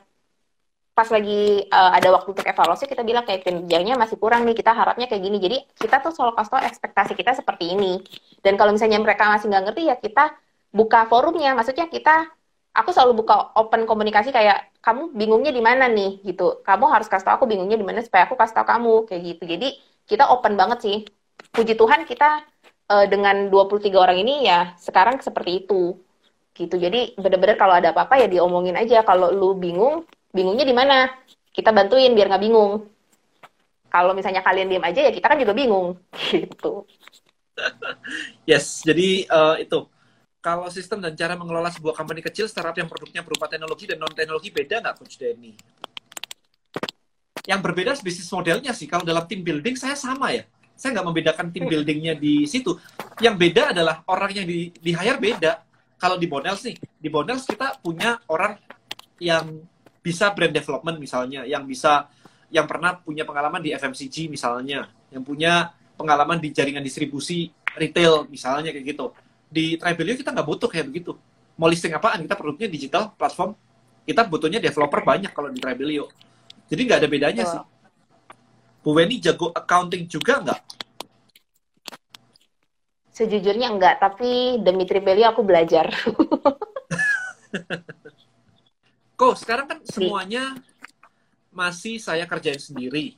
pas 0.94 1.10
lagi 1.10 1.66
uh, 1.74 1.90
ada 1.90 2.08
waktu 2.14 2.28
untuk 2.38 2.46
evaluasi 2.46 2.86
kita 2.86 3.02
bilang 3.02 3.26
kayak 3.26 3.42
kinerjanya 3.42 3.98
masih 3.98 4.14
kurang 4.14 4.46
nih 4.46 4.54
kita 4.54 4.70
harapnya 4.70 5.10
kayak 5.10 5.22
gini 5.26 5.36
jadi 5.42 5.56
kita 5.74 5.98
tuh 5.98 6.14
selalu 6.14 6.38
kasih 6.38 6.62
ekspektasi 6.70 7.12
kita 7.18 7.32
seperti 7.34 7.74
ini 7.74 7.98
dan 8.46 8.54
kalau 8.54 8.70
misalnya 8.70 9.02
mereka 9.02 9.26
masih 9.26 9.50
nggak 9.50 9.64
ngerti 9.66 9.82
ya 9.90 9.96
kita 9.98 10.24
buka 10.70 11.10
forumnya 11.10 11.50
maksudnya 11.58 11.90
kita 11.90 12.30
aku 12.74 12.90
selalu 12.90 13.22
buka 13.22 13.54
open 13.54 13.86
komunikasi 13.86 14.34
kayak 14.34 14.74
kamu 14.82 15.14
bingungnya 15.14 15.54
di 15.54 15.62
mana 15.62 15.86
nih? 15.86 16.20
Gitu. 16.26 16.60
Kamu 16.66 16.90
harus 16.90 17.06
kasih 17.06 17.24
tau 17.30 17.38
aku 17.38 17.46
bingungnya 17.46 17.78
di 17.78 17.86
mana 17.86 18.02
supaya 18.02 18.26
aku 18.26 18.34
kasih 18.34 18.60
tau 18.60 18.66
kamu. 18.66 19.06
Kayak 19.08 19.22
gitu. 19.22 19.42
Jadi 19.46 19.68
kita 20.10 20.28
open 20.34 20.58
banget 20.58 20.78
sih. 20.82 20.98
Puji 21.54 21.78
Tuhan 21.78 22.02
kita 22.04 22.42
uh, 22.90 23.06
dengan 23.06 23.48
23 23.48 23.94
orang 23.94 24.18
ini 24.18 24.44
ya 24.44 24.74
sekarang 24.76 25.22
seperti 25.22 25.64
itu. 25.64 25.96
Gitu. 26.52 26.74
Jadi 26.76 27.14
bener-bener 27.14 27.56
kalau 27.56 27.78
ada 27.78 27.94
apa-apa 27.94 28.20
ya 28.20 28.26
diomongin 28.26 28.74
aja. 28.74 29.06
Kalau 29.06 29.30
lu 29.30 29.54
bingung 29.54 30.04
bingungnya 30.34 30.66
di 30.66 30.74
mana? 30.74 31.08
Kita 31.54 31.70
bantuin 31.70 32.12
biar 32.12 32.26
nggak 32.26 32.42
bingung. 32.42 32.90
Kalau 33.86 34.10
misalnya 34.10 34.42
kalian 34.42 34.66
diem 34.66 34.82
aja 34.82 35.06
ya 35.06 35.14
kita 35.14 35.30
kan 35.30 35.38
juga 35.38 35.54
bingung. 35.54 35.94
Gitu. 36.34 36.82
Yes, 38.42 38.82
jadi 38.82 39.30
eh, 39.30 39.56
itu 39.62 39.86
kalau 40.44 40.68
sistem 40.68 41.00
dan 41.00 41.16
cara 41.16 41.40
mengelola 41.40 41.72
sebuah 41.72 41.96
company 41.96 42.20
kecil 42.20 42.44
startup 42.44 42.76
yang 42.76 42.84
produknya 42.84 43.24
berupa 43.24 43.48
teknologi 43.48 43.88
dan 43.88 43.96
non 43.96 44.12
teknologi 44.12 44.52
beda 44.52 44.84
nggak 44.84 44.94
Coach 45.00 45.16
Denny? 45.16 45.56
Yang 47.48 47.60
berbeda 47.64 47.96
bisnis 48.04 48.28
modelnya 48.28 48.76
sih. 48.76 48.84
Kalau 48.84 49.08
dalam 49.08 49.24
team 49.24 49.40
building 49.40 49.72
saya 49.80 49.96
sama 49.96 50.36
ya. 50.36 50.44
Saya 50.76 51.00
nggak 51.00 51.06
membedakan 51.08 51.46
team 51.48 51.64
buildingnya 51.64 52.20
di 52.20 52.44
situ. 52.44 52.76
Yang 53.24 53.40
beda 53.40 53.72
adalah 53.72 54.04
orang 54.04 54.36
yang 54.36 54.44
di, 54.44 54.68
di 54.68 54.92
hire 54.92 55.16
beda. 55.16 55.64
Kalau 55.96 56.20
di 56.20 56.28
Bonels 56.28 56.60
nih, 56.60 56.76
di 56.76 57.08
Bonels 57.08 57.48
kita 57.48 57.80
punya 57.80 58.20
orang 58.28 58.60
yang 59.16 59.64
bisa 60.04 60.28
brand 60.36 60.52
development 60.52 61.00
misalnya, 61.00 61.48
yang 61.48 61.64
bisa 61.64 62.04
yang 62.52 62.68
pernah 62.68 63.00
punya 63.00 63.24
pengalaman 63.24 63.64
di 63.64 63.72
FMCG 63.72 64.28
misalnya, 64.28 64.92
yang 65.08 65.24
punya 65.24 65.72
pengalaman 65.96 66.36
di 66.36 66.52
jaringan 66.52 66.84
distribusi 66.84 67.48
retail 67.80 68.28
misalnya 68.28 68.68
kayak 68.76 68.92
gitu. 68.92 69.08
Di 69.54 69.78
Tribelio 69.78 70.18
kita 70.18 70.34
nggak 70.34 70.48
butuh 70.50 70.66
kayak 70.66 70.90
begitu. 70.90 71.14
Mau 71.54 71.70
listing 71.70 71.94
apaan? 71.94 72.26
Kita 72.26 72.34
produknya 72.34 72.66
digital 72.66 73.14
platform. 73.14 73.54
Kita 74.02 74.26
butuhnya 74.26 74.58
developer 74.58 75.00
banyak 75.06 75.30
kalau 75.30 75.54
di 75.54 75.62
Tribelio. 75.62 76.10
Jadi 76.66 76.80
nggak 76.82 76.98
ada 76.98 77.08
bedanya 77.08 77.44
Betul. 77.46 77.54
sih. 77.54 77.62
Bu 78.82 78.90
Weni 78.98 79.22
jago 79.22 79.54
accounting 79.54 80.10
juga 80.10 80.42
nggak? 80.42 80.60
sejujurnya 83.14 83.70
enggak 83.70 84.02
tapi 84.02 84.58
demi 84.58 84.82
Tribelio 84.90 85.30
aku 85.30 85.46
belajar 85.46 85.86
Kok 89.14 89.38
sekarang 89.38 89.70
kan 89.70 89.78
semuanya 89.86 90.58
masih 91.54 92.02
saya 92.02 92.26
kerjain 92.26 92.58
sendiri. 92.58 93.14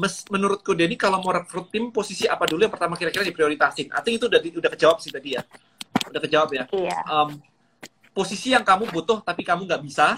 Mes, 0.00 0.24
menurutku 0.32 0.72
Denny 0.72 0.96
kalau 0.96 1.20
mau 1.20 1.28
rekrut 1.28 1.68
tim 1.68 1.92
posisi 1.92 2.24
apa 2.24 2.48
dulu 2.48 2.64
yang 2.64 2.72
pertama 2.72 2.96
kira-kira 2.96 3.20
diprioritasin? 3.20 3.92
I 3.92 4.00
think 4.00 4.16
itu 4.16 4.32
udah 4.32 4.40
udah 4.40 4.70
kejawab 4.72 4.98
sih 5.04 5.12
tadi 5.12 5.36
ya. 5.36 5.44
Udah 6.08 6.20
kejawab 6.24 6.48
ya. 6.56 6.64
Iya. 6.72 6.98
Um, 7.04 7.36
posisi 8.16 8.56
yang 8.56 8.64
kamu 8.64 8.88
butuh 8.88 9.20
tapi 9.20 9.44
kamu 9.44 9.68
nggak 9.68 9.82
bisa. 9.84 10.16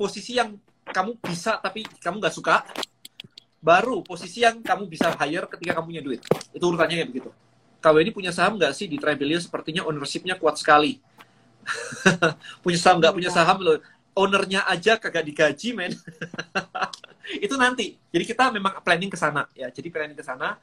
Posisi 0.00 0.40
yang 0.40 0.56
kamu 0.88 1.20
bisa 1.20 1.60
tapi 1.60 1.84
kamu 2.00 2.24
nggak 2.24 2.32
suka. 2.32 2.64
Baru 3.60 4.00
posisi 4.00 4.40
yang 4.40 4.64
kamu 4.64 4.88
bisa 4.88 5.12
hire 5.20 5.44
ketika 5.52 5.76
kamu 5.76 5.86
punya 5.92 6.02
duit. 6.02 6.20
Itu 6.56 6.64
urutannya 6.72 7.04
kayak 7.04 7.10
begitu. 7.12 7.30
Kau 7.84 7.98
ini 8.00 8.10
punya 8.16 8.32
saham 8.32 8.56
nggak 8.56 8.72
sih 8.72 8.88
di 8.88 8.96
Tribelio? 8.96 9.36
Sepertinya 9.36 9.84
ownership-nya 9.84 10.40
kuat 10.40 10.56
sekali. 10.56 10.96
punya 12.64 12.78
saham 12.80 12.96
nggak 12.98 13.14
punya 13.14 13.30
saham 13.30 13.60
loh 13.62 13.78
ownernya 14.12 14.68
aja 14.68 15.00
kagak 15.00 15.24
digaji 15.24 15.68
men 15.72 15.92
itu 17.38 17.54
nanti. 17.54 17.96
Jadi 18.10 18.24
kita 18.26 18.50
memang 18.50 18.82
planning 18.82 19.10
ke 19.10 19.18
sana 19.18 19.46
ya. 19.54 19.70
Jadi 19.70 19.88
planning 19.88 20.18
ke 20.18 20.24
sana 20.24 20.58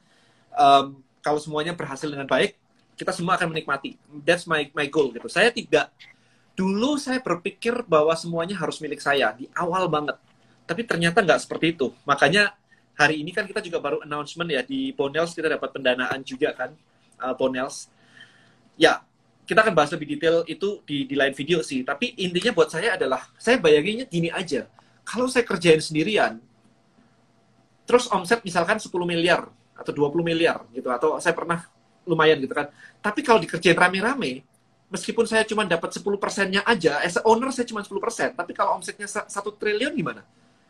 um, 0.54 1.00
kalau 1.20 1.40
semuanya 1.40 1.72
berhasil 1.72 2.08
dengan 2.08 2.28
baik 2.28 2.56
kita 2.96 3.16
semua 3.16 3.40
akan 3.40 3.56
menikmati. 3.56 3.96
That's 4.20 4.44
my 4.44 4.68
my 4.76 4.84
goal 4.92 5.08
gitu. 5.12 5.28
Saya 5.32 5.48
tidak 5.48 5.88
dulu 6.52 7.00
saya 7.00 7.22
berpikir 7.24 7.72
bahwa 7.88 8.12
semuanya 8.12 8.60
harus 8.60 8.76
milik 8.84 9.00
saya 9.00 9.32
di 9.32 9.48
awal 9.56 9.88
banget. 9.88 10.20
Tapi 10.68 10.84
ternyata 10.84 11.24
nggak 11.24 11.40
seperti 11.48 11.72
itu. 11.72 11.96
Makanya 12.04 12.52
hari 12.92 13.24
ini 13.24 13.32
kan 13.32 13.48
kita 13.48 13.64
juga 13.64 13.80
baru 13.80 14.04
announcement 14.04 14.52
ya 14.52 14.60
di 14.60 14.92
Bonels 14.92 15.32
kita 15.32 15.48
dapat 15.48 15.72
pendanaan 15.72 16.20
juga 16.20 16.52
kan 16.52 16.70
uh, 17.24 17.32
Bonels. 17.32 17.88
Ya 18.76 19.00
kita 19.50 19.66
akan 19.66 19.74
bahas 19.74 19.90
lebih 19.90 20.14
detail 20.14 20.46
itu 20.46 20.78
di, 20.86 21.10
di 21.10 21.18
lain 21.18 21.34
video 21.34 21.58
sih. 21.58 21.82
Tapi 21.82 22.14
intinya 22.22 22.54
buat 22.54 22.70
saya 22.70 22.94
adalah, 22.94 23.26
saya 23.34 23.58
bayanginnya 23.58 24.06
gini 24.06 24.30
aja. 24.30 24.70
Kalau 25.02 25.26
saya 25.26 25.42
kerjain 25.42 25.82
sendirian, 25.82 26.38
terus 27.90 28.06
omset 28.14 28.46
misalkan 28.46 28.78
10 28.78 28.86
miliar, 29.02 29.50
atau 29.74 29.90
20 29.90 30.22
miliar 30.22 30.62
gitu, 30.70 30.86
atau 30.94 31.18
saya 31.18 31.34
pernah 31.34 31.66
lumayan 32.06 32.38
gitu 32.38 32.54
kan. 32.54 32.70
Tapi 33.02 33.26
kalau 33.26 33.42
dikerjain 33.42 33.74
rame-rame, 33.74 34.46
meskipun 34.94 35.26
saya 35.26 35.42
cuma 35.42 35.66
dapat 35.66 35.90
10 35.90 36.06
persennya 36.22 36.62
aja, 36.62 37.02
as 37.02 37.18
a 37.18 37.26
owner 37.26 37.50
saya 37.50 37.66
cuma 37.66 37.82
10 37.82 37.98
persen, 37.98 38.30
tapi 38.30 38.54
kalau 38.54 38.78
omsetnya 38.78 39.10
1 39.10 39.26
triliun 39.58 39.90
gimana? 39.98 40.22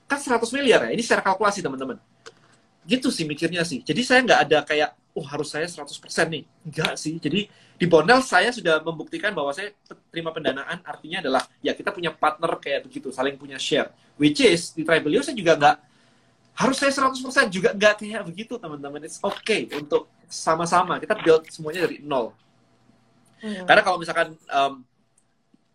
Kan 0.09 0.17
100 0.17 0.49
miliar 0.57 0.89
ya, 0.89 0.97
ini 0.97 1.05
secara 1.05 1.21
kalkulasi 1.21 1.61
teman-teman. 1.61 2.01
Gitu 2.89 3.13
sih 3.13 3.29
mikirnya 3.29 3.61
sih. 3.69 3.85
Jadi 3.85 4.01
saya 4.01 4.25
nggak 4.25 4.41
ada 4.49 4.59
kayak, 4.65 4.97
oh 5.13 5.27
harus 5.29 5.53
saya 5.53 5.69
100% 5.69 5.85
nih. 6.33 6.43
Enggak 6.65 6.97
sih. 6.97 7.21
Jadi 7.21 7.45
di 7.81 7.89
Bondel 7.89 8.21
saya 8.21 8.53
sudah 8.53 8.85
membuktikan 8.85 9.33
bahwa 9.33 9.57
saya 9.57 9.73
terima 10.13 10.37
pendanaan 10.37 10.85
artinya 10.85 11.25
adalah 11.25 11.43
ya 11.65 11.73
kita 11.73 11.97
punya 11.97 12.13
partner 12.13 12.61
kayak 12.61 12.85
begitu 12.85 13.09
saling 13.09 13.41
punya 13.41 13.57
share 13.57 13.89
which 14.21 14.45
is 14.45 14.77
di 14.77 14.85
Tribelio 14.85 15.25
saya 15.25 15.33
juga 15.33 15.57
nggak 15.57 15.77
harus 16.61 16.77
saya 16.77 16.93
100% 16.93 17.49
juga 17.49 17.73
nggak 17.73 18.05
kayak 18.05 18.23
begitu 18.29 18.61
teman-teman. 18.61 19.01
It's 19.09 19.17
okay 19.25 19.65
untuk 19.73 20.13
sama-sama. 20.29 21.01
Kita 21.01 21.17
build 21.17 21.49
semuanya 21.49 21.89
dari 21.89 22.05
nol. 22.05 22.37
Hmm. 23.41 23.65
karena 23.65 23.81
kalau 23.81 23.97
misalkan 23.97 24.37
um, 24.53 24.85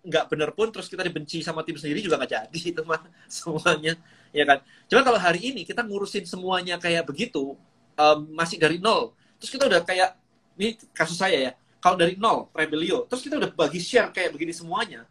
nggak 0.05 0.29
bener 0.29 0.53
pun 0.53 0.69
terus 0.69 0.85
kita 0.85 1.01
dibenci 1.01 1.41
sama 1.41 1.65
tim 1.65 1.73
sendiri 1.73 1.97
juga 1.97 2.21
nggak 2.21 2.29
jadi 2.37 2.59
itu 2.77 2.81
mah 2.85 3.01
semuanya. 3.25 3.97
Ya 4.29 4.45
kan? 4.45 4.61
Cuma 4.85 5.01
kalau 5.01 5.17
hari 5.17 5.49
ini 5.49 5.65
kita 5.65 5.81
ngurusin 5.81 6.29
semuanya 6.29 6.77
kayak 6.77 7.09
begitu 7.09 7.57
um, 7.99 8.19
masih 8.35 8.59
dari 8.59 8.77
nol 8.77 9.15
terus 9.39 9.51
kita 9.51 9.67
udah 9.67 9.81
kayak 9.83 10.15
ini 10.55 10.79
kasus 10.95 11.19
saya 11.19 11.51
ya 11.51 11.53
kalau 11.79 11.99
dari 11.99 12.15
nol 12.19 12.51
rebelio 12.51 13.07
terus 13.07 13.23
kita 13.23 13.39
udah 13.39 13.49
bagi 13.51 13.79
share 13.79 14.11
kayak 14.11 14.31
begini 14.35 14.53
semuanya 14.55 15.03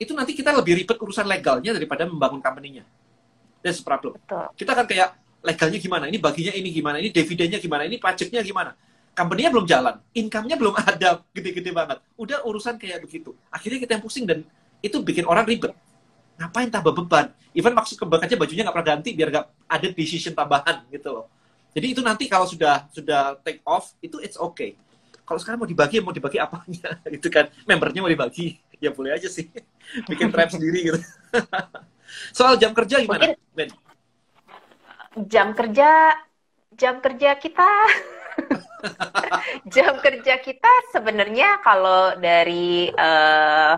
itu 0.00 0.16
nanti 0.16 0.32
kita 0.32 0.54
lebih 0.54 0.80
ribet 0.80 0.96
urusan 0.96 1.26
legalnya 1.28 1.76
daripada 1.76 2.06
membangun 2.06 2.40
company-nya 2.40 2.84
that's 3.64 3.80
the 3.80 3.86
problem. 3.86 4.16
Betul. 4.16 4.46
kita 4.56 4.72
kan 4.76 4.86
kayak 4.88 5.08
legalnya 5.40 5.78
gimana? 5.80 6.04
Ini 6.08 6.18
baginya 6.20 6.52
ini 6.52 6.68
gimana? 6.72 6.96
Ini 7.00 7.10
dividennya 7.12 7.58
gimana? 7.60 7.82
Ini 7.88 7.96
pajaknya 7.96 8.40
gimana? 8.44 8.72
Company-nya 9.16 9.50
belum 9.52 9.66
jalan. 9.66 9.94
Income-nya 10.12 10.56
belum 10.56 10.74
ada. 10.90 11.24
Gede-gede 11.32 11.70
banget. 11.72 11.98
Udah 12.16 12.44
urusan 12.44 12.76
kayak 12.76 13.04
begitu. 13.04 13.32
Akhirnya 13.48 13.78
kita 13.80 13.96
yang 13.98 14.04
pusing 14.04 14.24
dan 14.28 14.44
itu 14.80 14.96
bikin 15.00 15.24
orang 15.28 15.44
ribet. 15.44 15.72
Ngapain 16.40 16.68
tambah 16.72 16.92
beban? 16.96 17.32
Even 17.52 17.76
maksud 17.76 18.00
kebak 18.00 18.24
aja 18.24 18.36
bajunya 18.38 18.64
nggak 18.64 18.76
pernah 18.80 18.88
ganti 18.96 19.10
biar 19.12 19.28
nggak 19.28 19.46
ada 19.68 19.86
decision 19.92 20.32
tambahan 20.32 20.88
gitu 20.88 21.12
loh. 21.12 21.26
Jadi 21.76 21.86
itu 21.92 22.00
nanti 22.00 22.24
kalau 22.26 22.48
sudah 22.48 22.88
sudah 22.90 23.36
take 23.44 23.60
off 23.68 23.92
itu 24.00 24.16
it's 24.24 24.40
okay. 24.40 24.74
Kalau 25.28 25.38
sekarang 25.38 25.62
mau 25.62 25.68
dibagi 25.68 26.00
mau 26.02 26.10
dibagi 26.10 26.42
apanya? 26.42 26.98
Gitu 27.14 27.30
kan. 27.30 27.46
Membernya 27.68 28.00
mau 28.02 28.10
dibagi. 28.10 28.56
Ya 28.80 28.88
boleh 28.88 29.12
aja 29.12 29.28
sih. 29.28 29.44
Bikin 30.08 30.32
tribe 30.32 30.48
sendiri 30.48 30.88
gitu 30.88 30.96
soal 32.30 32.56
jam 32.56 32.72
kerja 32.74 33.02
gimana 33.02 33.32
Mungkin 33.32 33.36
ben 33.56 33.70
jam 35.26 35.52
kerja 35.54 36.14
jam 36.74 37.02
kerja 37.02 37.30
kita 37.36 37.70
jam 39.74 39.98
kerja 39.98 40.34
kita 40.38 40.72
sebenarnya 40.94 41.60
kalau 41.60 42.16
dari 42.16 42.88
uh, 42.94 43.74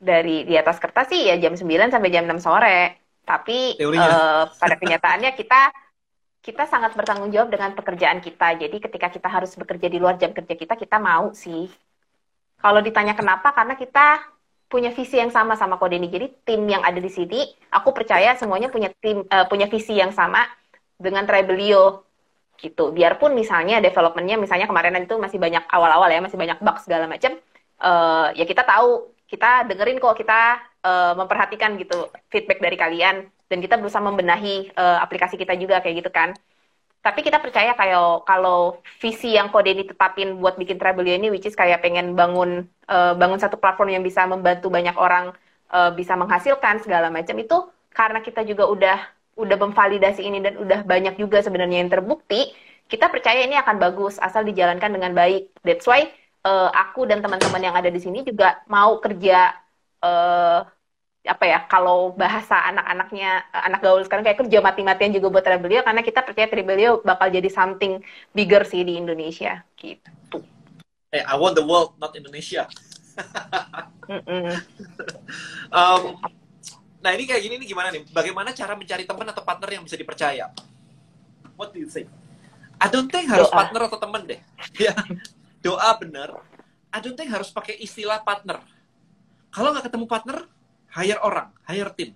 dari 0.00 0.44
di 0.48 0.54
atas 0.56 0.80
kertas 0.82 1.12
sih 1.12 1.28
ya 1.28 1.36
jam 1.38 1.54
9 1.54 1.64
sampai 1.92 2.10
jam 2.10 2.26
6 2.26 2.42
sore 2.42 2.98
tapi 3.22 3.78
uh, 3.78 4.50
pada 4.50 4.74
kenyataannya 4.74 5.32
kita 5.38 5.70
kita 6.40 6.64
sangat 6.64 6.96
bertanggung 6.96 7.28
jawab 7.28 7.52
dengan 7.52 7.76
pekerjaan 7.76 8.24
kita. 8.24 8.56
Jadi 8.56 8.80
ketika 8.80 9.12
kita 9.12 9.28
harus 9.28 9.52
bekerja 9.54 9.92
di 9.92 10.00
luar 10.00 10.16
jam 10.16 10.32
kerja 10.32 10.56
kita, 10.56 10.74
kita 10.74 10.96
mau 10.96 11.36
sih. 11.36 11.68
Kalau 12.60 12.80
ditanya 12.80 13.12
kenapa, 13.12 13.52
karena 13.52 13.76
kita 13.76 14.24
punya 14.70 14.94
visi 14.94 15.18
yang 15.18 15.34
sama 15.34 15.58
sama 15.58 15.76
Kode 15.76 15.98
ini. 15.98 16.06
Jadi 16.06 16.46
tim 16.46 16.62
yang 16.70 16.86
ada 16.86 17.02
di 17.02 17.10
sini, 17.10 17.42
aku 17.74 17.90
percaya 17.90 18.38
semuanya 18.38 18.70
punya 18.70 18.94
tim 19.02 19.26
uh, 19.26 19.44
punya 19.50 19.66
visi 19.66 19.98
yang 19.98 20.14
sama 20.14 20.46
dengan 20.94 21.26
Tribelio 21.26 22.06
gitu. 22.54 22.94
Biarpun 22.94 23.34
misalnya 23.34 23.82
developmentnya, 23.82 24.38
misalnya 24.38 24.70
kemarin 24.70 25.02
itu 25.02 25.18
masih 25.18 25.42
banyak 25.42 25.66
awal-awal 25.66 26.06
ya, 26.06 26.22
masih 26.22 26.38
banyak 26.38 26.62
bug 26.62 26.78
segala 26.78 27.10
macam. 27.10 27.34
Uh, 27.82 28.30
ya 28.38 28.46
kita 28.46 28.62
tahu, 28.62 29.10
kita 29.26 29.66
dengerin 29.66 29.98
kok, 29.98 30.14
kita 30.14 30.62
uh, 30.86 31.18
memperhatikan 31.18 31.74
gitu 31.74 32.06
feedback 32.30 32.62
dari 32.62 32.76
kalian 32.78 33.26
dan 33.50 33.58
kita 33.58 33.74
berusaha 33.74 34.04
membenahi 34.04 34.70
uh, 34.78 35.02
aplikasi 35.02 35.34
kita 35.34 35.58
juga 35.58 35.82
kayak 35.82 36.06
gitu 36.06 36.10
kan. 36.14 36.30
Tapi 37.00 37.24
kita 37.24 37.40
percaya 37.40 37.72
kayak 37.72 38.28
kalau 38.28 38.76
visi 39.00 39.32
yang 39.32 39.48
kode 39.48 39.72
ini 39.72 39.88
tetapin 39.88 40.36
buat 40.36 40.60
bikin 40.60 40.76
Travelio 40.76 41.16
ini, 41.16 41.32
which 41.32 41.48
is 41.48 41.56
kayak 41.56 41.80
pengen 41.80 42.12
bangun 42.12 42.68
uh, 42.92 43.16
bangun 43.16 43.40
satu 43.40 43.56
platform 43.56 43.96
yang 43.96 44.04
bisa 44.04 44.28
membantu 44.28 44.68
banyak 44.68 44.92
orang 45.00 45.32
uh, 45.72 45.90
bisa 45.96 46.12
menghasilkan 46.12 46.84
segala 46.84 47.08
macam 47.08 47.40
itu 47.40 47.56
karena 47.96 48.20
kita 48.20 48.44
juga 48.44 48.68
udah 48.68 48.98
udah 49.40 49.56
memvalidasi 49.56 50.20
ini 50.20 50.44
dan 50.44 50.60
udah 50.60 50.84
banyak 50.84 51.16
juga 51.16 51.40
sebenarnya 51.40 51.80
yang 51.80 51.88
terbukti, 51.88 52.52
kita 52.90 53.08
percaya 53.08 53.40
ini 53.48 53.56
akan 53.56 53.80
bagus 53.80 54.20
asal 54.20 54.44
dijalankan 54.44 54.92
dengan 54.92 55.16
baik. 55.16 55.56
That's 55.64 55.88
why 55.88 56.12
uh, 56.44 56.68
aku 56.68 57.08
dan 57.08 57.24
teman-teman 57.24 57.62
yang 57.64 57.72
ada 57.72 57.88
di 57.88 58.00
sini 58.02 58.20
juga 58.26 58.60
mau 58.68 59.00
kerja 59.00 59.56
uh, 60.04 60.60
apa 61.20 61.44
ya 61.44 61.58
kalau 61.68 62.16
bahasa 62.16 62.56
anak-anaknya 62.72 63.44
anak 63.52 63.80
gaul 63.84 64.00
sekarang 64.00 64.24
kayak 64.24 64.40
kerja 64.40 64.64
mati-matian 64.64 65.12
juga 65.12 65.28
buat 65.28 65.44
Rebelio 65.44 65.84
karena 65.84 66.00
kita 66.00 66.24
percaya 66.24 66.48
Rebelio 66.48 67.04
bakal 67.04 67.28
jadi 67.28 67.44
something 67.52 68.00
bigger 68.32 68.64
sih 68.64 68.80
di 68.80 68.96
Indonesia 68.96 69.60
gitu. 69.76 70.08
Hey, 71.12 71.20
I 71.26 71.36
want 71.36 71.60
the 71.60 71.66
world 71.66 71.92
not 72.00 72.16
Indonesia. 72.16 72.64
um, 75.76 76.02
nah 77.04 77.10
ini 77.12 77.28
kayak 77.28 77.42
gini 77.44 77.60
nih 77.60 77.68
gimana 77.68 77.92
nih? 77.92 78.08
Bagaimana 78.08 78.56
cara 78.56 78.72
mencari 78.72 79.04
teman 79.04 79.28
atau 79.28 79.44
partner 79.44 79.68
yang 79.76 79.84
bisa 79.84 80.00
dipercaya? 80.00 80.48
What 81.60 81.76
do 81.76 81.84
you 81.84 81.90
think? 81.90 82.08
I 82.80 82.88
don't 82.88 83.12
think 83.12 83.28
harus 83.28 83.52
Doa. 83.52 83.60
partner 83.60 83.92
atau 83.92 84.00
teman 84.00 84.24
deh. 84.24 84.40
ya 84.88 84.96
doa 85.60 85.90
bener. 86.00 86.40
I 86.88 86.98
don't 87.04 87.12
think 87.12 87.28
harus 87.28 87.52
pakai 87.52 87.76
istilah 87.76 88.24
partner. 88.24 88.64
Kalau 89.52 89.76
nggak 89.76 89.92
ketemu 89.92 90.06
partner, 90.08 90.48
hire 90.94 91.20
orang, 91.22 91.48
hire 91.70 91.90
tim. 91.94 92.10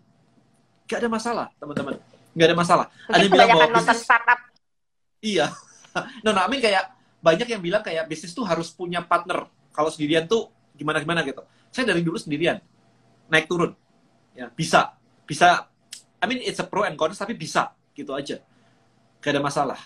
Gak 0.84 1.00
ada 1.00 1.08
masalah, 1.08 1.46
teman-teman. 1.56 1.96
Gak 2.34 2.46
ada 2.50 2.56
masalah. 2.58 2.86
Mungkin 2.90 3.14
ada 3.14 3.22
yang 3.22 3.32
bilang 3.32 3.48
bahwa 3.54 3.66
bisnis... 3.78 4.02
startup. 4.02 4.40
Iya. 5.22 5.46
no, 6.26 6.34
no, 6.34 6.40
I 6.42 6.58
kayak 6.58 6.84
banyak 7.24 7.48
yang 7.48 7.62
bilang 7.62 7.80
kayak 7.80 8.04
bisnis 8.10 8.34
tuh 8.34 8.44
harus 8.44 8.68
punya 8.74 9.00
partner. 9.00 9.48
Kalau 9.72 9.88
sendirian 9.88 10.26
tuh 10.26 10.50
gimana-gimana 10.74 11.22
gitu. 11.24 11.40
Saya 11.70 11.94
dari 11.94 12.02
dulu 12.02 12.18
sendirian. 12.18 12.58
Naik 13.30 13.46
turun. 13.48 13.72
Ya, 14.34 14.50
bisa. 14.50 14.98
Bisa. 15.24 15.70
I 16.20 16.24
mean, 16.26 16.42
it's 16.42 16.60
a 16.60 16.66
pro 16.66 16.84
and 16.84 16.98
cons, 16.98 17.16
tapi 17.16 17.32
bisa. 17.38 17.72
Gitu 17.94 18.10
aja. 18.12 18.42
Gak 19.22 19.30
ada 19.30 19.40
masalah. 19.40 19.80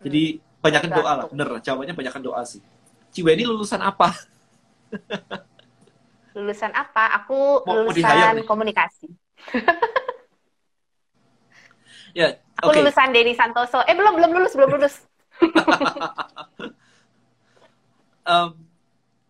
Jadi, 0.00 0.40
hmm. 0.40 0.64
banyakkan 0.64 0.90
doa 0.96 1.12
lah. 1.12 1.24
Bener, 1.28 1.48
jawabannya 1.60 1.94
banyakkan 1.98 2.22
doa 2.24 2.40
sih. 2.46 2.62
Ciwe 3.10 3.34
ini 3.34 3.44
lulusan 3.44 3.82
apa? 3.82 4.14
Lulusan 6.40 6.72
apa? 6.72 7.20
Aku 7.22 7.60
mau, 7.68 7.84
lulusan 7.84 8.40
mau 8.40 8.48
komunikasi. 8.48 9.12
ya, 12.18 12.40
Aku 12.60 12.72
okay. 12.72 12.80
lulusan 12.80 13.12
Denny 13.12 13.36
Santoso. 13.36 13.84
Eh 13.84 13.96
belum 13.96 14.16
belum 14.16 14.30
lulus 14.36 14.52
belum 14.56 14.70
lulus. 14.76 14.94
um, 18.28 18.52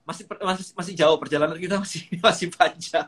masih 0.03 0.27
masih 0.27 0.65
masih 0.75 0.95
jauh 0.99 1.15
perjalanan 1.19 1.55
kita 1.55 1.79
masih 1.79 2.11
masih 2.27 2.51
panjang. 2.51 3.07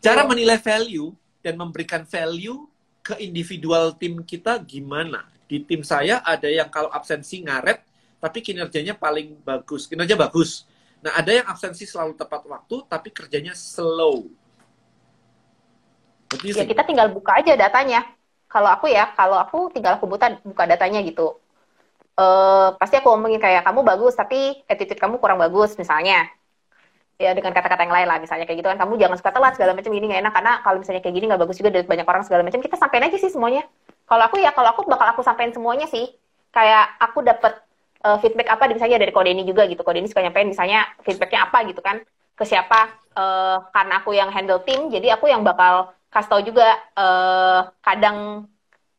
Cara 0.00 0.24
Iya. 0.24 0.28
menilai 0.28 0.58
value 0.60 1.12
dan 1.44 1.60
memberikan 1.60 2.08
value 2.08 2.64
ke 3.04 3.20
individual 3.20 3.92
tim 3.96 4.24
kita 4.24 4.56
gimana? 4.64 5.28
Di 5.46 5.62
tim 5.62 5.84
saya 5.84 6.24
ada 6.24 6.50
yang 6.50 6.66
kalau 6.72 6.90
absensi 6.90 7.38
ngaret, 7.44 7.84
tapi 8.18 8.42
kinerjanya 8.42 8.96
paling 8.96 9.36
bagus, 9.44 9.86
kinerja 9.86 10.16
bagus. 10.18 10.66
Nah 11.06 11.14
ada 11.14 11.30
yang 11.30 11.46
absensi 11.46 11.86
selalu 11.86 12.18
tepat 12.18 12.42
waktu, 12.50 12.82
tapi 12.90 13.14
kerjanya 13.14 13.54
slow. 13.54 14.26
Ya 16.42 16.66
kita 16.66 16.82
tinggal 16.82 17.14
buka 17.14 17.38
aja 17.38 17.54
datanya. 17.54 18.02
Kalau 18.50 18.66
aku 18.66 18.90
ya, 18.90 19.14
kalau 19.14 19.38
aku 19.38 19.70
tinggal 19.70 20.02
aku 20.02 20.10
buka, 20.10 20.34
buka 20.42 20.66
datanya 20.66 20.98
gitu. 21.06 21.38
Eh 22.18 22.68
pasti 22.74 22.98
aku 22.98 23.14
ngomongin 23.14 23.38
kayak 23.38 23.62
kamu 23.62 23.86
bagus 23.86 24.18
tapi 24.18 24.66
attitude 24.66 24.98
kamu 24.98 25.22
kurang 25.22 25.38
bagus 25.38 25.78
misalnya. 25.78 26.26
Ya 27.22 27.32
dengan 27.38 27.54
kata-kata 27.54 27.86
yang 27.86 27.94
lain 27.94 28.08
lah 28.10 28.18
misalnya 28.18 28.44
kayak 28.44 28.60
gitu 28.60 28.68
kan 28.68 28.76
kamu 28.82 28.98
jangan 28.98 29.16
suka 29.16 29.30
telat 29.30 29.54
segala 29.56 29.72
macam 29.78 29.88
ini 29.94 30.04
nggak 30.04 30.20
enak 30.26 30.34
karena 30.36 30.52
kalau 30.60 30.78
misalnya 30.82 31.00
kayak 31.00 31.14
gini 31.16 31.24
nggak 31.32 31.42
bagus 31.48 31.56
juga 31.56 31.70
dari 31.72 31.86
banyak 31.88 32.04
orang 32.04 32.22
segala 32.28 32.42
macam 32.44 32.60
kita 32.60 32.76
sampein 32.76 33.06
aja 33.06 33.16
sih 33.16 33.30
semuanya. 33.30 33.62
Kalau 34.10 34.22
aku 34.26 34.42
ya 34.42 34.50
kalau 34.50 34.74
aku 34.74 34.82
bakal 34.90 35.06
aku 35.14 35.22
sampein 35.22 35.54
semuanya 35.54 35.86
sih. 35.86 36.10
Kayak 36.50 36.98
aku 36.98 37.20
dapet 37.20 37.65
eh, 38.04 38.16
feedback 38.22 38.48
apa 38.54 38.68
misalnya 38.72 38.98
dari 39.02 39.12
kode 39.14 39.30
ini 39.32 39.42
juga 39.48 39.64
gitu. 39.70 39.80
Kode 39.86 39.98
ini 40.02 40.08
suka 40.10 40.22
nyampein 40.24 40.48
misalnya 40.52 40.84
feedbacknya 41.04 41.40
apa 41.48 41.58
gitu 41.68 41.80
kan 41.80 41.96
ke 42.36 42.44
siapa 42.44 42.80
Eh, 43.16 43.56
karena 43.72 44.04
aku 44.04 44.12
yang 44.12 44.28
handle 44.28 44.60
tim 44.60 44.92
jadi 44.92 45.16
aku 45.16 45.24
yang 45.32 45.40
bakal 45.40 45.88
kasih 46.12 46.28
tau 46.28 46.42
juga 46.44 46.68
eh, 46.92 47.60
kadang 47.80 48.44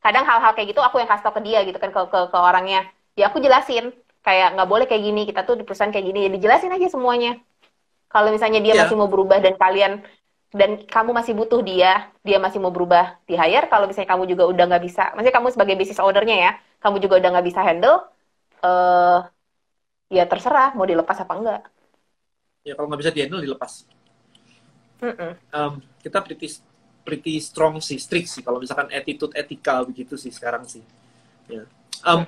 kadang 0.02 0.26
hal-hal 0.26 0.52
kayak 0.58 0.74
gitu 0.74 0.82
aku 0.82 0.98
yang 0.98 1.06
kasih 1.06 1.24
tau 1.30 1.36
ke 1.38 1.42
dia 1.46 1.62
gitu 1.70 1.78
kan 1.78 1.94
ke 1.94 2.02
ke, 2.10 2.20
ke 2.34 2.38
orangnya 2.38 2.90
ya 3.14 3.30
aku 3.30 3.38
jelasin 3.38 3.94
kayak 4.26 4.58
nggak 4.58 4.70
boleh 4.70 4.86
kayak 4.90 5.04
gini 5.06 5.22
kita 5.30 5.46
tuh 5.46 5.54
di 5.54 5.64
perusahaan 5.66 5.94
kayak 5.94 6.08
gini 6.10 6.20
ya 6.26 6.30
dijelasin 6.34 6.74
aja 6.74 6.88
semuanya 6.90 7.38
kalau 8.10 8.30
misalnya 8.36 8.60
dia 8.64 8.74
Iya. 8.76 8.82
masih 8.88 8.96
mau 9.00 9.10
berubah 9.12 9.38
dan 9.44 9.54
kalian 9.60 9.94
dan 10.56 10.70
kamu 10.88 11.12
masih 11.12 11.34
butuh 11.36 11.60
dia 11.62 12.08
dia 12.24 12.38
masih 12.40 12.60
mau 12.64 12.72
berubah 12.72 13.20
di 13.28 13.36
hire 13.36 13.68
kalau 13.68 13.86
misalnya 13.90 14.10
kamu 14.16 14.24
juga 14.32 14.44
udah 14.48 14.64
nggak 14.72 14.84
bisa 14.88 15.04
maksudnya 15.14 15.36
kamu 15.36 15.48
sebagai 15.54 15.76
business 15.76 16.00
ownernya 16.02 16.36
ya 16.40 16.52
kamu 16.80 16.96
juga 17.04 17.16
udah 17.20 17.30
nggak 17.36 17.48
bisa 17.52 17.62
handle 17.68 17.98
eh 18.64 19.18
ya 20.18 20.24
terserah 20.32 20.70
mau 20.78 20.88
dilepas 20.92 21.18
apa 21.24 21.34
enggak 21.40 21.62
Ya 22.68 22.76
kalau 22.76 22.88
nggak 22.92 23.00
bisa 23.00 23.12
di-handle 23.16 23.40
dilepas. 23.40 23.88
Mm-mm. 25.00 25.38
um, 25.54 25.80
kita 26.04 26.20
pretty 26.26 26.48
pretty 27.06 27.40
strong 27.40 27.80
sih, 27.80 27.96
strict 27.96 28.28
sih 28.28 28.44
kalau 28.44 28.60
misalkan 28.60 28.92
attitude 28.92 29.32
etika 29.38 29.80
begitu 29.88 30.20
sih 30.20 30.34
sekarang 30.34 30.68
sih. 30.68 30.84
Ya. 31.48 31.64
Um, 32.04 32.28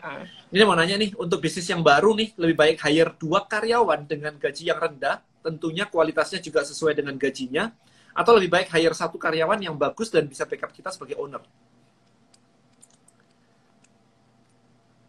ini 0.49 0.63
mau 0.63 0.73
nanya 0.73 0.95
nih 0.95 1.11
untuk 1.19 1.43
bisnis 1.43 1.67
yang 1.67 1.83
baru 1.83 2.15
nih 2.15 2.33
lebih 2.39 2.55
baik 2.55 2.77
hire 2.87 3.11
dua 3.19 3.43
karyawan 3.43 4.07
dengan 4.07 4.33
gaji 4.39 4.71
yang 4.71 4.79
rendah, 4.79 5.19
tentunya 5.43 5.85
kualitasnya 5.85 6.39
juga 6.39 6.63
sesuai 6.63 6.95
dengan 6.95 7.19
gajinya, 7.19 7.69
atau 8.15 8.31
lebih 8.39 8.49
baik 8.49 8.71
hire 8.71 8.95
satu 8.95 9.19
karyawan 9.19 9.59
yang 9.59 9.75
bagus 9.75 10.09
dan 10.09 10.25
bisa 10.25 10.47
backup 10.47 10.71
kita 10.71 10.89
sebagai 10.89 11.19
owner. 11.19 11.43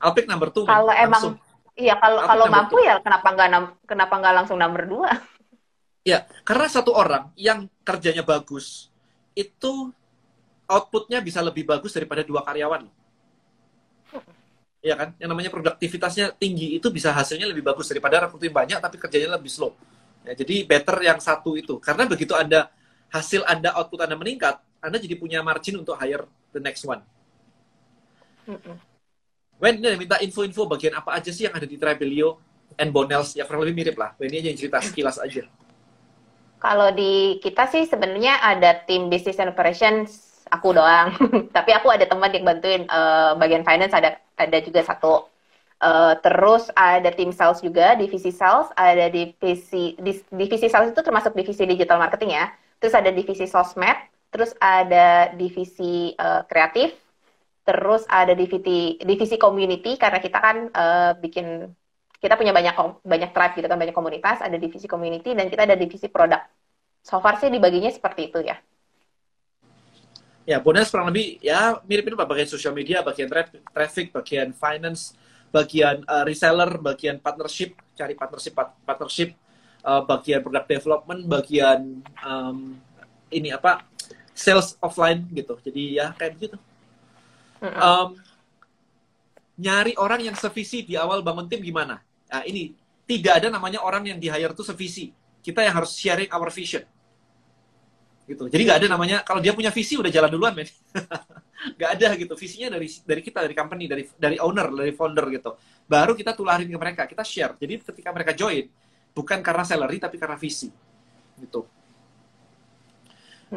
I'll 0.01 0.16
pick 0.16 0.26
number 0.26 0.48
two. 0.48 0.64
man. 0.64 0.72
kalau 0.80 0.92
emang 0.96 1.22
Langsung. 1.22 1.34
iya 1.76 1.94
kalau 2.01 2.24
kalau 2.24 2.46
number 2.48 2.57
mampu 2.57 2.76
ya 2.82 2.96
kenapa 3.05 3.28
nggak 3.36 3.48
kenapa 3.86 4.14
nggak 4.16 4.34
langsung 4.42 4.59
nomor 4.59 4.82
dua 4.88 5.11
Ya, 6.01 6.24
karena 6.48 6.64
satu 6.64 6.96
orang 6.96 7.28
yang 7.36 7.68
kerjanya 7.84 8.24
bagus 8.24 8.88
itu 9.36 9.92
outputnya 10.64 11.20
bisa 11.20 11.44
lebih 11.44 11.68
bagus 11.68 11.92
daripada 11.92 12.24
dua 12.24 12.40
karyawan. 12.40 12.88
Iya 14.80 14.96
kan? 14.96 15.09
Yang 15.20 15.28
namanya 15.28 15.51
produktivitasnya 15.53 16.32
tinggi 16.40 16.80
itu 16.80 16.88
bisa 16.88 17.12
hasilnya 17.12 17.44
lebih 17.44 17.61
bagus 17.61 17.84
daripada 17.92 18.24
rekrutin 18.24 18.48
banyak 18.48 18.80
tapi 18.80 18.96
kerjanya 18.96 19.36
lebih 19.36 19.53
slow. 19.53 19.76
Ya, 20.24 20.32
jadi 20.32 20.64
better 20.64 20.96
yang 21.05 21.20
satu 21.20 21.53
itu. 21.53 21.76
Karena 21.84 22.09
begitu 22.09 22.32
Anda 22.32 22.72
hasil 23.12 23.44
Anda 23.44 23.76
output 23.76 24.01
Anda 24.01 24.16
meningkat, 24.16 24.57
Anda 24.80 24.96
jadi 24.96 25.20
punya 25.20 25.44
margin 25.44 25.84
untuk 25.84 26.01
hire 26.01 26.24
the 26.57 26.64
next 26.64 26.80
one. 26.88 27.05
Mm-mm. 28.48 28.72
Wen, 28.72 28.89
ada 29.61 29.97
minta 30.01 30.17
info-info 30.25 30.65
bagian 30.65 30.97
apa 30.97 31.21
aja 31.21 31.29
sih 31.29 31.45
yang 31.45 31.55
ada 31.55 31.69
di 31.69 31.77
Tribelio 31.77 32.41
and 32.81 32.91
Bonels 32.97 33.37
ya 33.37 33.45
kurang 33.45 33.69
lebih 33.69 33.77
mirip 33.77 33.97
lah. 34.01 34.17
Ini 34.17 34.41
aja 34.41 34.49
yang 34.49 34.59
cerita 34.59 34.79
sekilas 34.81 35.21
aja. 35.21 35.45
Kalau 36.61 36.93
di 36.93 37.41
kita 37.41 37.69
sih 37.69 37.89
sebenarnya 37.89 38.41
ada 38.41 38.85
tim 38.85 39.09
business 39.09 39.41
and 39.41 39.53
operations 39.53 40.31
aku 40.53 40.77
doang. 40.77 41.13
Tapi 41.57 41.71
aku 41.73 41.89
ada 41.89 42.05
teman 42.05 42.33
yang 42.33 42.45
bantuin 42.45 42.85
eh, 42.85 43.33
bagian 43.37 43.65
finance 43.65 43.93
ada 43.97 44.17
ada 44.37 44.59
juga 44.61 44.81
satu. 44.85 45.29
Eh, 45.81 46.15
terus 46.21 46.69
ada 46.77 47.09
tim 47.17 47.33
sales 47.33 47.65
juga, 47.65 47.97
divisi 47.97 48.29
sales, 48.29 48.69
ada 48.77 49.09
divisi 49.09 49.97
divisi 50.29 50.69
sales 50.69 50.93
itu 50.93 51.01
termasuk 51.01 51.33
divisi 51.33 51.65
digital 51.65 51.97
marketing 51.97 52.37
ya. 52.37 52.53
Terus 52.81 52.93
ada 52.93 53.09
divisi 53.09 53.49
sosmed, 53.49 53.97
terus 54.29 54.53
ada 54.61 55.33
divisi 55.33 56.13
eh, 56.13 56.43
kreatif, 56.45 56.93
terus 57.65 58.03
ada 58.09 58.33
divisi 58.33 58.97
divisi 59.01 59.37
community 59.37 60.01
karena 60.01 60.19
kita 60.19 60.39
kan 60.41 60.57
eh, 60.73 61.13
bikin 61.21 61.69
kita 62.21 62.37
punya 62.37 62.53
banyak 62.53 62.77
banyak 63.01 63.31
tribe 63.33 63.55
gitu 63.57 63.67
kan 63.69 63.79
banyak 63.81 63.97
komunitas 63.97 64.45
ada 64.45 64.57
divisi 64.61 64.85
community 64.85 65.33
dan 65.33 65.49
kita 65.49 65.65
ada 65.65 65.77
divisi 65.77 66.09
produk 66.09 66.45
so 67.01 67.17
far 67.21 67.41
sih 67.41 67.49
dibaginya 67.49 67.89
seperti 67.89 68.33
itu 68.33 68.41
ya 68.45 68.61
Ya, 70.49 70.59
bonus 70.59 70.91
kurang 70.91 71.13
lebih 71.15 71.39
ya 71.39 71.79
mirip-mirip 71.87 72.19
lah 72.19 72.27
bagian 72.27 72.49
social 72.51 72.75
media, 72.75 73.05
bagian 73.07 73.29
tra- 73.31 73.55
traffic, 73.71 74.11
bagian 74.11 74.51
finance, 74.51 75.15
bagian 75.55 76.03
uh, 76.11 76.27
reseller, 76.27 76.75
bagian 76.81 77.23
partnership, 77.23 77.77
cari 77.95 78.19
partnership 78.19 78.57
part- 78.57 78.75
partnership, 78.83 79.37
uh, 79.87 80.03
bagian 80.03 80.43
product 80.43 80.67
development, 80.67 81.21
bagian 81.29 82.03
um, 82.25 82.75
ini 83.31 83.55
apa 83.55 83.85
sales 84.35 84.75
offline 84.81 85.29
gitu. 85.31 85.55
Jadi 85.61 86.01
ya 86.03 86.17
kayak 86.19 86.35
begitu. 86.35 86.57
Um, 87.61 88.09
nyari 89.61 89.93
orang 90.01 90.25
yang 90.25 90.37
sevisi 90.37 90.83
di 90.83 90.97
awal 90.97 91.21
bangun 91.21 91.45
tim 91.47 91.61
gimana? 91.61 92.01
Nah, 92.33 92.43
ini 92.49 92.73
tidak 93.05 93.45
ada 93.45 93.49
namanya 93.53 93.85
orang 93.85 94.09
yang 94.09 94.19
di 94.19 94.33
hire 94.33 94.57
tuh 94.57 94.65
sevisi. 94.65 95.13
Kita 95.45 95.61
yang 95.61 95.77
harus 95.77 95.93
sharing 95.97 96.33
our 96.33 96.49
vision. 96.49 96.85
Gitu. 98.31 98.47
Jadi 98.47 98.63
nggak 98.63 98.79
ada 98.87 98.89
namanya 98.95 99.17
kalau 99.27 99.43
dia 99.43 99.51
punya 99.51 99.75
visi 99.75 99.99
udah 99.99 100.07
jalan 100.07 100.31
duluan, 100.31 100.55
men. 100.55 100.71
Nggak 101.77 101.91
ada 101.99 102.09
gitu. 102.17 102.33
Visinya 102.39 102.79
dari 102.79 102.89
dari 103.05 103.21
kita, 103.21 103.45
dari 103.45 103.53
company, 103.53 103.85
dari 103.85 104.07
dari 104.17 104.41
owner, 104.41 104.71
dari 104.73 104.95
founder 104.97 105.27
gitu. 105.35 105.51
Baru 105.85 106.17
kita 106.17 106.33
tularin 106.33 106.71
ke 106.71 106.79
mereka, 106.79 107.03
kita 107.05 107.21
share. 107.27 107.59
Jadi 107.59 107.85
ketika 107.85 108.15
mereka 108.15 108.33
join 108.33 108.65
bukan 109.11 109.43
karena 109.43 109.67
salary 109.67 109.99
tapi 109.99 110.17
karena 110.17 110.39
visi. 110.39 110.71
Gitu. 111.37 111.61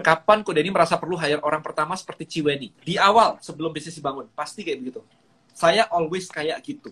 Kapan 0.02 0.42
Kode 0.42 0.66
ini 0.66 0.74
merasa 0.74 0.98
perlu 0.98 1.14
hire 1.20 1.38
orang 1.46 1.62
pertama 1.62 1.94
seperti 1.94 2.26
Ciweni? 2.26 2.74
Di 2.82 2.98
awal, 2.98 3.38
sebelum 3.44 3.70
bisnis 3.70 3.94
dibangun. 3.94 4.26
Pasti 4.34 4.66
kayak 4.66 4.82
begitu. 4.82 5.02
Saya 5.54 5.86
always 5.94 6.26
kayak 6.34 6.58
gitu. 6.66 6.90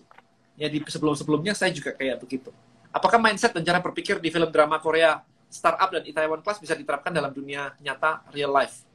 Ya, 0.54 0.70
di 0.70 0.78
sebelum-sebelumnya 0.78 1.58
saya 1.58 1.74
juga 1.74 1.90
kayak 1.90 2.22
begitu. 2.22 2.54
Apakah 2.94 3.18
mindset 3.18 3.50
dan 3.56 3.66
cara 3.66 3.82
berpikir 3.82 4.22
di 4.22 4.30
film 4.30 4.46
drama 4.54 4.78
Korea 4.78 5.18
Startup 5.50 5.90
dan 5.90 6.06
Itaewon 6.06 6.44
Class 6.46 6.62
bisa 6.62 6.78
diterapkan 6.78 7.10
dalam 7.10 7.34
dunia 7.34 7.74
nyata, 7.82 8.22
real 8.30 8.54
life? 8.54 8.86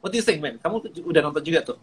What 0.00 0.14
do 0.14 0.16
you 0.16 0.24
think, 0.24 0.40
man? 0.40 0.56
Kamu 0.56 0.80
udah 1.04 1.20
nonton 1.20 1.44
juga 1.44 1.60
tuh? 1.60 1.76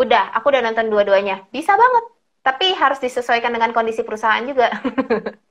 udah 0.00 0.32
aku 0.32 0.48
udah 0.48 0.62
nonton 0.64 0.88
dua-duanya 0.88 1.44
bisa 1.52 1.76
banget 1.76 2.04
tapi 2.40 2.72
harus 2.72 2.96
disesuaikan 3.04 3.52
dengan 3.52 3.76
kondisi 3.76 4.00
perusahaan 4.00 4.40
juga 4.48 4.72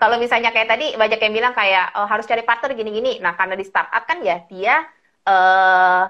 kalau 0.00 0.16
misalnya 0.22 0.50
kayak 0.54 0.68
tadi 0.72 0.86
banyak 0.94 1.18
yang 1.24 1.34
bilang 1.34 1.54
kayak 1.56 1.94
oh, 1.98 2.06
harus 2.06 2.26
cari 2.30 2.42
partner 2.48 2.70
gini-gini. 2.78 3.18
Nah 3.24 3.32
karena 3.38 3.54
di 3.58 3.64
startup 3.66 4.02
kan 4.08 4.18
ya 4.22 4.36
dia 4.50 4.74
eh 5.24 6.02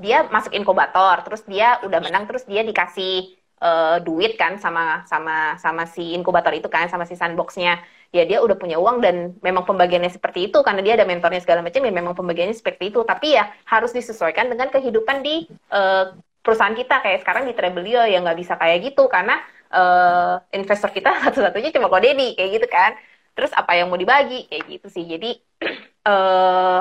dia 0.00 0.24
masuk 0.34 0.56
inkubator 0.56 1.20
terus 1.26 1.42
dia 1.44 1.76
udah 1.84 2.00
menang 2.00 2.24
terus 2.24 2.48
dia 2.48 2.64
dikasih 2.64 3.36
eh, 3.60 3.96
duit 4.06 4.40
kan 4.40 4.56
sama 4.56 5.04
sama 5.04 5.60
sama 5.60 5.84
si 5.84 6.16
inkubator 6.16 6.52
itu 6.56 6.68
kan 6.72 6.88
sama 6.88 7.04
si 7.04 7.14
sandboxnya. 7.18 7.82
Ya 8.12 8.28
dia 8.28 8.44
udah 8.44 8.56
punya 8.60 8.76
uang 8.76 9.00
dan 9.04 9.16
memang 9.40 9.64
pembagiannya 9.68 10.12
seperti 10.12 10.52
itu 10.52 10.58
karena 10.66 10.80
dia 10.84 10.94
ada 11.00 11.08
mentornya 11.08 11.40
segala 11.40 11.60
macam 11.64 11.80
ya 11.84 11.92
memang 11.92 12.14
pembagiannya 12.16 12.56
seperti 12.56 12.92
itu. 12.92 13.00
Tapi 13.04 13.36
ya 13.36 13.44
harus 13.68 13.92
disesuaikan 13.96 14.48
dengan 14.52 14.68
kehidupan 14.72 15.24
di 15.24 15.48
eh, 15.48 16.04
perusahaan 16.44 16.76
kita. 16.76 17.00
Kayak 17.04 17.18
sekarang 17.24 17.44
di 17.48 17.52
Trebelio 17.56 18.02
ya 18.04 18.18
nggak 18.24 18.38
bisa 18.40 18.54
kayak 18.60 18.78
gitu 18.92 19.08
karena 19.08 19.40
eh, 19.72 20.34
investor 20.54 20.92
kita 20.92 21.10
satu-satunya 21.28 21.72
cuma 21.72 21.88
Kodedi 21.88 22.36
kayak 22.36 22.50
gitu 22.60 22.68
kan. 22.68 22.92
Terus 23.32 23.52
apa 23.56 23.72
yang 23.74 23.88
mau 23.88 23.96
dibagi? 23.96 24.44
Kayak 24.46 24.64
gitu 24.68 24.86
sih. 24.92 25.04
Jadi 25.08 25.30
eh 26.10 26.80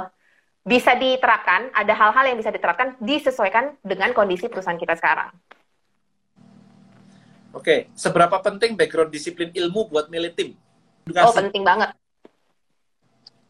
bisa 0.62 0.94
diterapkan 0.94 1.74
ada 1.74 1.90
hal-hal 1.98 2.22
yang 2.30 2.38
bisa 2.38 2.54
diterapkan 2.54 2.94
disesuaikan 3.02 3.74
dengan 3.82 4.14
kondisi 4.14 4.46
perusahaan 4.46 4.78
kita 4.78 4.94
sekarang. 4.94 5.34
Oke, 7.52 7.90
seberapa 7.98 8.38
penting 8.40 8.78
background 8.78 9.12
disiplin 9.12 9.50
ilmu 9.52 9.90
buat 9.90 10.08
milih 10.08 10.32
tim? 10.38 10.50
oh 11.18 11.34
penting 11.34 11.66
banget. 11.66 11.92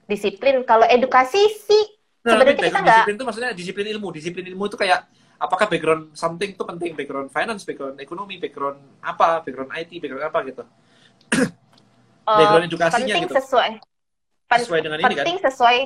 Disiplin. 0.07 0.63
Kalau 0.63 0.87
edukasi 0.87 1.51
sih 1.67 2.01
Nah, 2.21 2.37
sebenarnya 2.37 2.57
kita 2.61 2.69
nggak 2.69 2.85
disiplin 2.85 3.15
itu 3.17 3.25
maksudnya 3.25 3.51
disiplin 3.51 3.87
ilmu. 3.97 4.07
Disiplin 4.13 4.45
ilmu 4.53 4.63
itu 4.69 4.77
kayak 4.77 4.99
apakah 5.41 5.65
background 5.65 6.13
something 6.13 6.53
itu 6.53 6.61
penting, 6.61 6.93
background 6.93 7.33
finance, 7.33 7.65
background 7.65 7.97
ekonomi, 7.97 8.37
background 8.37 8.77
apa, 9.01 9.41
background 9.41 9.73
IT, 9.73 9.97
background 9.97 10.25
apa 10.29 10.39
gitu. 10.45 10.63
uh, 10.63 12.37
background 12.39 12.65
edukasinya 12.69 13.01
penting 13.17 13.25
gitu. 13.25 13.35
sesuai 13.41 13.71
pen- 14.45 14.61
Sesuai 14.61 14.79
dengan 14.85 14.97
ini 15.01 15.03
kan? 15.03 15.25
penting 15.25 15.37
sesuai 15.41 15.77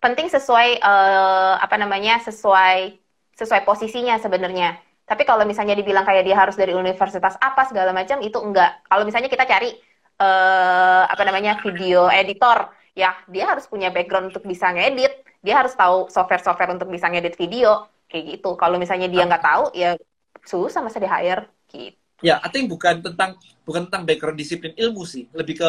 penting 0.00 0.26
sesuai 0.32 0.68
eh, 0.80 1.54
apa 1.60 1.76
namanya 1.76 2.20
sesuai 2.24 2.96
sesuai 3.36 3.64
posisinya 3.64 4.20
sebenarnya. 4.20 4.76
Tapi 5.04 5.26
kalau 5.26 5.42
misalnya 5.44 5.74
dibilang 5.74 6.06
kayak 6.06 6.24
dia 6.24 6.36
harus 6.38 6.56
dari 6.56 6.72
universitas 6.76 7.36
apa 7.40 7.66
segala 7.68 7.92
macam 7.92 8.20
itu 8.24 8.36
enggak. 8.40 8.84
Kalau 8.88 9.04
misalnya 9.04 9.28
kita 9.32 9.44
cari 9.48 9.76
eh, 10.20 11.02
apa 11.04 11.22
namanya 11.24 11.60
video 11.60 12.08
editor, 12.08 12.72
ya 12.96 13.12
dia 13.28 13.44
harus 13.48 13.64
punya 13.68 13.92
background 13.92 14.32
untuk 14.32 14.44
bisa 14.48 14.72
ngedit, 14.72 15.20
dia 15.44 15.54
harus 15.60 15.72
tahu 15.76 16.08
software-software 16.08 16.76
untuk 16.76 16.88
bisa 16.88 17.08
ngedit 17.08 17.36
video 17.36 17.88
kayak 18.10 18.24
gitu. 18.36 18.58
Kalau 18.58 18.76
misalnya 18.76 19.06
dia 19.06 19.22
nggak 19.22 19.44
tahu, 19.46 19.64
ya 19.72 19.94
susah 20.42 20.82
masa 20.82 20.98
di 20.98 21.06
hire 21.06 21.46
gitu. 21.70 21.96
Ya, 22.20 22.36
I 22.44 22.52
think 22.52 22.68
bukan 22.68 23.00
tentang 23.00 23.40
bukan 23.64 23.88
tentang 23.88 24.04
background 24.04 24.36
disiplin 24.36 24.76
ilmu 24.76 25.08
sih, 25.08 25.30
lebih 25.32 25.56
ke 25.56 25.68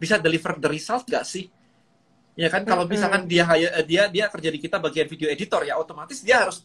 bisa 0.00 0.16
deliver 0.16 0.56
the 0.56 0.70
result 0.72 1.04
gak 1.04 1.28
sih? 1.28 1.52
Ya 2.38 2.48
kan 2.48 2.64
kalau 2.64 2.88
misalkan 2.88 3.28
dia 3.28 3.44
hire- 3.44 3.74
eh, 3.76 3.84
dia 3.84 4.08
dia 4.08 4.24
kerja 4.32 4.48
di 4.48 4.56
kita 4.56 4.80
bagian 4.80 5.04
video 5.04 5.28
editor 5.28 5.60
ya 5.60 5.76
otomatis 5.76 6.24
dia 6.24 6.40
harus 6.40 6.64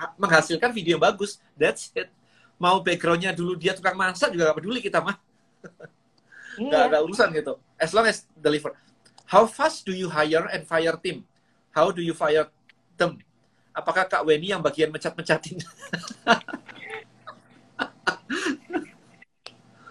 ha- 0.00 0.16
menghasilkan 0.16 0.72
video 0.72 0.96
yang 0.96 1.04
bagus. 1.04 1.36
That's 1.60 1.92
it. 1.92 2.08
Mau 2.56 2.80
backgroundnya 2.80 3.36
dulu 3.36 3.52
dia 3.52 3.76
tukang 3.76 4.00
masak 4.00 4.32
juga 4.32 4.48
gak 4.48 4.64
peduli 4.64 4.80
kita 4.80 5.04
mah. 5.04 5.20
Gak 6.56 6.72
Iya. 6.72 6.88
ada 6.88 6.98
urusan 7.04 7.28
gitu. 7.36 7.60
As 7.76 7.92
long 7.92 8.08
as 8.08 8.24
deliver. 8.32 8.72
How 9.28 9.44
fast 9.44 9.84
do 9.84 9.92
you 9.92 10.08
hire 10.08 10.48
and 10.50 10.64
fire 10.64 10.96
team? 11.04 11.28
How 11.76 11.92
do 11.92 12.00
you 12.00 12.16
fire 12.16 12.48
them? 12.96 13.20
Apakah 13.80 14.04
Kak 14.10 14.22
Weni 14.28 14.52
yang 14.52 14.62
bagian 14.62 14.92
mencat-mencatin? 14.92 15.58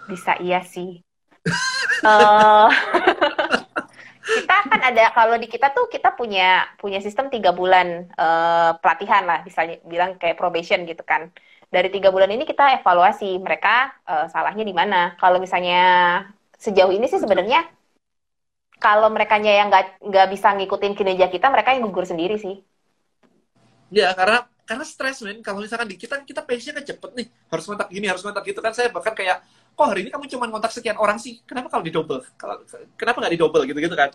Bisa 0.09 0.33
iya 0.41 0.59
sih. 0.65 1.01
Eh, 2.05 2.67
kita 4.35 4.55
kan 4.69 4.81
ada 4.89 5.03
kalau 5.17 5.35
di 5.41 5.47
kita 5.49 5.67
tuh 5.75 5.85
kita 5.89 6.13
punya 6.19 6.69
punya 6.81 6.99
sistem 7.05 7.27
tiga 7.33 7.51
bulan 7.59 7.87
eh, 8.13 8.71
pelatihan 8.81 9.23
lah, 9.29 9.39
misalnya 9.47 9.75
bilang 9.91 10.15
kayak 10.21 10.37
probation 10.39 10.85
gitu 10.89 11.03
kan. 11.11 11.33
Dari 11.69 11.89
tiga 11.93 12.09
bulan 12.09 12.29
ini 12.33 12.43
kita 12.49 12.63
evaluasi 12.81 13.37
mereka 13.45 13.69
eh, 14.09 14.25
salahnya 14.33 14.63
di 14.69 14.73
mana. 14.79 15.17
Kalau 15.21 15.37
misalnya 15.43 15.77
sejauh 16.59 16.91
ini 16.93 17.05
sih 17.11 17.21
sebenarnya 17.23 17.59
kalau 18.79 19.07
mereka 19.15 19.35
yang 19.43 19.67
nggak 19.71 19.85
nggak 20.09 20.27
bisa 20.33 20.47
ngikutin 20.55 20.93
kinerja 20.97 21.27
kita, 21.33 21.45
mereka 21.53 21.69
yang 21.75 21.83
gugur 21.87 22.05
sendiri 22.07 22.35
sih. 22.39 22.55
Ya, 23.89 24.13
karena 24.13 24.45
karena 24.69 24.85
stres 24.85 25.25
men. 25.25 25.41
Kalau 25.41 25.65
misalkan 25.65 25.89
di 25.89 25.97
kita 25.97 26.21
kita 26.21 26.45
pace-nya 26.45 26.77
kan 26.77 26.85
cepet 26.85 27.11
nih. 27.17 27.27
Harus 27.49 27.65
kontak 27.65 27.87
gini, 27.89 28.05
harus 28.05 28.21
kontak 28.21 28.45
gitu 28.45 28.61
kan. 28.61 28.69
Saya 28.69 28.93
bahkan 28.93 29.17
kayak, 29.17 29.41
kok 29.73 29.85
hari 29.89 30.05
ini 30.05 30.09
kamu 30.13 30.29
cuma 30.29 30.45
kontak 30.53 30.69
sekian 30.69 30.97
orang 31.01 31.17
sih? 31.17 31.41
Kenapa 31.43 31.73
kalau 31.73 31.81
di 31.81 31.89
double? 31.89 32.21
Kalau 32.37 32.61
kenapa 32.93 33.17
nggak 33.25 33.33
di 33.33 33.39
double 33.41 33.63
gitu-gitu 33.65 33.95
kan? 33.97 34.13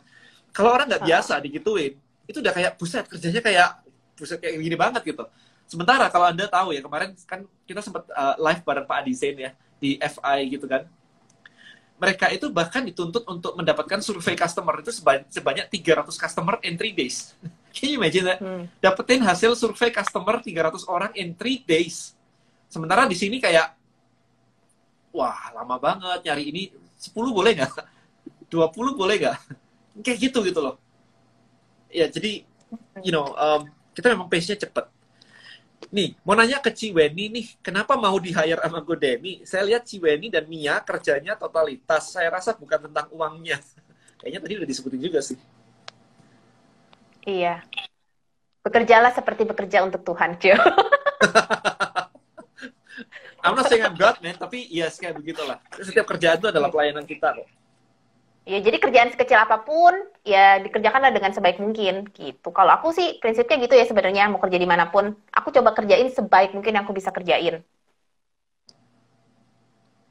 Kalau 0.55 0.71
orang 0.71 0.87
nggak 0.87 1.03
biasa 1.03 1.43
digituin, 1.43 1.99
itu 2.31 2.39
udah 2.39 2.55
kayak 2.55 2.79
buset 2.79 3.05
kerjanya 3.11 3.43
kayak 3.43 3.69
buset 4.15 4.39
kayak 4.39 4.55
gini 4.63 4.79
banget 4.79 5.03
gitu. 5.03 5.27
Sementara 5.67 6.07
kalau 6.13 6.31
anda 6.31 6.47
tahu 6.47 6.71
ya 6.71 6.81
kemarin 6.85 7.17
kan 7.27 7.43
kita 7.67 7.83
sempat 7.83 8.07
uh, 8.15 8.39
live 8.39 8.63
bareng 8.63 8.87
Pak 8.87 8.97
Adi 9.03 9.13
Zain 9.17 9.35
ya 9.35 9.51
di 9.83 9.99
FI 9.99 10.39
gitu 10.55 10.71
kan. 10.71 10.87
Mereka 11.99 12.31
itu 12.31 12.47
bahkan 12.51 12.87
dituntut 12.87 13.27
untuk 13.27 13.59
mendapatkan 13.59 13.99
survei 14.03 14.39
customer 14.39 14.83
itu 14.83 14.93
sebanyak, 14.95 15.27
sebanyak 15.31 15.67
300 15.73 16.15
customer 16.15 16.55
in 16.63 16.79
3 16.79 16.95
days. 16.95 17.35
Can 17.75 17.91
you 17.91 17.99
imagine 17.99 18.25
that? 18.31 18.39
Hmm. 18.39 18.71
dapetin 18.79 19.19
hasil 19.19 19.59
survei 19.59 19.91
customer 19.91 20.39
300 20.39 20.87
orang 20.87 21.11
in 21.19 21.35
3 21.35 21.67
days. 21.67 22.15
Sementara 22.71 23.11
di 23.11 23.19
sini 23.19 23.43
kayak, 23.43 23.75
wah 25.11 25.51
lama 25.51 25.75
banget 25.83 26.23
nyari 26.23 26.55
ini 26.55 26.63
10 27.03 27.11
boleh 27.35 27.53
nggak? 27.59 27.75
20 28.55 28.95
boleh 28.95 29.17
nggak? 29.19 29.39
Kayak 30.07 30.19
gitu 30.31 30.39
gitu 30.47 30.63
loh. 30.63 30.79
Ya 31.91 32.07
jadi, 32.07 32.47
you 33.03 33.11
know, 33.11 33.35
um, 33.35 33.67
kita 33.95 34.15
memang 34.15 34.31
pace-nya 34.31 34.55
cepet. 34.55 34.87
Nih, 35.95 36.19
mau 36.27 36.35
nanya 36.35 36.59
ke 36.59 36.75
Ciweni 36.75 37.31
nih, 37.31 37.47
kenapa 37.63 37.95
mau 37.95 38.19
di-hire 38.19 38.59
sama 38.59 38.83
Godemi? 38.83 39.43
Saya 39.47 39.63
lihat 39.67 39.87
Ciweni 39.87 40.27
dan 40.31 40.47
Mia 40.51 40.83
kerjanya 40.83 41.39
totalitas. 41.39 42.11
Saya 42.11 42.35
rasa 42.35 42.55
bukan 42.55 42.91
tentang 42.91 43.07
uangnya. 43.15 43.59
Kayaknya 44.19 44.41
tadi 44.43 44.53
udah 44.63 44.69
disebutin 44.71 45.03
juga 45.03 45.21
sih. 45.23 45.39
Iya. 47.25 47.65
Bekerjalah 48.65 49.13
seperti 49.13 49.45
bekerja 49.45 49.85
untuk 49.85 50.05
Tuhan, 50.05 50.41
Cio. 50.41 50.57
I'm 53.45 53.53
not 53.53 53.69
saying 53.69 53.85
I'm 53.85 53.93
God, 53.93 54.25
man, 54.25 54.41
tapi 54.41 54.65
yes 54.73 54.97
kayak 54.97 55.21
begitulah. 55.21 55.61
Setiap 55.77 56.09
kerjaan 56.09 56.41
itu 56.41 56.49
adalah 56.49 56.73
pelayanan 56.73 57.05
kita 57.05 57.37
kok. 57.37 57.45
Ya, 58.45 58.61
jadi 58.61 58.77
kerjaan 58.77 59.13
sekecil 59.13 59.41
apa 59.41 59.61
pun, 59.65 59.93
ya 60.25 60.61
dikerjakanlah 60.65 61.13
dengan 61.13 61.33
sebaik 61.33 61.61
mungkin, 61.61 62.09
gitu. 62.13 62.49
Kalau 62.53 62.73
aku 62.77 62.93
sih 62.93 63.21
prinsipnya 63.21 63.57
gitu 63.61 63.77
ya 63.77 63.85
sebenarnya, 63.89 64.29
mau 64.33 64.41
kerja 64.41 64.57
di 64.61 64.69
mana 64.69 64.89
pun, 64.89 65.17
aku 65.33 65.49
coba 65.49 65.77
kerjain 65.77 66.09
sebaik 66.13 66.53
mungkin 66.57 66.77
yang 66.77 66.85
aku 66.85 66.97
bisa 66.97 67.09
kerjain. 67.13 67.61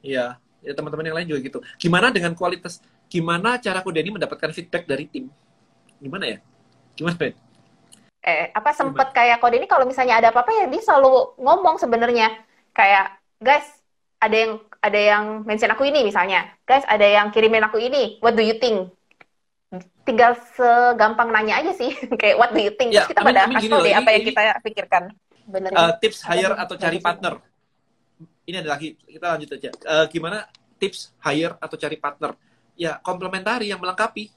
Iya, 0.02 0.38
ya 0.62 0.72
teman-teman 0.74 1.06
yang 1.10 1.18
lain 1.18 1.28
juga 1.30 1.40
gitu. 1.42 1.60
Gimana 1.78 2.10
dengan 2.10 2.34
kualitas? 2.38 2.82
Gimana 3.10 3.62
cara 3.62 3.82
Kodeni 3.82 4.14
mendapatkan 4.14 4.50
feedback 4.50 4.90
dari 4.90 5.06
tim? 5.10 5.30
Gimana 6.02 6.38
ya? 6.38 6.38
Gimana, 6.94 7.16
Ben? 7.18 7.34
Eh, 8.24 8.48
apa 8.56 8.72
sempet 8.72 9.12
kayak 9.12 9.44
kode 9.44 9.60
ini 9.60 9.68
kalau 9.68 9.84
misalnya 9.84 10.24
ada 10.24 10.32
apa-apa 10.32 10.56
ya 10.56 10.66
dia 10.72 10.80
selalu 10.80 11.36
ngomong 11.36 11.76
sebenarnya. 11.76 12.32
Kayak, 12.72 13.20
guys, 13.44 13.68
ada 14.24 14.36
yang 14.36 14.52
ada 14.80 15.00
yang 15.00 15.24
mention 15.44 15.72
aku 15.72 15.84
ini 15.84 16.08
misalnya. 16.08 16.48
Guys, 16.64 16.88
ada 16.88 17.04
yang 17.04 17.36
kirimin 17.36 17.68
aku 17.68 17.84
ini. 17.84 18.18
What 18.24 18.40
do 18.40 18.44
you 18.44 18.56
think? 18.56 18.96
Tinggal 20.08 20.40
segampang 20.56 21.36
nanya 21.36 21.60
aja 21.60 21.76
sih. 21.76 21.92
Kayak 22.22 22.36
what 22.40 22.52
do 22.56 22.64
you 22.64 22.72
think? 22.80 22.96
Ya, 22.96 23.04
Terus 23.04 23.12
kita 23.12 23.22
pada 23.28 23.52
kasih 23.52 23.70
loh, 23.72 23.84
deh 23.84 23.92
ini- 23.92 24.00
apa 24.00 24.10
yang 24.16 24.24
ini- 24.24 24.30
kita 24.32 24.42
pikirkan. 24.64 25.04
Bener. 25.44 25.70
Uh, 25.76 25.92
tips 26.00 26.24
hire 26.24 26.56
atau 26.56 26.76
cari 26.80 26.98
partner. 27.04 27.34
Ini 28.44 28.60
ada 28.64 28.70
lagi, 28.76 28.96
kita 29.04 29.36
lanjut 29.36 29.50
aja. 29.56 29.70
Uh, 29.84 30.06
gimana 30.08 30.48
tips 30.80 31.12
hire 31.20 31.56
atau 31.60 31.76
cari 31.76 31.96
partner? 32.00 32.32
Ya, 32.80 33.00
komplementari 33.04 33.68
yang 33.72 33.84
melengkapi. 33.84 34.32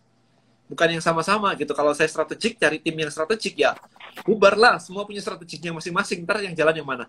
Bukan 0.66 0.98
yang 0.98 1.02
sama-sama 1.02 1.54
gitu. 1.54 1.70
Kalau 1.72 1.94
saya 1.94 2.10
strategik, 2.10 2.58
cari 2.58 2.82
tim 2.82 2.94
yang 2.98 3.10
strategik 3.10 3.54
ya. 3.54 3.78
Bubarlah, 4.26 4.82
semua 4.82 5.06
punya 5.06 5.22
strategiknya 5.22 5.70
masing-masing. 5.70 6.26
Ntar 6.26 6.42
yang 6.42 6.54
jalan 6.58 6.74
yang 6.74 6.88
mana. 6.88 7.06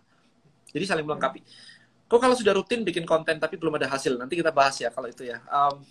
Jadi 0.70 0.86
saling 0.86 1.06
melengkapi. 1.06 1.42
Kok 2.08 2.20
kalau 2.24 2.36
sudah 2.38 2.56
rutin 2.56 2.88
bikin 2.88 3.04
konten 3.04 3.36
tapi 3.36 3.60
belum 3.60 3.76
ada 3.76 3.92
hasil? 3.92 4.16
Nanti 4.16 4.40
kita 4.40 4.54
bahas 4.54 4.78
ya 4.80 4.88
kalau 4.94 5.12
itu 5.12 5.28
ya. 5.28 5.44
Um, 5.50 5.84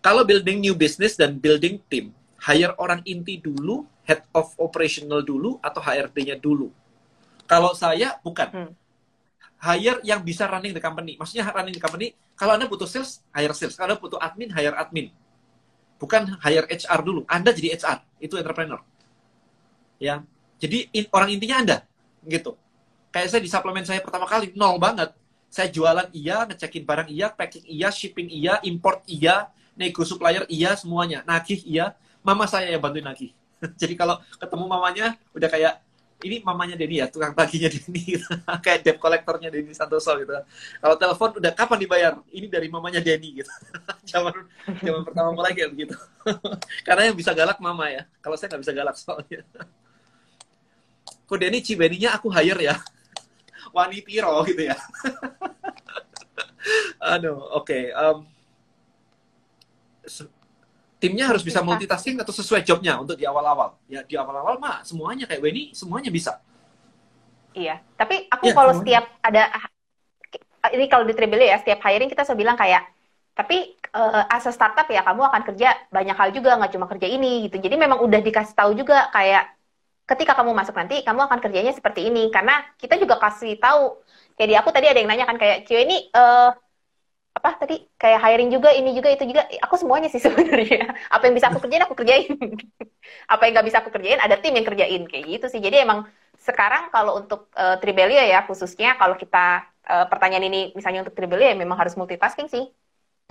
kalau 0.00 0.24
building 0.24 0.64
new 0.64 0.72
business 0.72 1.14
dan 1.14 1.36
building 1.36 1.78
team, 1.92 2.16
hire 2.40 2.72
orang 2.80 3.04
inti 3.04 3.36
dulu, 3.36 3.84
head 4.08 4.24
of 4.32 4.56
operational 4.56 5.20
dulu, 5.20 5.60
atau 5.60 5.78
HRD-nya 5.78 6.40
dulu. 6.40 6.72
Kalau 7.44 7.76
saya 7.76 8.16
bukan. 8.24 8.48
Hmm. 8.48 8.72
Hire 9.60 10.00
yang 10.08 10.24
bisa 10.24 10.48
running 10.48 10.72
the 10.72 10.80
company. 10.80 11.20
Maksudnya 11.20 11.44
running 11.52 11.76
the 11.76 11.84
company, 11.84 12.16
kalau 12.32 12.56
Anda 12.56 12.64
butuh 12.64 12.88
sales, 12.88 13.20
hire 13.36 13.52
sales. 13.52 13.76
Kalau 13.76 13.92
Anda 13.92 14.00
butuh 14.00 14.16
admin, 14.16 14.48
hire 14.48 14.72
admin. 14.72 15.12
Bukan 16.00 16.40
hire 16.40 16.64
HR 16.64 17.00
dulu. 17.04 17.20
Anda 17.28 17.52
jadi 17.52 17.76
HR. 17.76 18.00
Itu 18.16 18.40
entrepreneur. 18.40 18.80
Ya. 20.00 20.24
Jadi 20.56 20.88
in- 20.96 21.10
orang 21.12 21.28
intinya 21.36 21.56
Anda. 21.60 21.76
Gitu. 22.24 22.56
Kayak 23.12 23.28
saya 23.36 23.42
di 23.44 23.50
suplemen 23.52 23.84
saya 23.84 24.00
pertama 24.00 24.24
kali, 24.24 24.56
nol 24.56 24.80
banget. 24.80 25.12
Saya 25.52 25.68
jualan 25.68 26.08
iya, 26.14 26.46
ngecekin 26.48 26.86
barang 26.86 27.08
iya, 27.10 27.28
packing 27.28 27.66
iya, 27.66 27.90
shipping 27.90 28.30
iya, 28.30 28.62
import 28.62 29.02
iya, 29.04 29.50
nego 29.74 30.06
supplier 30.06 30.46
iya, 30.48 30.72
semuanya. 30.78 31.20
Nagih 31.26 31.60
iya. 31.68 31.92
Mama 32.24 32.48
saya 32.48 32.70
yang 32.72 32.80
bantuin 32.80 33.04
nagih. 33.04 33.34
Jadi 33.80 33.92
kalau 33.98 34.16
ketemu 34.40 34.64
mamanya, 34.64 35.06
udah 35.36 35.48
kayak, 35.52 35.84
ini 36.20 36.36
mamanya 36.44 36.76
Denny 36.76 37.00
ya, 37.00 37.06
tukang 37.08 37.32
taginya 37.32 37.72
Denny. 37.72 38.20
kayak 38.64 38.80
debt 38.84 38.98
collectornya 39.00 39.48
Denny 39.48 39.72
Santoso 39.72 40.12
gitu. 40.20 40.32
Kalau 40.80 40.96
telepon 41.00 41.30
udah 41.40 41.52
kapan 41.56 41.78
dibayar? 41.80 42.12
Ini 42.28 42.46
dari 42.48 42.68
mamanya 42.68 43.00
Denny 43.00 43.40
gitu. 43.40 43.52
zaman 44.10 44.34
zaman 44.84 45.02
pertama 45.04 45.30
mulai 45.32 45.56
kayak 45.56 45.70
begitu. 45.72 45.96
Karena 46.86 47.08
yang 47.08 47.16
bisa 47.16 47.32
galak 47.32 47.56
mama 47.58 47.88
ya. 47.88 48.04
Kalau 48.20 48.36
saya 48.36 48.52
nggak 48.52 48.62
bisa 48.68 48.74
galak 48.76 48.96
soalnya. 49.00 49.40
Kok 51.24 51.38
Denny 51.40 51.64
Cibeninya 51.64 52.16
aku 52.18 52.28
hire 52.28 52.60
ya. 52.68 52.76
Wani 53.72 54.02
Piro 54.02 54.34
gitu 54.44 54.66
ya. 54.66 54.76
Aduh, 57.00 57.38
oke. 57.56 57.94
Um, 57.96 58.28
se- 60.04 60.39
timnya 61.02 61.24
harus 61.32 61.42
bisa 61.48 61.60
multitasking 61.64 62.16
atau 62.22 62.32
sesuai 62.34 62.62
jobnya 62.68 63.00
untuk 63.02 63.16
di 63.20 63.24
awal-awal. 63.24 63.68
Ya 63.88 64.00
di 64.04 64.14
awal-awal 64.20 64.60
mah 64.60 64.84
semuanya 64.88 65.24
kayak 65.28 65.42
Weni 65.44 65.62
semuanya 65.72 66.10
bisa. 66.12 66.32
Iya, 67.50 67.82
tapi 67.98 68.14
aku 68.30 68.46
Iya, 68.46 68.54
kalau 68.56 68.72
semuanya. 68.72 68.78
setiap 68.78 69.04
ada 69.26 69.42
ini 70.76 70.84
kalau 70.92 71.04
di 71.08 71.14
Tribeli 71.16 71.48
ya, 71.50 71.56
setiap 71.60 71.80
hiring 71.86 72.08
kita 72.12 72.22
selalu 72.26 72.40
bilang 72.46 72.58
kayak 72.60 72.82
tapi 73.38 73.56
eh, 73.96 74.22
as 74.34 74.44
a 74.44 74.52
startup 74.52 74.84
ya 74.92 75.00
kamu 75.06 75.22
akan 75.32 75.42
kerja 75.48 75.68
banyak 75.88 76.16
hal 76.20 76.28
juga 76.36 76.50
nggak 76.60 76.72
cuma 76.76 76.86
kerja 76.90 77.08
ini 77.08 77.48
gitu. 77.48 77.56
Jadi 77.64 77.74
memang 77.80 77.98
udah 78.06 78.20
dikasih 78.20 78.54
tahu 78.58 78.70
juga 78.76 79.08
kayak 79.14 79.42
ketika 80.10 80.32
kamu 80.38 80.52
masuk 80.58 80.74
nanti 80.76 80.94
kamu 81.06 81.20
akan 81.28 81.38
kerjanya 81.44 81.72
seperti 81.72 82.00
ini 82.10 82.28
karena 82.34 82.52
kita 82.82 82.98
juga 83.02 83.16
kasih 83.22 83.56
tahu 83.62 84.02
kayak 84.36 84.48
di 84.50 84.56
aku 84.60 84.70
tadi 84.74 84.86
ada 84.90 84.98
yang 85.00 85.08
nanya 85.10 85.26
kan 85.30 85.38
kayak 85.40 85.56
Cio 85.66 85.78
ini 85.80 86.10
eh, 86.12 86.48
apa 87.30 87.56
tadi 87.62 87.86
kayak 87.94 88.20
hiring 88.20 88.50
juga 88.50 88.74
ini 88.74 88.90
juga 88.90 89.08
itu 89.14 89.24
juga 89.30 89.46
aku 89.62 89.74
semuanya 89.78 90.10
sih 90.10 90.20
sebenarnya. 90.26 90.92
Apa 91.08 91.30
yang 91.30 91.34
bisa 91.38 91.48
aku 91.48 91.62
kerjain 91.62 91.84
aku 91.86 91.94
kerjain. 91.96 92.30
Apa 93.32 93.46
yang 93.46 93.52
nggak 93.58 93.66
bisa 93.66 93.78
aku 93.82 93.90
kerjain 93.90 94.20
ada 94.20 94.36
tim 94.38 94.54
yang 94.54 94.66
kerjain 94.66 95.02
kayak 95.06 95.24
gitu 95.26 95.46
sih. 95.50 95.60
Jadi 95.62 95.82
emang 95.82 96.06
sekarang 96.36 96.92
kalau 96.94 97.18
untuk 97.18 97.50
uh, 97.56 97.78
Tribelio 97.78 98.22
ya 98.22 98.44
khususnya 98.46 98.94
kalau 99.00 99.14
kita 99.18 99.66
uh, 99.88 100.06
pertanyaan 100.06 100.46
ini 100.46 100.60
misalnya 100.74 101.06
untuk 101.06 101.14
Tribelio 101.16 101.46
ya 101.46 101.56
memang 101.56 101.78
harus 101.78 101.94
multitasking 101.94 102.50
sih. 102.50 102.68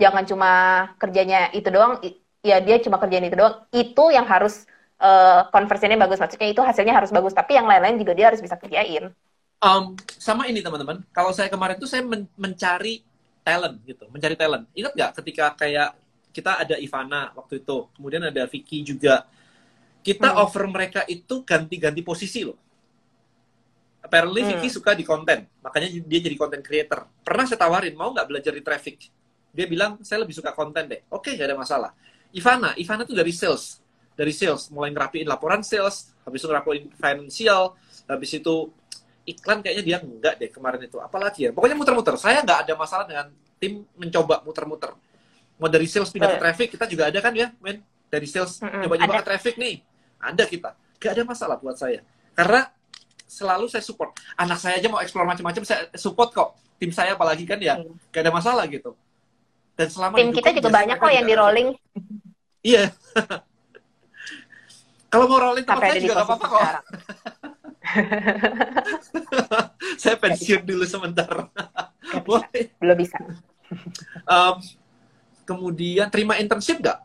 Jangan 0.00 0.24
cuma 0.24 0.50
kerjanya 0.96 1.52
itu 1.52 1.68
doang 1.68 2.00
ya 2.40 2.56
dia 2.64 2.76
cuma 2.80 2.96
kerjaan 2.96 3.28
itu 3.28 3.36
doang. 3.36 3.62
Itu 3.72 4.08
yang 4.12 4.24
harus 4.24 4.64
uh, 5.00 5.48
conversinya 5.52 5.96
bagus. 6.00 6.20
Maksudnya 6.20 6.48
itu 6.50 6.60
hasilnya 6.64 6.96
harus 6.96 7.12
bagus 7.12 7.36
tapi 7.36 7.56
yang 7.56 7.68
lain-lain 7.68 8.00
juga 8.00 8.12
dia 8.16 8.26
harus 8.32 8.40
bisa 8.40 8.56
kerjain. 8.56 9.12
Um, 9.60 9.92
sama 10.16 10.48
ini 10.48 10.64
teman-teman. 10.64 11.04
Kalau 11.12 11.36
saya 11.36 11.52
kemarin 11.52 11.76
tuh 11.76 11.84
saya 11.84 12.00
men 12.00 12.24
mencari 12.40 13.04
talent 13.40 13.76
gitu, 13.84 14.04
mencari 14.12 14.36
talent. 14.36 14.64
Ingat 14.76 14.92
nggak 14.96 15.10
ketika 15.22 15.44
kayak 15.56 15.96
kita 16.30 16.62
ada 16.62 16.76
Ivana 16.78 17.34
waktu 17.34 17.60
itu, 17.62 17.90
kemudian 17.96 18.22
ada 18.22 18.42
Vicky 18.46 18.86
juga. 18.86 19.26
Kita 20.00 20.32
hmm. 20.32 20.40
offer 20.40 20.64
mereka 20.64 21.04
itu 21.04 21.44
ganti-ganti 21.44 22.00
posisi 22.00 22.46
loh. 22.46 22.56
Apparently 24.00 24.40
hmm. 24.40 24.48
Vicky 24.56 24.68
suka 24.72 24.96
di 24.96 25.04
konten, 25.04 25.44
makanya 25.60 25.92
dia 25.92 26.20
jadi 26.24 26.36
content 26.38 26.64
creator. 26.64 27.04
Pernah 27.20 27.44
saya 27.44 27.60
tawarin, 27.60 27.92
mau 27.92 28.14
nggak 28.16 28.26
belajar 28.30 28.52
di 28.56 28.62
traffic? 28.64 28.96
Dia 29.50 29.66
bilang, 29.66 30.00
saya 30.00 30.24
lebih 30.24 30.32
suka 30.32 30.56
konten 30.56 30.88
deh. 30.88 31.04
Oke, 31.12 31.36
nggak 31.36 31.48
ada 31.52 31.58
masalah. 31.58 31.90
Ivana, 32.30 32.72
Ivana 32.78 33.02
tuh 33.04 33.18
dari 33.18 33.34
sales. 33.34 33.82
Dari 34.14 34.32
sales, 34.32 34.70
mulai 34.72 34.94
ngerapiin 34.94 35.26
laporan 35.26 35.60
sales, 35.60 36.14
habis 36.24 36.40
itu 36.40 36.48
ngerapiin 36.48 36.84
financial, 36.96 37.74
habis 38.06 38.30
itu 38.36 38.54
iklan 39.28 39.60
kayaknya 39.60 39.84
dia 39.84 39.96
enggak 40.00 40.34
deh 40.40 40.50
kemarin 40.52 40.80
itu. 40.84 40.96
Apalagi 41.00 41.48
ya, 41.48 41.50
pokoknya 41.52 41.76
muter-muter. 41.76 42.14
Saya 42.16 42.40
nggak 42.44 42.68
ada 42.68 42.74
masalah 42.76 43.04
dengan 43.04 43.26
tim 43.60 43.84
mencoba 43.96 44.40
muter-muter. 44.42 44.96
Mau 45.60 45.68
dari 45.68 45.84
sales 45.84 46.08
pindah 46.08 46.36
ke 46.36 46.40
traffic, 46.40 46.68
kita 46.72 46.88
juga 46.88 47.12
ada 47.12 47.18
kan 47.20 47.36
ya, 47.36 47.52
men? 47.60 47.84
Dari 48.08 48.26
sales 48.26 48.58
coba-coba 48.58 49.20
ke 49.20 49.26
traffic 49.28 49.54
nih. 49.60 49.84
Ada 50.20 50.44
kita. 50.48 50.70
Gak 51.00 51.12
ada 51.16 51.22
masalah 51.24 51.56
buat 51.60 51.76
saya. 51.76 52.04
Karena 52.36 52.68
selalu 53.28 53.68
saya 53.68 53.84
support. 53.84 54.16
Anak 54.36 54.58
saya 54.58 54.80
aja 54.80 54.88
mau 54.88 55.00
explore 55.00 55.28
macam-macam, 55.28 55.62
saya 55.62 55.88
support 55.96 56.32
kok. 56.32 56.56
Tim 56.80 56.90
saya 56.90 57.12
apalagi 57.12 57.44
kan 57.44 57.60
ya, 57.60 57.76
mm. 57.76 58.08
gak 58.08 58.24
ada 58.24 58.32
masalah 58.32 58.64
gitu. 58.68 58.96
Dan 59.76 59.88
selama 59.88 60.16
tim 60.16 60.32
kita 60.32 60.50
juga 60.56 60.68
banyak 60.72 60.96
kok 60.96 61.12
yang 61.12 61.26
di 61.28 61.34
rolling. 61.36 61.68
Iya. 62.60 62.92
Kalau 65.12 65.26
mau 65.28 65.40
rolling 65.40 65.64
tempat 65.64 65.92
saya 65.92 66.00
juga 66.00 66.14
gak 66.20 66.26
apa-apa 66.28 66.46
kok. 66.48 66.60
saya 70.00 70.16
pensiun 70.16 70.62
dulu 70.64 70.84
sebentar. 70.86 71.50
Boleh. 72.26 72.70
Belum 72.78 72.96
bisa. 72.96 73.18
Um, 74.26 74.56
kemudian 75.46 76.10
terima 76.10 76.38
internship 76.38 76.78
nggak? 76.78 76.98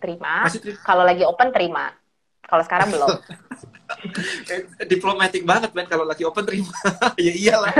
Terima. 0.00 0.48
terima. 0.48 0.80
Kalau 0.84 1.04
lagi 1.04 1.24
open 1.24 1.48
terima. 1.52 1.92
Kalau 2.46 2.62
sekarang 2.62 2.88
belum. 2.92 3.08
Diplomatik 4.92 5.42
banget 5.46 5.70
Ben 5.74 5.88
kalau 5.88 6.06
lagi 6.06 6.22
open 6.22 6.44
terima. 6.46 6.72
ya 7.26 7.32
iyalah 7.32 7.72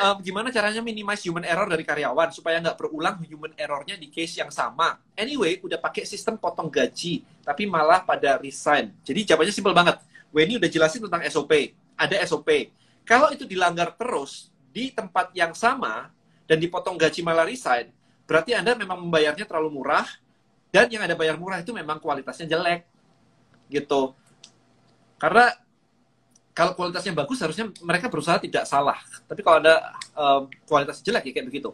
um, 0.00 0.16
gimana 0.24 0.48
caranya 0.48 0.80
minimize 0.80 1.24
human 1.24 1.44
error 1.44 1.66
dari 1.68 1.84
karyawan 1.84 2.32
supaya 2.32 2.60
nggak 2.60 2.76
berulang 2.76 3.20
human 3.24 3.52
errornya 3.56 3.96
di 3.96 4.08
case 4.08 4.40
yang 4.40 4.48
sama. 4.48 5.00
Anyway, 5.16 5.60
udah 5.60 5.76
pakai 5.76 6.04
sistem 6.04 6.40
potong 6.40 6.72
gaji, 6.72 7.24
tapi 7.44 7.68
malah 7.68 8.02
pada 8.02 8.40
resign. 8.40 8.94
Jadi 9.04 9.32
jawabannya 9.32 9.54
simpel 9.54 9.74
banget. 9.76 9.96
Weni 10.32 10.60
udah 10.60 10.70
jelasin 10.70 11.00
tentang 11.04 11.22
SOP. 11.28 11.52
Ada 11.96 12.20
SOP. 12.28 12.48
Kalau 13.06 13.30
itu 13.30 13.46
dilanggar 13.46 13.94
terus 13.94 14.50
di 14.74 14.92
tempat 14.92 15.32
yang 15.32 15.56
sama 15.56 16.10
dan 16.44 16.60
dipotong 16.60 16.98
gaji 16.98 17.20
malah 17.24 17.46
resign, 17.46 17.88
berarti 18.26 18.52
Anda 18.52 18.76
memang 18.76 19.00
membayarnya 19.02 19.48
terlalu 19.48 19.80
murah 19.80 20.06
dan 20.74 20.92
yang 20.92 21.02
ada 21.06 21.16
bayar 21.16 21.40
murah 21.40 21.62
itu 21.62 21.72
memang 21.72 22.02
kualitasnya 22.02 22.50
jelek. 22.52 22.84
Gitu. 23.70 24.12
Karena 25.16 25.52
kalau 26.56 26.72
kualitasnya 26.72 27.12
bagus 27.12 27.36
harusnya 27.44 27.68
mereka 27.84 28.08
berusaha 28.08 28.40
tidak 28.40 28.64
salah. 28.64 28.96
Tapi 29.28 29.44
kalau 29.44 29.60
ada 29.60 29.92
um, 30.16 30.48
kualitas 30.64 31.04
jelek 31.04 31.28
ya 31.28 31.32
kayak 31.36 31.46
begitu. 31.52 31.68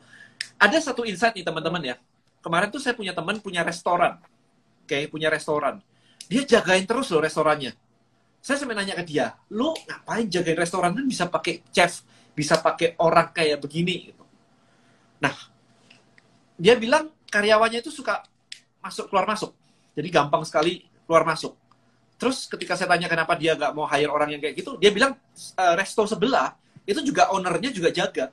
Ada 0.59 0.83
satu 0.83 1.07
insight 1.07 1.39
nih 1.39 1.47
teman-teman 1.47 1.95
ya. 1.95 1.97
Kemarin 2.43 2.67
tuh 2.67 2.83
saya 2.83 2.99
punya 2.99 3.15
teman 3.15 3.39
punya 3.39 3.63
restoran. 3.63 4.19
Oke, 4.83 4.99
okay, 4.99 5.03
punya 5.07 5.31
restoran. 5.31 5.79
Dia 6.27 6.43
jagain 6.43 6.83
terus 6.83 7.15
loh 7.15 7.23
restorannya. 7.23 7.71
Saya 8.43 8.59
sampai 8.59 8.75
nanya 8.75 8.99
ke 8.99 9.07
dia, 9.07 9.39
lu 9.55 9.71
ngapain 9.87 10.27
jagain 10.27 10.59
restoran 10.59 10.91
kan 10.99 11.07
bisa 11.07 11.31
pakai 11.31 11.63
chef, 11.71 12.03
bisa 12.35 12.59
pakai 12.59 12.99
orang 12.99 13.31
kayak 13.31 13.63
begini 13.63 14.11
gitu. 14.11 14.27
Nah, 15.23 15.31
dia 16.59 16.75
bilang 16.75 17.15
karyawannya 17.31 17.87
itu 17.87 17.95
suka 17.95 18.27
masuk 18.83 19.07
keluar 19.07 19.31
masuk. 19.31 19.55
Jadi 19.95 20.11
gampang 20.11 20.43
sekali 20.43 20.83
keluar 21.07 21.23
masuk. 21.23 21.55
Terus 22.23 22.47
ketika 22.47 22.78
saya 22.78 22.86
tanya 22.86 23.11
kenapa 23.11 23.35
dia 23.35 23.59
nggak 23.59 23.74
mau 23.74 23.82
hire 23.82 24.07
orang 24.07 24.31
yang 24.31 24.39
kayak 24.39 24.55
gitu, 24.62 24.78
dia 24.78 24.94
bilang 24.94 25.19
e, 25.35 25.65
resto 25.74 26.07
sebelah 26.07 26.55
itu 26.86 27.03
juga 27.03 27.35
ownernya 27.35 27.74
juga 27.74 27.90
jaga. 27.90 28.31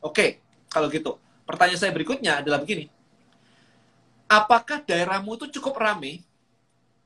Oke, 0.00 0.40
kalau 0.72 0.88
gitu. 0.88 1.20
Pertanyaan 1.44 1.76
saya 1.76 1.92
berikutnya 1.92 2.40
adalah 2.40 2.64
begini. 2.64 2.88
Apakah 4.24 4.80
daerahmu 4.88 5.36
itu 5.36 5.60
cukup 5.60 5.76
ramai 5.76 6.24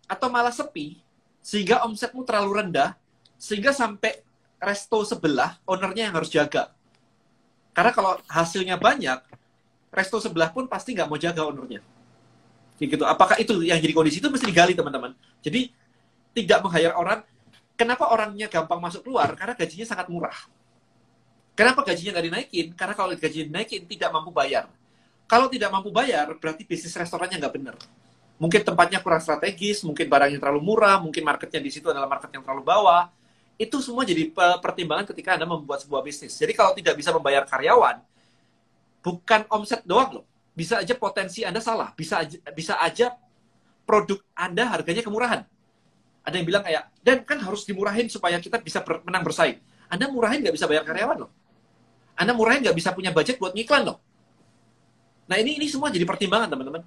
atau 0.07 0.31
malah 0.31 0.55
sepi 0.55 1.03
sehingga 1.43 1.83
omsetmu 1.83 2.23
terlalu 2.23 2.63
rendah 2.63 2.95
sehingga 3.35 3.75
sampai 3.75 4.23
resto 4.63 5.03
sebelah 5.03 5.59
ownernya 5.67 6.07
yang 6.07 6.15
harus 6.15 6.31
jaga? 6.31 6.71
Karena 7.75 7.91
kalau 7.91 8.23
hasilnya 8.31 8.79
banyak, 8.79 9.19
resto 9.91 10.23
sebelah 10.23 10.55
pun 10.55 10.71
pasti 10.71 10.95
nggak 10.95 11.11
mau 11.11 11.19
jaga 11.19 11.43
ownernya. 11.43 11.83
Gitu. 12.79 13.03
Apakah 13.03 13.35
itu 13.43 13.67
yang 13.67 13.83
jadi 13.83 13.91
kondisi 13.91 14.23
itu 14.23 14.31
mesti 14.31 14.47
digali 14.47 14.79
teman-teman. 14.79 15.11
Jadi 15.43 15.83
tidak 16.35 16.59
meng-hire 16.67 16.93
orang. 16.93 17.23
Kenapa 17.75 18.11
orangnya 18.11 18.47
gampang 18.51 18.79
masuk 18.79 19.07
keluar? 19.07 19.35
Karena 19.35 19.55
gajinya 19.55 19.87
sangat 19.87 20.07
murah. 20.11 20.35
Kenapa 21.55 21.87
gajinya 21.87 22.19
nggak 22.19 22.27
dinaikin? 22.27 22.67
Karena 22.75 22.95
kalau 22.99 23.15
gajinya 23.15 23.47
dinaikin, 23.55 23.87
tidak 23.87 24.11
mampu 24.11 24.35
bayar. 24.35 24.67
Kalau 25.31 25.47
tidak 25.47 25.71
mampu 25.71 25.95
bayar, 25.95 26.35
berarti 26.39 26.67
bisnis 26.67 26.95
restorannya 26.95 27.39
nggak 27.39 27.55
benar. 27.55 27.77
Mungkin 28.39 28.67
tempatnya 28.67 28.99
kurang 28.99 29.23
strategis, 29.23 29.87
mungkin 29.87 30.11
barangnya 30.11 30.43
terlalu 30.43 30.61
murah, 30.63 30.99
mungkin 30.99 31.23
marketnya 31.23 31.63
di 31.63 31.71
situ 31.71 31.87
adalah 31.91 32.11
market 32.11 32.35
yang 32.35 32.43
terlalu 32.43 32.67
bawah. 32.67 33.07
Itu 33.55 33.79
semua 33.79 34.03
jadi 34.03 34.35
pertimbangan 34.35 35.07
ketika 35.15 35.39
Anda 35.39 35.47
membuat 35.47 35.87
sebuah 35.87 36.03
bisnis. 36.03 36.35
Jadi 36.35 36.51
kalau 36.59 36.75
tidak 36.75 36.99
bisa 36.99 37.15
membayar 37.15 37.47
karyawan, 37.47 38.03
bukan 38.99 39.47
omset 39.47 39.87
doang 39.87 40.21
loh. 40.21 40.27
Bisa 40.55 40.83
aja 40.83 40.95
potensi 40.99 41.47
Anda 41.47 41.63
salah. 41.63 41.95
Bisa 41.95 42.27
aja, 42.27 42.39
bisa 42.51 42.75
aja 42.83 43.15
produk 43.87 44.19
Anda 44.35 44.67
harganya 44.67 45.07
kemurahan. 45.07 45.47
Ada 46.25 46.41
yang 46.41 46.47
bilang 46.49 46.65
kayak, 46.65 46.89
dan 47.05 47.21
kan 47.29 47.37
harus 47.37 47.69
dimurahin 47.69 48.09
supaya 48.09 48.41
kita 48.41 48.57
bisa 48.57 48.81
ber, 48.81 49.05
menang 49.05 49.21
bersaing. 49.21 49.61
Anda 49.93 50.09
murahin 50.09 50.41
nggak 50.41 50.57
bisa 50.57 50.65
bayar 50.65 50.83
karyawan 50.89 51.29
loh. 51.29 51.31
Anda 52.17 52.33
murahin 52.33 52.65
nggak 52.65 52.73
bisa 52.73 52.97
punya 52.97 53.13
budget 53.13 53.37
buat 53.37 53.53
ngiklan 53.53 53.85
loh. 53.85 54.01
Nah 55.29 55.37
ini 55.37 55.61
ini 55.61 55.69
semua 55.69 55.93
jadi 55.93 56.09
pertimbangan 56.09 56.49
teman-teman. 56.49 56.81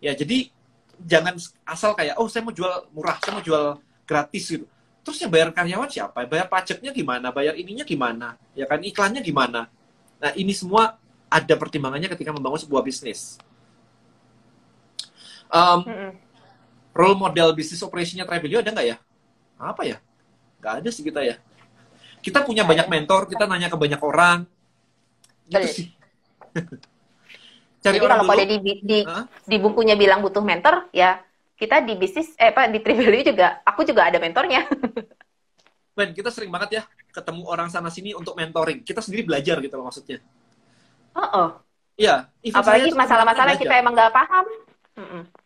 Ya 0.00 0.16
jadi 0.16 0.48
jangan 0.96 1.36
asal 1.68 1.92
kayak, 1.92 2.16
oh 2.16 2.24
saya 2.32 2.40
mau 2.40 2.56
jual 2.56 2.88
murah, 2.96 3.20
saya 3.20 3.36
mau 3.36 3.44
jual 3.44 3.76
gratis 4.08 4.44
gitu. 4.48 4.64
Terus 5.04 5.20
yang 5.20 5.28
bayar 5.28 5.52
karyawan 5.52 5.88
siapa? 5.92 6.24
Bayar 6.24 6.48
pajaknya 6.48 6.88
gimana? 6.88 7.28
Bayar 7.28 7.60
ininya 7.60 7.84
gimana? 7.84 8.40
Ya 8.56 8.64
kan 8.64 8.80
iklannya 8.80 9.20
gimana? 9.20 9.68
Nah 10.16 10.32
ini 10.32 10.56
semua 10.56 10.96
ada 11.28 11.54
pertimbangannya 11.60 12.08
ketika 12.08 12.32
membangun 12.32 12.64
sebuah 12.64 12.80
bisnis. 12.80 13.36
Um, 15.52 15.84
mm 15.84 15.92
-mm 15.92 16.23
role 16.94 17.18
model 17.18 17.52
bisnis 17.52 17.82
operasinya 17.82 18.22
Travelio 18.24 18.62
ada 18.62 18.70
nggak 18.70 18.86
ya? 18.86 18.96
Apa 19.58 19.82
ya? 19.82 19.98
Nggak 20.62 20.74
ada 20.80 20.88
sih 20.94 21.02
kita 21.02 21.20
ya. 21.26 21.36
Kita 22.22 22.40
punya 22.46 22.64
banyak 22.64 22.88
mentor, 22.88 23.28
kita 23.28 23.44
nanya 23.44 23.68
ke 23.68 23.76
banyak 23.76 24.00
orang. 24.00 24.46
Gitu 25.50 25.68
sih. 25.68 25.86
Cari 27.84 28.00
Jadi 28.00 28.06
kalau 28.08 28.24
pada 28.24 28.44
di, 28.48 28.56
di, 28.80 28.98
huh? 29.04 29.28
di 29.44 29.56
bukunya 29.60 29.92
bilang 29.92 30.24
butuh 30.24 30.40
mentor, 30.40 30.88
ya 30.88 31.20
kita 31.60 31.84
di 31.84 32.00
bisnis, 32.00 32.32
eh 32.40 32.48
apa 32.48 32.64
di 32.72 32.80
Travelio 32.80 33.20
juga, 33.20 33.60
aku 33.60 33.84
juga 33.84 34.08
ada 34.08 34.16
mentornya. 34.16 34.64
Ben, 35.94 36.10
kita 36.10 36.26
sering 36.26 36.50
banget 36.50 36.82
ya 36.82 36.82
ketemu 37.14 37.46
orang 37.46 37.70
sana 37.70 37.86
sini 37.86 38.16
untuk 38.18 38.34
mentoring. 38.34 38.82
Kita 38.82 38.98
sendiri 38.98 39.30
belajar 39.30 39.62
gitu 39.62 39.78
loh 39.78 39.86
maksudnya. 39.86 40.18
Oh, 41.14 41.22
oh. 41.22 41.48
Iya. 41.94 42.26
Apalagi 42.50 42.90
masalah-masalah 42.90 43.54
kita 43.54 43.78
emang 43.78 43.94
nggak 43.94 44.10
paham. 44.10 44.46
Mm 44.98 45.06
-mm 45.06 45.43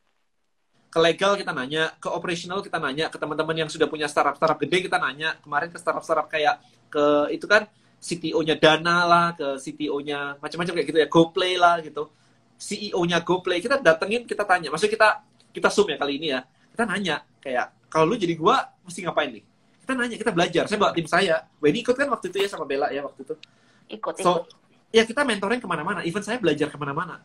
ke 0.89 0.99
legal 0.99 1.37
kita 1.37 1.53
nanya, 1.53 1.93
ke 2.01 2.09
operational 2.09 2.65
kita 2.65 2.81
nanya, 2.81 3.13
ke 3.13 3.21
teman-teman 3.21 3.67
yang 3.67 3.69
sudah 3.69 3.85
punya 3.85 4.09
startup-startup 4.09 4.57
gede 4.57 4.89
kita 4.89 4.97
nanya. 4.97 5.37
Kemarin 5.45 5.69
ke 5.69 5.77
startup-startup 5.77 6.33
kayak 6.33 6.65
ke 6.89 7.29
itu 7.37 7.45
kan 7.45 7.69
CTO-nya 8.01 8.57
Dana 8.57 9.05
lah, 9.05 9.27
ke 9.37 9.61
CTO-nya 9.61 10.41
macam-macam 10.41 10.73
kayak 10.73 10.89
gitu 10.89 10.99
ya, 10.99 11.09
GoPlay 11.11 11.55
lah 11.61 11.83
gitu. 11.85 12.09
CEO-nya 12.59 13.23
GoPlay 13.23 13.63
kita 13.63 13.79
datengin, 13.79 14.25
kita 14.25 14.43
tanya. 14.43 14.73
Maksudnya 14.73 14.93
kita 14.97 15.09
kita 15.53 15.69
zoom 15.71 15.93
ya 15.93 15.97
kali 16.01 16.17
ini 16.19 16.35
ya. 16.35 16.41
Kita 16.73 16.89
nanya 16.89 17.23
kayak 17.39 17.91
kalau 17.93 18.09
lu 18.09 18.17
jadi 18.17 18.35
gua 18.35 18.73
mesti 18.83 19.05
ngapain 19.05 19.31
nih? 19.31 19.45
Kita 19.85 19.93
nanya, 19.97 20.17
kita 20.21 20.33
belajar. 20.33 20.65
Saya 20.69 20.79
bawa 20.81 20.93
tim 20.93 21.09
saya. 21.09 21.49
Wendy 21.61 21.81
ikut 21.81 21.97
kan 21.97 22.09
waktu 22.13 22.29
itu 22.29 22.45
ya 22.45 22.49
sama 22.49 22.69
Bella 22.69 22.93
ya 22.93 23.05
waktu 23.05 23.25
itu. 23.25 23.35
ikut 23.89 24.15
ikut. 24.21 24.25
So, 24.25 24.45
ya 24.93 25.05
kita 25.09 25.25
mentoring 25.25 25.65
ke 25.65 25.69
mana-mana. 25.69 26.05
Even 26.05 26.21
saya 26.21 26.37
belajar 26.37 26.69
ke 26.69 26.77
mana-mana. 26.77 27.25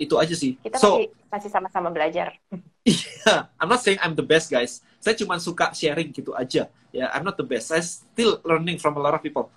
Itu 0.00 0.16
aja 0.16 0.32
sih. 0.32 0.56
Kita 0.56 0.80
so, 0.80 0.96
masih 1.28 1.52
sama-sama 1.52 1.92
belajar. 1.92 2.32
Iya, 2.80 3.52
I'm 3.60 3.68
not 3.68 3.84
saying 3.84 4.00
I'm 4.00 4.16
the 4.16 4.24
best 4.24 4.48
guys. 4.48 4.80
Saya 5.04 5.12
cuma 5.12 5.36
suka 5.36 5.68
sharing 5.76 6.16
gitu 6.16 6.32
aja. 6.32 6.72
Ya, 6.96 7.12
I'm 7.12 7.28
not 7.28 7.36
the 7.36 7.44
best. 7.44 7.68
Saya 7.68 7.84
still 7.84 8.40
learning 8.40 8.80
from 8.80 8.96
a 8.96 9.02
lot 9.04 9.12
of 9.12 9.20
people. 9.20 9.52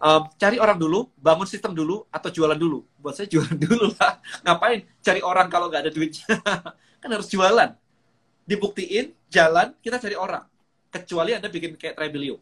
Um, 0.00 0.24
cari 0.40 0.56
orang 0.56 0.80
dulu, 0.80 1.12
bangun 1.20 1.44
sistem 1.44 1.76
dulu, 1.76 2.08
atau 2.08 2.32
jualan 2.32 2.56
dulu. 2.56 2.80
Buat 2.96 3.20
saya 3.20 3.28
jualan 3.28 3.60
dulu 3.68 3.92
lah. 4.00 4.24
Ngapain 4.40 4.88
cari 5.04 5.20
orang 5.20 5.52
kalau 5.52 5.68
nggak 5.68 5.84
ada 5.84 5.92
duitnya? 5.92 6.32
kan 7.04 7.08
harus 7.12 7.28
jualan. 7.28 7.76
Dibuktiin, 8.48 9.12
jalan, 9.28 9.76
kita 9.84 10.00
cari 10.00 10.16
orang. 10.16 10.48
Kecuali 10.88 11.36
Anda 11.36 11.52
bikin 11.52 11.76
kayak 11.76 12.00
Trebelio. 12.00 12.40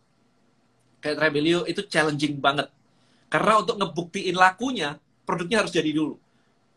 Kayak 1.03 1.27
Trebelio 1.27 1.67
itu 1.67 1.83
challenging 1.91 2.39
banget. 2.39 2.71
Karena 3.27 3.61
untuk 3.61 3.77
ngebuktiin 3.77 4.39
lakunya, 4.39 4.95
produknya 5.27 5.67
harus 5.67 5.75
jadi 5.75 5.91
dulu. 5.91 6.17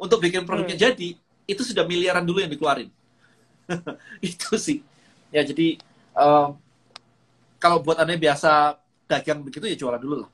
Untuk 0.01 0.17
bikin 0.17 0.41
produknya 0.43 0.73
Hmm. 0.75 0.85
jadi, 0.89 1.09
itu 1.45 1.61
sudah 1.61 1.85
miliaran 1.85 2.25
dulu 2.25 2.41
yang 2.41 2.49
dikeluarin. 2.49 2.89
itu 4.25 4.57
sih. 4.57 4.81
Ya 5.29 5.45
jadi 5.45 5.77
um, 6.11 6.57
kalau 7.55 7.77
buat 7.79 7.95
anda 7.95 8.11
yang 8.11 8.23
biasa 8.25 8.75
dagang 9.05 9.45
begitu 9.45 9.63
ya 9.63 9.77
jualan 9.77 10.01
dulu 10.01 10.25
lah. 10.25 10.31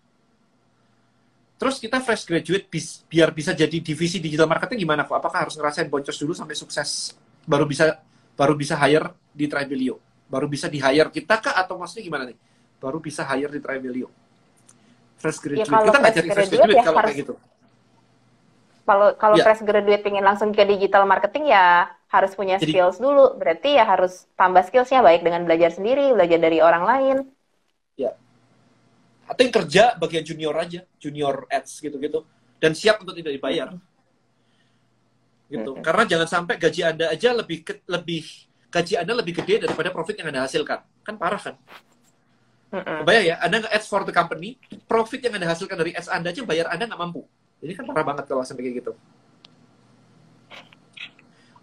Terus 1.57 1.81
kita 1.81 1.97
fresh 1.99 2.23
graduate 2.23 2.69
bis- 2.69 3.01
biar 3.05 3.33
bisa 3.33 3.49
jadi 3.51 3.73
divisi 3.81 4.21
digital 4.21 4.45
marketing 4.45 4.85
gimana 4.85 5.03
kok? 5.03 5.17
Apakah 5.17 5.49
harus 5.49 5.57
ngerasain 5.57 5.89
boncos 5.89 6.15
dulu 6.15 6.31
sampai 6.31 6.53
sukses 6.53 7.17
baru 7.43 7.65
bisa 7.65 7.97
baru 8.37 8.53
bisa 8.53 8.77
hire 8.77 9.09
di 9.33 9.49
Tribelio? 9.49 9.97
Baru 10.29 10.45
bisa 10.45 10.69
di 10.69 10.77
hire 10.77 11.09
kita 11.09 11.41
kah 11.41 11.57
atau 11.57 11.75
maksudnya 11.75 12.05
gimana 12.05 12.23
nih? 12.29 12.37
Baru 12.77 13.01
bisa 13.01 13.25
hire 13.25 13.49
di 13.49 13.61
Tribelio. 13.61 14.07
Fresh 15.17 15.41
graduate. 15.41 15.65
kalau 15.65 15.85
kita 15.89 15.97
nggak 15.97 16.13
cari 16.13 16.29
fresh 16.29 16.37
graduate 16.45 16.61
graduate 16.61 16.77
ya 16.77 16.85
kalau 16.85 16.97
harus- 17.01 17.09
kayak 17.09 17.21
gitu. 17.25 17.33
Kalau 18.87 19.19
kalau 19.19 19.35
Ya. 19.35 19.43
fresh 19.43 19.67
graduate 19.67 19.99
pengen 19.99 20.23
langsung 20.23 20.55
ke 20.55 20.63
digital 20.63 21.03
marketing 21.03 21.51
ya 21.51 21.91
harus 22.07 22.31
punya 22.31 22.55
Jadi- 22.55 22.71
skills 22.71 23.03
dulu. 23.03 23.35
Berarti 23.35 23.75
ya 23.75 23.83
harus 23.83 24.23
tambah 24.39 24.63
skillsnya 24.63 25.03
baik 25.03 25.27
dengan 25.27 25.43
belajar 25.43 25.75
sendiri, 25.75 26.15
belajar 26.15 26.39
dari 26.39 26.63
orang 26.63 26.83
lain. 26.87 27.17
Atau 29.27 29.43
yang 29.43 29.51
kerja 29.59 29.83
bagian 29.99 30.23
junior 30.23 30.55
aja, 30.55 30.87
junior 31.03 31.43
ads 31.51 31.83
gitu-gitu. 31.83 32.23
Dan 32.63 32.71
siap 32.71 33.03
untuk 33.03 33.11
tidak 33.11 33.35
dibayar. 33.35 33.75
Gitu. 35.51 35.67
Mm-mm. 35.67 35.83
Karena 35.83 36.07
jangan 36.07 36.27
sampai 36.31 36.55
gaji 36.55 36.81
Anda 36.87 37.11
aja 37.11 37.35
lebih 37.35 37.59
ke- 37.59 37.83
lebih 37.91 38.23
gaji 38.71 38.95
Anda 38.95 39.19
lebih 39.19 39.35
gede 39.43 39.67
daripada 39.67 39.91
profit 39.91 40.15
yang 40.23 40.31
Anda 40.31 40.47
hasilkan. 40.47 40.79
Kan 41.03 41.19
parah 41.19 41.43
kan? 41.43 41.59
Mm-mm. 42.71 43.03
Bayang 43.03 43.25
ya, 43.27 43.35
Anda 43.43 43.67
nge-ads 43.67 43.87
for 43.91 44.07
the 44.07 44.15
company, 44.15 44.55
profit 44.87 45.19
yang 45.19 45.35
Anda 45.35 45.51
hasilkan 45.51 45.75
dari 45.75 45.91
ads 45.91 46.07
Anda 46.07 46.31
aja 46.31 46.47
bayar 46.47 46.71
Anda 46.71 46.87
nggak 46.87 46.99
mampu. 46.99 47.27
Jadi 47.57 47.71
kan 47.73 47.83
parah 47.89 48.05
banget 48.05 48.25
kalau 48.29 48.45
sampai 48.45 48.69
kayak 48.69 48.75
gitu. 48.85 48.91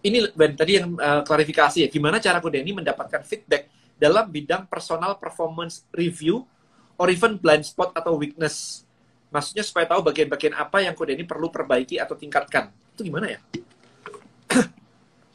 Ini 0.04 0.36
Ben 0.36 0.52
tadi 0.52 0.76
yang 0.76 0.92
uh, 1.00 1.24
klarifikasi 1.24 1.80
ya, 1.80 1.88
gimana 1.88 2.20
cara 2.20 2.36
Ko 2.42 2.52
Denny 2.52 2.76
mendapatkan 2.76 3.24
feedback 3.24 3.72
dalam 3.96 4.28
bidang 4.28 4.68
personal 4.68 5.16
performance 5.16 5.88
review 5.96 6.44
or 7.00 7.08
even 7.08 7.40
blind 7.40 7.64
spot 7.64 7.96
atau 7.96 8.12
weakness. 8.20 8.84
Maksudnya 9.32 9.64
supaya 9.64 9.88
tahu 9.88 10.04
bagian-bagian 10.04 10.54
apa 10.54 10.84
yang 10.84 10.92
Ko 10.92 11.08
Denny 11.08 11.24
perlu 11.24 11.48
perbaiki 11.48 11.96
atau 11.96 12.14
tingkatkan. 12.14 12.68
Itu 12.92 13.06
gimana 13.06 13.32
ya? 13.32 13.40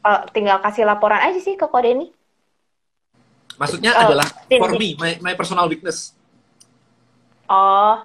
Eh, 0.00 0.22
tinggal 0.32 0.64
kasih 0.64 0.88
laporan 0.88 1.20
aja 1.20 1.36
sih 1.44 1.60
ke 1.60 1.68
Kode 1.68 1.92
ini. 1.92 2.08
Maksudnya 3.60 3.92
Oh, 3.92 4.08
adalah 4.08 4.24
for 4.48 4.72
me, 4.80 4.96
my, 4.96 5.20
my 5.20 5.36
personal 5.36 5.68
weakness. 5.68 6.16
Oh, 7.44 8.00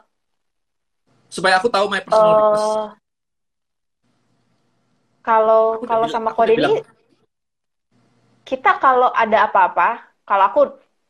Supaya 1.36 1.60
aku 1.60 1.68
tahu 1.68 1.86
my 1.92 2.00
personal 2.00 2.32
weakness. 2.40 2.64
eh, 2.64 2.96
kalau 5.26 5.84
kalau 5.90 6.08
sama 6.08 6.32
Kode 6.38 6.54
ini 6.56 6.72
kita 8.46 8.78
kalau 8.78 9.10
ada 9.10 9.50
apa-apa, 9.50 9.90
kalau 10.24 10.44
aku 10.50 10.62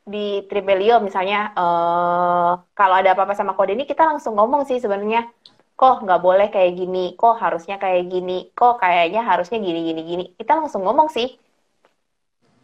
di 0.06 0.46
Tribelio 0.48 0.98
misalnya, 1.04 1.52
eh, 1.52 2.50
kalau 2.78 2.94
ada 3.00 3.10
apa-apa 3.14 3.34
sama 3.38 3.52
Kode 3.58 3.76
ini 3.76 3.84
kita 3.84 4.02
langsung 4.10 4.34
ngomong 4.38 4.64
sih 4.68 4.78
sebenarnya, 4.82 5.28
kok 5.76 6.00
nggak 6.04 6.20
boleh 6.26 6.48
kayak 6.54 6.72
gini, 6.80 7.12
kok 7.20 7.36
harusnya 7.42 7.76
kayak 7.76 8.08
gini, 8.08 8.48
kok 8.56 8.80
kayaknya 8.82 9.20
harusnya 9.30 9.58
gini 9.60 9.80
gini 9.88 10.00
gini. 10.10 10.24
Kita 10.38 10.52
langsung 10.58 10.82
ngomong 10.86 11.08
sih. 11.12 11.28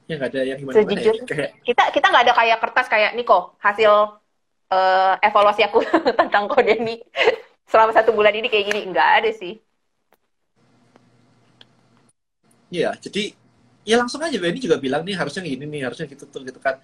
Ya 0.08 0.18
nggak 0.18 0.30
ada 0.34 0.40
yang 0.42 0.58
gimana-gimana 0.58 0.98
ya. 0.98 1.12
Sejujurnya. 1.12 1.26
Kayak, 1.30 1.50
Kita 1.62 1.82
kita 1.94 2.06
nggak 2.10 2.24
ada 2.26 2.34
kayak 2.34 2.58
kertas 2.62 2.86
kayak 2.90 3.10
Niko 3.14 3.54
hasil 3.60 3.92
eh, 4.72 5.14
evaluasi 5.28 5.60
aku 5.68 5.78
tentang 6.20 6.48
Kode 6.48 6.74
ini 6.80 6.96
selama 7.72 7.96
satu 7.96 8.12
bulan 8.12 8.36
ini 8.36 8.52
kayak 8.52 8.68
gini, 8.68 8.80
nggak 8.92 9.08
ada 9.24 9.30
sih. 9.32 9.56
Iya, 12.68 12.92
jadi 13.00 13.32
ya 13.88 13.96
langsung 14.00 14.20
aja 14.20 14.36
Benny 14.36 14.60
juga 14.60 14.76
bilang 14.76 15.00
nih 15.08 15.16
harusnya 15.16 15.40
gini 15.40 15.64
nih, 15.64 15.88
harusnya 15.88 16.04
gitu 16.04 16.28
tuh 16.28 16.44
gitu 16.44 16.60
kan. 16.60 16.76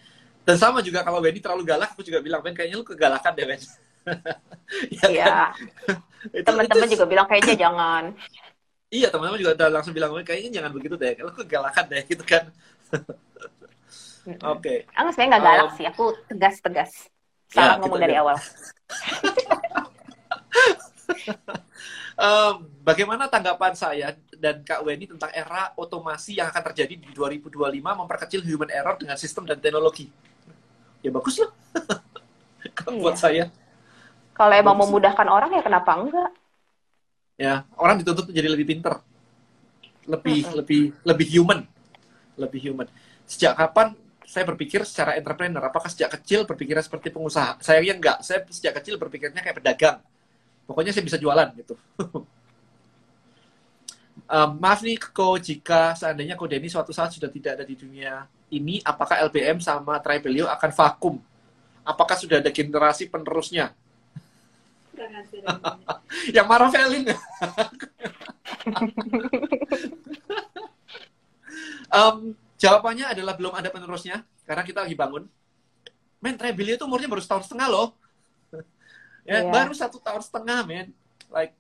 Dan 0.49 0.57
sama 0.57 0.81
juga 0.81 1.05
kalau 1.05 1.21
Benny 1.21 1.45
terlalu 1.45 1.69
galak, 1.69 1.93
aku 1.93 2.01
juga 2.01 2.25
bilang 2.25 2.41
Ben 2.41 2.57
kayaknya 2.57 2.81
lu 2.81 2.85
kegalakan 2.89 3.33
deh 3.37 3.45
Ben. 3.45 3.61
ya 4.97 5.01
kan? 5.05 5.11
Iya, 5.13 5.37
Itu- 6.33 6.49
teman-teman 6.49 6.89
juga 6.89 7.05
bilang 7.05 7.27
kayaknya 7.29 7.69
jangan. 7.69 8.05
Iya 8.89 9.13
teman-teman 9.13 9.37
juga 9.37 9.53
udah 9.53 9.69
langsung 9.69 9.93
bilang 9.93 10.17
kayaknya 10.25 10.65
jangan 10.65 10.73
begitu 10.73 10.97
deh, 10.97 11.13
lu 11.21 11.29
kegalakan 11.37 11.85
deh 11.93 12.09
gitu 12.09 12.25
kan. 12.25 12.49
Oke. 14.49 14.89
Aku 14.97 15.09
sebenarnya 15.13 15.29
nggak 15.37 15.45
galak 15.45 15.69
Um, 15.69 15.77
sih, 15.77 15.85
aku 15.85 16.05
tegas-tegas. 16.25 16.93
Ya, 17.53 17.77
Salah 17.77 17.77
ngomong 17.85 18.01
kita 18.01 18.05
dari 18.09 18.17
awal. 18.17 18.37
Em, 22.19 22.55
bagaimana 22.83 23.31
tanggapan 23.31 23.73
saya 23.79 24.19
dan 24.35 24.67
Kak 24.67 24.83
Weni 24.83 25.07
tentang 25.07 25.31
era 25.31 25.71
otomasi 25.79 26.35
yang 26.43 26.51
akan 26.51 26.63
terjadi 26.73 26.99
di 26.99 27.11
2025 27.15 27.95
memperkecil 27.95 28.43
human 28.43 28.71
error 28.75 28.99
dengan 28.99 29.15
sistem 29.15 29.47
dan 29.47 29.63
teknologi? 29.63 30.11
Ya 31.05 31.11
bagus 31.15 31.39
lah. 31.39 31.51
Kalau 32.79 32.99
buat 32.99 33.15
Iya. 33.15 33.23
saya. 33.23 33.45
Kalau 34.39 34.55
emang 34.55 34.77
Bagus. 34.77 34.89
memudahkan 34.89 35.29
orang 35.29 35.51
ya 35.57 35.63
kenapa 35.67 35.93
enggak? 35.99 36.31
ya 37.39 37.65
orang 37.79 37.97
dituntut 38.03 38.27
menjadi 38.31 38.49
lebih 38.51 38.67
pinter 38.67 38.95
lebih 40.09 40.41
lebih 40.57 40.83
lebih 41.05 41.27
human 41.29 41.61
lebih 42.41 42.61
human 42.73 42.89
sejak 43.29 43.53
kapan 43.59 43.93
saya 44.25 44.45
berpikir 44.49 44.85
secara 44.85 45.17
entrepreneur 45.17 45.61
apakah 45.65 45.89
sejak 45.93 46.13
kecil 46.21 46.45
berpikirnya 46.49 46.85
seperti 46.85 47.13
pengusaha 47.13 47.61
saya 47.61 47.81
yang 47.85 48.01
enggak 48.01 48.25
saya 48.25 48.45
sejak 48.49 48.81
kecil 48.81 48.97
berpikirnya 48.97 49.41
kayak 49.45 49.57
pedagang 49.61 49.99
pokoknya 50.69 50.93
saya 50.93 51.05
bisa 51.09 51.17
jualan 51.17 51.49
gitu. 51.57 51.75
Um, 54.29 54.61
maaf 54.61 54.85
nih 54.85 55.01
Ko 55.01 55.41
jika 55.41 55.97
seandainya 55.97 56.37
Ko 56.37 56.45
Denny 56.45 56.69
suatu 56.69 56.93
saat 56.93 57.17
sudah 57.17 57.33
tidak 57.33 57.57
ada 57.57 57.65
di 57.65 57.73
dunia 57.73 58.29
ini 58.53 58.77
apakah 58.85 59.25
LBM 59.25 59.57
sama 59.57 59.97
Tribelio 60.05 60.45
akan 60.53 60.69
vakum? 60.69 61.17
Apakah 61.81 62.13
sudah 62.13 62.45
ada 62.45 62.53
generasi 62.53 63.09
penerusnya? 63.09 63.73
Yang 66.37 66.45
marah 66.45 66.69
Felin. 66.69 67.09
Em, 71.89 72.37
jawabannya 72.61 73.17
adalah 73.17 73.33
belum 73.33 73.57
ada 73.57 73.73
penerusnya 73.73 74.21
karena 74.45 74.61
kita 74.61 74.85
lagi 74.85 74.93
bangun. 74.93 75.25
Men, 76.21 76.37
Trebelio 76.37 76.77
itu 76.77 76.85
umurnya 76.85 77.09
baru 77.09 77.25
setahun 77.25 77.49
setengah 77.49 77.69
loh. 77.71 77.97
Ya, 79.29 79.45
Iya. 79.45 79.53
baru 79.53 79.73
satu 79.77 80.01
tahun 80.01 80.25
setengah, 80.25 80.65
men. 80.65 80.89
Like 81.29 81.53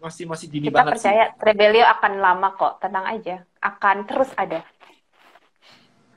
masih 0.00 0.24
masih 0.24 0.46
dini 0.48 0.72
Kita 0.72 0.80
banget 0.80 0.96
sih. 0.96 1.04
percaya 1.04 1.24
Rebelio 1.36 1.84
akan 1.84 2.12
lama 2.16 2.48
kok, 2.56 2.80
tenang 2.80 3.04
aja. 3.04 3.36
Akan 3.60 4.08
terus 4.08 4.32
ada. 4.34 4.64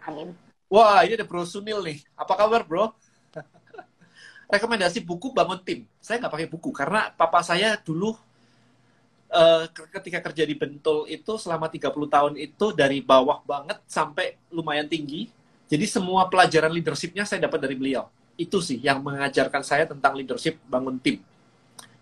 Amin. 0.08 0.32
Wah, 0.72 1.04
ini 1.04 1.20
ada 1.20 1.28
Bro 1.28 1.44
Sunil 1.44 1.84
nih. 1.84 2.00
Apa 2.16 2.40
kabar, 2.40 2.64
Bro? 2.64 2.96
Rekomendasi 4.54 5.04
buku 5.04 5.36
bangun 5.36 5.60
tim. 5.62 5.84
Saya 6.00 6.20
nggak 6.20 6.32
pakai 6.32 6.48
buku 6.48 6.70
karena 6.72 7.12
papa 7.12 7.44
saya 7.44 7.76
dulu 7.76 8.16
eh, 9.28 9.64
ketika 10.00 10.20
kerja 10.20 10.44
di 10.44 10.56
Bentul 10.56 11.08
itu 11.08 11.36
selama 11.40 11.68
30 11.72 11.88
tahun 12.08 12.34
itu 12.36 12.66
dari 12.72 13.00
bawah 13.00 13.40
banget 13.44 13.80
sampai 13.88 14.40
lumayan 14.52 14.88
tinggi. 14.88 15.32
Jadi 15.72 15.88
semua 15.88 16.28
pelajaran 16.28 16.68
leadershipnya 16.68 17.24
saya 17.24 17.48
dapat 17.48 17.64
dari 17.64 17.76
beliau. 17.80 18.12
Itu 18.42 18.58
sih 18.66 18.82
yang 18.82 19.06
mengajarkan 19.06 19.62
saya 19.62 19.86
tentang 19.86 20.18
leadership 20.18 20.58
bangun 20.66 20.98
tim. 20.98 21.22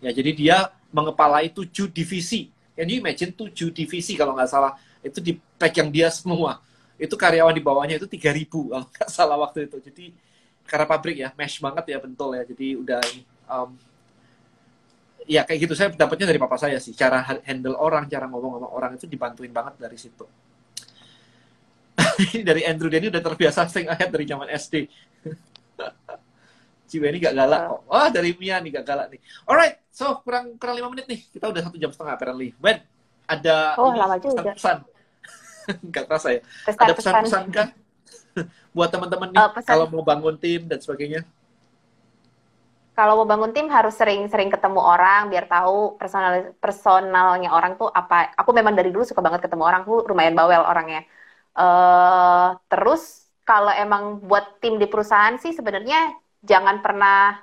Ya, 0.00 0.10
jadi 0.16 0.30
dia 0.32 0.56
mengepalai 0.88 1.52
tujuh 1.52 1.92
divisi. 1.92 2.48
Can 2.72 2.88
you 2.88 3.04
imagine 3.04 3.30
tujuh 3.36 3.68
divisi 3.76 4.16
kalau 4.16 4.32
nggak 4.32 4.48
salah 4.48 4.72
itu 5.04 5.20
dipegang 5.20 5.92
dia 5.92 6.08
semua. 6.08 6.64
Itu 6.96 7.16
karyawan 7.16 7.52
di 7.52 7.62
bawahnya 7.64 7.96
itu 8.00 8.08
3000 8.08 8.72
kalau 8.72 8.86
nggak 8.88 9.10
salah 9.12 9.36
waktu 9.36 9.68
itu. 9.68 9.76
Jadi 9.84 10.04
karena 10.64 10.86
pabrik 10.88 11.16
ya, 11.20 11.28
mesh 11.36 11.60
banget 11.60 11.84
ya 11.92 11.98
bentul 12.00 12.32
ya. 12.32 12.42
Jadi 12.48 12.66
udah 12.80 13.02
um, 13.52 13.70
ya 15.28 15.42
kayak 15.46 15.60
gitu 15.68 15.74
saya 15.76 15.88
dapatnya 15.92 16.26
dari 16.32 16.40
papa 16.40 16.56
saya 16.56 16.78
sih. 16.80 16.96
Cara 16.96 17.20
ha- 17.24 17.44
handle 17.44 17.76
orang, 17.76 18.08
cara 18.08 18.24
ngomong 18.28 18.52
sama 18.60 18.68
orang 18.72 18.92
itu 18.96 19.06
dibantuin 19.06 19.52
banget 19.52 19.74
dari 19.76 19.98
situ. 20.00 20.24
Dari 22.48 22.62
Andrew 22.64 22.88
Denny 22.88 23.12
udah 23.12 23.22
terbiasa 23.22 23.68
sing 23.68 23.86
ahead 23.88 24.08
dari 24.08 24.24
zaman 24.24 24.48
SD. 24.48 24.88
Si 26.90 26.96
Benny 27.02 27.22
gak 27.22 27.34
galak 27.38 27.62
kok. 27.70 27.80
Oh, 27.86 28.08
dari 28.10 28.34
Mia 28.40 28.58
nih 28.58 28.70
gak 28.82 28.86
galak 28.90 29.06
nih. 29.14 29.20
Alright, 29.46 29.74
so 29.94 30.18
kurang 30.26 30.58
kurang 30.58 30.74
lima 30.78 30.88
menit 30.90 31.06
nih. 31.06 31.20
Kita 31.30 31.46
udah 31.52 31.62
satu 31.62 31.76
jam 31.78 31.90
setengah 31.94 32.14
apparently. 32.18 32.50
Ben, 32.58 32.82
ada 33.30 33.56
Oh, 33.76 33.92
lama 33.98 34.16
juga. 34.24 34.50
pesan-pesan. 34.58 34.78
Gak 35.94 36.04
terasa 36.10 36.28
ya. 36.36 36.40
Pesan-pesan. 36.66 36.80
Ada 36.82 36.92
pesan-pesan 36.98 37.44
kan? 37.54 37.68
Buat 38.74 38.90
teman-teman 38.94 39.30
nih, 39.34 39.46
pesan- 39.54 39.66
kalau 39.66 39.86
mau 39.90 40.02
bangun 40.06 40.34
tim 40.38 40.66
dan 40.70 40.78
sebagainya. 40.82 41.26
Kalau 42.96 43.12
mau 43.18 43.28
bangun 43.32 43.50
tim 43.56 43.66
harus 43.76 43.94
sering-sering 44.00 44.50
ketemu 44.54 44.80
orang 44.90 45.20
biar 45.32 45.44
tahu 45.52 45.74
personal 46.00 46.32
personalnya 46.62 47.48
orang 47.56 47.72
tuh 47.80 47.88
apa. 48.00 48.14
Aku 48.40 48.50
memang 48.58 48.74
dari 48.78 48.88
dulu 48.92 49.04
suka 49.08 49.22
banget 49.26 49.40
ketemu 49.44 49.62
orang, 49.68 49.80
aku 49.84 49.94
lumayan 50.10 50.34
bawel 50.40 50.62
orangnya. 50.70 51.00
eh 51.60 52.46
terus 52.70 53.02
kalau 53.48 53.72
emang 53.82 54.02
buat 54.28 54.44
tim 54.62 54.74
di 54.82 54.86
perusahaan 54.92 55.36
sih 55.42 55.52
sebenarnya 55.58 55.96
jangan 56.44 56.80
pernah 56.84 57.38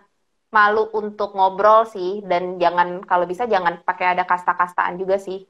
malu 0.48 0.88
untuk 0.95 1.36
ngobrol 1.36 1.84
sih 1.86 2.24
dan 2.24 2.56
jangan 2.57 3.03
kalau 3.03 3.28
bisa 3.28 3.44
jangan 3.45 3.84
pakai 3.84 4.15
ada 4.15 4.24
kasta-kastaan 4.24 4.95
juga 4.95 5.19
sih. 5.19 5.44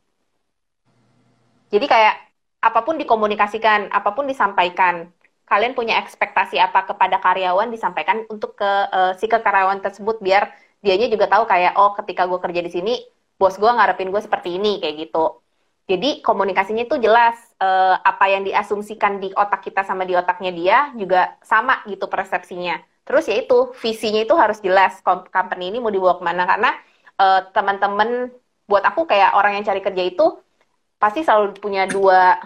Jadi 1.70 1.86
kayak 1.86 2.16
apa 2.64 2.80
pun 2.82 2.96
dikomunikasikan, 2.98 3.94
apa 3.94 4.10
pun 4.16 4.26
disampaikan. 4.26 5.12
Kalian 5.48 5.78
punya 5.78 5.96
ekspektasi 6.04 6.60
apa 6.60 6.84
kepada 6.90 7.24
karyawan 7.24 7.72
disampaikan 7.72 8.28
untuk 8.28 8.60
ke 8.60 8.72
eh, 8.92 9.14
si 9.20 9.32
ke 9.32 9.40
karyawan 9.40 9.80
tersebut 9.80 10.20
biar 10.20 10.52
dianya 10.84 11.08
juga 11.08 11.32
tahu 11.32 11.48
kayak 11.48 11.74
oh 11.80 11.96
ketika 11.96 12.28
gue 12.28 12.40
kerja 12.44 12.62
di 12.64 12.72
sini 12.72 12.94
bos 13.40 13.56
gue 13.56 13.70
ngarepin 13.70 14.10
gue 14.12 14.22
seperti 14.24 14.58
ini 14.60 14.82
kayak 14.82 15.08
gitu. 15.08 15.40
Jadi 15.88 16.20
komunikasinya 16.20 16.84
itu 16.84 17.00
jelas 17.00 17.38
eh, 17.64 17.96
apa 17.96 18.26
yang 18.28 18.44
diasumsikan 18.44 19.24
di 19.24 19.32
otak 19.32 19.64
kita 19.64 19.88
sama 19.88 20.04
di 20.04 20.18
otaknya 20.20 20.52
dia 20.52 20.78
juga 21.00 21.38
sama 21.46 21.80
gitu 21.88 22.12
persepsinya. 22.12 22.97
Terus 23.08 23.24
ya 23.32 23.36
itu 23.44 23.56
visinya 23.84 24.20
itu 24.26 24.36
harus 24.42 24.58
jelas 24.66 24.94
company 25.36 25.64
ini 25.72 25.78
mau 25.84 25.92
dibawa 25.96 26.16
ke 26.20 26.24
mana 26.30 26.44
karena 26.52 26.70
eh, 27.22 27.40
teman-teman 27.56 28.10
buat 28.70 28.84
aku 28.90 29.02
kayak 29.12 29.30
orang 29.38 29.52
yang 29.56 29.66
cari 29.70 29.80
kerja 29.88 30.04
itu 30.12 30.24
pasti 31.02 31.20
selalu 31.26 31.58
punya 31.64 31.82
dua 31.96 32.38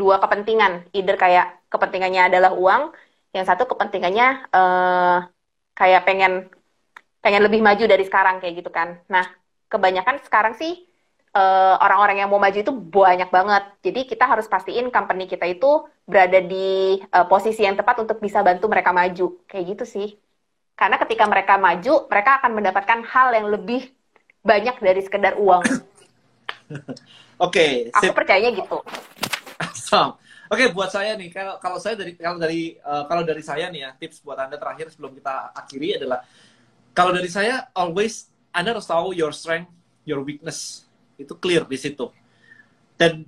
dua 0.00 0.16
kepentingan. 0.22 0.72
Either 0.96 1.16
kayak 1.24 1.46
kepentingannya 1.72 2.22
adalah 2.30 2.52
uang, 2.62 2.82
yang 3.36 3.44
satu 3.48 3.64
kepentingannya 3.70 4.26
eh, 4.56 5.16
kayak 5.78 6.00
pengen 6.08 6.32
pengen 7.24 7.42
lebih 7.46 7.60
maju 7.64 7.84
dari 7.92 8.04
sekarang 8.08 8.36
kayak 8.40 8.54
gitu 8.60 8.70
kan. 8.78 8.88
Nah, 9.12 9.24
kebanyakan 9.72 10.16
sekarang 10.26 10.54
sih 10.60 10.72
eh, 11.34 11.74
orang-orang 11.82 12.22
yang 12.22 12.30
mau 12.30 12.38
maju 12.38 12.54
itu 12.54 12.72
banyak 12.72 13.28
banget. 13.28 13.64
Jadi 13.82 14.00
kita 14.06 14.24
harus 14.30 14.46
pastiin 14.46 14.88
company 14.94 15.26
kita 15.26 15.44
itu 15.50 15.84
berada 16.06 16.38
di 16.38 17.02
eh, 17.02 17.26
posisi 17.26 17.66
yang 17.66 17.74
tepat 17.74 18.00
untuk 18.06 18.22
bisa 18.22 18.40
bantu 18.46 18.70
mereka 18.70 18.94
maju. 18.94 19.42
Kayak 19.50 19.64
gitu 19.74 19.84
sih. 19.84 20.08
Karena 20.74 20.98
ketika 20.98 21.26
mereka 21.26 21.54
maju, 21.58 22.06
mereka 22.10 22.30
akan 22.42 22.50
mendapatkan 22.54 23.00
hal 23.06 23.28
yang 23.34 23.46
lebih 23.50 23.90
banyak 24.42 24.76
dari 24.82 25.00
sekedar 25.02 25.38
uang. 25.38 25.62
Oke, 27.46 27.90
Aku 27.94 28.10
sip. 28.10 28.14
percayanya 28.14 28.50
gitu. 28.54 28.78
Awesome. 29.58 30.18
Oke, 30.50 30.70
buat 30.70 30.92
saya 30.92 31.16
nih, 31.18 31.34
kalau 31.34 31.56
kalau 31.58 31.78
saya 31.82 31.98
dari 31.98 32.14
kalau 32.14 32.38
dari 32.38 32.78
eh, 32.78 33.04
kalau 33.10 33.22
dari 33.26 33.42
saya 33.42 33.70
nih 33.70 33.80
ya, 33.86 33.90
tips 33.96 34.22
buat 34.22 34.38
anda 34.38 34.54
terakhir 34.54 34.90
sebelum 34.92 35.14
kita 35.18 35.50
akhiri 35.56 35.98
adalah 35.98 36.22
kalau 36.94 37.10
dari 37.10 37.26
saya 37.26 37.66
always 37.74 38.30
anda 38.54 38.70
harus 38.70 38.86
tahu 38.86 39.10
your 39.16 39.34
strength, 39.34 39.70
your 40.06 40.22
weakness 40.22 40.83
itu 41.18 41.34
clear 41.38 41.64
di 41.66 41.78
situ. 41.78 42.10
Dan 42.94 43.26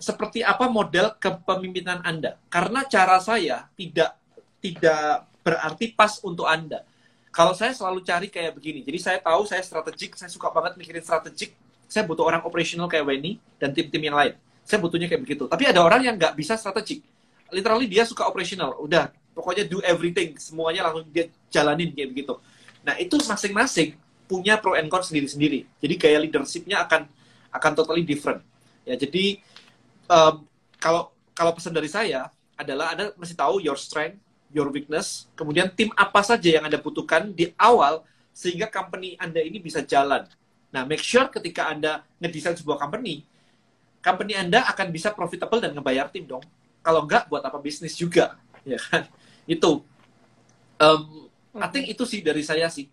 seperti 0.00 0.44
apa 0.44 0.68
model 0.68 1.16
kepemimpinan 1.16 2.04
anda? 2.04 2.36
Karena 2.48 2.84
cara 2.84 3.20
saya 3.20 3.68
tidak 3.76 4.16
tidak 4.60 5.28
berarti 5.44 5.92
pas 5.92 6.20
untuk 6.24 6.48
anda. 6.48 6.84
Kalau 7.34 7.52
saya 7.52 7.74
selalu 7.74 8.00
cari 8.06 8.28
kayak 8.30 8.54
begini, 8.54 8.80
jadi 8.86 8.98
saya 9.02 9.18
tahu 9.18 9.42
saya 9.44 9.60
strategik, 9.60 10.14
saya 10.14 10.30
suka 10.30 10.48
banget 10.54 10.78
mikirin 10.78 11.02
strategik. 11.02 11.52
Saya 11.90 12.06
butuh 12.06 12.24
orang 12.24 12.40
operational 12.46 12.88
kayak 12.88 13.04
Wendy 13.04 13.36
dan 13.60 13.74
tim-tim 13.74 14.00
yang 14.00 14.16
lain. 14.16 14.38
Saya 14.64 14.80
butuhnya 14.80 15.10
kayak 15.10 15.20
begitu. 15.20 15.44
Tapi 15.50 15.68
ada 15.68 15.84
orang 15.84 16.00
yang 16.00 16.14
nggak 16.16 16.32
bisa 16.38 16.56
strategik. 16.56 17.04
Literally 17.52 17.90
dia 17.90 18.06
suka 18.08 18.24
operational. 18.24 18.78
Udah, 18.80 19.12
pokoknya 19.36 19.68
do 19.68 19.82
everything. 19.84 20.38
Semuanya 20.40 20.88
langsung 20.88 21.10
dia 21.10 21.28
jalanin 21.52 21.92
kayak 21.92 22.08
begitu. 22.14 22.34
Nah, 22.86 22.96
itu 22.96 23.18
masing-masing 23.20 23.98
punya 24.24 24.56
pro 24.56 24.74
and 24.76 24.88
con 24.88 25.04
sendiri-sendiri. 25.04 25.68
Jadi 25.80 25.94
gaya 26.00 26.18
leadershipnya 26.20 26.84
akan 26.84 27.08
akan 27.54 27.72
totally 27.76 28.02
different. 28.02 28.42
Ya, 28.84 28.98
jadi 28.98 29.40
um, 30.10 30.44
kalau 30.80 31.14
kalau 31.32 31.52
pesan 31.56 31.72
dari 31.72 31.88
saya 31.88 32.28
adalah 32.54 32.94
Anda 32.94 33.10
mesti 33.16 33.34
tahu 33.34 33.62
your 33.62 33.78
strength, 33.78 34.18
your 34.54 34.70
weakness, 34.70 35.26
kemudian 35.34 35.70
tim 35.72 35.90
apa 35.98 36.22
saja 36.22 36.46
yang 36.60 36.64
Anda 36.66 36.78
butuhkan 36.78 37.34
di 37.34 37.50
awal 37.58 38.06
sehingga 38.34 38.70
company 38.70 39.18
Anda 39.18 39.42
ini 39.42 39.62
bisa 39.62 39.82
jalan. 39.82 40.26
Nah, 40.74 40.82
make 40.82 41.02
sure 41.02 41.30
ketika 41.30 41.70
Anda 41.70 42.02
ngedesain 42.18 42.58
sebuah 42.58 42.82
company, 42.82 43.22
company 44.02 44.34
Anda 44.34 44.66
akan 44.70 44.90
bisa 44.90 45.14
profitable 45.14 45.62
dan 45.62 45.70
ngebayar 45.70 46.10
tim 46.10 46.26
dong. 46.26 46.42
Kalau 46.82 47.06
enggak, 47.06 47.30
buat 47.30 47.40
apa 47.40 47.56
bisnis 47.62 47.94
juga, 47.94 48.34
ya 48.66 48.76
kan? 48.90 49.06
Itu. 49.46 49.86
Um, 50.82 51.30
I 51.54 51.70
think 51.70 51.86
itu 51.86 52.02
sih 52.02 52.20
dari 52.20 52.42
saya 52.42 52.66
sih. 52.66 52.90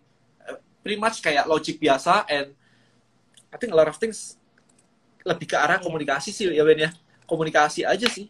Pretty 0.82 0.98
much 0.98 1.22
kayak 1.22 1.46
logic 1.46 1.78
biasa 1.78 2.26
and 2.26 2.52
I 3.52 3.56
think 3.56 3.70
a 3.70 3.78
lot 3.78 3.86
of 3.86 3.96
things 3.96 4.34
lebih 5.22 5.46
ke 5.46 5.56
arah 5.56 5.78
komunikasi 5.78 6.34
sih 6.34 6.50
ya 6.50 6.66
Ben 6.66 6.90
ya. 6.90 6.90
Komunikasi 7.24 7.86
aja 7.86 8.06
sih. 8.10 8.26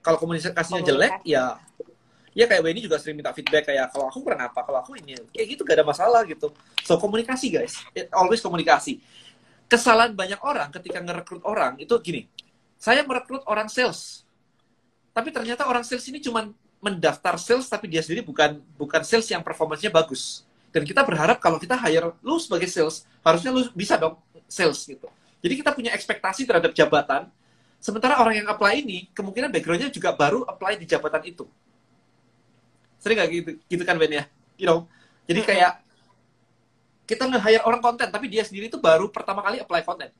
Kalau 0.00 0.16
komunikasinya 0.22 0.80
jelek 0.86 1.20
Komunikasi. 1.20 1.34
ya 1.34 1.58
ya 2.36 2.44
kayak 2.44 2.62
Benny 2.62 2.84
juga 2.84 3.00
sering 3.00 3.16
minta 3.18 3.32
feedback 3.32 3.64
kayak 3.66 3.90
kalau 3.90 4.12
aku 4.12 4.20
kurang 4.20 4.44
apa, 4.44 4.60
kalau 4.62 4.78
aku 4.84 4.94
ini 5.00 5.18
kayak 5.32 5.56
gitu 5.56 5.64
gak 5.64 5.82
ada 5.82 5.86
masalah 5.88 6.20
gitu. 6.28 6.52
So 6.84 7.00
komunikasi 7.00 7.48
guys, 7.48 7.80
It 7.96 8.12
always 8.12 8.44
komunikasi. 8.44 9.00
Kesalahan 9.66 10.14
banyak 10.14 10.38
orang 10.46 10.70
ketika 10.70 11.02
ngerekrut 11.02 11.42
orang 11.42 11.74
itu 11.82 11.90
gini. 11.98 12.30
Saya 12.78 13.02
merekrut 13.02 13.42
orang 13.50 13.66
sales. 13.66 14.22
Tapi 15.10 15.34
ternyata 15.34 15.66
orang 15.66 15.82
sales 15.82 16.06
ini 16.06 16.22
cuma 16.22 16.46
mendaftar 16.78 17.34
sales 17.40 17.66
tapi 17.66 17.90
dia 17.90 18.04
sendiri 18.04 18.22
bukan 18.22 18.62
bukan 18.78 19.02
sales 19.02 19.26
yang 19.26 19.42
performanya 19.42 19.90
bagus. 19.90 20.45
Dan 20.76 20.84
kita 20.84 21.00
berharap 21.08 21.40
kalau 21.40 21.56
kita 21.56 21.72
hire 21.72 22.12
lu 22.20 22.36
sebagai 22.36 22.68
sales, 22.68 23.08
harusnya 23.24 23.48
lu 23.48 23.64
bisa 23.72 23.96
dong 23.96 24.20
sales 24.44 24.84
gitu. 24.84 25.08
Jadi 25.40 25.64
kita 25.64 25.72
punya 25.72 25.96
ekspektasi 25.96 26.44
terhadap 26.44 26.76
jabatan, 26.76 27.32
sementara 27.80 28.20
orang 28.20 28.44
yang 28.44 28.48
apply 28.52 28.84
ini 28.84 29.08
kemungkinan 29.16 29.48
backgroundnya 29.48 29.88
juga 29.88 30.12
baru 30.12 30.44
apply 30.44 30.76
di 30.76 30.84
jabatan 30.84 31.24
itu. 31.24 31.48
Sering 33.00 33.16
nggak 33.16 33.30
gitu, 33.32 33.50
gitu 33.72 33.82
kan 33.88 33.96
Ben 33.96 34.12
ya? 34.20 34.24
You 34.60 34.68
know, 34.68 34.78
jadi 35.24 35.40
kayak 35.48 35.72
kita 37.08 37.24
nge-hire 37.24 37.64
orang 37.64 37.80
konten, 37.80 38.12
tapi 38.12 38.28
dia 38.28 38.44
sendiri 38.44 38.68
itu 38.68 38.76
baru 38.76 39.08
pertama 39.08 39.40
kali 39.40 39.64
apply 39.64 39.80
konten. 39.80 40.12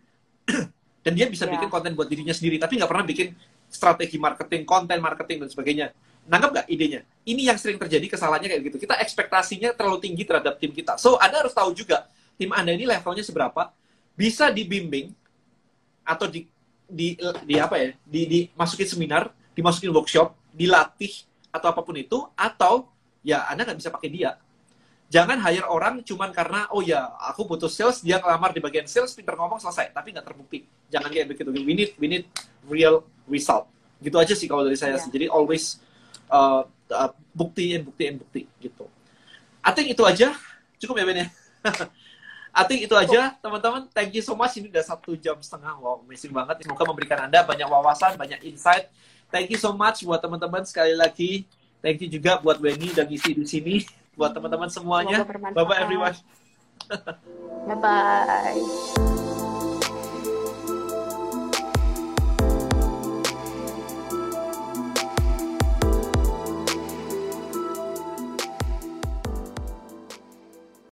Dan 1.05 1.13
dia 1.15 1.29
bisa 1.29 1.45
Ya. 1.45 1.53
bikin 1.53 1.69
konten 1.69 1.93
buat 1.93 2.09
dirinya 2.09 2.33
sendiri, 2.33 2.57
tapi 2.57 2.81
nggak 2.81 2.91
pernah 2.91 3.05
bikin 3.05 3.37
strategi 3.69 4.17
marketing, 4.17 4.65
konten 4.65 4.99
marketing, 5.05 5.45
dan 5.45 5.49
sebagainya. 5.53 5.87
Nanggap 6.27 6.51
nggak 6.51 6.67
idenya? 6.67 7.01
Ini 7.23 7.55
yang 7.55 7.59
sering 7.59 7.79
terjadi 7.79 8.11
kesalahannya 8.11 8.51
kayak 8.51 8.63
gitu. 8.71 8.77
Kita 8.83 8.99
ekspektasinya 8.99 9.71
terlalu 9.75 10.03
tinggi 10.03 10.27
terhadap 10.27 10.59
tim 10.59 10.75
kita. 10.75 10.99
So, 10.99 11.19
Anda 11.23 11.47
harus 11.47 11.55
tahu 11.55 11.71
juga, 11.71 12.11
tim 12.35 12.51
Anda 12.51 12.75
ini 12.75 12.87
levelnya 12.87 13.23
seberapa, 13.23 13.71
bisa 14.19 14.51
dibimbing, 14.51 15.15
atau 16.07 16.27
di, 16.27 16.47
di, 16.87 17.19
di 17.47 17.55
apa 17.59 17.79
ya, 17.79 17.89
di, 18.03 18.23
dimasukin 18.27 18.87
seminar, 18.87 19.31
dimasukin 19.55 19.91
workshop, 19.95 20.35
dilatih, 20.55 21.27
atau 21.55 21.71
apa 21.71 21.81
pun 21.83 21.95
itu, 21.95 22.27
atau 22.35 22.91
ya 23.23 23.47
Anda 23.47 23.67
nggak 23.67 23.79
bisa 23.79 23.91
pakai 23.95 24.11
dia. 24.11 24.39
Jangan 25.07 25.39
hire 25.39 25.71
orang 25.71 26.03
cuman 26.03 26.35
karena, 26.35 26.67
oh 26.75 26.83
ya, 26.83 27.15
aku 27.23 27.47
butuh 27.47 27.71
sales, 27.71 28.03
dia 28.03 28.19
ngelamar 28.19 28.51
di 28.51 28.59
bagian 28.59 28.91
sales, 28.91 29.15
pinter 29.15 29.39
ngomong, 29.39 29.63
selesai. 29.63 29.95
Tapi 29.95 30.11
nggak 30.11 30.27
terbukti. 30.27 30.67
Jangan 30.91 31.07
kayak 31.15 31.27
begitu. 31.31 31.51
We 31.55 31.75
need, 31.79 31.91
we 31.95 32.07
need 32.11 32.25
real 32.67 33.07
result. 33.31 33.71
Gitu 34.03 34.19
aja 34.19 34.35
sih 34.35 34.51
kalau 34.51 34.67
dari 34.67 34.75
saya 34.75 34.99
sih. 34.99 35.07
Jadi 35.15 35.31
always 35.31 35.79
uh, 36.31 36.63
uh, 36.91 37.11
buktiin, 37.35 37.87
buktiin, 37.87 38.21
bukti 38.21 38.47
gitu. 38.63 38.87
I 39.63 39.71
think 39.75 39.91
itu 39.91 40.03
aja. 40.07 40.35
Cukup 40.79 41.01
ya 41.01 41.05
Ben 41.09 41.27
ya? 41.27 41.29
I 42.57 42.65
think 42.65 42.89
itu 42.89 42.95
aja 42.97 43.37
teman-teman. 43.43 43.85
Thank 43.93 44.17
you 44.17 44.25
so 44.25 44.33
much. 44.33 44.57
Ini 44.57 44.73
udah 44.73 44.85
satu 44.87 45.13
jam 45.19 45.37
setengah. 45.43 45.77
Wow, 45.77 46.01
amazing 46.07 46.33
banget. 46.33 46.65
Semoga 46.65 46.89
memberikan 46.89 47.19
Anda 47.29 47.45
banyak 47.45 47.69
wawasan, 47.69 48.17
banyak 48.17 48.41
insight. 48.49 48.89
Thank 49.29 49.53
you 49.53 49.61
so 49.61 49.77
much 49.77 50.01
buat 50.07 50.25
teman-teman 50.25 50.65
sekali 50.65 50.97
lagi. 50.97 51.45
Thank 51.85 52.07
you 52.07 52.09
juga 52.09 52.41
buat 52.41 52.57
Benny 52.57 52.95
dan 52.97 53.11
ngisi 53.11 53.37
di 53.37 53.45
sini. 53.45 53.77
Buat 54.17 54.33
teman-teman 54.33 54.73
semuanya. 54.73 55.21
Semoga 55.21 55.33
bermanfaat. 55.37 55.59
Bye 55.61 55.67
bye 55.69 55.79
everyone. 55.85 56.17
Bye 57.67 57.79
bye. 57.83 59.16